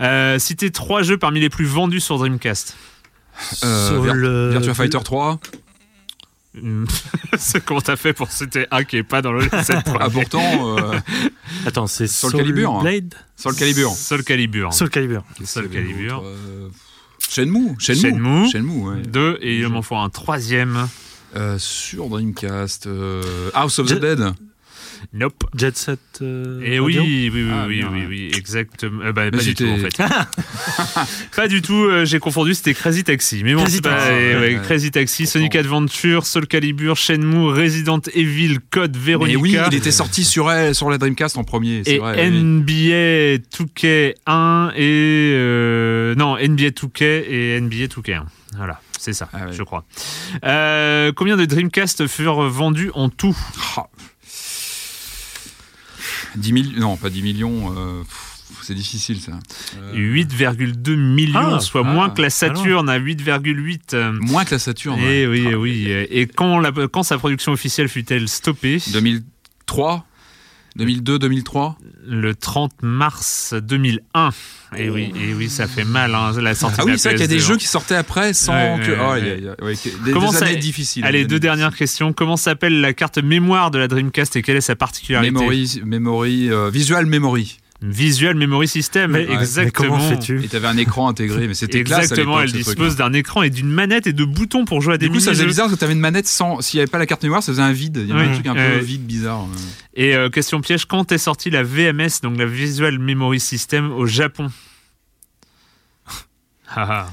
Euh, 0.00 0.38
citez 0.38 0.70
trois 0.70 1.02
jeux 1.02 1.18
parmi 1.18 1.40
les 1.40 1.48
plus 1.50 1.64
vendus 1.66 2.00
sur 2.00 2.18
Dreamcast. 2.18 2.76
Euh, 3.64 4.12
le- 4.12 4.50
Virtua 4.50 4.74
Fighter 4.74 4.98
3. 5.04 5.38
Hmm. 6.54 6.84
C'est 7.38 7.64
comment 7.64 7.80
t'as 7.80 7.96
fait 7.96 8.12
pour 8.12 8.30
citer 8.30 8.66
un 8.70 8.84
qui 8.84 8.98
est 8.98 9.02
pas 9.02 9.22
dans 9.22 9.32
le 9.32 9.42
set 9.62 9.78
Ah, 9.98 10.10
pourtant, 10.10 10.76
euh, 10.78 10.98
Attends, 11.66 11.86
c'est 11.86 12.06
Soul 12.06 12.30
Soul 12.32 12.40
Calibur, 12.40 12.74
hein. 12.76 12.82
Blade 12.82 13.14
Soul 13.36 13.54
Calibur. 13.54 13.90
Soul 13.92 14.22
Calibur. 14.22 14.72
Soul 14.74 14.90
Calibur. 14.90 15.24
Soul 15.44 15.68
Calibur. 15.70 16.22
euh, 16.26 16.68
Shenmue. 17.26 17.74
Shenmue. 17.78 18.00
Shenmue. 18.00 18.50
Shenmue, 18.50 18.82
ouais. 18.88 19.02
Deux, 19.02 19.38
et 19.40 19.58
il 19.60 19.68
m'en 19.68 19.80
faut 19.80 19.96
un 19.96 20.10
troisième. 20.10 20.88
Euh, 21.34 21.56
sur 21.58 22.10
Dreamcast. 22.10 22.86
euh, 22.86 23.50
House 23.54 23.78
of 23.78 23.88
Je- 23.88 23.94
the 23.94 24.00
Dead. 24.00 24.20
Nope. 25.12 25.44
Jet 25.56 25.76
Set. 25.76 25.98
euh, 26.22 26.60
Et 26.64 26.78
oui, 26.80 26.96
Radio 26.98 27.02
oui, 27.10 27.30
oui, 27.34 27.48
Ah, 27.52 27.64
oui, 27.68 27.84
oui, 27.90 28.00
ouais. 28.00 28.06
oui, 28.08 28.30
exactement. 28.36 29.02
Euh, 29.02 29.12
bah, 29.12 29.24
Mais 29.26 29.30
pas 29.32 29.42
du 29.42 29.54
tout, 29.54 29.66
en 29.66 29.76
fait. 29.78 29.96
pas 31.36 31.48
du 31.48 31.62
tout, 31.62 31.84
euh, 31.84 32.04
j'ai 32.04 32.18
confondu, 32.18 32.54
c'était 32.54 32.74
Crazy 32.74 33.04
Taxi. 33.04 33.42
Mais 33.44 33.54
bon, 33.54 33.60
Crazy 33.62 33.76
c'est 33.76 33.82
pas- 33.82 33.90
Taxi, 33.90 34.10
euh, 34.10 34.40
ouais, 34.40 34.48
ouais, 34.48 34.56
ouais. 34.56 34.62
Crazy 34.62 34.90
Taxi, 34.90 35.26
Sonic. 35.26 35.56
Adventure, 35.56 36.26
Soul 36.26 36.46
Calibur, 36.46 36.96
Shenmue, 36.96 37.48
Resident 37.52 38.00
Evil, 38.14 38.58
Code 38.70 38.96
Mais 38.96 39.02
Veronica. 39.12 39.38
oui, 39.40 39.56
il 39.70 39.74
était 39.76 39.90
sorti 39.90 40.24
sur, 40.24 40.50
elle, 40.50 40.74
sur 40.74 40.88
la 40.90 40.98
Dreamcast 40.98 41.36
en 41.36 41.44
premier. 41.44 41.82
Et 41.86 41.98
vrai. 41.98 42.28
oui. 42.30 42.42
NBA 42.42 43.38
2K1 43.54 44.72
et 44.76 45.32
euh, 45.36 46.14
non 46.14 46.36
NBA 46.36 46.70
2K 46.70 47.02
et 47.28 47.60
NBA 47.60 47.86
2K1. 47.86 48.22
Voilà, 48.56 48.80
c'est 48.98 49.12
ça, 49.12 49.28
Ah 49.32 49.46
ouais. 49.46 49.52
je 49.52 49.62
crois. 49.62 49.84
Euh, 50.44 51.12
combien 51.14 51.36
de 51.36 51.44
Dreamcast 51.44 52.06
furent 52.06 52.48
vendus 52.48 52.90
en 52.94 53.08
tout? 53.08 53.36
Ah. 53.76 53.86
10 56.36 56.52
millions. 56.52 56.80
Non, 56.80 56.96
pas 56.96 57.10
10 57.10 57.22
millions. 57.22 57.74
euh, 57.76 58.02
c'est 58.62 58.74
difficile 58.74 59.20
ça. 59.20 59.32
Euh, 59.78 59.94
8,2 59.96 60.94
millions, 60.96 61.54
Ah, 61.56 61.60
soit 61.60 61.82
ah, 61.84 61.92
moins 61.92 62.10
que 62.10 62.20
la 62.22 62.26
alors. 62.42 62.56
Saturn 62.58 62.88
à 62.88 62.98
8,8. 62.98 63.94
euh, 63.94 64.12
Moins 64.20 64.44
que 64.44 64.52
la 64.52 64.58
Saturn. 64.58 64.98
Et 65.00 65.26
ouais. 65.26 65.26
oui, 65.26 65.48
Ah, 65.52 65.58
oui. 65.58 65.86
Et 66.10 66.26
quand, 66.26 66.58
la- 66.60 66.72
quand 66.72 67.02
sa 67.02 67.18
production 67.18 67.52
officielle 67.52 67.88
fut-elle 67.88 68.28
stoppée? 68.28 68.80
2003 68.92 70.06
2002, 70.76 71.18
2003 71.18 71.76
Le 72.06 72.34
30 72.34 72.72
mars 72.82 73.54
2001. 73.60 74.30
Et 74.76 74.88
oui, 74.88 75.12
et 75.20 75.34
oui, 75.34 75.50
ça 75.50 75.66
fait 75.66 75.84
mal, 75.84 76.14
hein, 76.14 76.32
la 76.40 76.54
sortie 76.54 76.76
Ah 76.80 76.84
de 76.86 76.90
oui, 76.92 76.98
c'est 76.98 77.10
vrai 77.10 77.16
qu'il 77.16 77.22
y 77.22 77.24
a 77.24 77.28
des 77.28 77.36
PS2. 77.42 77.46
jeux 77.46 77.56
qui 77.58 77.66
sortaient 77.68 77.94
après 77.94 78.32
sans 78.32 78.52
Ouais, 78.54 78.80
que. 78.84 78.92
oh, 78.98 79.12
ouais. 79.12 79.20
il 79.20 79.26
y 79.26 79.30
a- 79.30 79.34
il 79.36 79.44
y 79.44 79.48
a- 79.48 79.64
ouais, 79.64 79.74
des, 80.04 80.12
Comment 80.12 80.30
des 80.32 80.38
ça- 80.38 80.46
années 80.46 80.56
difficiles. 80.56 81.04
Allez, 81.04 81.26
deux 81.26 81.38
dernières 81.38 81.76
questions. 81.76 82.12
Comment 82.14 82.36
s'appelle 82.38 82.80
la 82.80 82.94
carte 82.94 83.18
mémoire 83.18 83.70
de 83.70 83.78
la 83.78 83.86
Dreamcast 83.88 84.34
et 84.36 84.42
quelle 84.42 84.56
est 84.56 84.60
sa 84.62 84.74
particularité 84.76 85.30
Memory, 85.30 85.82
memory 85.84 86.50
euh, 86.50 86.70
Visual 86.70 87.04
Memory. 87.06 87.58
Visual 87.82 88.36
Memory 88.36 88.68
System, 88.68 89.10
Mais- 89.10 89.22
exactement. 89.30 89.96
Mais 89.96 89.98
comment 89.98 90.08
fais-tu 90.08 90.44
Et 90.44 90.48
t'avais 90.48 90.68
un 90.68 90.76
écran 90.76 91.08
intégré, 91.08 91.48
mais 91.48 91.54
c'était 91.54 91.82
classe. 91.82 91.98
à 91.98 92.02
Exactement, 92.02 92.38
l'époque, 92.38 92.54
elle 92.54 92.62
dispose 92.64 92.96
d'un 92.96 93.12
écran 93.12 93.42
et 93.42 93.50
d'une 93.50 93.68
manette 93.70 94.06
et 94.06 94.12
de 94.12 94.24
boutons 94.24 94.64
pour 94.64 94.80
jouer 94.80 94.94
à 94.94 94.98
des 94.98 95.06
Du 95.08 95.12
coup, 95.12 95.20
ça 95.20 95.30
faisait 95.32 95.44
bizarre 95.46 95.66
parce 95.66 95.74
que 95.74 95.80
t'avais 95.80 95.92
une 95.94 95.98
manette 96.00 96.28
sans. 96.28 96.60
S'il 96.60 96.78
n'y 96.78 96.82
avait 96.82 96.90
pas 96.90 96.98
la 96.98 97.06
carte 97.06 97.22
mémoire, 97.24 97.42
ça 97.42 97.50
faisait 97.52 97.62
un 97.62 97.72
vide. 97.72 97.98
Il 98.02 98.08
y 98.08 98.12
avait 98.12 98.22
Oui, 98.22 98.28
un 98.28 98.32
truc 98.34 98.46
un 98.46 98.56
euh, 98.56 98.78
peu 98.78 98.84
vide, 98.84 99.04
bizarre. 99.04 99.46
Et 99.94 100.14
euh, 100.14 100.30
question 100.30 100.60
piège, 100.60 100.86
quand 100.86 101.10
est 101.12 101.18
sortie 101.18 101.50
la 101.50 101.62
VMS, 101.64 102.20
donc 102.22 102.38
la 102.38 102.46
Visual 102.46 102.98
Memory 102.98 103.40
System, 103.40 103.90
au 103.92 104.06
Japon? 104.06 104.48
Ah, 106.74 106.86
ah. 106.88 107.10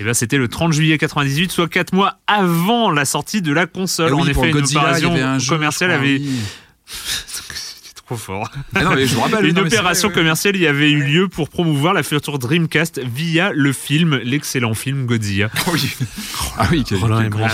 Eh 0.00 0.04
bien, 0.04 0.14
c'était 0.14 0.38
le 0.38 0.48
30 0.48 0.72
juillet 0.72 0.96
98, 0.98 1.52
soit 1.52 1.68
4 1.68 1.92
mois 1.92 2.18
avant 2.26 2.90
la 2.90 3.04
sortie 3.04 3.42
de 3.42 3.52
la 3.52 3.66
console. 3.66 4.08
Ah 4.12 4.14
oui, 4.16 4.22
en 4.22 4.26
effet, 4.26 4.46
une 4.48 4.52
Godzilla, 4.52 4.80
opération 4.80 5.12
avait 5.12 5.20
un 5.22 5.38
jeu, 5.38 5.48
commerciale 5.54 5.90
crois, 5.90 6.00
avait. 6.02 6.18
oui. 6.18 6.30
trop 8.10 8.16
fort. 8.16 8.50
Ah 8.74 8.82
non, 8.82 8.94
mais 8.96 9.06
je 9.06 9.14
vous 9.14 9.20
rappelle, 9.20 9.46
Une 9.46 9.54
non, 9.54 9.62
opération 9.62 10.08
vrai, 10.08 10.16
commerciale 10.18 10.56
y 10.56 10.66
avait 10.66 10.90
eu 10.90 11.02
lieu 11.04 11.28
pour 11.28 11.48
promouvoir 11.48 11.94
la 11.94 12.02
future 12.02 12.38
Dreamcast 12.40 13.00
via 13.04 13.52
le 13.54 13.72
film, 13.72 14.16
l'excellent 14.24 14.74
film 14.74 15.06
Godzilla. 15.06 15.48
Oui. 15.72 15.92
Ah 16.58 16.66
oui, 16.72 16.82
quel, 16.86 16.98
Roland 16.98 17.18
Ah 17.18 17.22
un 17.22 17.28
grand 17.28 17.46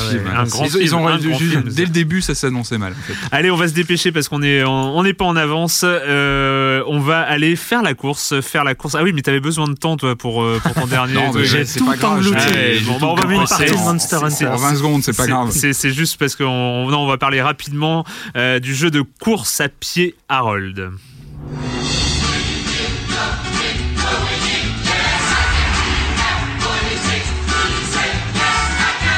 ils, 0.64 0.76
ils 0.80 0.88
film, 0.88 0.94
ont 0.94 1.06
un 1.08 1.18
dès- 1.18 1.28
grand 1.28 1.38
film, 1.38 1.62
dès 1.66 1.82
le 1.82 1.90
début, 1.90 2.22
ça 2.22 2.34
s'annonçait 2.34 2.78
mal. 2.78 2.92
En 2.92 3.02
fait. 3.02 3.12
Allez, 3.32 3.50
on 3.50 3.56
va 3.56 3.68
se 3.68 3.74
dépêcher 3.74 4.10
parce 4.12 4.28
qu'on 4.28 4.42
est 4.42 4.62
en- 4.64 4.94
on 4.96 5.02
n'est 5.02 5.12
pas 5.12 5.26
en 5.26 5.36
avance. 5.36 5.82
Euh, 5.84 6.82
on 6.86 7.00
va 7.00 7.20
aller 7.20 7.56
faire 7.56 7.82
la 7.82 7.92
course, 7.94 8.40
faire 8.40 8.64
la 8.64 8.74
course. 8.74 8.94
Ah 8.94 9.02
oui, 9.02 9.12
mais 9.12 9.20
t'avais 9.22 9.40
besoin 9.40 9.68
de 9.68 9.74
temps 9.74 9.96
toi 9.98 10.16
pour 10.16 10.42
euh, 10.42 10.58
pour 10.62 10.72
ton 10.74 10.86
dernier. 10.86 11.14
Non, 11.14 11.32
mais 11.34 11.44
J'ai 11.44 11.64
c'est 11.66 11.78
tout 11.80 11.84
pas 11.86 11.92
le 11.94 11.98
temps. 11.98 12.16
Ouais, 12.18 12.78
bon, 12.80 12.94
tout 12.94 13.00
bah, 13.00 13.06
on 13.10 13.14
va 13.14 13.26
mettre 13.26 13.48
partie 13.48 13.72
Monster 13.74 14.16
Hunter. 14.22 14.46
En 14.46 14.56
20 14.56 14.74
secondes, 14.76 15.02
c'est 15.04 15.16
pas 15.16 15.26
grave. 15.26 15.50
C'est 15.52 15.90
juste 15.92 16.16
parce 16.18 16.34
qu'on 16.36 16.88
non, 16.90 17.00
on 17.00 17.06
va 17.06 17.18
parler 17.18 17.42
rapidement 17.42 18.04
euh, 18.36 18.58
du 18.60 18.74
jeu 18.74 18.90
de 18.90 19.02
course 19.20 19.60
à 19.60 19.68
pied 19.68 20.14
Harold. 20.46 20.76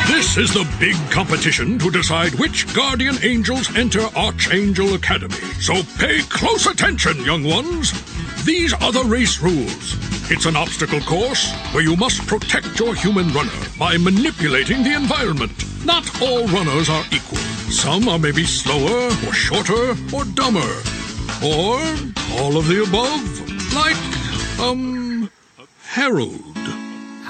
This 0.09 0.39
is 0.39 0.55
the 0.55 0.67
big 0.81 0.97
competition 1.11 1.79
to 1.81 1.91
decide 1.91 2.35
which 2.37 2.73
guardian 2.75 3.17
angels 3.23 3.77
enter 3.77 4.01
Archangel 4.17 4.95
Academy. 4.95 5.35
So 5.61 5.75
pay 5.99 6.21
close 6.31 6.65
attention, 6.67 7.23
young 7.27 7.45
ones. 7.45 7.93
These 8.47 8.73
are 8.73 8.91
the 8.91 9.05
race 9.05 9.43
rules. 9.43 9.97
It's 10.31 10.47
an 10.47 10.57
obstacle 10.57 11.01
course 11.01 11.53
where 11.75 11.83
you 11.83 11.95
must 11.97 12.27
protect 12.27 12.81
your 12.81 12.95
human 12.95 13.31
runner 13.35 13.53
by 13.79 13.99
manipulating 13.99 14.83
the 14.83 14.95
environment. 14.95 15.53
Not 15.85 16.23
all 16.23 16.47
runners 16.47 16.89
are 16.89 17.05
equal. 17.13 17.39
Some 17.69 18.09
are 18.09 18.19
maybe 18.19 18.45
slower, 18.45 19.09
or 19.27 19.35
shorter, 19.35 19.95
or 20.15 20.25
dumber. 20.25 20.98
Or 21.41 21.79
all 22.41 22.57
of 22.57 22.67
the 22.67 22.83
above. 22.83 23.73
Like, 23.73 23.97
um, 24.61 25.31
Harold. 25.85 26.78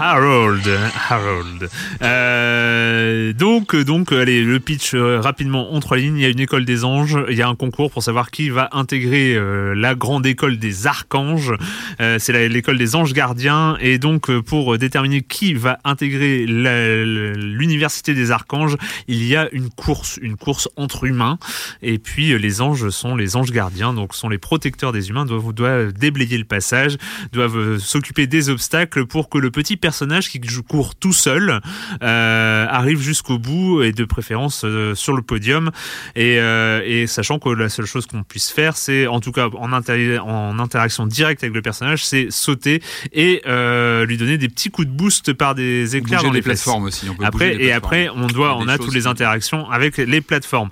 Harold, 0.01 0.63
Harold. 1.11 1.69
Euh, 2.03 3.33
donc, 3.33 3.75
donc, 3.75 4.13
allez, 4.13 4.45
le 4.45 4.61
pitch 4.61 4.95
euh, 4.95 5.21
rapidement 5.21 5.75
en 5.75 5.81
trois 5.81 5.97
lignes. 5.97 6.19
Il 6.19 6.23
y 6.23 6.25
a 6.25 6.29
une 6.29 6.39
école 6.39 6.65
des 6.65 6.85
anges. 6.85 7.19
Il 7.29 7.37
y 7.37 7.43
a 7.43 7.49
un 7.49 7.57
concours 7.57 7.91
pour 7.91 8.05
savoir 8.05 8.31
qui 8.31 8.49
va 8.49 8.69
intégrer 8.73 9.35
euh, 9.35 9.75
la 9.75 9.97
grande 9.97 10.25
école 10.25 10.59
des 10.59 10.87
archanges. 10.87 11.53
Euh, 12.01 12.17
c'est 12.21 12.49
l'école 12.49 12.79
des 12.79 12.95
anges 12.95 13.13
gardiens. 13.13 13.77
Et 13.81 13.99
donc, 13.99 14.31
euh, 14.31 14.41
pour 14.41 14.79
déterminer 14.79 15.23
qui 15.23 15.55
va 15.55 15.79
intégrer 15.83 16.47
l'université 16.47 18.15
des 18.15 18.31
archanges, 18.31 18.77
il 19.09 19.25
y 19.25 19.35
a 19.35 19.49
une 19.53 19.69
course, 19.71 20.19
une 20.23 20.37
course 20.37 20.69
entre 20.77 21.05
humains. 21.05 21.39
Et 21.83 21.99
puis, 21.99 22.33
euh, 22.33 22.37
les 22.37 22.61
anges 22.61 22.89
sont 22.91 23.17
les 23.17 23.37
anges 23.37 23.51
gardiens, 23.51 23.93
donc 23.93 24.15
sont 24.15 24.29
les 24.29 24.39
protecteurs 24.39 24.93
des 24.93 25.09
humains. 25.09 25.27
Doivent, 25.27 25.53
doivent 25.53 25.93
déblayer 25.93 26.39
le 26.39 26.45
passage, 26.45 26.99
doivent 27.33 27.59
euh, 27.59 27.79
s'occuper 27.79 28.27
des 28.27 28.49
obstacles 28.49 29.07
pour 29.07 29.29
que 29.29 29.39
le 29.39 29.51
petit 29.51 29.77
personnage 29.89 30.29
qui 30.31 30.39
court 30.73 30.95
tout 30.95 31.13
seul 31.27 31.45
euh, 32.03 32.67
arrive 32.81 33.01
jusqu'au 33.01 33.39
bout 33.39 33.83
et 33.83 33.93
de 33.93 34.05
préférence 34.05 34.63
euh, 34.65 34.95
sur 34.95 35.15
le 35.19 35.23
podium. 35.23 35.71
Et, 36.15 36.37
euh, 36.39 36.83
et 36.85 37.07
sachant 37.07 37.39
que 37.39 37.49
la 37.49 37.69
seule 37.69 37.87
chose 37.87 38.07
qu'on 38.07 38.23
puisse 38.23 38.51
faire, 38.51 38.77
c'est 38.77 39.07
en 39.07 39.21
tout 39.21 39.33
cas 39.33 39.47
en, 39.67 39.73
inter- 39.73 40.19
en 40.21 40.59
interaction 40.59 41.07
directe 41.07 41.43
avec 41.45 41.55
le 41.55 41.63
personnage, 41.63 42.05
c'est 42.05 42.27
sauter 42.31 42.83
et 43.13 43.43
euh, 43.47 44.05
lui 44.07 44.17
donner 44.17 44.39
des 44.39 44.49
petits 44.49 44.71
coups 44.71 44.89
de 44.89 44.93
boost 44.93 45.33
par 45.33 45.55
des 45.55 45.97
éclairs 45.97 46.23
dans 46.23 46.33
les 46.33 46.43
plateformes 46.43 46.85
aussi. 46.85 47.09
On 47.09 47.15
peut 47.15 47.25
Après 47.25 47.55
les 47.55 47.65
et 47.67 47.69
plateformes. 47.71 47.77
après, 47.85 48.09
on 48.15 48.27
doit, 48.27 48.57
on 48.59 48.69
a 48.69 48.77
toutes 48.79 48.95
les 48.95 49.07
interactions 49.07 49.69
avec 49.71 49.97
les 49.97 50.21
plateformes. 50.21 50.71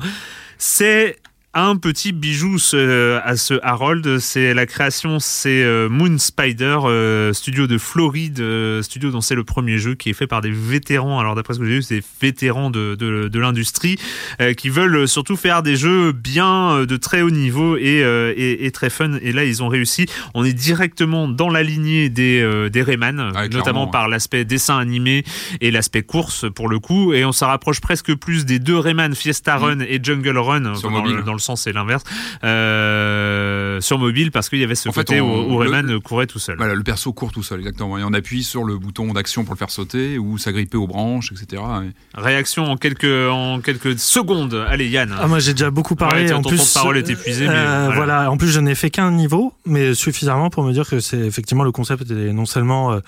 C'est 0.59 1.17
un 1.59 1.77
petit 1.77 2.13
bijou 2.13 2.59
ce- 2.59 3.19
à 3.25 3.37
ce 3.37 3.55
Harold, 3.63 4.19
c'est 4.19 4.53
la 4.53 4.67
création, 4.67 5.19
c'est 5.19 5.63
euh, 5.63 5.89
Moon 5.89 6.19
Spider, 6.19 6.79
euh, 6.85 7.33
studio 7.33 7.67
de 7.67 7.79
Floride, 7.79 8.41
euh, 8.41 8.83
studio 8.83 9.11
dont 9.11 9.23
c'est 9.23 9.35
le 9.35 9.43
premier 9.43 9.79
jeu 9.79 9.95
qui 9.95 10.11
est 10.11 10.13
fait 10.13 10.27
par 10.27 10.43
des 10.43 10.51
vétérans. 10.51 11.19
Alors 11.19 11.35
d'après 11.35 11.55
ce 11.55 11.59
que 11.59 11.65
j'ai 11.65 11.77
vu, 11.77 11.83
c'est 11.83 12.01
des 12.01 12.05
vétérans 12.21 12.69
de, 12.71 12.95
de, 12.95 13.29
de 13.29 13.41
l'industrie 13.41 13.97
euh, 14.43 14.53
qui 14.53 14.69
veulent 14.69 15.09
surtout 15.09 15.37
faire 15.37 15.63
des 15.63 15.77
jeux 15.77 16.13
bien 16.13 16.73
euh, 16.73 16.87
de 16.87 16.97
très 16.99 17.23
haut 17.23 17.31
niveau 17.31 17.79
et, 17.79 18.03
euh, 18.05 18.35
et, 18.37 18.67
et 18.67 18.71
très 18.71 18.91
fun. 18.91 19.13
Et 19.23 19.33
là, 19.33 19.45
ils 19.45 19.63
ont 19.63 19.69
réussi. 19.69 20.07
On 20.35 20.45
est 20.45 20.53
directement 20.53 21.27
dans 21.27 21.49
la 21.49 21.63
lignée 21.63 22.11
des, 22.11 22.41
euh, 22.43 22.69
des 22.69 22.83
Rayman, 22.83 23.33
Ouais, 23.35 23.49
notamment 23.49 23.87
par 23.87 24.09
l'aspect 24.09 24.45
dessin 24.45 24.77
animé 24.77 25.25
et 25.63 25.71
l'aspect 25.71 26.03
course 26.03 26.45
pour 26.55 26.69
le 26.69 26.79
coup. 26.81 27.15
Et 27.15 27.25
on 27.25 27.33
s'en 27.33 27.47
rapproche 27.47 27.81
presque 27.81 28.15
plus 28.15 28.45
des 28.45 28.59
deux 28.59 28.77
Rayman, 28.77 29.15
Fiesta 29.15 29.57
Run 29.57 29.81
et 29.81 29.99
Jungle 30.03 30.37
Run, 30.37 30.75
Sur 30.75 30.91
dans, 30.91 30.99
mobile. 31.01 31.17
le, 31.17 31.23
dans 31.23 31.33
le 31.33 31.39
sens 31.47 31.62
c'est 31.62 31.72
l'inverse, 31.72 32.03
euh, 32.44 33.80
sur 33.80 33.99
mobile 33.99 34.30
parce 34.30 34.49
qu'il 34.49 34.59
y 34.59 34.64
avait 34.64 34.74
ce 34.74 34.88
En 34.88 34.92
fait, 34.92 35.01
côté 35.01 35.20
on- 35.20 35.49
où, 35.49 35.55
où 35.57 35.62
le- 35.62 35.70
Rayman 35.70 36.01
courait 36.01 36.26
tout 36.26 36.38
seul. 36.38 36.57
Voilà, 36.57 36.74
le 36.74 36.82
perso 36.82 37.12
court 37.12 37.32
tout 37.32 37.42
seul, 37.42 37.61
exactement. 37.61 37.99
Et 37.99 38.05
on 38.05 38.12
appuie 38.12 38.42
sur 38.42 38.64
le 38.64 38.78
bouton 38.78 39.12
d'action 39.12 39.44
pour 39.44 39.55
le 39.55 39.59
faire 39.59 39.70
sauter 39.70 40.18
ou 40.18 40.38
s'agripper 40.38 40.76
aux 40.76 40.86
branches, 40.86 41.32
etc. 41.32 41.62
Et- 41.84 42.20
Réaction 42.20 42.64
en 42.64 42.76
quelques, 42.76 43.05
en 43.30 43.61
quelques 43.61 43.99
secondes. 43.99 44.55
Allez 44.68 44.88
Yann. 44.88 45.14
Ah, 45.18 45.26
moi 45.26 45.38
j'ai 45.38 45.53
déjà 45.53 45.70
beaucoup 45.70 45.97
parlé. 45.97 46.22
Ouais, 46.24 46.30
ton 46.30 46.36
en 46.36 46.42
temps 46.42 46.49
plus, 46.51 46.68
de 46.68 46.74
parole 46.74 46.97
est 46.99 47.09
épuisé, 47.11 47.47
mais 47.47 47.55
euh, 47.55 47.82
voilà. 47.86 47.94
voilà. 47.97 48.30
En 48.30 48.36
plus, 48.36 48.49
je 48.49 48.61
n'ai 48.61 48.74
fait 48.74 48.90
qu'un 48.90 49.11
niveau, 49.11 49.53
mais 49.66 49.94
suffisamment 49.94 50.51
pour 50.51 50.62
me 50.64 50.72
dire 50.72 50.88
que 50.88 51.01
c'est 51.01 51.18
effectivement 51.20 51.64
le 51.64 51.72
concept 51.72 52.11
est 52.11 52.32
non 52.32 52.47
seulement 52.47 52.92
euh, 52.92 53.01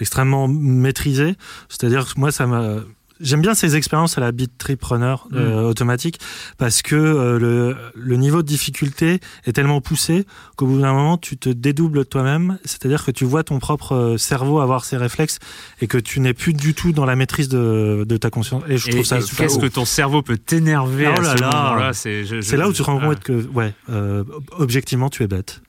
extrêmement 0.00 0.48
maîtrisé, 0.48 1.34
c'est-à-dire 1.68 2.06
que 2.06 2.18
moi 2.20 2.30
ça 2.30 2.46
m'a 2.46 2.76
J'aime 3.20 3.40
bien 3.42 3.54
ces 3.54 3.74
expériences 3.76 4.16
à 4.18 4.20
la 4.20 4.32
beat 4.32 4.52
trip 4.58 4.82
runner 4.84 5.16
euh, 5.32 5.62
automatique 5.62 6.18
parce 6.56 6.82
que 6.82 6.94
euh, 6.94 7.38
le, 7.38 7.76
le 7.94 8.16
niveau 8.16 8.42
de 8.42 8.46
difficulté 8.46 9.20
est 9.44 9.52
tellement 9.52 9.80
poussé 9.80 10.24
qu'au 10.56 10.66
bout 10.66 10.80
d'un 10.80 10.92
moment 10.92 11.18
tu 11.18 11.36
te 11.36 11.48
dédoubles 11.48 12.04
toi-même, 12.04 12.58
c'est-à-dire 12.64 13.04
que 13.04 13.10
tu 13.10 13.24
vois 13.24 13.42
ton 13.42 13.58
propre 13.58 13.94
euh, 13.94 14.16
cerveau 14.18 14.60
avoir 14.60 14.84
ses 14.84 14.96
réflexes 14.96 15.38
et 15.80 15.86
que 15.86 15.98
tu 15.98 16.20
n'es 16.20 16.34
plus 16.34 16.52
du 16.54 16.74
tout 16.74 16.92
dans 16.92 17.04
la 17.06 17.16
maîtrise 17.16 17.48
de, 17.48 18.04
de 18.08 18.16
ta 18.16 18.30
conscience. 18.30 18.62
Et 18.68 18.76
je 18.78 18.88
Et- 18.88 18.92
trouve 18.92 19.04
ça 19.04 19.18
qu'est-ce 19.18 19.58
que 19.58 19.66
ton 19.66 19.84
cerveau 19.84 20.22
peut 20.22 20.38
t'énerver 20.38 21.06
Oh 21.08 21.18
à 21.18 21.22
là 21.22 21.34
là. 21.34 21.50
moment-là? 21.70 21.92
C'est 21.92 22.56
là 22.56 22.68
où 22.68 22.72
tu 22.72 22.78
te 22.78 22.82
rends 22.84 23.00
ah. 23.02 23.06
compte 23.06 23.20
que, 23.20 23.46
ouais, 23.52 23.74
euh, 23.90 24.24
objectivement, 24.52 25.10
tu 25.10 25.22
es 25.22 25.26
bête. 25.26 25.60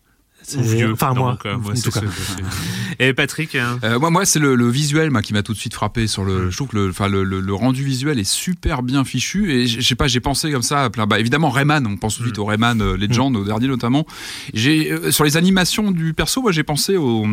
C'est- 0.42 0.58
Ou 0.58 0.64
vieux, 0.64 0.94
Enfin, 0.94 1.14
moi, 1.14 1.38
moi, 1.46 1.74
en 1.74 1.76
c'est 1.76 1.82
tout 1.84 1.92
cas. 1.92 2.00
ce- 2.02 2.44
Et 3.04 3.14
Patrick 3.14 3.54
hein 3.56 3.78
Euh, 3.84 4.00
moi, 4.00 4.10
moi 4.10 4.26
c'est 4.26 4.40
le, 4.40 4.56
le 4.56 4.68
visuel 4.70 5.12
moi, 5.12 5.22
qui 5.22 5.34
m'a 5.34 5.44
tout 5.44 5.54
de 5.54 5.58
suite 5.58 5.74
frappé. 5.76 6.08
Sur 6.08 6.24
le, 6.26 6.50
je 6.50 6.56
trouve 6.56 6.70
que 6.70 6.78
le, 6.78 6.90
enfin, 6.90 7.08
le, 7.08 7.24
le- 7.24 7.40
le 7.40 7.54
rendu 7.54 7.84
visuel 7.84 8.18
est 8.20 8.24
super 8.30 8.82
bien 8.82 9.04
fichu. 9.06 9.52
Et 9.52 9.68
je 9.68 9.80
sais 9.82 9.96
pas, 9.96 10.08
j'ai 10.08 10.20
pensé 10.20 10.52
comme 10.52 10.64
ça 10.64 10.86
à 10.86 10.90
plein. 10.90 11.06
Bah, 11.06 11.20
évidemment, 11.20 11.50
Rayman, 11.50 11.86
on 11.86 11.98
pense 11.98 12.16
tout 12.16 12.22
de 12.24 12.28
suite 12.28 12.40
au 12.40 12.46
Rayman 12.46 12.82
euh, 12.82 12.98
Legend, 12.98 13.36
au 13.38 13.44
dernier 13.44 13.68
notamment. 13.68 14.06
J'ai 14.54 14.92
euh, 14.92 15.12
Sur 15.12 15.24
les 15.24 15.38
animations 15.38 15.92
du 15.92 16.14
perso, 16.14 16.42
moi, 16.42 16.52
j'ai 16.52 16.64
pensé 16.64 16.98
aux, 16.98 17.26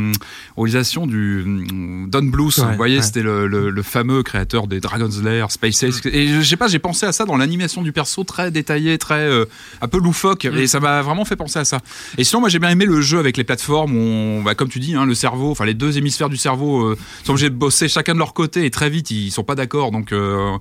aux 0.56 0.62
réalisations 0.62 1.06
du 1.06 1.42
hum, 1.42 2.08
Don 2.10 2.22
Bluth. 2.24 2.58
Ouais, 2.58 2.64
Vous 2.70 2.76
voyez, 2.76 2.96
ouais. 2.98 3.02
c'était 3.02 3.22
le, 3.22 3.46
le- 3.46 3.70
le 3.70 3.82
fameux 3.82 4.22
créateur 4.22 4.66
des 4.66 4.80
Dragon's 4.80 5.22
Lair, 5.22 5.50
Space 5.50 5.82
Ace. 5.84 6.00
Et 6.06 6.28
je 6.28 6.42
sais 6.42 6.56
pas, 6.56 6.68
j'ai 6.68 6.78
pensé 6.80 7.06
à 7.06 7.12
ça 7.12 7.24
dans 7.24 7.36
l'animation 7.36 7.82
du 7.82 7.92
perso, 7.92 8.24
très 8.24 8.50
détaillé, 8.50 8.98
très 8.98 9.20
euh, 9.26 9.46
un 9.80 9.88
peu 9.88 9.98
loufoque. 9.98 10.44
Et 10.44 10.66
ça 10.66 10.80
m'a 10.80 11.00
vraiment 11.02 11.24
fait 11.24 11.36
penser 11.36 11.58
à 11.58 11.64
ça. 11.64 11.80
Et 12.18 12.24
sinon, 12.24 12.40
moi, 12.40 12.48
j'ai 12.50 12.58
bien 12.58 12.70
aimé 12.70 12.84
le 12.84 12.95
jeu 13.00 13.18
avec 13.18 13.36
les 13.36 13.44
plateformes. 13.44 13.96
On, 13.96 14.42
bah, 14.42 14.54
comme 14.54 14.68
tu 14.68 14.80
dis, 14.80 14.94
hein, 14.94 15.06
le 15.06 15.14
cerveau, 15.14 15.50
enfin 15.50 15.64
les 15.64 15.74
deux 15.74 15.98
hémisphères 15.98 16.28
du 16.28 16.36
cerveau 16.36 16.82
euh, 16.82 16.98
sont 17.24 17.32
obligés 17.32 17.50
de 17.50 17.54
bosser 17.54 17.88
chacun 17.88 18.14
de 18.14 18.18
leur 18.18 18.34
côté 18.34 18.64
et 18.64 18.70
très 18.70 18.90
vite 18.90 19.10
ils 19.10 19.30
sont 19.30 19.44
pas 19.44 19.54
d'accord. 19.54 19.90
Donc 19.90 20.12
euh, 20.12 20.56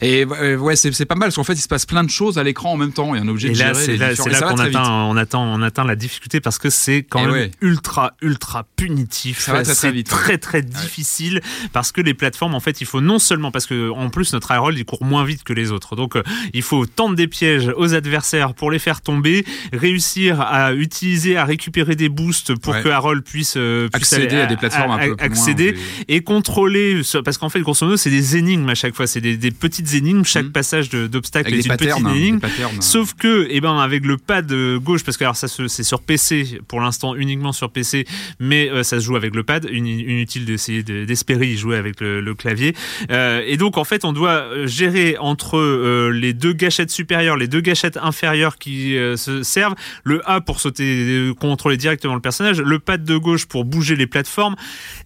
et 0.00 0.24
euh, 0.24 0.56
ouais, 0.56 0.76
c'est 0.76 0.92
c'est 0.92 1.06
pas 1.06 1.14
mal 1.14 1.28
parce 1.28 1.36
qu'en 1.36 1.44
fait 1.44 1.54
il 1.54 1.60
se 1.60 1.68
passe 1.68 1.86
plein 1.86 2.04
de 2.04 2.10
choses 2.10 2.38
à 2.38 2.42
l'écran 2.42 2.72
en 2.72 2.76
même 2.76 2.92
temps 2.92 3.14
et 3.14 3.20
on 3.20 3.26
est 3.26 3.30
obligé 3.30 3.48
Et 3.48 3.52
de 3.52 3.58
là, 3.58 3.72
gérer 3.72 3.86
c'est 3.86 3.96
là, 3.96 4.12
là 4.12 4.52
qu'on 4.52 4.58
atteint, 4.58 4.90
on 4.90 5.16
atteint, 5.16 5.38
on 5.38 5.62
atteint 5.62 5.84
la 5.84 5.96
difficulté 5.96 6.40
parce 6.40 6.58
que 6.58 6.70
c'est 6.70 7.02
quand 7.02 7.20
Et 7.20 7.26
même 7.26 7.32
ouais. 7.32 7.50
ultra, 7.60 8.12
ultra 8.22 8.66
punitif. 8.76 9.40
Ça 9.40 9.52
va 9.52 9.62
très, 9.62 9.74
très 9.74 9.92
vite, 9.92 10.08
très, 10.08 10.38
très 10.38 10.62
difficile 10.62 11.40
parce 11.72 11.92
que 11.92 12.00
les 12.00 12.14
plateformes, 12.14 12.54
en 12.54 12.60
fait, 12.60 12.80
il 12.80 12.86
faut 12.86 13.00
non 13.00 13.18
seulement 13.18 13.50
parce 13.50 13.66
que 13.66 13.90
en 13.90 14.10
plus 14.10 14.32
notre 14.32 14.50
Harold 14.50 14.78
il 14.78 14.84
court 14.84 15.04
moins 15.04 15.24
vite 15.24 15.42
que 15.44 15.52
les 15.52 15.72
autres, 15.72 15.96
donc 15.96 16.16
euh, 16.16 16.22
il 16.54 16.62
faut 16.62 16.86
tendre 16.86 17.14
des 17.14 17.28
pièges 17.28 17.72
aux 17.76 17.94
adversaires 17.94 18.54
pour 18.54 18.70
les 18.70 18.78
faire 18.78 19.00
tomber, 19.00 19.44
réussir 19.72 20.40
à 20.40 20.72
utiliser, 20.74 21.36
à 21.36 21.44
récupérer 21.44 21.79
des 21.96 22.08
boosts 22.08 22.54
pour 22.56 22.74
Ouais. 22.74 22.82
que 22.82 22.88
Harold 22.88 23.22
puisse, 23.24 23.54
euh, 23.56 23.88
puisse 23.88 24.12
Accéder 24.12 24.34
aller 24.36 24.42
à 24.42 24.46
des 24.46 24.56
plateformes 24.56 24.90
un 24.92 24.98
peu 24.98 25.16
plus 25.16 25.28
loin, 25.28 25.36
accéder 25.36 25.74
et 26.08 26.20
contrôler 26.22 27.02
ce- 27.02 27.18
parce 27.18 27.38
qu'en 27.38 27.48
fait 27.48 27.60
grosso 27.60 27.84
modo 27.86 27.96
c'est 27.96 28.10
des 28.10 28.36
énigmes 28.36 28.68
à 28.68 28.74
chaque 28.74 28.94
fois, 28.94 29.06
c'est 29.06 29.20
des, 29.20 29.36
des 29.36 29.50
petites 29.50 29.94
énigmes, 29.94 30.24
chaque 30.24 30.46
Mhm. 30.46 30.52
passage 30.52 30.88
d'obstacle 30.90 31.52
est 31.52 31.58
des 31.58 31.66
une 31.66 31.76
petite 31.76 31.98
énigme. 31.98 32.40
Sauf 32.80 33.14
que, 33.14 33.46
eh 33.50 33.60
ben, 33.60 33.78
avec 33.78 34.04
le 34.06 34.16
pad 34.16 34.50
euh, 34.52 34.78
gauche, 34.78 35.04
parce 35.04 35.16
que 35.16 35.24
alors 35.24 35.36
ça 35.36 35.48
c'est 35.48 35.82
sur 35.82 36.00
PC 36.02 36.60
pour 36.68 36.80
l'instant 36.80 37.14
uniquement 37.14 37.52
sur 37.52 37.70
PC, 37.70 38.06
mais 38.38 38.68
euh, 38.70 38.82
ça 38.82 39.00
se 39.00 39.04
joue 39.04 39.16
avec 39.16 39.34
le 39.34 39.42
pad. 39.42 39.66
Inutile 39.70 40.44
d'essayer 40.44 40.82
de- 40.82 41.04
d'espérer 41.04 41.46
y 41.48 41.56
jouer 41.56 41.76
avec 41.76 42.00
le, 42.00 42.20
le 42.20 42.34
clavier. 42.34 42.74
Euh, 43.10 43.42
et 43.46 43.56
donc 43.56 43.78
en 43.78 43.84
fait, 43.84 44.04
on 44.04 44.12
doit 44.12 44.46
gérer 44.66 45.16
entre 45.18 46.10
les 46.10 46.32
deux 46.32 46.52
gâchettes 46.52 46.90
supérieures, 46.90 47.36
les 47.36 47.48
deux 47.48 47.60
gâchettes 47.60 47.96
inférieures 48.00 48.58
qui 48.58 48.96
se 49.16 49.42
servent, 49.42 49.74
le 50.04 50.20
A 50.30 50.40
pour 50.40 50.60
sauter, 50.60 50.84
euh, 51.08 51.34
directement 51.76 52.14
le 52.14 52.20
personnage, 52.20 52.60
le 52.60 52.78
pad 52.78 53.04
de 53.04 53.16
gauche 53.16 53.46
pour 53.46 53.64
bouger 53.64 53.96
les 53.96 54.06
plateformes. 54.06 54.56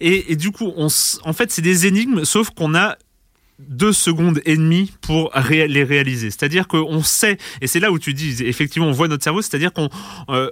Et, 0.00 0.32
et 0.32 0.36
du 0.36 0.50
coup, 0.50 0.72
on, 0.76 0.88
en 1.24 1.32
fait, 1.32 1.50
c'est 1.50 1.62
des 1.62 1.86
énigmes, 1.86 2.24
sauf 2.24 2.50
qu'on 2.50 2.74
a 2.74 2.96
deux 3.60 3.92
secondes 3.92 4.40
et 4.44 4.56
demie 4.56 4.92
pour 5.00 5.30
les 5.48 5.84
réaliser. 5.84 6.30
C'est-à-dire 6.30 6.66
qu'on 6.66 7.02
sait, 7.02 7.38
et 7.60 7.66
c'est 7.66 7.80
là 7.80 7.92
où 7.92 7.98
tu 7.98 8.12
dis, 8.12 8.42
effectivement, 8.42 8.88
on 8.88 8.92
voit 8.92 9.06
notre 9.06 9.22
cerveau, 9.22 9.42
c'est-à-dire 9.42 9.72
qu'on, 9.72 9.88
euh, 10.28 10.50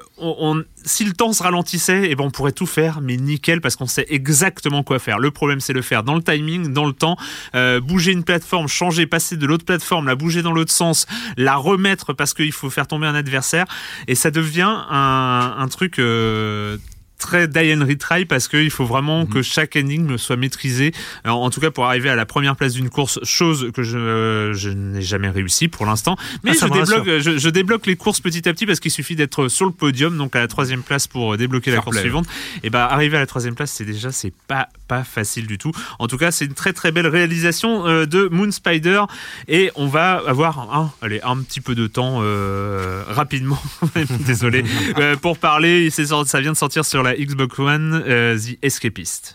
si 0.85 1.05
le 1.05 1.13
temps 1.13 1.33
se 1.33 1.43
ralentissait, 1.43 2.05
et 2.05 2.11
eh 2.13 2.15
ben 2.15 2.25
on 2.25 2.31
pourrait 2.31 2.53
tout 2.53 2.67
faire, 2.67 3.01
mais 3.01 3.17
nickel, 3.17 3.61
parce 3.61 3.75
qu'on 3.75 3.87
sait 3.87 4.07
exactement 4.09 4.83
quoi 4.85 4.99
faire. 4.99 5.19
Le 5.19 5.31
problème, 5.31 5.61
c'est 5.61 5.73
le 5.73 5.83
faire 5.83 6.05
dans 6.05 6.15
le 6.15 6.23
timing, 6.23 6.73
dans 6.73 6.87
le 6.87 6.93
temps, 6.93 7.17
euh, 7.55 7.81
bouger 7.81 8.13
une 8.13 8.25
plateforme, 8.25 8.69
changer, 8.69 9.07
passer 9.07 9.37
de 9.37 9.47
l'autre 9.47 9.65
plateforme, 9.65 10.07
la 10.07 10.15
bouger 10.15 10.43
dans 10.43 10.53
l'autre 10.53 10.73
sens, 10.73 11.07
la 11.37 11.57
remettre 11.57 12.13
parce 12.13 12.35
qu'il 12.35 12.53
faut 12.53 12.71
faire 12.71 12.87
tomber 12.87 13.07
un 13.07 13.15
adversaire, 13.15 13.67
et 14.07 14.15
ça 14.15 14.31
devient 14.31 14.73
un, 14.91 15.57
un 15.59 15.69
truc 15.69 15.99
euh, 15.99 16.77
très 17.23 17.49
die 17.49 17.75
and 17.75 17.87
retry 17.87 18.25
parce 18.25 18.49
qu'il 18.49 18.71
faut 18.71 18.85
vraiment 18.85 19.23
mhm. 19.23 19.29
que 19.29 19.43
chaque 19.43 19.77
énigme 19.77 20.19
soit 20.19 20.37
maîtrisé. 20.37 20.93
en 21.25 21.49
tout 21.51 21.61
cas, 21.61 21.71
pour 21.71 21.87
arriver 21.87 22.11
à 22.11 22.17
la 22.17 22.27
première 22.27 22.57
place 22.57 22.75
d'une 22.75 22.91
course, 22.91 23.19
chose 23.23 23.71
que 23.73 23.83
je, 23.83 24.53
je 24.53 24.69
n'ai 24.69 25.03
jamais 25.03 25.31
réussi 25.31 25.69
pour 25.69 25.87
l'instant. 25.87 26.17
Mais 26.45 26.51
ah, 26.51 26.67
je, 26.67 26.73
débloque, 26.73 27.39
je, 27.39 27.49
débloque 27.49 27.87
les 27.87 27.97
courses 27.97 28.21
petit 28.21 28.49
à 28.49 28.53
petit 28.53 28.67
parce 28.67 28.81
qu'il 28.81 28.91
suffit 28.91 29.17
d'être 29.17 29.49
sur 29.49 29.67
le 29.67 29.73
podium, 29.73 30.19
donc 30.19 30.37
à 30.37 30.41
la 30.41 30.49
troisième 30.49 30.83
place 30.83 31.07
pour 31.07 31.37
débloquer 31.37 31.71
la 31.71 31.79
course 31.79 31.99
suivante. 31.99 32.27
Et 32.63 32.71
bah, 32.71 32.87
arriver 32.87 33.17
à 33.17 33.21
la 33.21 33.27
troisième 33.27 33.55
place, 33.55 33.73
c'est 33.73 33.85
déjà, 33.85 34.13
c'est 34.13 34.33
pas, 34.49 34.69
pas 34.89 35.05
facile 35.05 35.47
du 35.47 35.59
tout. 35.59 35.73
En 35.99 36.09
tout 36.09 36.19
cas, 36.19 36.31
c'est 36.31 36.45
une 36.45 36.55
très 36.55 36.73
très 36.73 36.93
belle 36.93 37.07
réalisation 37.07 37.87
euh, 37.87 38.07
de 38.07 38.29
Moon 38.31 38.51
Spider 38.51 39.03
et 39.49 39.71
on 39.77 39.87
va 39.87 40.23
avoir 40.27 40.59
un, 40.75 40.93
allez, 41.01 41.21
un 41.23 41.37
petit 41.39 41.61
peu 41.61 41.75
de 41.75 41.87
temps 41.87 42.19
euh, 42.21 43.05
rapidement, 43.07 43.61
désolé, 44.27 44.65
euh, 44.99 45.17
pour 45.17 45.39
parler. 45.39 45.91
Ça 45.91 46.41
vient 46.41 46.53
de 46.53 46.57
sortir 46.57 46.85
sur 46.85 47.03
la 47.03 47.12
Xbox 47.15 47.59
One, 47.59 47.95
uh, 47.95 48.03
The 48.37 48.59
Escapist. 48.63 49.35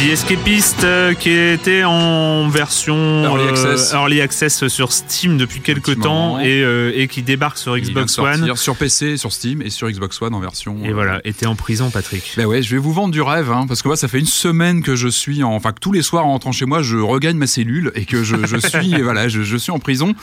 The 0.00 0.12
Escapist 0.12 0.82
euh, 0.82 1.12
qui 1.12 1.28
était 1.28 1.84
en 1.84 2.48
version 2.48 3.22
Early 3.22 4.18
euh, 4.20 4.24
Access. 4.24 4.66
sur 4.68 4.92
Steam 4.92 5.36
depuis 5.36 5.60
quelques 5.60 6.00
temps 6.00 6.40
et, 6.40 6.62
euh, 6.62 6.90
et, 6.94 7.06
qui 7.06 7.22
débarque 7.22 7.58
sur 7.58 7.76
Xbox 7.76 8.18
One. 8.18 8.56
Sur 8.56 8.76
PC, 8.76 9.18
sur 9.18 9.30
Steam 9.30 9.60
et 9.60 9.68
sur 9.68 9.90
Xbox 9.90 10.22
One 10.22 10.34
en 10.34 10.40
version. 10.40 10.78
Et 10.84 10.94
voilà, 10.94 11.20
était 11.24 11.44
en 11.44 11.54
prison, 11.54 11.90
Patrick. 11.90 12.32
Ben 12.38 12.46
ouais, 12.46 12.62
je 12.62 12.70
vais 12.70 12.78
vous 12.78 12.94
vendre 12.94 13.12
du 13.12 13.20
rêve, 13.20 13.52
hein, 13.52 13.66
parce 13.68 13.82
que 13.82 13.88
moi, 13.88 13.96
ça 13.96 14.08
fait 14.08 14.20
une 14.20 14.26
semaine 14.26 14.82
que 14.82 14.96
je 14.96 15.08
suis, 15.08 15.42
en, 15.42 15.52
enfin 15.52 15.72
que 15.72 15.80
tous 15.80 15.92
les 15.92 16.02
soirs 16.02 16.24
en 16.24 16.30
rentrant 16.30 16.52
chez 16.52 16.64
moi, 16.64 16.80
je 16.80 16.96
regagne 16.96 17.36
ma 17.36 17.46
cellule 17.46 17.92
et 17.94 18.06
que 18.06 18.22
je, 18.22 18.36
je 18.46 18.56
suis, 18.56 18.94
voilà, 19.02 19.28
je, 19.28 19.42
je, 19.42 19.56
suis 19.58 19.70
en 19.70 19.80
prison. 19.80 20.14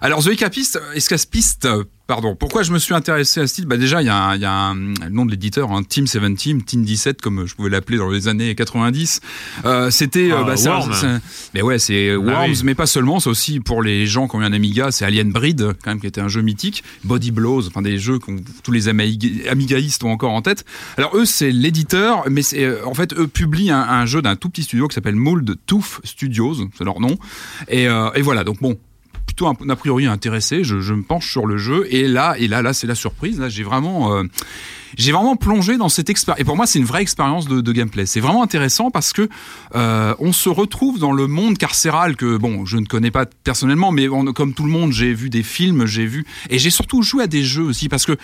Alors 0.00 0.24
The 0.24 0.28
Escapist, 0.28 0.80
Escapist 0.94 1.68
Pardon. 2.10 2.34
Pourquoi 2.34 2.64
je 2.64 2.72
me 2.72 2.80
suis 2.80 2.92
intéressé 2.92 3.38
à 3.38 3.46
ce 3.46 3.54
titre? 3.54 3.68
Bah 3.68 3.76
Déjà, 3.76 4.02
il 4.02 4.06
y 4.06 4.08
a, 4.08 4.16
un, 4.16 4.36
y 4.36 4.44
a 4.44 4.52
un, 4.52 4.74
le 4.74 5.10
nom 5.10 5.24
de 5.24 5.30
l'éditeur, 5.30 5.70
hein, 5.70 5.84
Team 5.84 6.06
17, 6.06 6.64
Team 6.66 6.82
17, 6.82 7.22
comme 7.22 7.46
je 7.46 7.54
pouvais 7.54 7.70
l'appeler 7.70 7.98
dans 7.98 8.08
les 8.08 8.26
années 8.26 8.52
90. 8.56 9.20
Euh, 9.64 9.92
C'était... 9.92 10.32
Euh, 10.32 10.38
ah, 10.40 10.42
bah, 10.42 10.56
ça, 10.56 10.80
mais 11.54 11.62
ouais, 11.62 11.78
c'est 11.78 12.16
bah 12.16 12.32
Worms, 12.40 12.64
mais 12.64 12.74
pas 12.74 12.86
seulement. 12.86 13.20
C'est 13.20 13.30
aussi 13.30 13.60
pour 13.60 13.80
les 13.80 14.06
gens 14.06 14.26
qui 14.26 14.34
ont 14.34 14.42
eu 14.42 14.44
un 14.44 14.52
Amiga, 14.52 14.90
c'est 14.90 15.04
Alien 15.04 15.30
Breed, 15.30 15.74
quand 15.84 15.92
même, 15.92 16.00
qui 16.00 16.08
était 16.08 16.20
un 16.20 16.26
jeu 16.26 16.42
mythique. 16.42 16.82
Body 17.04 17.30
Blows, 17.30 17.68
enfin 17.68 17.80
des 17.80 17.96
jeux 17.96 18.18
que 18.18 18.32
tous 18.64 18.72
les 18.72 18.88
amigaïstes 18.88 20.02
ont 20.02 20.10
encore 20.10 20.32
en 20.32 20.42
tête. 20.42 20.64
Alors 20.96 21.16
eux, 21.16 21.24
c'est 21.24 21.52
l'éditeur, 21.52 22.24
mais 22.28 22.42
c'est 22.42 22.64
euh, 22.64 22.84
en 22.86 22.94
fait, 22.94 23.16
eux 23.16 23.28
publient 23.28 23.70
un, 23.70 23.82
un 23.82 24.04
jeu 24.06 24.20
d'un 24.20 24.34
tout 24.34 24.48
petit 24.50 24.64
studio 24.64 24.88
qui 24.88 24.96
s'appelle 24.96 25.14
Mold 25.14 25.54
Tooth 25.64 26.00
Studios, 26.02 26.56
c'est 26.76 26.82
leur 26.82 26.98
nom. 26.98 27.16
Et, 27.68 27.86
euh, 27.86 28.10
et 28.16 28.22
voilà, 28.22 28.42
donc 28.42 28.60
bon, 28.60 28.76
un, 29.48 29.68
a 29.68 29.76
priori 29.76 30.06
intéressé. 30.06 30.64
Je, 30.64 30.80
je, 30.80 30.94
me 30.94 31.02
penche 31.02 31.30
sur 31.30 31.46
le 31.46 31.56
jeu 31.56 31.86
et 31.90 32.08
là, 32.08 32.34
et 32.38 32.48
là, 32.48 32.62
là, 32.62 32.72
c'est 32.72 32.86
la 32.86 32.94
surprise. 32.94 33.40
Là, 33.40 33.48
j'ai 33.48 33.62
vraiment, 33.62 34.14
euh, 34.14 34.24
j'ai 34.96 35.12
vraiment 35.12 35.36
plongé 35.36 35.76
dans 35.76 35.88
cette 35.88 36.10
expérience. 36.10 36.40
Et 36.40 36.44
pour 36.44 36.56
moi, 36.56 36.66
c'est 36.66 36.78
une 36.78 36.84
vraie 36.84 37.02
expérience 37.02 37.46
de, 37.48 37.60
de 37.60 37.72
gameplay. 37.72 38.06
C'est 38.06 38.20
vraiment 38.20 38.42
intéressant 38.42 38.90
parce 38.90 39.12
que 39.12 39.28
euh, 39.74 40.14
on 40.18 40.32
se 40.32 40.48
retrouve 40.48 40.98
dans 40.98 41.12
le 41.12 41.26
monde 41.26 41.58
carcéral 41.58 42.16
que 42.16 42.36
bon, 42.36 42.64
je 42.66 42.76
ne 42.76 42.86
connais 42.86 43.10
pas 43.10 43.26
personnellement, 43.44 43.92
mais 43.92 44.08
comme 44.34 44.54
tout 44.54 44.64
le 44.64 44.70
monde, 44.70 44.92
j'ai 44.92 45.12
vu 45.12 45.30
des 45.30 45.42
films, 45.42 45.86
j'ai 45.86 46.06
vu 46.06 46.26
et 46.48 46.58
j'ai 46.58 46.70
surtout 46.70 47.02
joué 47.02 47.24
à 47.24 47.26
des 47.26 47.42
jeux 47.42 47.64
aussi 47.64 47.88
parce 47.88 48.06
que 48.06 48.16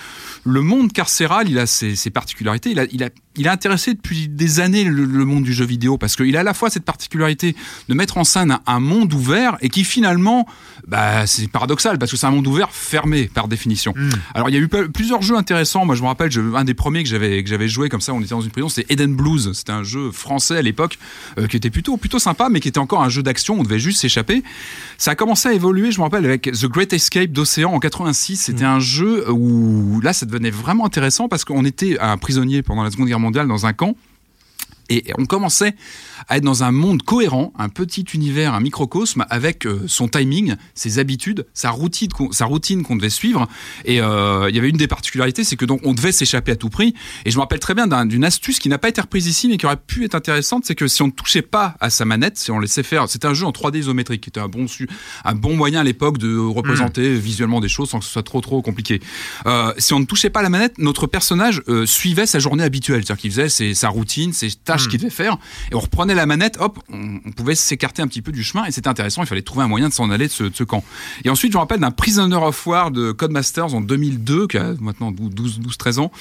le 0.44 0.60
monde 0.60 0.92
carcéral, 0.92 1.48
il 1.48 1.58
a 1.58 1.66
ses, 1.66 1.96
ses 1.96 2.10
particularités. 2.10 2.70
Il 2.70 2.80
a, 2.80 2.84
il 2.90 3.02
a, 3.02 3.10
il 3.36 3.48
a 3.48 3.52
intéressé 3.52 3.94
depuis 3.94 4.28
des 4.28 4.60
années 4.60 4.84
le, 4.84 5.04
le 5.04 5.24
monde 5.24 5.44
du 5.44 5.52
jeu 5.52 5.64
vidéo 5.64 5.98
parce 5.98 6.16
qu'il 6.16 6.36
a 6.36 6.40
à 6.40 6.42
la 6.42 6.54
fois 6.54 6.70
cette 6.70 6.84
particularité 6.84 7.56
de 7.88 7.94
mettre 7.94 8.18
en 8.18 8.24
scène 8.24 8.50
un, 8.50 8.60
un 8.66 8.80
monde 8.80 9.12
ouvert 9.12 9.56
et 9.60 9.68
qui 9.68 9.84
finalement, 9.84 10.46
bah, 10.86 11.26
c'est 11.26 11.48
paradoxal 11.48 11.98
parce 11.98 12.10
que 12.10 12.16
c'est 12.16 12.26
un 12.26 12.30
monde 12.30 12.46
ouvert 12.46 12.70
fermé 12.70 13.30
par 13.32 13.48
définition. 13.48 13.92
Hmm. 13.96 14.10
Alors 14.34 14.48
il 14.48 14.54
y 14.54 14.58
a 14.58 14.60
eu 14.60 14.68
plusieurs 14.68 15.22
jeux 15.22 15.36
intéressants. 15.36 15.84
Moi, 15.84 15.94
je 15.94 16.02
me 16.02 16.06
rappelle, 16.06 16.30
je, 16.30 16.40
un 16.56 16.64
des 16.64 16.74
premiers 16.74 17.02
que 17.02 17.08
j'avais 17.08 17.42
que 17.42 17.48
j'avais 17.48 17.68
joué 17.68 17.88
comme 17.88 18.00
ça, 18.00 18.12
on 18.12 18.20
était 18.20 18.30
dans 18.30 18.40
une 18.40 18.50
prison, 18.50 18.68
c'était 18.68 18.92
Eden 18.92 19.14
Blues. 19.14 19.52
C'était 19.52 19.72
un 19.72 19.82
jeu 19.82 20.10
français 20.10 20.56
à 20.56 20.62
l'époque 20.62 20.98
euh, 21.38 21.46
qui 21.46 21.56
était 21.56 21.70
plutôt 21.70 21.96
plutôt 21.96 22.18
sympa, 22.18 22.48
mais 22.48 22.60
qui 22.60 22.68
était 22.68 22.78
encore 22.78 23.02
un 23.02 23.08
jeu 23.08 23.22
d'action. 23.22 23.58
On 23.58 23.62
devait 23.62 23.78
juste 23.78 24.00
s'échapper. 24.00 24.42
Ça 24.98 25.12
a 25.12 25.14
commencé 25.14 25.48
à 25.48 25.52
évoluer. 25.52 25.92
Je 25.92 25.98
me 25.98 26.04
rappelle 26.04 26.24
avec 26.24 26.50
The 26.52 26.66
Great 26.66 26.92
Escape 26.92 27.32
d'Océan 27.32 27.72
en 27.72 27.80
86. 27.80 28.36
C'était 28.36 28.64
hmm. 28.64 28.66
un 28.66 28.80
jeu 28.80 29.30
où 29.30 30.00
là, 30.00 30.12
ça 30.12 30.26
devenait 30.26 30.50
vraiment 30.50 30.86
intéressant 30.86 31.28
parce 31.28 31.44
qu'on 31.44 31.64
était 31.64 31.98
un 31.98 32.16
prisonnier 32.16 32.62
pendant 32.62 32.82
la 32.82 32.90
Seconde 32.90 33.08
Guerre 33.08 33.20
mondiale 33.20 33.48
dans 33.48 33.66
un 33.66 33.72
camp 33.72 33.96
et 34.88 35.04
on 35.18 35.26
commençait 35.26 35.74
à 36.28 36.36
être 36.36 36.44
dans 36.44 36.62
un 36.62 36.72
monde 36.72 37.02
cohérent, 37.02 37.52
un 37.58 37.68
petit 37.68 38.04
univers, 38.14 38.54
un 38.54 38.60
microcosme 38.60 39.24
avec 39.30 39.66
euh, 39.66 39.84
son 39.86 40.08
timing, 40.08 40.54
ses 40.74 40.98
habitudes, 40.98 41.46
sa 41.54 41.70
routine, 41.70 42.10
sa 42.30 42.44
routine 42.44 42.82
qu'on 42.82 42.96
devait 42.96 43.10
suivre. 43.10 43.48
Et 43.84 44.00
euh, 44.00 44.48
il 44.48 44.56
y 44.56 44.58
avait 44.58 44.68
une 44.68 44.76
des 44.76 44.88
particularités, 44.88 45.44
c'est 45.44 45.56
que 45.56 45.64
donc 45.64 45.80
on 45.84 45.94
devait 45.94 46.12
s'échapper 46.12 46.52
à 46.52 46.56
tout 46.56 46.70
prix. 46.70 46.94
Et 47.24 47.30
je 47.30 47.36
me 47.36 47.40
rappelle 47.40 47.60
très 47.60 47.74
bien 47.74 47.86
d'une 48.06 48.24
astuce 48.24 48.58
qui 48.58 48.68
n'a 48.68 48.78
pas 48.78 48.88
été 48.88 49.00
reprise 49.00 49.26
ici, 49.26 49.48
mais 49.48 49.56
qui 49.56 49.66
aurait 49.66 49.76
pu 49.76 50.04
être 50.04 50.14
intéressante, 50.14 50.64
c'est 50.64 50.74
que 50.74 50.86
si 50.86 51.02
on 51.02 51.06
ne 51.06 51.12
touchait 51.12 51.42
pas 51.42 51.76
à 51.80 51.90
sa 51.90 52.04
manette, 52.04 52.36
si 52.38 52.50
on 52.50 52.58
laissait 52.58 52.82
faire, 52.82 53.08
c'était 53.08 53.26
un 53.26 53.34
jeu 53.34 53.46
en 53.46 53.52
3D 53.52 53.78
isométrique, 53.78 54.22
qui 54.22 54.30
était 54.30 54.40
un 54.40 54.48
bon 54.48 54.66
un 55.24 55.34
bon 55.34 55.56
moyen 55.56 55.80
à 55.80 55.84
l'époque 55.84 56.18
de 56.18 56.36
représenter 56.38 57.10
mmh. 57.10 57.18
visuellement 57.18 57.60
des 57.60 57.68
choses 57.68 57.90
sans 57.90 57.98
que 57.98 58.04
ce 58.04 58.10
soit 58.10 58.22
trop 58.22 58.40
trop 58.40 58.62
compliqué. 58.62 59.00
Euh, 59.46 59.72
si 59.78 59.94
on 59.94 60.00
ne 60.00 60.04
touchait 60.04 60.30
pas 60.30 60.40
à 60.40 60.42
la 60.42 60.50
manette, 60.50 60.78
notre 60.78 61.06
personnage 61.06 61.62
euh, 61.68 61.86
suivait 61.86 62.26
sa 62.26 62.38
journée 62.38 62.64
habituelle, 62.64 63.04
c'est-à-dire 63.04 63.20
qu'il 63.20 63.30
faisait 63.30 63.48
ses, 63.48 63.74
sa 63.74 63.88
routine, 63.88 64.32
ses 64.32 64.50
tâches 64.50 64.86
mmh. 64.86 64.88
qu'il 64.88 65.00
devait 65.00 65.10
faire, 65.10 65.38
et 65.70 65.74
on 65.74 65.80
reprenait 65.80 66.05
la 66.14 66.26
manette, 66.26 66.56
hop, 66.60 66.78
on, 66.92 67.18
pouvait 67.32 67.54
s'écarter 67.54 68.02
un 68.02 68.08
petit 68.08 68.22
peu 68.22 68.32
du 68.32 68.42
chemin 68.42 68.64
et 68.64 68.70
c'était 68.70 68.88
intéressant. 68.88 69.22
Il 69.22 69.26
fallait 69.26 69.42
trouver 69.42 69.64
un 69.64 69.68
moyen 69.68 69.88
de 69.88 69.92
s'en 69.92 70.10
aller 70.10 70.26
de 70.26 70.32
ce, 70.32 70.64
camp. 70.64 70.84
Et 71.24 71.30
ensuite, 71.30 71.52
je 71.52 71.56
me 71.56 71.60
rappelle 71.60 71.80
d'un 71.80 71.90
Prisoner 71.90 72.36
of 72.36 72.66
War 72.66 72.90
de 72.90 73.12
Codemasters 73.12 73.74
en 73.74 73.80
2002, 73.80 74.46
qui 74.46 74.58
a 74.58 74.74
maintenant 74.80 75.12
12-13 75.12 75.98
ans, 76.00 76.12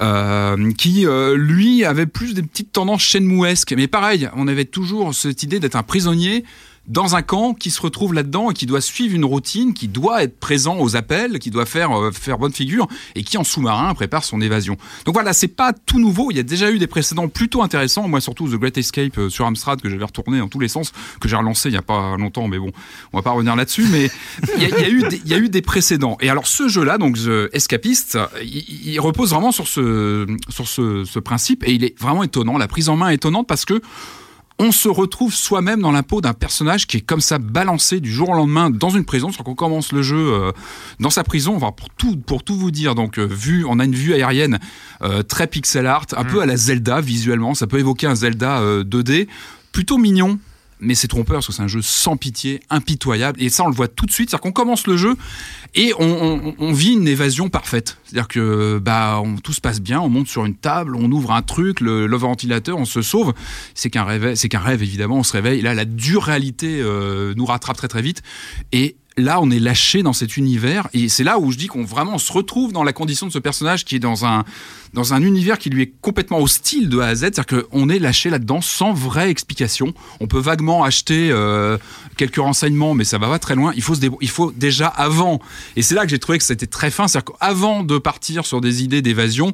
euh, 0.00 0.72
qui 0.72 1.06
euh, 1.06 1.36
lui 1.36 1.84
avait 1.84 2.06
plus 2.06 2.34
des 2.34 2.42
petites 2.42 2.72
tendances 2.72 3.02
Shenmue-esque. 3.02 3.72
Mais 3.76 3.86
pareil, 3.86 4.28
on 4.36 4.48
avait 4.48 4.64
toujours 4.64 5.14
cette 5.14 5.42
idée 5.42 5.60
d'être 5.60 5.76
un 5.76 5.82
prisonnier 5.82 6.44
dans 6.86 7.16
un 7.16 7.22
camp 7.22 7.54
qui 7.54 7.70
se 7.70 7.80
retrouve 7.80 8.12
là-dedans 8.12 8.50
et 8.50 8.54
qui 8.54 8.66
doit 8.66 8.80
suivre 8.80 9.14
une 9.14 9.24
routine, 9.24 9.72
qui 9.72 9.88
doit 9.88 10.22
être 10.22 10.38
présent 10.38 10.78
aux 10.78 10.96
appels, 10.96 11.38
qui 11.38 11.50
doit 11.50 11.64
faire 11.64 11.98
euh, 11.98 12.10
faire 12.10 12.38
bonne 12.38 12.52
figure 12.52 12.86
et 13.14 13.24
qui 13.24 13.38
en 13.38 13.44
sous-marin 13.44 13.94
prépare 13.94 14.24
son 14.24 14.40
évasion. 14.40 14.76
Donc 15.06 15.14
voilà, 15.14 15.32
c'est 15.32 15.48
pas 15.48 15.72
tout 15.72 15.98
nouveau. 15.98 16.30
Il 16.30 16.36
y 16.36 16.40
a 16.40 16.42
déjà 16.42 16.70
eu 16.70 16.78
des 16.78 16.86
précédents 16.86 17.28
plutôt 17.28 17.62
intéressants. 17.62 18.06
Moi 18.06 18.20
surtout 18.20 18.48
The 18.48 18.56
Great 18.56 18.76
Escape 18.76 19.16
euh, 19.18 19.30
sur 19.30 19.46
Amstrad 19.46 19.80
que 19.80 19.88
j'avais 19.88 20.04
retourné 20.04 20.38
dans 20.38 20.48
tous 20.48 20.60
les 20.60 20.68
sens, 20.68 20.92
que 21.20 21.28
j'ai 21.28 21.36
relancé 21.36 21.70
il 21.70 21.74
y 21.74 21.78
a 21.78 21.82
pas 21.82 22.16
longtemps, 22.18 22.48
mais 22.48 22.58
bon, 22.58 22.70
on 23.12 23.18
va 23.18 23.22
pas 23.22 23.30
revenir 23.30 23.56
là-dessus. 23.56 23.86
Mais 23.90 24.10
il 24.56 24.62
y, 24.62 24.66
a, 24.66 24.88
eu 24.88 25.02
des, 25.08 25.22
y 25.24 25.34
a 25.34 25.38
eu 25.38 25.48
des 25.48 25.62
précédents. 25.62 26.18
Et 26.20 26.28
alors 26.28 26.46
ce 26.46 26.68
jeu-là, 26.68 26.98
donc 26.98 27.16
The 27.16 27.48
Escapist, 27.54 28.18
il, 28.42 28.92
il, 28.92 29.00
repose 29.00 29.30
vraiment 29.30 29.52
sur 29.52 29.68
ce 29.68 30.26
sur 30.48 30.68
ce, 30.68 31.04
ce 31.04 31.18
principe 31.18 31.64
et 31.66 31.72
il 31.72 31.84
est 31.84 31.98
vraiment 31.98 32.22
étonnant. 32.22 32.58
La 32.58 32.68
prise 32.68 32.88
en 32.88 32.96
main 32.96 33.08
est 33.08 33.14
étonnante 33.14 33.46
parce 33.46 33.64
que 33.64 33.80
on 34.58 34.70
se 34.70 34.88
retrouve 34.88 35.34
soi-même 35.34 35.80
dans 35.80 35.90
la 35.90 36.02
peau 36.02 36.20
d'un 36.20 36.32
personnage 36.32 36.86
qui 36.86 36.98
est 36.98 37.00
comme 37.00 37.20
ça 37.20 37.38
balancé 37.38 38.00
du 38.00 38.12
jour 38.12 38.30
au 38.30 38.34
lendemain 38.34 38.70
dans 38.70 38.90
une 38.90 39.04
prison. 39.04 39.30
C'est 39.32 39.42
qu'on 39.42 39.54
commence 39.54 39.92
le 39.92 40.02
jeu 40.02 40.32
euh, 40.32 40.52
dans 41.00 41.10
sa 41.10 41.24
prison. 41.24 41.56
Enfin, 41.56 41.72
pour 41.72 41.90
tout, 41.90 42.16
pour 42.16 42.44
tout 42.44 42.56
vous 42.56 42.70
dire, 42.70 42.94
donc 42.94 43.18
euh, 43.18 43.26
vue, 43.26 43.64
on 43.68 43.80
a 43.80 43.84
une 43.84 43.94
vue 43.94 44.14
aérienne 44.14 44.60
euh, 45.02 45.22
très 45.22 45.48
pixel 45.48 45.86
art, 45.86 46.06
un 46.16 46.24
mm. 46.24 46.28
peu 46.28 46.40
à 46.40 46.46
la 46.46 46.56
Zelda 46.56 47.00
visuellement. 47.00 47.54
Ça 47.54 47.66
peut 47.66 47.78
évoquer 47.78 48.06
un 48.06 48.14
Zelda 48.14 48.60
2D, 48.82 49.26
plutôt 49.72 49.98
mignon 49.98 50.38
mais 50.84 50.94
c'est 50.94 51.08
trompeur 51.08 51.36
parce 51.36 51.46
que 51.46 51.52
c'est 51.52 51.62
un 51.62 51.68
jeu 51.68 51.82
sans 51.82 52.16
pitié, 52.16 52.60
impitoyable. 52.70 53.42
Et 53.42 53.48
ça, 53.48 53.64
on 53.64 53.68
le 53.68 53.74
voit 53.74 53.88
tout 53.88 54.06
de 54.06 54.10
suite. 54.10 54.30
C'est-à-dire 54.30 54.42
qu'on 54.42 54.52
commence 54.52 54.86
le 54.86 54.96
jeu 54.96 55.16
et 55.74 55.92
on, 55.98 56.72
vit 56.72 56.92
une 56.92 57.08
évasion 57.08 57.48
parfaite. 57.48 57.98
C'est-à-dire 58.04 58.28
que 58.28 58.78
bah 58.78 59.22
tout 59.42 59.52
se 59.52 59.60
passe 59.60 59.80
bien, 59.80 60.00
on 60.00 60.08
monte 60.08 60.28
sur 60.28 60.44
une 60.44 60.54
table, 60.54 60.96
on 60.96 61.10
ouvre 61.10 61.32
un 61.32 61.42
truc, 61.42 61.80
le, 61.80 62.16
ventilateur, 62.16 62.78
on 62.78 62.84
se 62.84 63.02
sauve. 63.02 63.34
C'est 63.74 63.90
qu'un 63.90 64.04
rêve, 64.04 64.34
c'est 64.34 64.48
qu'un 64.48 64.60
rêve 64.60 64.82
évidemment. 64.82 65.16
On 65.16 65.22
se 65.22 65.32
réveille. 65.32 65.62
là, 65.62 65.74
la 65.74 65.84
dure 65.84 66.22
réalité 66.22 66.80
euh, 66.80 67.34
nous 67.36 67.46
rattrape 67.46 67.76
très 67.76 67.88
très 67.88 68.02
vite 68.02 68.22
et 68.72 68.96
là, 69.16 69.40
on 69.40 69.50
est 69.50 69.58
lâché 69.58 70.02
dans 70.02 70.12
cet 70.12 70.36
univers, 70.36 70.88
et 70.92 71.08
c'est 71.08 71.24
là 71.24 71.38
où 71.38 71.52
je 71.52 71.58
dis 71.58 71.66
qu'on 71.66 71.84
vraiment 71.84 72.18
se 72.18 72.32
retrouve 72.32 72.72
dans 72.72 72.82
la 72.82 72.92
condition 72.92 73.26
de 73.26 73.32
ce 73.32 73.38
personnage 73.38 73.84
qui 73.84 73.96
est 73.96 74.00
dans 74.00 74.24
un 74.24 74.44
dans 74.92 75.12
un 75.12 75.22
univers 75.22 75.58
qui 75.58 75.70
lui 75.70 75.82
est 75.82 75.92
complètement 76.00 76.40
hostile 76.40 76.88
de 76.88 77.00
A 77.00 77.06
à 77.06 77.14
Z, 77.16 77.20
c'est-à-dire 77.20 77.46
qu'on 77.68 77.88
est 77.88 77.98
lâché 77.98 78.30
là-dedans 78.30 78.60
sans 78.60 78.92
vraie 78.92 79.28
explication. 79.28 79.92
On 80.20 80.28
peut 80.28 80.38
vaguement 80.38 80.84
acheter 80.84 81.30
euh, 81.32 81.78
quelques 82.16 82.36
renseignements, 82.36 82.94
mais 82.94 83.02
ça 83.02 83.18
va 83.18 83.26
pas 83.26 83.40
très 83.40 83.56
loin. 83.56 83.72
Il 83.74 83.82
faut 83.82 83.96
se 83.96 84.00
il 84.20 84.28
faut 84.28 84.52
déjà 84.52 84.86
avant, 84.86 85.40
et 85.74 85.82
c'est 85.82 85.96
là 85.96 86.04
que 86.04 86.10
j'ai 86.10 86.20
trouvé 86.20 86.38
que 86.38 86.44
c'était 86.44 86.68
très 86.68 86.92
fin, 86.92 87.08
c'est-à-dire 87.08 87.34
qu'avant 87.34 87.82
de 87.82 87.98
partir 87.98 88.46
sur 88.46 88.60
des 88.60 88.84
idées 88.84 89.02
d'évasion, 89.02 89.52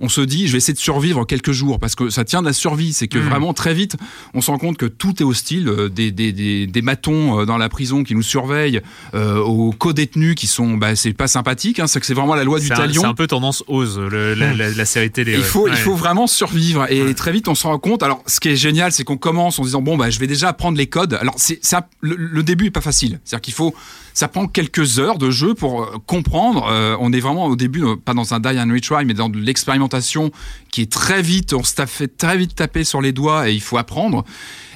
on 0.00 0.08
se 0.08 0.20
dit 0.20 0.46
je 0.46 0.52
vais 0.52 0.58
essayer 0.58 0.74
de 0.74 0.78
survivre 0.78 1.24
quelques 1.24 1.52
jours 1.52 1.78
parce 1.78 1.94
que 1.94 2.10
ça 2.10 2.24
tient 2.24 2.40
de 2.40 2.46
la 2.46 2.52
survie. 2.52 2.92
C'est 2.92 3.08
que 3.08 3.18
vraiment 3.18 3.52
très 3.54 3.74
vite, 3.74 3.96
on 4.34 4.40
se 4.40 4.50
rend 4.50 4.58
compte 4.58 4.76
que 4.76 4.86
tout 4.86 5.14
est 5.22 5.24
hostile, 5.24 5.68
euh, 5.68 5.88
des 5.88 6.10
des 6.10 6.32
des, 6.32 6.66
des 6.66 6.82
matons 6.82 7.40
euh, 7.40 7.44
dans 7.46 7.56
la 7.58 7.68
prison 7.68 8.02
qui 8.04 8.14
nous 8.14 8.22
surveillent, 8.22 8.80
euh, 9.14 9.38
aux 9.38 9.72
co-détenus 9.72 10.34
qui 10.34 10.46
sont, 10.46 10.74
bah, 10.76 10.96
c'est 10.96 11.12
pas 11.12 11.28
sympathique. 11.28 11.78
Hein, 11.80 11.86
c'est 11.86 12.00
que 12.00 12.06
c'est 12.06 12.14
vraiment 12.14 12.34
la 12.34 12.44
loi 12.44 12.58
du 12.60 12.72
un, 12.72 12.76
talion. 12.76 13.02
c'est 13.02 13.06
un 13.08 13.14
peu 13.14 13.26
tendance 13.26 13.62
ose, 13.68 13.98
le- 13.98 14.34
la, 14.34 14.52
la- 14.54 14.70
la 14.70 14.84
série 14.84 15.10
télé. 15.10 15.32
Il 15.32 15.38
ouais. 15.38 15.44
faut, 15.44 15.68
il 15.68 15.74
faut 15.76 15.94
vraiment 15.94 16.26
survivre 16.26 16.86
et 16.90 17.14
très 17.14 17.32
vite 17.32 17.48
on 17.48 17.54
se 17.54 17.66
rend 17.66 17.78
compte. 17.78 18.02
Alors, 18.02 18.22
ce 18.26 18.40
qui 18.40 18.48
est 18.48 18.56
génial, 18.56 18.92
c'est 18.92 19.04
qu'on 19.04 19.16
commence 19.16 19.58
en 19.58 19.62
disant 19.64 19.82
bon 19.82 19.96
bah 19.96 20.10
je 20.10 20.18
vais 20.18 20.26
déjà 20.26 20.48
apprendre 20.48 20.76
les 20.78 20.86
codes. 20.86 21.14
Alors 21.14 21.34
c'est, 21.36 21.60
le, 22.00 22.16
le 22.16 22.42
début 22.42 22.66
est 22.66 22.70
pas 22.70 22.80
facile. 22.80 23.20
C'est-à-dire 23.24 23.42
qu'il 23.42 23.54
faut, 23.54 23.74
ça 24.12 24.28
prend 24.28 24.46
quelques 24.46 24.98
heures 24.98 25.18
de 25.18 25.30
jeu 25.30 25.54
pour 25.54 25.90
comprendre. 26.06 26.66
Euh, 26.70 26.96
on 27.00 27.12
est 27.12 27.20
vraiment 27.20 27.46
au 27.46 27.56
début 27.56 27.84
euh, 27.84 27.96
pas 27.96 28.14
dans 28.14 28.34
un 28.34 28.40
die 28.40 28.58
and 28.58 28.72
retry, 28.72 29.04
mais 29.04 29.14
dans 29.14 29.28
de 29.28 29.38
l'expérimentation 29.38 29.83
qui 30.70 30.82
est 30.82 30.90
très 30.90 31.22
vite. 31.22 31.52
On 31.52 31.62
se 31.62 31.74
fait 31.86 32.16
très 32.16 32.36
vite 32.36 32.54
taper 32.54 32.84
sur 32.84 33.00
les 33.00 33.12
doigts 33.12 33.48
et 33.48 33.52
il 33.52 33.60
faut 33.60 33.78
apprendre. 33.78 34.24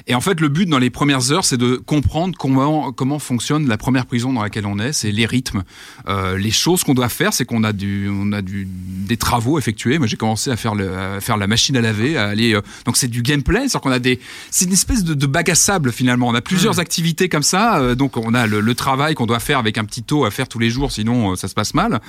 Et 0.07 0.15
en 0.15 0.21
fait, 0.21 0.39
le 0.39 0.47
but 0.47 0.65
dans 0.67 0.79
les 0.79 0.89
premières 0.89 1.31
heures, 1.31 1.45
c'est 1.45 1.57
de 1.57 1.75
comprendre 1.75 2.37
comment 2.37 2.91
comment 2.91 3.19
fonctionne 3.19 3.67
la 3.67 3.77
première 3.77 4.05
prison 4.05 4.33
dans 4.33 4.41
laquelle 4.41 4.65
on 4.65 4.79
est. 4.79 4.93
C'est 4.93 5.11
les 5.11 5.25
rythmes, 5.25 5.63
euh, 6.07 6.37
les 6.37 6.51
choses 6.51 6.83
qu'on 6.83 6.93
doit 6.93 7.09
faire. 7.09 7.33
C'est 7.33 7.45
qu'on 7.45 7.63
a 7.63 7.73
du 7.73 8.09
on 8.09 8.31
a 8.31 8.41
du 8.41 8.67
des 8.69 9.17
travaux 9.17 9.57
effectués. 9.59 9.97
Moi, 9.97 10.07
j'ai 10.07 10.17
commencé 10.17 10.49
à 10.51 10.55
faire 10.55 10.75
le 10.75 10.97
à 10.97 11.21
faire 11.21 11.37
la 11.37 11.47
machine 11.47 11.75
à 11.77 11.81
laver, 11.81 12.17
à 12.17 12.27
aller. 12.29 12.53
euh, 12.55 12.61
donc 12.85 12.97
c'est 12.97 13.07
du 13.07 13.21
gameplay, 13.21 13.61
c'est-à-dire 13.61 13.81
qu'on 13.81 13.91
a 13.91 13.99
des 13.99 14.19
c'est 14.51 14.65
une 14.65 14.73
espèce 14.73 15.03
de, 15.03 15.13
de 15.13 15.25
bac 15.27 15.49
à 15.49 15.55
sable 15.55 15.91
finalement. 15.91 16.27
On 16.27 16.35
a 16.35 16.41
plusieurs 16.41 16.79
activités 16.79 17.29
comme 17.29 17.43
ça. 17.43 17.79
euh, 17.79 17.95
donc 17.95 18.17
on 18.17 18.33
a 18.33 18.47
le, 18.47 18.61
le 18.61 18.75
travail 18.75 19.15
qu'on 19.15 19.25
doit 19.25 19.39
faire 19.39 19.59
avec 19.59 19.77
un 19.77 19.85
petit 19.85 20.03
taux 20.03 20.25
à 20.25 20.31
faire 20.31 20.47
tous 20.47 20.59
les 20.59 20.69
jours, 20.69 20.91
sinon 20.91 21.35
ça 21.35 21.47
se 21.47 21.53
passe 21.53 21.73
mal. 21.73 22.01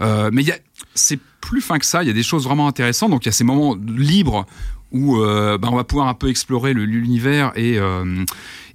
Mais 0.00 0.42
il 0.42 0.48
y 0.48 0.52
a 0.52 0.58
c'est 0.94 1.18
plus 1.40 1.60
fin 1.60 1.78
que 1.78 1.86
ça. 1.86 2.02
Il 2.02 2.06
y 2.06 2.10
a 2.10 2.14
des 2.14 2.22
choses 2.22 2.44
vraiment 2.44 2.66
intéressantes. 2.68 3.10
Donc 3.10 3.24
il 3.24 3.28
y 3.28 3.30
a 3.30 3.32
ces 3.32 3.44
moments 3.44 3.76
libres 3.86 4.46
où 4.92 5.16
euh, 5.16 5.58
bah, 5.58 5.68
on 5.70 5.76
va 5.76 5.84
pouvoir 5.84 6.08
un 6.08 6.14
peu 6.14 6.28
explorer 6.28 6.74
l'univers 6.74 7.52
et 7.56 7.78
euh, 7.78 8.24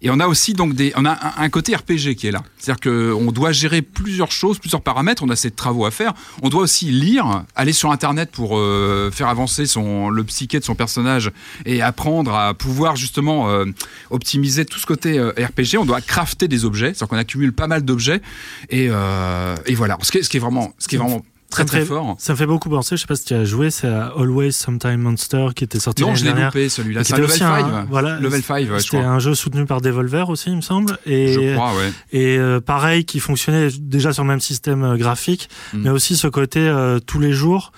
et 0.03 0.09
on 0.09 0.19
a 0.19 0.27
aussi 0.27 0.53
donc 0.53 0.73
des 0.73 0.93
on 0.95 1.05
a 1.05 1.11
un, 1.11 1.43
un 1.43 1.49
côté 1.49 1.75
RPG 1.75 2.15
qui 2.15 2.27
est 2.27 2.31
là. 2.31 2.41
C'est-à-dire 2.57 2.79
que 2.79 3.13
on 3.13 3.31
doit 3.31 3.51
gérer 3.51 3.81
plusieurs 3.81 4.31
choses, 4.31 4.57
plusieurs 4.57 4.81
paramètres. 4.81 5.23
On 5.23 5.29
a 5.29 5.35
ces 5.35 5.51
travaux 5.51 5.85
à 5.85 5.91
faire. 5.91 6.13
On 6.41 6.49
doit 6.49 6.61
aussi 6.61 6.85
lire, 6.85 7.43
aller 7.55 7.73
sur 7.73 7.91
internet 7.91 8.31
pour 8.31 8.57
euh, 8.57 9.11
faire 9.11 9.27
avancer 9.27 9.67
son 9.67 10.09
le 10.09 10.23
psyché 10.23 10.59
de 10.59 10.63
son 10.63 10.75
personnage 10.75 11.31
et 11.65 11.81
apprendre 11.81 12.33
à 12.33 12.53
pouvoir 12.55 12.95
justement 12.95 13.49
euh, 13.49 13.65
optimiser 14.09 14.65
tout 14.65 14.79
ce 14.79 14.87
côté 14.87 15.19
euh, 15.19 15.31
RPG. 15.37 15.77
On 15.77 15.85
doit 15.85 16.01
crafter 16.01 16.47
des 16.47 16.65
objets, 16.65 16.87
c'est-à-dire 16.87 17.07
qu'on 17.07 17.17
accumule 17.17 17.53
pas 17.53 17.67
mal 17.67 17.83
d'objets 17.83 18.21
et 18.69 18.87
euh, 18.89 19.55
et 19.67 19.75
voilà. 19.75 19.97
Ce 20.01 20.11
qui 20.11 20.17
est, 20.17 20.23
ce 20.23 20.29
qui 20.29 20.37
est 20.37 20.41
vraiment 20.41 20.73
ce 20.79 20.87
qui 20.87 20.95
est 20.95 20.99
vraiment 20.99 21.23
très 21.51 21.59
Ça 21.59 21.63
me 21.65 21.67
très 21.69 21.79
fait- 21.81 21.85
fort. 21.85 22.15
Ça 22.17 22.33
me 22.33 22.37
fait 22.37 22.45
beaucoup 22.47 22.69
penser, 22.69 22.95
je 22.95 23.01
sais 23.01 23.07
pas 23.07 23.15
si 23.15 23.25
tu 23.25 23.33
as 23.35 23.45
joué, 23.45 23.69
c'est 23.69 23.87
à 23.87 24.13
Always 24.17 24.51
Sometime 24.53 24.97
Monster 24.97 25.49
qui 25.55 25.63
était 25.63 25.79
sorti 25.79 26.01
Non, 26.01 26.15
je 26.15 26.25
l'ai 26.25 26.33
loupé 26.33 26.67
celui-là. 26.69 27.03
C'est 27.03 27.13
level 27.13 27.25
aussi 27.29 27.39
5. 27.39 27.63
un- 27.65 27.85
voilà, 27.89 28.19
level 28.19 28.41
5, 28.41 28.55
ouais, 28.55 28.65
je 28.77 28.83
C'était 28.83 28.97
crois. 28.97 29.09
un 29.09 29.19
jeu 29.19 29.35
soutenu 29.35 29.65
par 29.67 29.81
Devolver 29.81 30.29
aussi, 30.29 30.49
il 30.49 30.55
me 30.55 30.61
semble. 30.61 30.97
Et, 31.05 31.33
Je 31.33 31.53
crois, 31.53 31.73
ouais. 31.75 31.91
et 32.11 32.37
euh, 32.39 32.59
pareil, 32.59 33.05
qui 33.05 33.19
fonctionnait 33.19 33.67
déjà 33.79 34.13
sur 34.13 34.23
le 34.23 34.29
même 34.29 34.39
système 34.41 34.83
euh, 34.83 34.97
graphique, 34.97 35.49
Mm. 35.73 35.81
mais 35.83 35.89
aussi 35.91 36.15
ce 36.15 36.27
côté 36.27 36.59
euh, 36.61 36.99
tous 36.99 37.19
les 37.19 37.33
jours. 37.33 37.71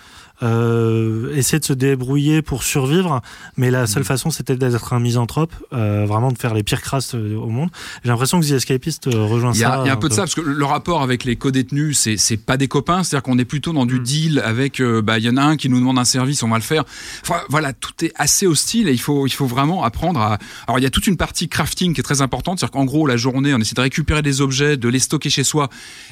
Euh, 0.43 1.33
essayer 1.35 1.59
de 1.59 1.65
se 1.65 1.73
débrouiller 1.73 2.41
pour 2.41 2.63
survivre, 2.63 3.21
mais 3.57 3.71
la 3.71 3.83
Mm. 3.83 3.87
seule 3.87 4.03
façon 4.03 4.29
c'était 4.29 4.55
d'être 4.57 4.93
un 4.93 4.99
misanthrope, 4.99 5.53
euh, 5.73 6.05
vraiment 6.05 6.31
de 6.31 6.37
faire 6.37 6.53
les 6.53 6.63
pires 6.63 6.81
crasses 6.81 7.15
euh, 7.15 7.35
au 7.37 7.47
monde. 7.47 7.69
J'ai 8.03 8.09
l'impression 8.09 8.39
que 8.39 8.45
The 8.45 8.51
Escapist 8.51 9.05
rejoint 9.05 9.53
y, 9.53 9.63
a, 9.63 9.69
ça. 9.69 9.81
il 9.83 9.87
y 9.87 9.89
a 9.89 9.93
un 9.93 9.97
peu 9.97 10.09
de 10.09 10.13
ça 10.13 10.23
parce 10.23 10.35
que 10.35 10.41
le 10.41 10.65
rapport 10.65 11.01
avec 11.01 11.23
les 11.23 11.35
co-détenus, 11.37 11.97
c'est 11.97 12.17
c'est 12.17 12.37
pas 12.37 12.57
des 12.57 12.67
copains, 12.67 13.03
c'est-à-dire 13.03 13.23
qu'on 13.23 13.39
est 13.39 13.45
plutôt 13.45 13.73
dans 13.73 13.85
du 13.85 13.99
Mm. 13.99 14.03
deal 14.03 14.39
avec. 14.43 14.81
bah, 15.03 15.17
il 15.19 15.23
y 15.25 15.29
en 15.29 15.37
a 15.37 15.41
un 15.43 15.55
qui 15.57 15.69
nous 15.69 15.79
demande 15.79 15.97
un 15.99 16.03
service, 16.05 16.43
on 16.43 16.49
va 16.49 16.57
le 16.57 16.61
faire. 16.63 16.83
Enfin, 17.21 17.39
voilà, 17.49 17.73
tout 17.73 17.93
est 18.03 18.11
assez 18.15 18.45
hostile 18.47 18.87
et 18.89 18.91
il 18.91 18.99
faut 18.99 19.25
il 19.27 19.31
faut 19.33 19.45
vraiment 19.45 19.83
apprendre 19.83 20.19
à. 20.19 20.37
Alors 20.67 20.79
il 20.79 20.83
y 20.83 20.85
a 20.85 20.89
toute 20.89 21.07
une 21.07 21.17
partie 21.17 21.47
crafting 21.47 21.93
qui 21.93 22.01
est 22.01 22.03
très 22.03 22.21
importante, 22.21 22.59
c'est-à-dire 22.59 22.71
qu'en 22.71 22.85
gros 22.85 23.07
la 23.07 23.17
journée, 23.17 23.53
on 23.53 23.59
essaie 23.59 23.75
de 23.75 23.81
récupérer 23.81 24.21
des 24.21 24.41
objets, 24.41 24.77
de 24.77 24.89
les 24.89 24.99
stocker 24.99 25.29
chez 25.29 25.43
soi, 25.43 25.69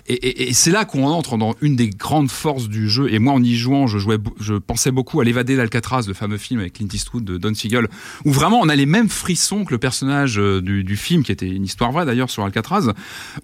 et, 0.07 0.13
et- 0.13 0.49
et 0.49 0.53
c'est 0.53 0.71
là 0.71 0.85
qu'on 0.85 1.07
entre 1.07 1.37
dans 1.37 1.55
une 1.61 1.75
des 1.75 1.89
grandes 1.89 2.29
forces 2.31 2.67
du 2.69 2.89
jeu. 2.89 3.11
Et 3.11 3.19
moi, 3.19 3.33
en 3.33 3.43
y 3.43 3.55
jouant, 3.55 3.87
je 3.87 3.97
jouais, 3.97 4.17
je 4.39 4.55
pensais 4.55 4.91
beaucoup 4.91 5.19
à 5.21 5.23
l'évadé 5.23 5.55
d'Alcatraz, 5.55 6.03
le 6.07 6.13
fameux 6.13 6.37
film 6.37 6.59
avec 6.59 6.73
Clint 6.73 6.87
Eastwood 6.91 7.23
de 7.23 7.37
Don 7.37 7.53
Siegel, 7.53 7.87
où 8.25 8.31
vraiment 8.31 8.59
on 8.61 8.69
a 8.69 8.75
les 8.75 8.85
mêmes 8.85 9.09
frissons 9.09 9.65
que 9.65 9.71
le 9.71 9.77
personnage 9.77 10.39
euh, 10.39 10.61
du, 10.61 10.83
du 10.83 10.95
film, 10.95 11.23
qui 11.23 11.31
était 11.31 11.49
une 11.49 11.63
histoire 11.63 11.91
vraie 11.91 12.05
d'ailleurs 12.05 12.29
sur 12.29 12.43
Alcatraz, 12.43 12.91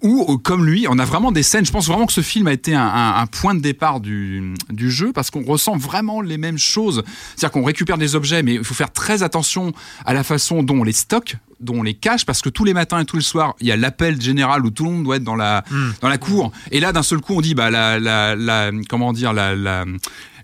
où 0.02 0.26
euh, 0.32 0.36
comme 0.36 0.64
lui, 0.66 0.86
on 0.88 0.98
a 0.98 1.04
vraiment 1.04 1.32
des 1.32 1.42
scènes. 1.42 1.64
Je 1.66 1.72
pense 1.72 1.86
vraiment 1.88 2.06
que 2.06 2.12
ce 2.12 2.20
film 2.20 2.46
a 2.46 2.52
été 2.52 2.74
un, 2.74 2.82
un- 2.86 3.14
un 3.20 3.26
point 3.26 3.54
de 3.54 3.60
départ 3.60 4.00
du, 4.00 4.54
du 4.70 4.90
jeu 4.90 5.12
parce 5.12 5.30
qu'on 5.30 5.44
ressent 5.44 5.76
vraiment 5.76 6.20
les 6.20 6.38
mêmes 6.38 6.58
choses. 6.58 7.02
C'est-à-dire 7.36 7.50
qu'on 7.52 7.64
récupère 7.64 7.98
des 7.98 8.14
objets, 8.16 8.42
mais 8.42 8.54
il 8.54 8.64
faut 8.64 8.74
faire 8.74 8.92
très 8.92 9.22
attention 9.22 9.72
à 10.04 10.14
la 10.14 10.22
façon 10.24 10.62
dont 10.62 10.78
on 10.80 10.84
les 10.84 10.92
stocke 10.92 11.36
dont 11.60 11.80
on 11.80 11.82
les 11.82 11.94
cache 11.94 12.24
parce 12.24 12.40
que 12.40 12.48
tous 12.50 12.62
les 12.62 12.72
matins 12.72 13.00
et 13.00 13.04
tous 13.04 13.16
les 13.16 13.22
soirs 13.22 13.56
il 13.60 13.66
y 13.66 13.72
a 13.72 13.76
l'appel 13.76 14.20
général 14.22 14.64
où 14.64 14.70
tout 14.70 14.84
le 14.84 14.90
monde 14.92 15.02
doit 15.02 15.16
être 15.16 15.24
dans 15.24 15.34
la 15.34 15.64
dans 16.00 16.08
la 16.08 16.16
cour 16.16 16.52
et 16.70 16.78
là 16.78 16.92
d'un 16.92 17.02
seul 17.02 17.20
coup 17.20 17.34
on 17.34 17.40
dit 17.40 17.54
bah 17.56 17.68
la 17.68 17.98
la, 17.98 18.36
la 18.36 18.70
comment 18.88 19.12
dire 19.12 19.32
la 19.32 19.56
la 19.56 19.84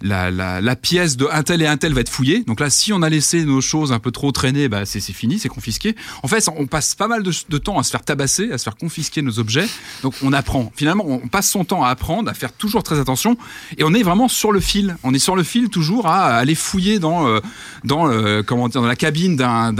la, 0.05 0.61
la, 0.61 0.77
pièce 0.77 1.17
de 1.17 1.27
un 1.33 1.43
tel 1.43 1.63
et 1.63 1.67
un 1.67 1.79
tel 1.79 1.95
va 1.95 2.03
être 2.03 2.11
fouillée. 2.11 2.45
Donc 2.45 2.61
là, 2.61 2.69
si 2.69 2.93
on 2.93 3.01
a 3.01 3.09
laissé 3.09 3.45
nos 3.45 3.63
choses 3.63 3.91
un 3.91 3.99
peu 3.99 4.11
trop 4.11 4.33
traîner, 4.33 4.69
bah 4.69 4.85
c'est 4.85 5.01
fini, 5.01 5.39
c'est 5.39 5.49
confisqué. 5.49 5.97
En 6.23 6.29
fait, 6.29 6.47
on 6.55 6.67
passe 6.67 6.95
pas 6.95 7.09
mal 7.09 7.23
de, 7.23 7.59
temps 7.59 7.79
à 7.79 7.83
se 7.83 7.91
faire 7.91 8.03
tabasser, 8.03 8.53
à 8.53 8.59
se 8.59 8.65
faire 8.65 8.77
confisquer 8.77 9.23
nos 9.23 9.39
objets. 9.39 9.67
Donc 10.03 10.15
on 10.23 10.33
apprend. 10.33 10.71
Finalement, 10.77 11.05
on 11.07 11.29
passe 11.29 11.49
son 11.49 11.65
temps 11.65 11.83
à 11.83 11.89
apprendre, 11.89 12.31
à 12.31 12.35
faire 12.35 12.53
toujours 12.53 12.83
très 12.83 13.01
attention. 13.01 13.39
Et 13.79 13.85
on 13.85 13.95
est 13.95 14.03
vraiment 14.03 14.29
sur 14.29 14.53
le 14.53 14.61
fil. 14.61 14.97
On 15.05 15.15
est 15.15 15.19
sur 15.19 15.37
le 15.37 15.43
fil 15.43 15.71
toujours 15.71 16.07
à 16.07 16.35
aller 16.35 16.55
fouiller 16.55 16.99
dans 16.99 17.27
euh, 17.27 17.41
dans 17.85 18.07
euh, 18.09 18.43
comment 18.43 18.69
dire 18.69 18.83
dans 18.83 18.87
la 18.87 18.97
cabine 18.97 19.37
d'un 19.37 19.73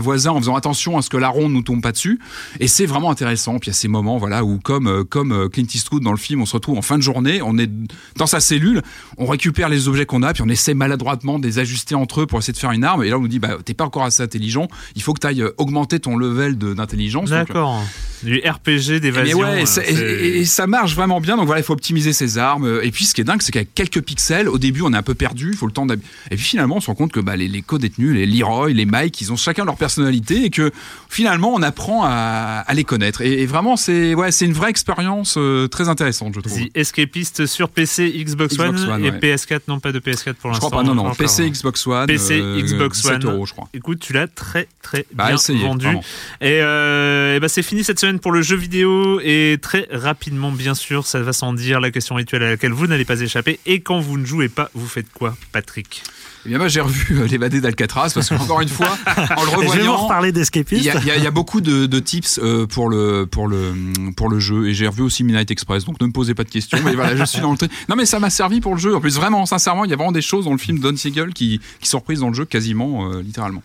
voisin 0.00 0.32
en 0.32 0.40
faisant 0.40 0.56
attention 0.56 0.98
à 0.98 1.02
ce 1.02 1.10
que 1.10 1.16
la 1.16 1.28
ronde 1.28 1.52
nous 1.52 1.62
tombe 1.62 1.80
pas 1.80 1.92
dessus. 1.92 2.18
Et 2.58 2.66
c'est 2.66 2.86
vraiment 2.86 3.12
intéressant. 3.12 3.60
Puis 3.60 3.68
il 3.68 3.72
y 3.72 3.76
a 3.76 3.78
ces 3.78 3.88
moments 3.88 4.18
voilà 4.18 4.44
où 4.44 4.58
comme 4.58 4.88
euh, 4.88 5.04
comme 5.04 5.48
Clint 5.48 5.66
Eastwood 5.72 6.02
dans 6.02 6.10
le 6.10 6.18
film, 6.18 6.42
on 6.42 6.46
se 6.46 6.54
retrouve 6.54 6.76
en 6.76 6.82
fin 6.82 6.96
de 6.98 7.02
journée, 7.02 7.40
on 7.40 7.56
est 7.56 7.70
dans 8.16 8.26
sa 8.26 8.40
cellule, 8.40 8.79
on 9.18 9.26
récupère 9.26 9.68
les 9.68 9.88
objets 9.88 10.06
qu'on 10.06 10.22
a, 10.22 10.32
puis 10.32 10.42
on 10.42 10.48
essaie 10.48 10.74
maladroitement 10.74 11.38
de 11.38 11.46
les 11.46 11.58
ajuster 11.58 11.94
entre 11.94 12.22
eux 12.22 12.26
pour 12.26 12.38
essayer 12.38 12.52
de 12.52 12.58
faire 12.58 12.72
une 12.72 12.84
arme. 12.84 13.02
Et 13.04 13.10
là 13.10 13.18
on 13.18 13.22
nous 13.22 13.28
dit 13.28 13.38
bah 13.38 13.58
t'es 13.64 13.74
pas 13.74 13.84
encore 13.84 14.04
assez 14.04 14.22
intelligent, 14.22 14.68
il 14.96 15.02
faut 15.02 15.14
que 15.14 15.20
tu 15.20 15.26
ailles 15.26 15.44
augmenter 15.58 16.00
ton 16.00 16.16
level 16.16 16.58
de- 16.58 16.74
d'intelligence. 16.74 17.30
Donc, 17.30 17.38
D'accord. 17.48 17.82
Du 18.22 18.36
RPG 18.38 19.00
d'évasion. 19.00 19.38
ouais, 19.40 19.62
et, 19.62 19.78
euh, 19.78 19.82
et- 19.88 19.94
et- 20.26 20.38
et 20.40 20.44
ça 20.44 20.66
marche 20.66 20.94
vraiment 20.94 21.22
bien. 21.22 21.36
Donc 21.38 21.46
voilà, 21.46 21.60
il 21.60 21.64
faut 21.64 21.72
optimiser 21.72 22.12
ses 22.12 22.36
armes. 22.36 22.80
Et 22.82 22.90
puis 22.90 23.06
ce 23.06 23.14
qui 23.14 23.22
est 23.22 23.24
dingue, 23.24 23.40
c'est 23.40 23.50
qu'avec 23.50 23.74
quelques 23.74 24.02
pixels, 24.02 24.46
au 24.48 24.58
début, 24.58 24.82
on 24.82 24.92
est 24.92 24.96
un 24.96 25.02
peu 25.02 25.14
perdu. 25.14 25.48
Il 25.52 25.56
faut 25.56 25.66
le 25.66 25.72
temps 25.72 25.86
d'hab- 25.86 26.00
Et 26.30 26.36
puis 26.36 26.44
finalement, 26.44 26.76
on 26.76 26.80
se 26.80 26.88
rend 26.88 26.94
compte 26.94 27.12
que 27.12 27.20
bah, 27.20 27.36
les, 27.36 27.48
les 27.48 27.62
co-détenus, 27.62 28.14
les 28.14 28.26
Leroy, 28.26 28.72
les 28.74 28.84
Mike, 28.84 29.18
ils 29.22 29.32
ont 29.32 29.36
chacun 29.36 29.64
leur 29.64 29.76
personnalité 29.76 30.44
et 30.44 30.50
que 30.50 30.70
finalement, 31.08 31.54
on 31.54 31.62
apprend 31.62 32.02
à, 32.04 32.62
à 32.66 32.74
les 32.74 32.84
connaître. 32.84 33.22
Et, 33.22 33.40
et 33.42 33.46
vraiment, 33.46 33.76
c'est 33.76 34.14
ouais, 34.14 34.30
c'est 34.32 34.44
une 34.44 34.52
vraie 34.52 34.68
expérience 34.70 35.36
euh, 35.38 35.66
très 35.68 35.88
intéressante, 35.88 36.34
je 36.34 36.40
trouve. 36.40 36.58
The 36.66 36.70
Escapist 36.76 37.46
sur 37.46 37.70
PC, 37.70 38.06
Xbox, 38.22 38.52
Xbox 38.54 38.68
One, 38.68 38.69
One, 38.78 39.04
et 39.04 39.10
ouais. 39.10 39.18
PS4, 39.18 39.60
non 39.68 39.80
pas 39.80 39.92
de 39.92 39.98
PS4 40.00 40.34
pour 40.34 40.50
Je 40.50 40.54
l'instant. 40.54 40.68
crois 40.68 40.80
pas, 40.82 40.86
non, 40.86 40.94
non. 40.94 41.02
encore. 41.06 41.16
PC, 41.16 41.50
Xbox 41.50 41.86
One. 41.86 42.06
PC, 42.06 42.40
euh, 42.40 42.60
Xbox 42.62 43.02
17 43.02 43.24
One. 43.24 43.34
euros, 43.34 43.46
je 43.46 43.52
crois. 43.52 43.68
Écoute, 43.74 44.00
tu 44.00 44.12
l'as 44.12 44.26
très 44.28 44.68
très 44.82 45.06
Bah, 45.12 45.26
bien 45.26 45.34
essayez, 45.36 45.62
vendu. 45.62 45.84
vraiment. 45.86 46.04
Et, 46.40 46.60
euh, 46.62 47.36
et 47.36 47.40
bah, 47.40 47.48
c'est 47.48 47.62
fini 47.62 47.84
cette 47.84 47.98
semaine 48.00 48.18
pour 48.20 48.32
le 48.32 48.42
jeu 48.42 48.56
vidéo 48.56 49.20
et 49.22 49.58
très 49.60 49.86
rapidement, 49.90 50.52
bien 50.52 50.74
sûr, 50.74 51.06
ça 51.06 51.20
va 51.20 51.32
sans 51.32 51.52
dire 51.52 51.80
la 51.80 51.90
question 51.90 52.14
rituelle 52.14 52.42
à 52.42 52.50
laquelle 52.50 52.72
vous 52.72 52.86
n'allez 52.86 53.04
pas 53.04 53.20
échapper. 53.20 53.58
Et 53.66 53.80
quand 53.80 54.00
vous 54.00 54.18
ne 54.18 54.24
jouez 54.24 54.48
pas, 54.48 54.70
vous 54.74 54.86
faites 54.86 55.12
quoi, 55.12 55.36
Patrick? 55.52 56.02
Eh 56.46 56.48
bien, 56.48 56.58
moi, 56.58 56.68
j'ai 56.68 56.80
revu 56.80 57.18
euh, 57.20 57.26
l'évadé 57.26 57.60
d'Alcatraz 57.60 58.12
parce 58.14 58.28
qu'encore 58.30 58.60
une 58.62 58.68
fois, 58.68 58.96
en 59.36 59.44
le 59.44 59.50
Et 59.50 59.52
je 59.52 59.56
vais 59.56 59.56
vous 59.56 59.60
revoyant. 59.70 59.96
reparler 59.96 60.28
Il 60.30 60.32
d'Escapist. 60.32 60.84
y, 60.84 60.88
a, 60.90 60.98
il 61.00 61.06
y 61.06 61.10
a- 61.10 61.16
il 61.18 61.22
y 61.24 61.26
a 61.26 61.30
beaucoup 61.30 61.60
de, 61.60 61.84
de 61.86 61.98
tips 61.98 62.40
euh, 62.42 62.66
pour 62.66 62.88
le 62.88 63.26
pour 63.30 63.46
le 63.46 63.74
pour 64.16 64.28
le 64.30 64.38
jeu 64.40 64.68
et 64.68 64.74
j'ai 64.74 64.86
revu 64.88 65.02
aussi 65.02 65.22
Midnight 65.24 65.50
Express 65.50 65.84
donc 65.84 66.00
ne 66.00 66.06
me 66.06 66.12
posez 66.12 66.34
pas 66.34 66.44
de 66.44 66.48
questions 66.50 66.78
mais 66.84 66.94
voilà 66.94 67.14
je 67.14 67.24
suis 67.24 67.40
dans 67.40 67.52
le 67.52 67.58
truc 67.58 67.70
non 67.88 67.96
mais 67.96 68.06
ça 68.06 68.18
m'a 68.20 68.30
servi 68.30 68.60
pour 68.60 68.74
le 68.74 68.80
jeu 68.80 68.94
en 68.96 69.00
plus 69.00 69.16
vraiment 69.16 69.44
sincèrement 69.44 69.84
il 69.84 69.90
y 69.90 69.92
a 69.92 69.96
vraiment 69.96 70.12
des 70.12 70.22
choses 70.22 70.46
dans 70.46 70.52
le 70.52 70.58
film 70.58 70.78
Don 70.78 70.96
Siegel 70.96 71.34
qui 71.34 71.60
qui 71.80 71.88
sont 71.88 71.98
reprises 71.98 72.20
dans 72.20 72.28
le 72.28 72.34
jeu 72.34 72.44
quasiment 72.46 73.10
euh, 73.12 73.20
littéralement 73.22 73.62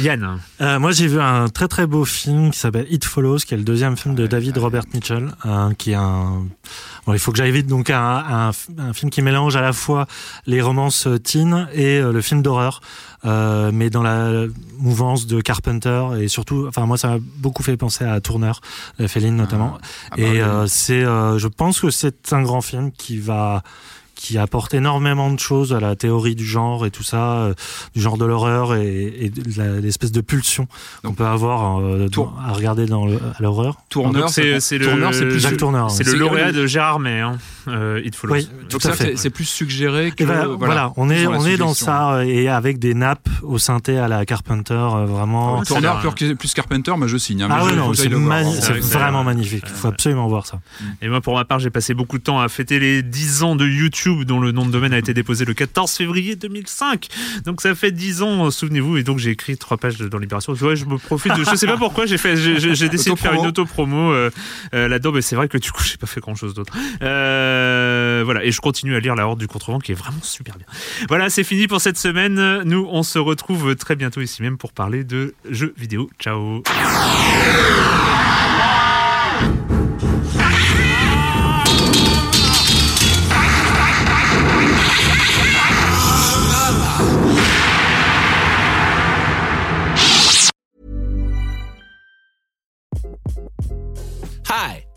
Yann. 0.00 0.40
Euh, 0.60 0.78
moi, 0.80 0.90
j'ai 0.90 1.06
vu 1.06 1.20
un 1.20 1.48
très 1.48 1.68
très 1.68 1.86
beau 1.86 2.04
film 2.04 2.50
qui 2.50 2.58
s'appelle 2.58 2.86
It 2.90 3.04
Follows, 3.04 3.38
qui 3.38 3.54
est 3.54 3.56
le 3.56 3.62
deuxième 3.62 3.96
film 3.96 4.14
de 4.16 4.26
David 4.26 4.58
Robert 4.58 4.82
Mitchell, 4.92 5.30
euh, 5.46 5.72
qui 5.74 5.92
est 5.92 5.94
un. 5.94 6.44
Bon, 7.06 7.12
il 7.12 7.20
faut 7.20 7.30
que 7.30 7.38
j'aille 7.38 7.52
vite, 7.52 7.68
donc 7.68 7.88
un, 7.90 8.00
un, 8.00 8.50
un, 8.78 8.92
film 8.92 9.10
qui 9.10 9.22
mélange 9.22 9.54
à 9.54 9.60
la 9.60 9.72
fois 9.72 10.06
les 10.46 10.60
romances 10.60 11.06
teen 11.22 11.68
et 11.72 11.98
euh, 11.98 12.12
le 12.12 12.20
film 12.20 12.42
d'horreur, 12.42 12.80
euh, 13.24 13.70
mais 13.72 13.90
dans 13.90 14.02
la 14.02 14.46
mouvance 14.78 15.28
de 15.28 15.40
Carpenter 15.40 16.04
et 16.18 16.26
surtout, 16.26 16.66
enfin 16.68 16.84
moi, 16.84 16.98
ça 16.98 17.08
m'a 17.08 17.18
beaucoup 17.38 17.62
fait 17.62 17.76
penser 17.76 18.04
à 18.04 18.20
Turner, 18.20 18.52
Féline 19.06 19.36
notamment. 19.36 19.74
Ah, 19.76 19.86
ah 20.10 20.14
bah 20.16 20.22
et 20.22 20.40
euh, 20.40 20.66
c'est, 20.66 21.02
je 21.02 21.46
pense 21.46 21.80
que 21.80 21.90
c'est 21.90 22.32
un 22.32 22.42
grand 22.42 22.60
film 22.60 22.90
qui 22.90 23.18
va 23.18 23.62
qui 24.16 24.38
apporte 24.38 24.74
énormément 24.74 25.30
de 25.30 25.38
choses 25.38 25.72
à 25.72 25.78
la 25.78 25.94
théorie 25.94 26.34
du 26.34 26.44
genre 26.44 26.86
et 26.86 26.90
tout 26.90 27.04
ça, 27.04 27.34
euh, 27.34 27.54
du 27.94 28.00
genre 28.00 28.16
de 28.16 28.24
l'horreur 28.24 28.74
et, 28.74 29.04
et 29.06 29.32
l'espèce 29.80 30.10
de 30.10 30.20
pulsion 30.20 30.66
qu'on 31.04 31.12
peut 31.12 31.26
avoir 31.26 31.80
euh, 31.80 32.08
à 32.44 32.52
regarder 32.52 32.86
dans 32.86 33.06
l'horreur. 33.38 33.76
Tourneur, 33.90 34.28
c'est 34.30 34.44
le, 34.44 34.60
c'est 34.60 34.78
plus 35.26 35.38
Jacques 35.38 35.58
Tourneur. 35.58 35.90
C'est 35.90 36.06
le 36.06 36.18
lauréat 36.18 36.52
de 36.52 36.66
Gérard 36.66 36.98
May, 36.98 37.20
hein, 37.20 37.38
euh, 37.68 38.00
It 38.04 38.16
Follows. 38.16 38.34
Oui, 38.34 38.48
tout 38.68 38.78
à 38.82 38.92
fait. 38.92 39.16
C'est 39.16 39.30
plus 39.30 39.44
suggéré 39.44 40.10
que 40.10 40.24
ben, 40.24 40.46
voilà, 40.46 40.56
voilà, 40.56 40.92
on 40.96 41.10
est 41.10 41.26
on 41.26 41.44
est 41.46 41.58
dans 41.58 41.74
ça 41.74 42.24
et 42.24 42.48
avec 42.48 42.78
des 42.78 42.94
nappes 42.94 43.28
au 43.42 43.58
synthé 43.58 43.98
à 43.98 44.08
la 44.08 44.24
Carpenter, 44.24 44.74
euh, 44.74 45.04
vraiment. 45.04 45.60
Ah, 45.60 45.64
Tourneur 45.64 46.14
plus, 46.14 46.34
plus, 46.34 46.54
Carpenter, 46.54 46.92
mais 46.98 47.08
je 47.08 47.16
signe. 47.18 47.42
Hein, 47.42 47.48
ah 47.50 47.64
ouais, 47.64 47.76
non, 47.76 47.92
c'est 47.92 48.08
vraiment 48.08 49.24
magnifique. 49.24 49.64
Il 49.68 49.74
faut 49.74 49.88
absolument 49.88 50.26
voir 50.26 50.46
ça. 50.46 50.60
Et 51.02 51.08
moi, 51.08 51.20
pour 51.20 51.34
ma 51.34 51.44
part, 51.44 51.58
j'ai 51.58 51.70
passé 51.70 51.92
beaucoup 51.92 52.18
de 52.18 52.22
temps 52.22 52.40
à 52.40 52.48
fêter 52.48 52.78
les 52.78 53.02
10 53.02 53.42
ans 53.42 53.56
de 53.56 53.66
YouTube 53.66 54.05
dont 54.24 54.40
le 54.40 54.52
nom 54.52 54.64
de 54.64 54.70
domaine 54.70 54.92
a 54.92 54.98
été 54.98 55.14
déposé 55.14 55.44
le 55.44 55.54
14 55.54 55.90
février 55.92 56.36
2005. 56.36 57.08
Donc 57.44 57.60
ça 57.60 57.74
fait 57.74 57.92
10 57.92 58.22
ans, 58.22 58.50
souvenez-vous, 58.50 58.96
et 58.96 59.02
donc 59.02 59.18
j'ai 59.18 59.30
écrit 59.30 59.56
trois 59.56 59.76
pages 59.76 59.98
dans 59.98 60.18
Libération. 60.18 60.52
Ouais, 60.54 60.76
je 60.76 60.84
me 60.84 60.98
profite 60.98 61.36
de, 61.36 61.44
je 61.44 61.56
sais 61.56 61.66
pas 61.66 61.76
pourquoi 61.76 62.06
j'ai 62.06 62.18
fait, 62.18 62.36
j'ai 62.36 62.88
décidé 62.88 63.14
de 63.14 63.18
faire 63.18 63.34
une 63.34 63.46
auto-promo 63.46 64.12
euh, 64.12 64.30
euh, 64.74 64.88
là-dedans, 64.88 65.12
mais 65.12 65.22
c'est 65.22 65.36
vrai 65.36 65.48
que 65.48 65.58
du 65.58 65.72
coup 65.72 65.82
j'ai 65.82 65.96
pas 65.96 66.06
fait 66.06 66.20
grand-chose 66.20 66.54
d'autre. 66.54 66.72
Euh, 67.02 68.22
voilà, 68.24 68.44
et 68.44 68.52
je 68.52 68.60
continue 68.60 68.94
à 68.94 69.00
lire 69.00 69.14
La 69.14 69.26
Horde 69.26 69.38
du 69.38 69.48
Contrevent 69.48 69.78
qui 69.78 69.92
est 69.92 69.96
vraiment 69.96 70.22
super 70.22 70.56
bien. 70.56 70.66
Voilà, 71.08 71.30
c'est 71.30 71.44
fini 71.44 71.66
pour 71.66 71.80
cette 71.80 71.98
semaine. 71.98 72.62
Nous, 72.64 72.86
on 72.90 73.02
se 73.02 73.18
retrouve 73.18 73.74
très 73.76 73.96
bientôt 73.96 74.20
ici 74.20 74.42
même 74.42 74.58
pour 74.58 74.72
parler 74.72 75.04
de 75.04 75.34
jeux 75.50 75.74
vidéo. 75.76 76.10
Ciao. 76.20 76.62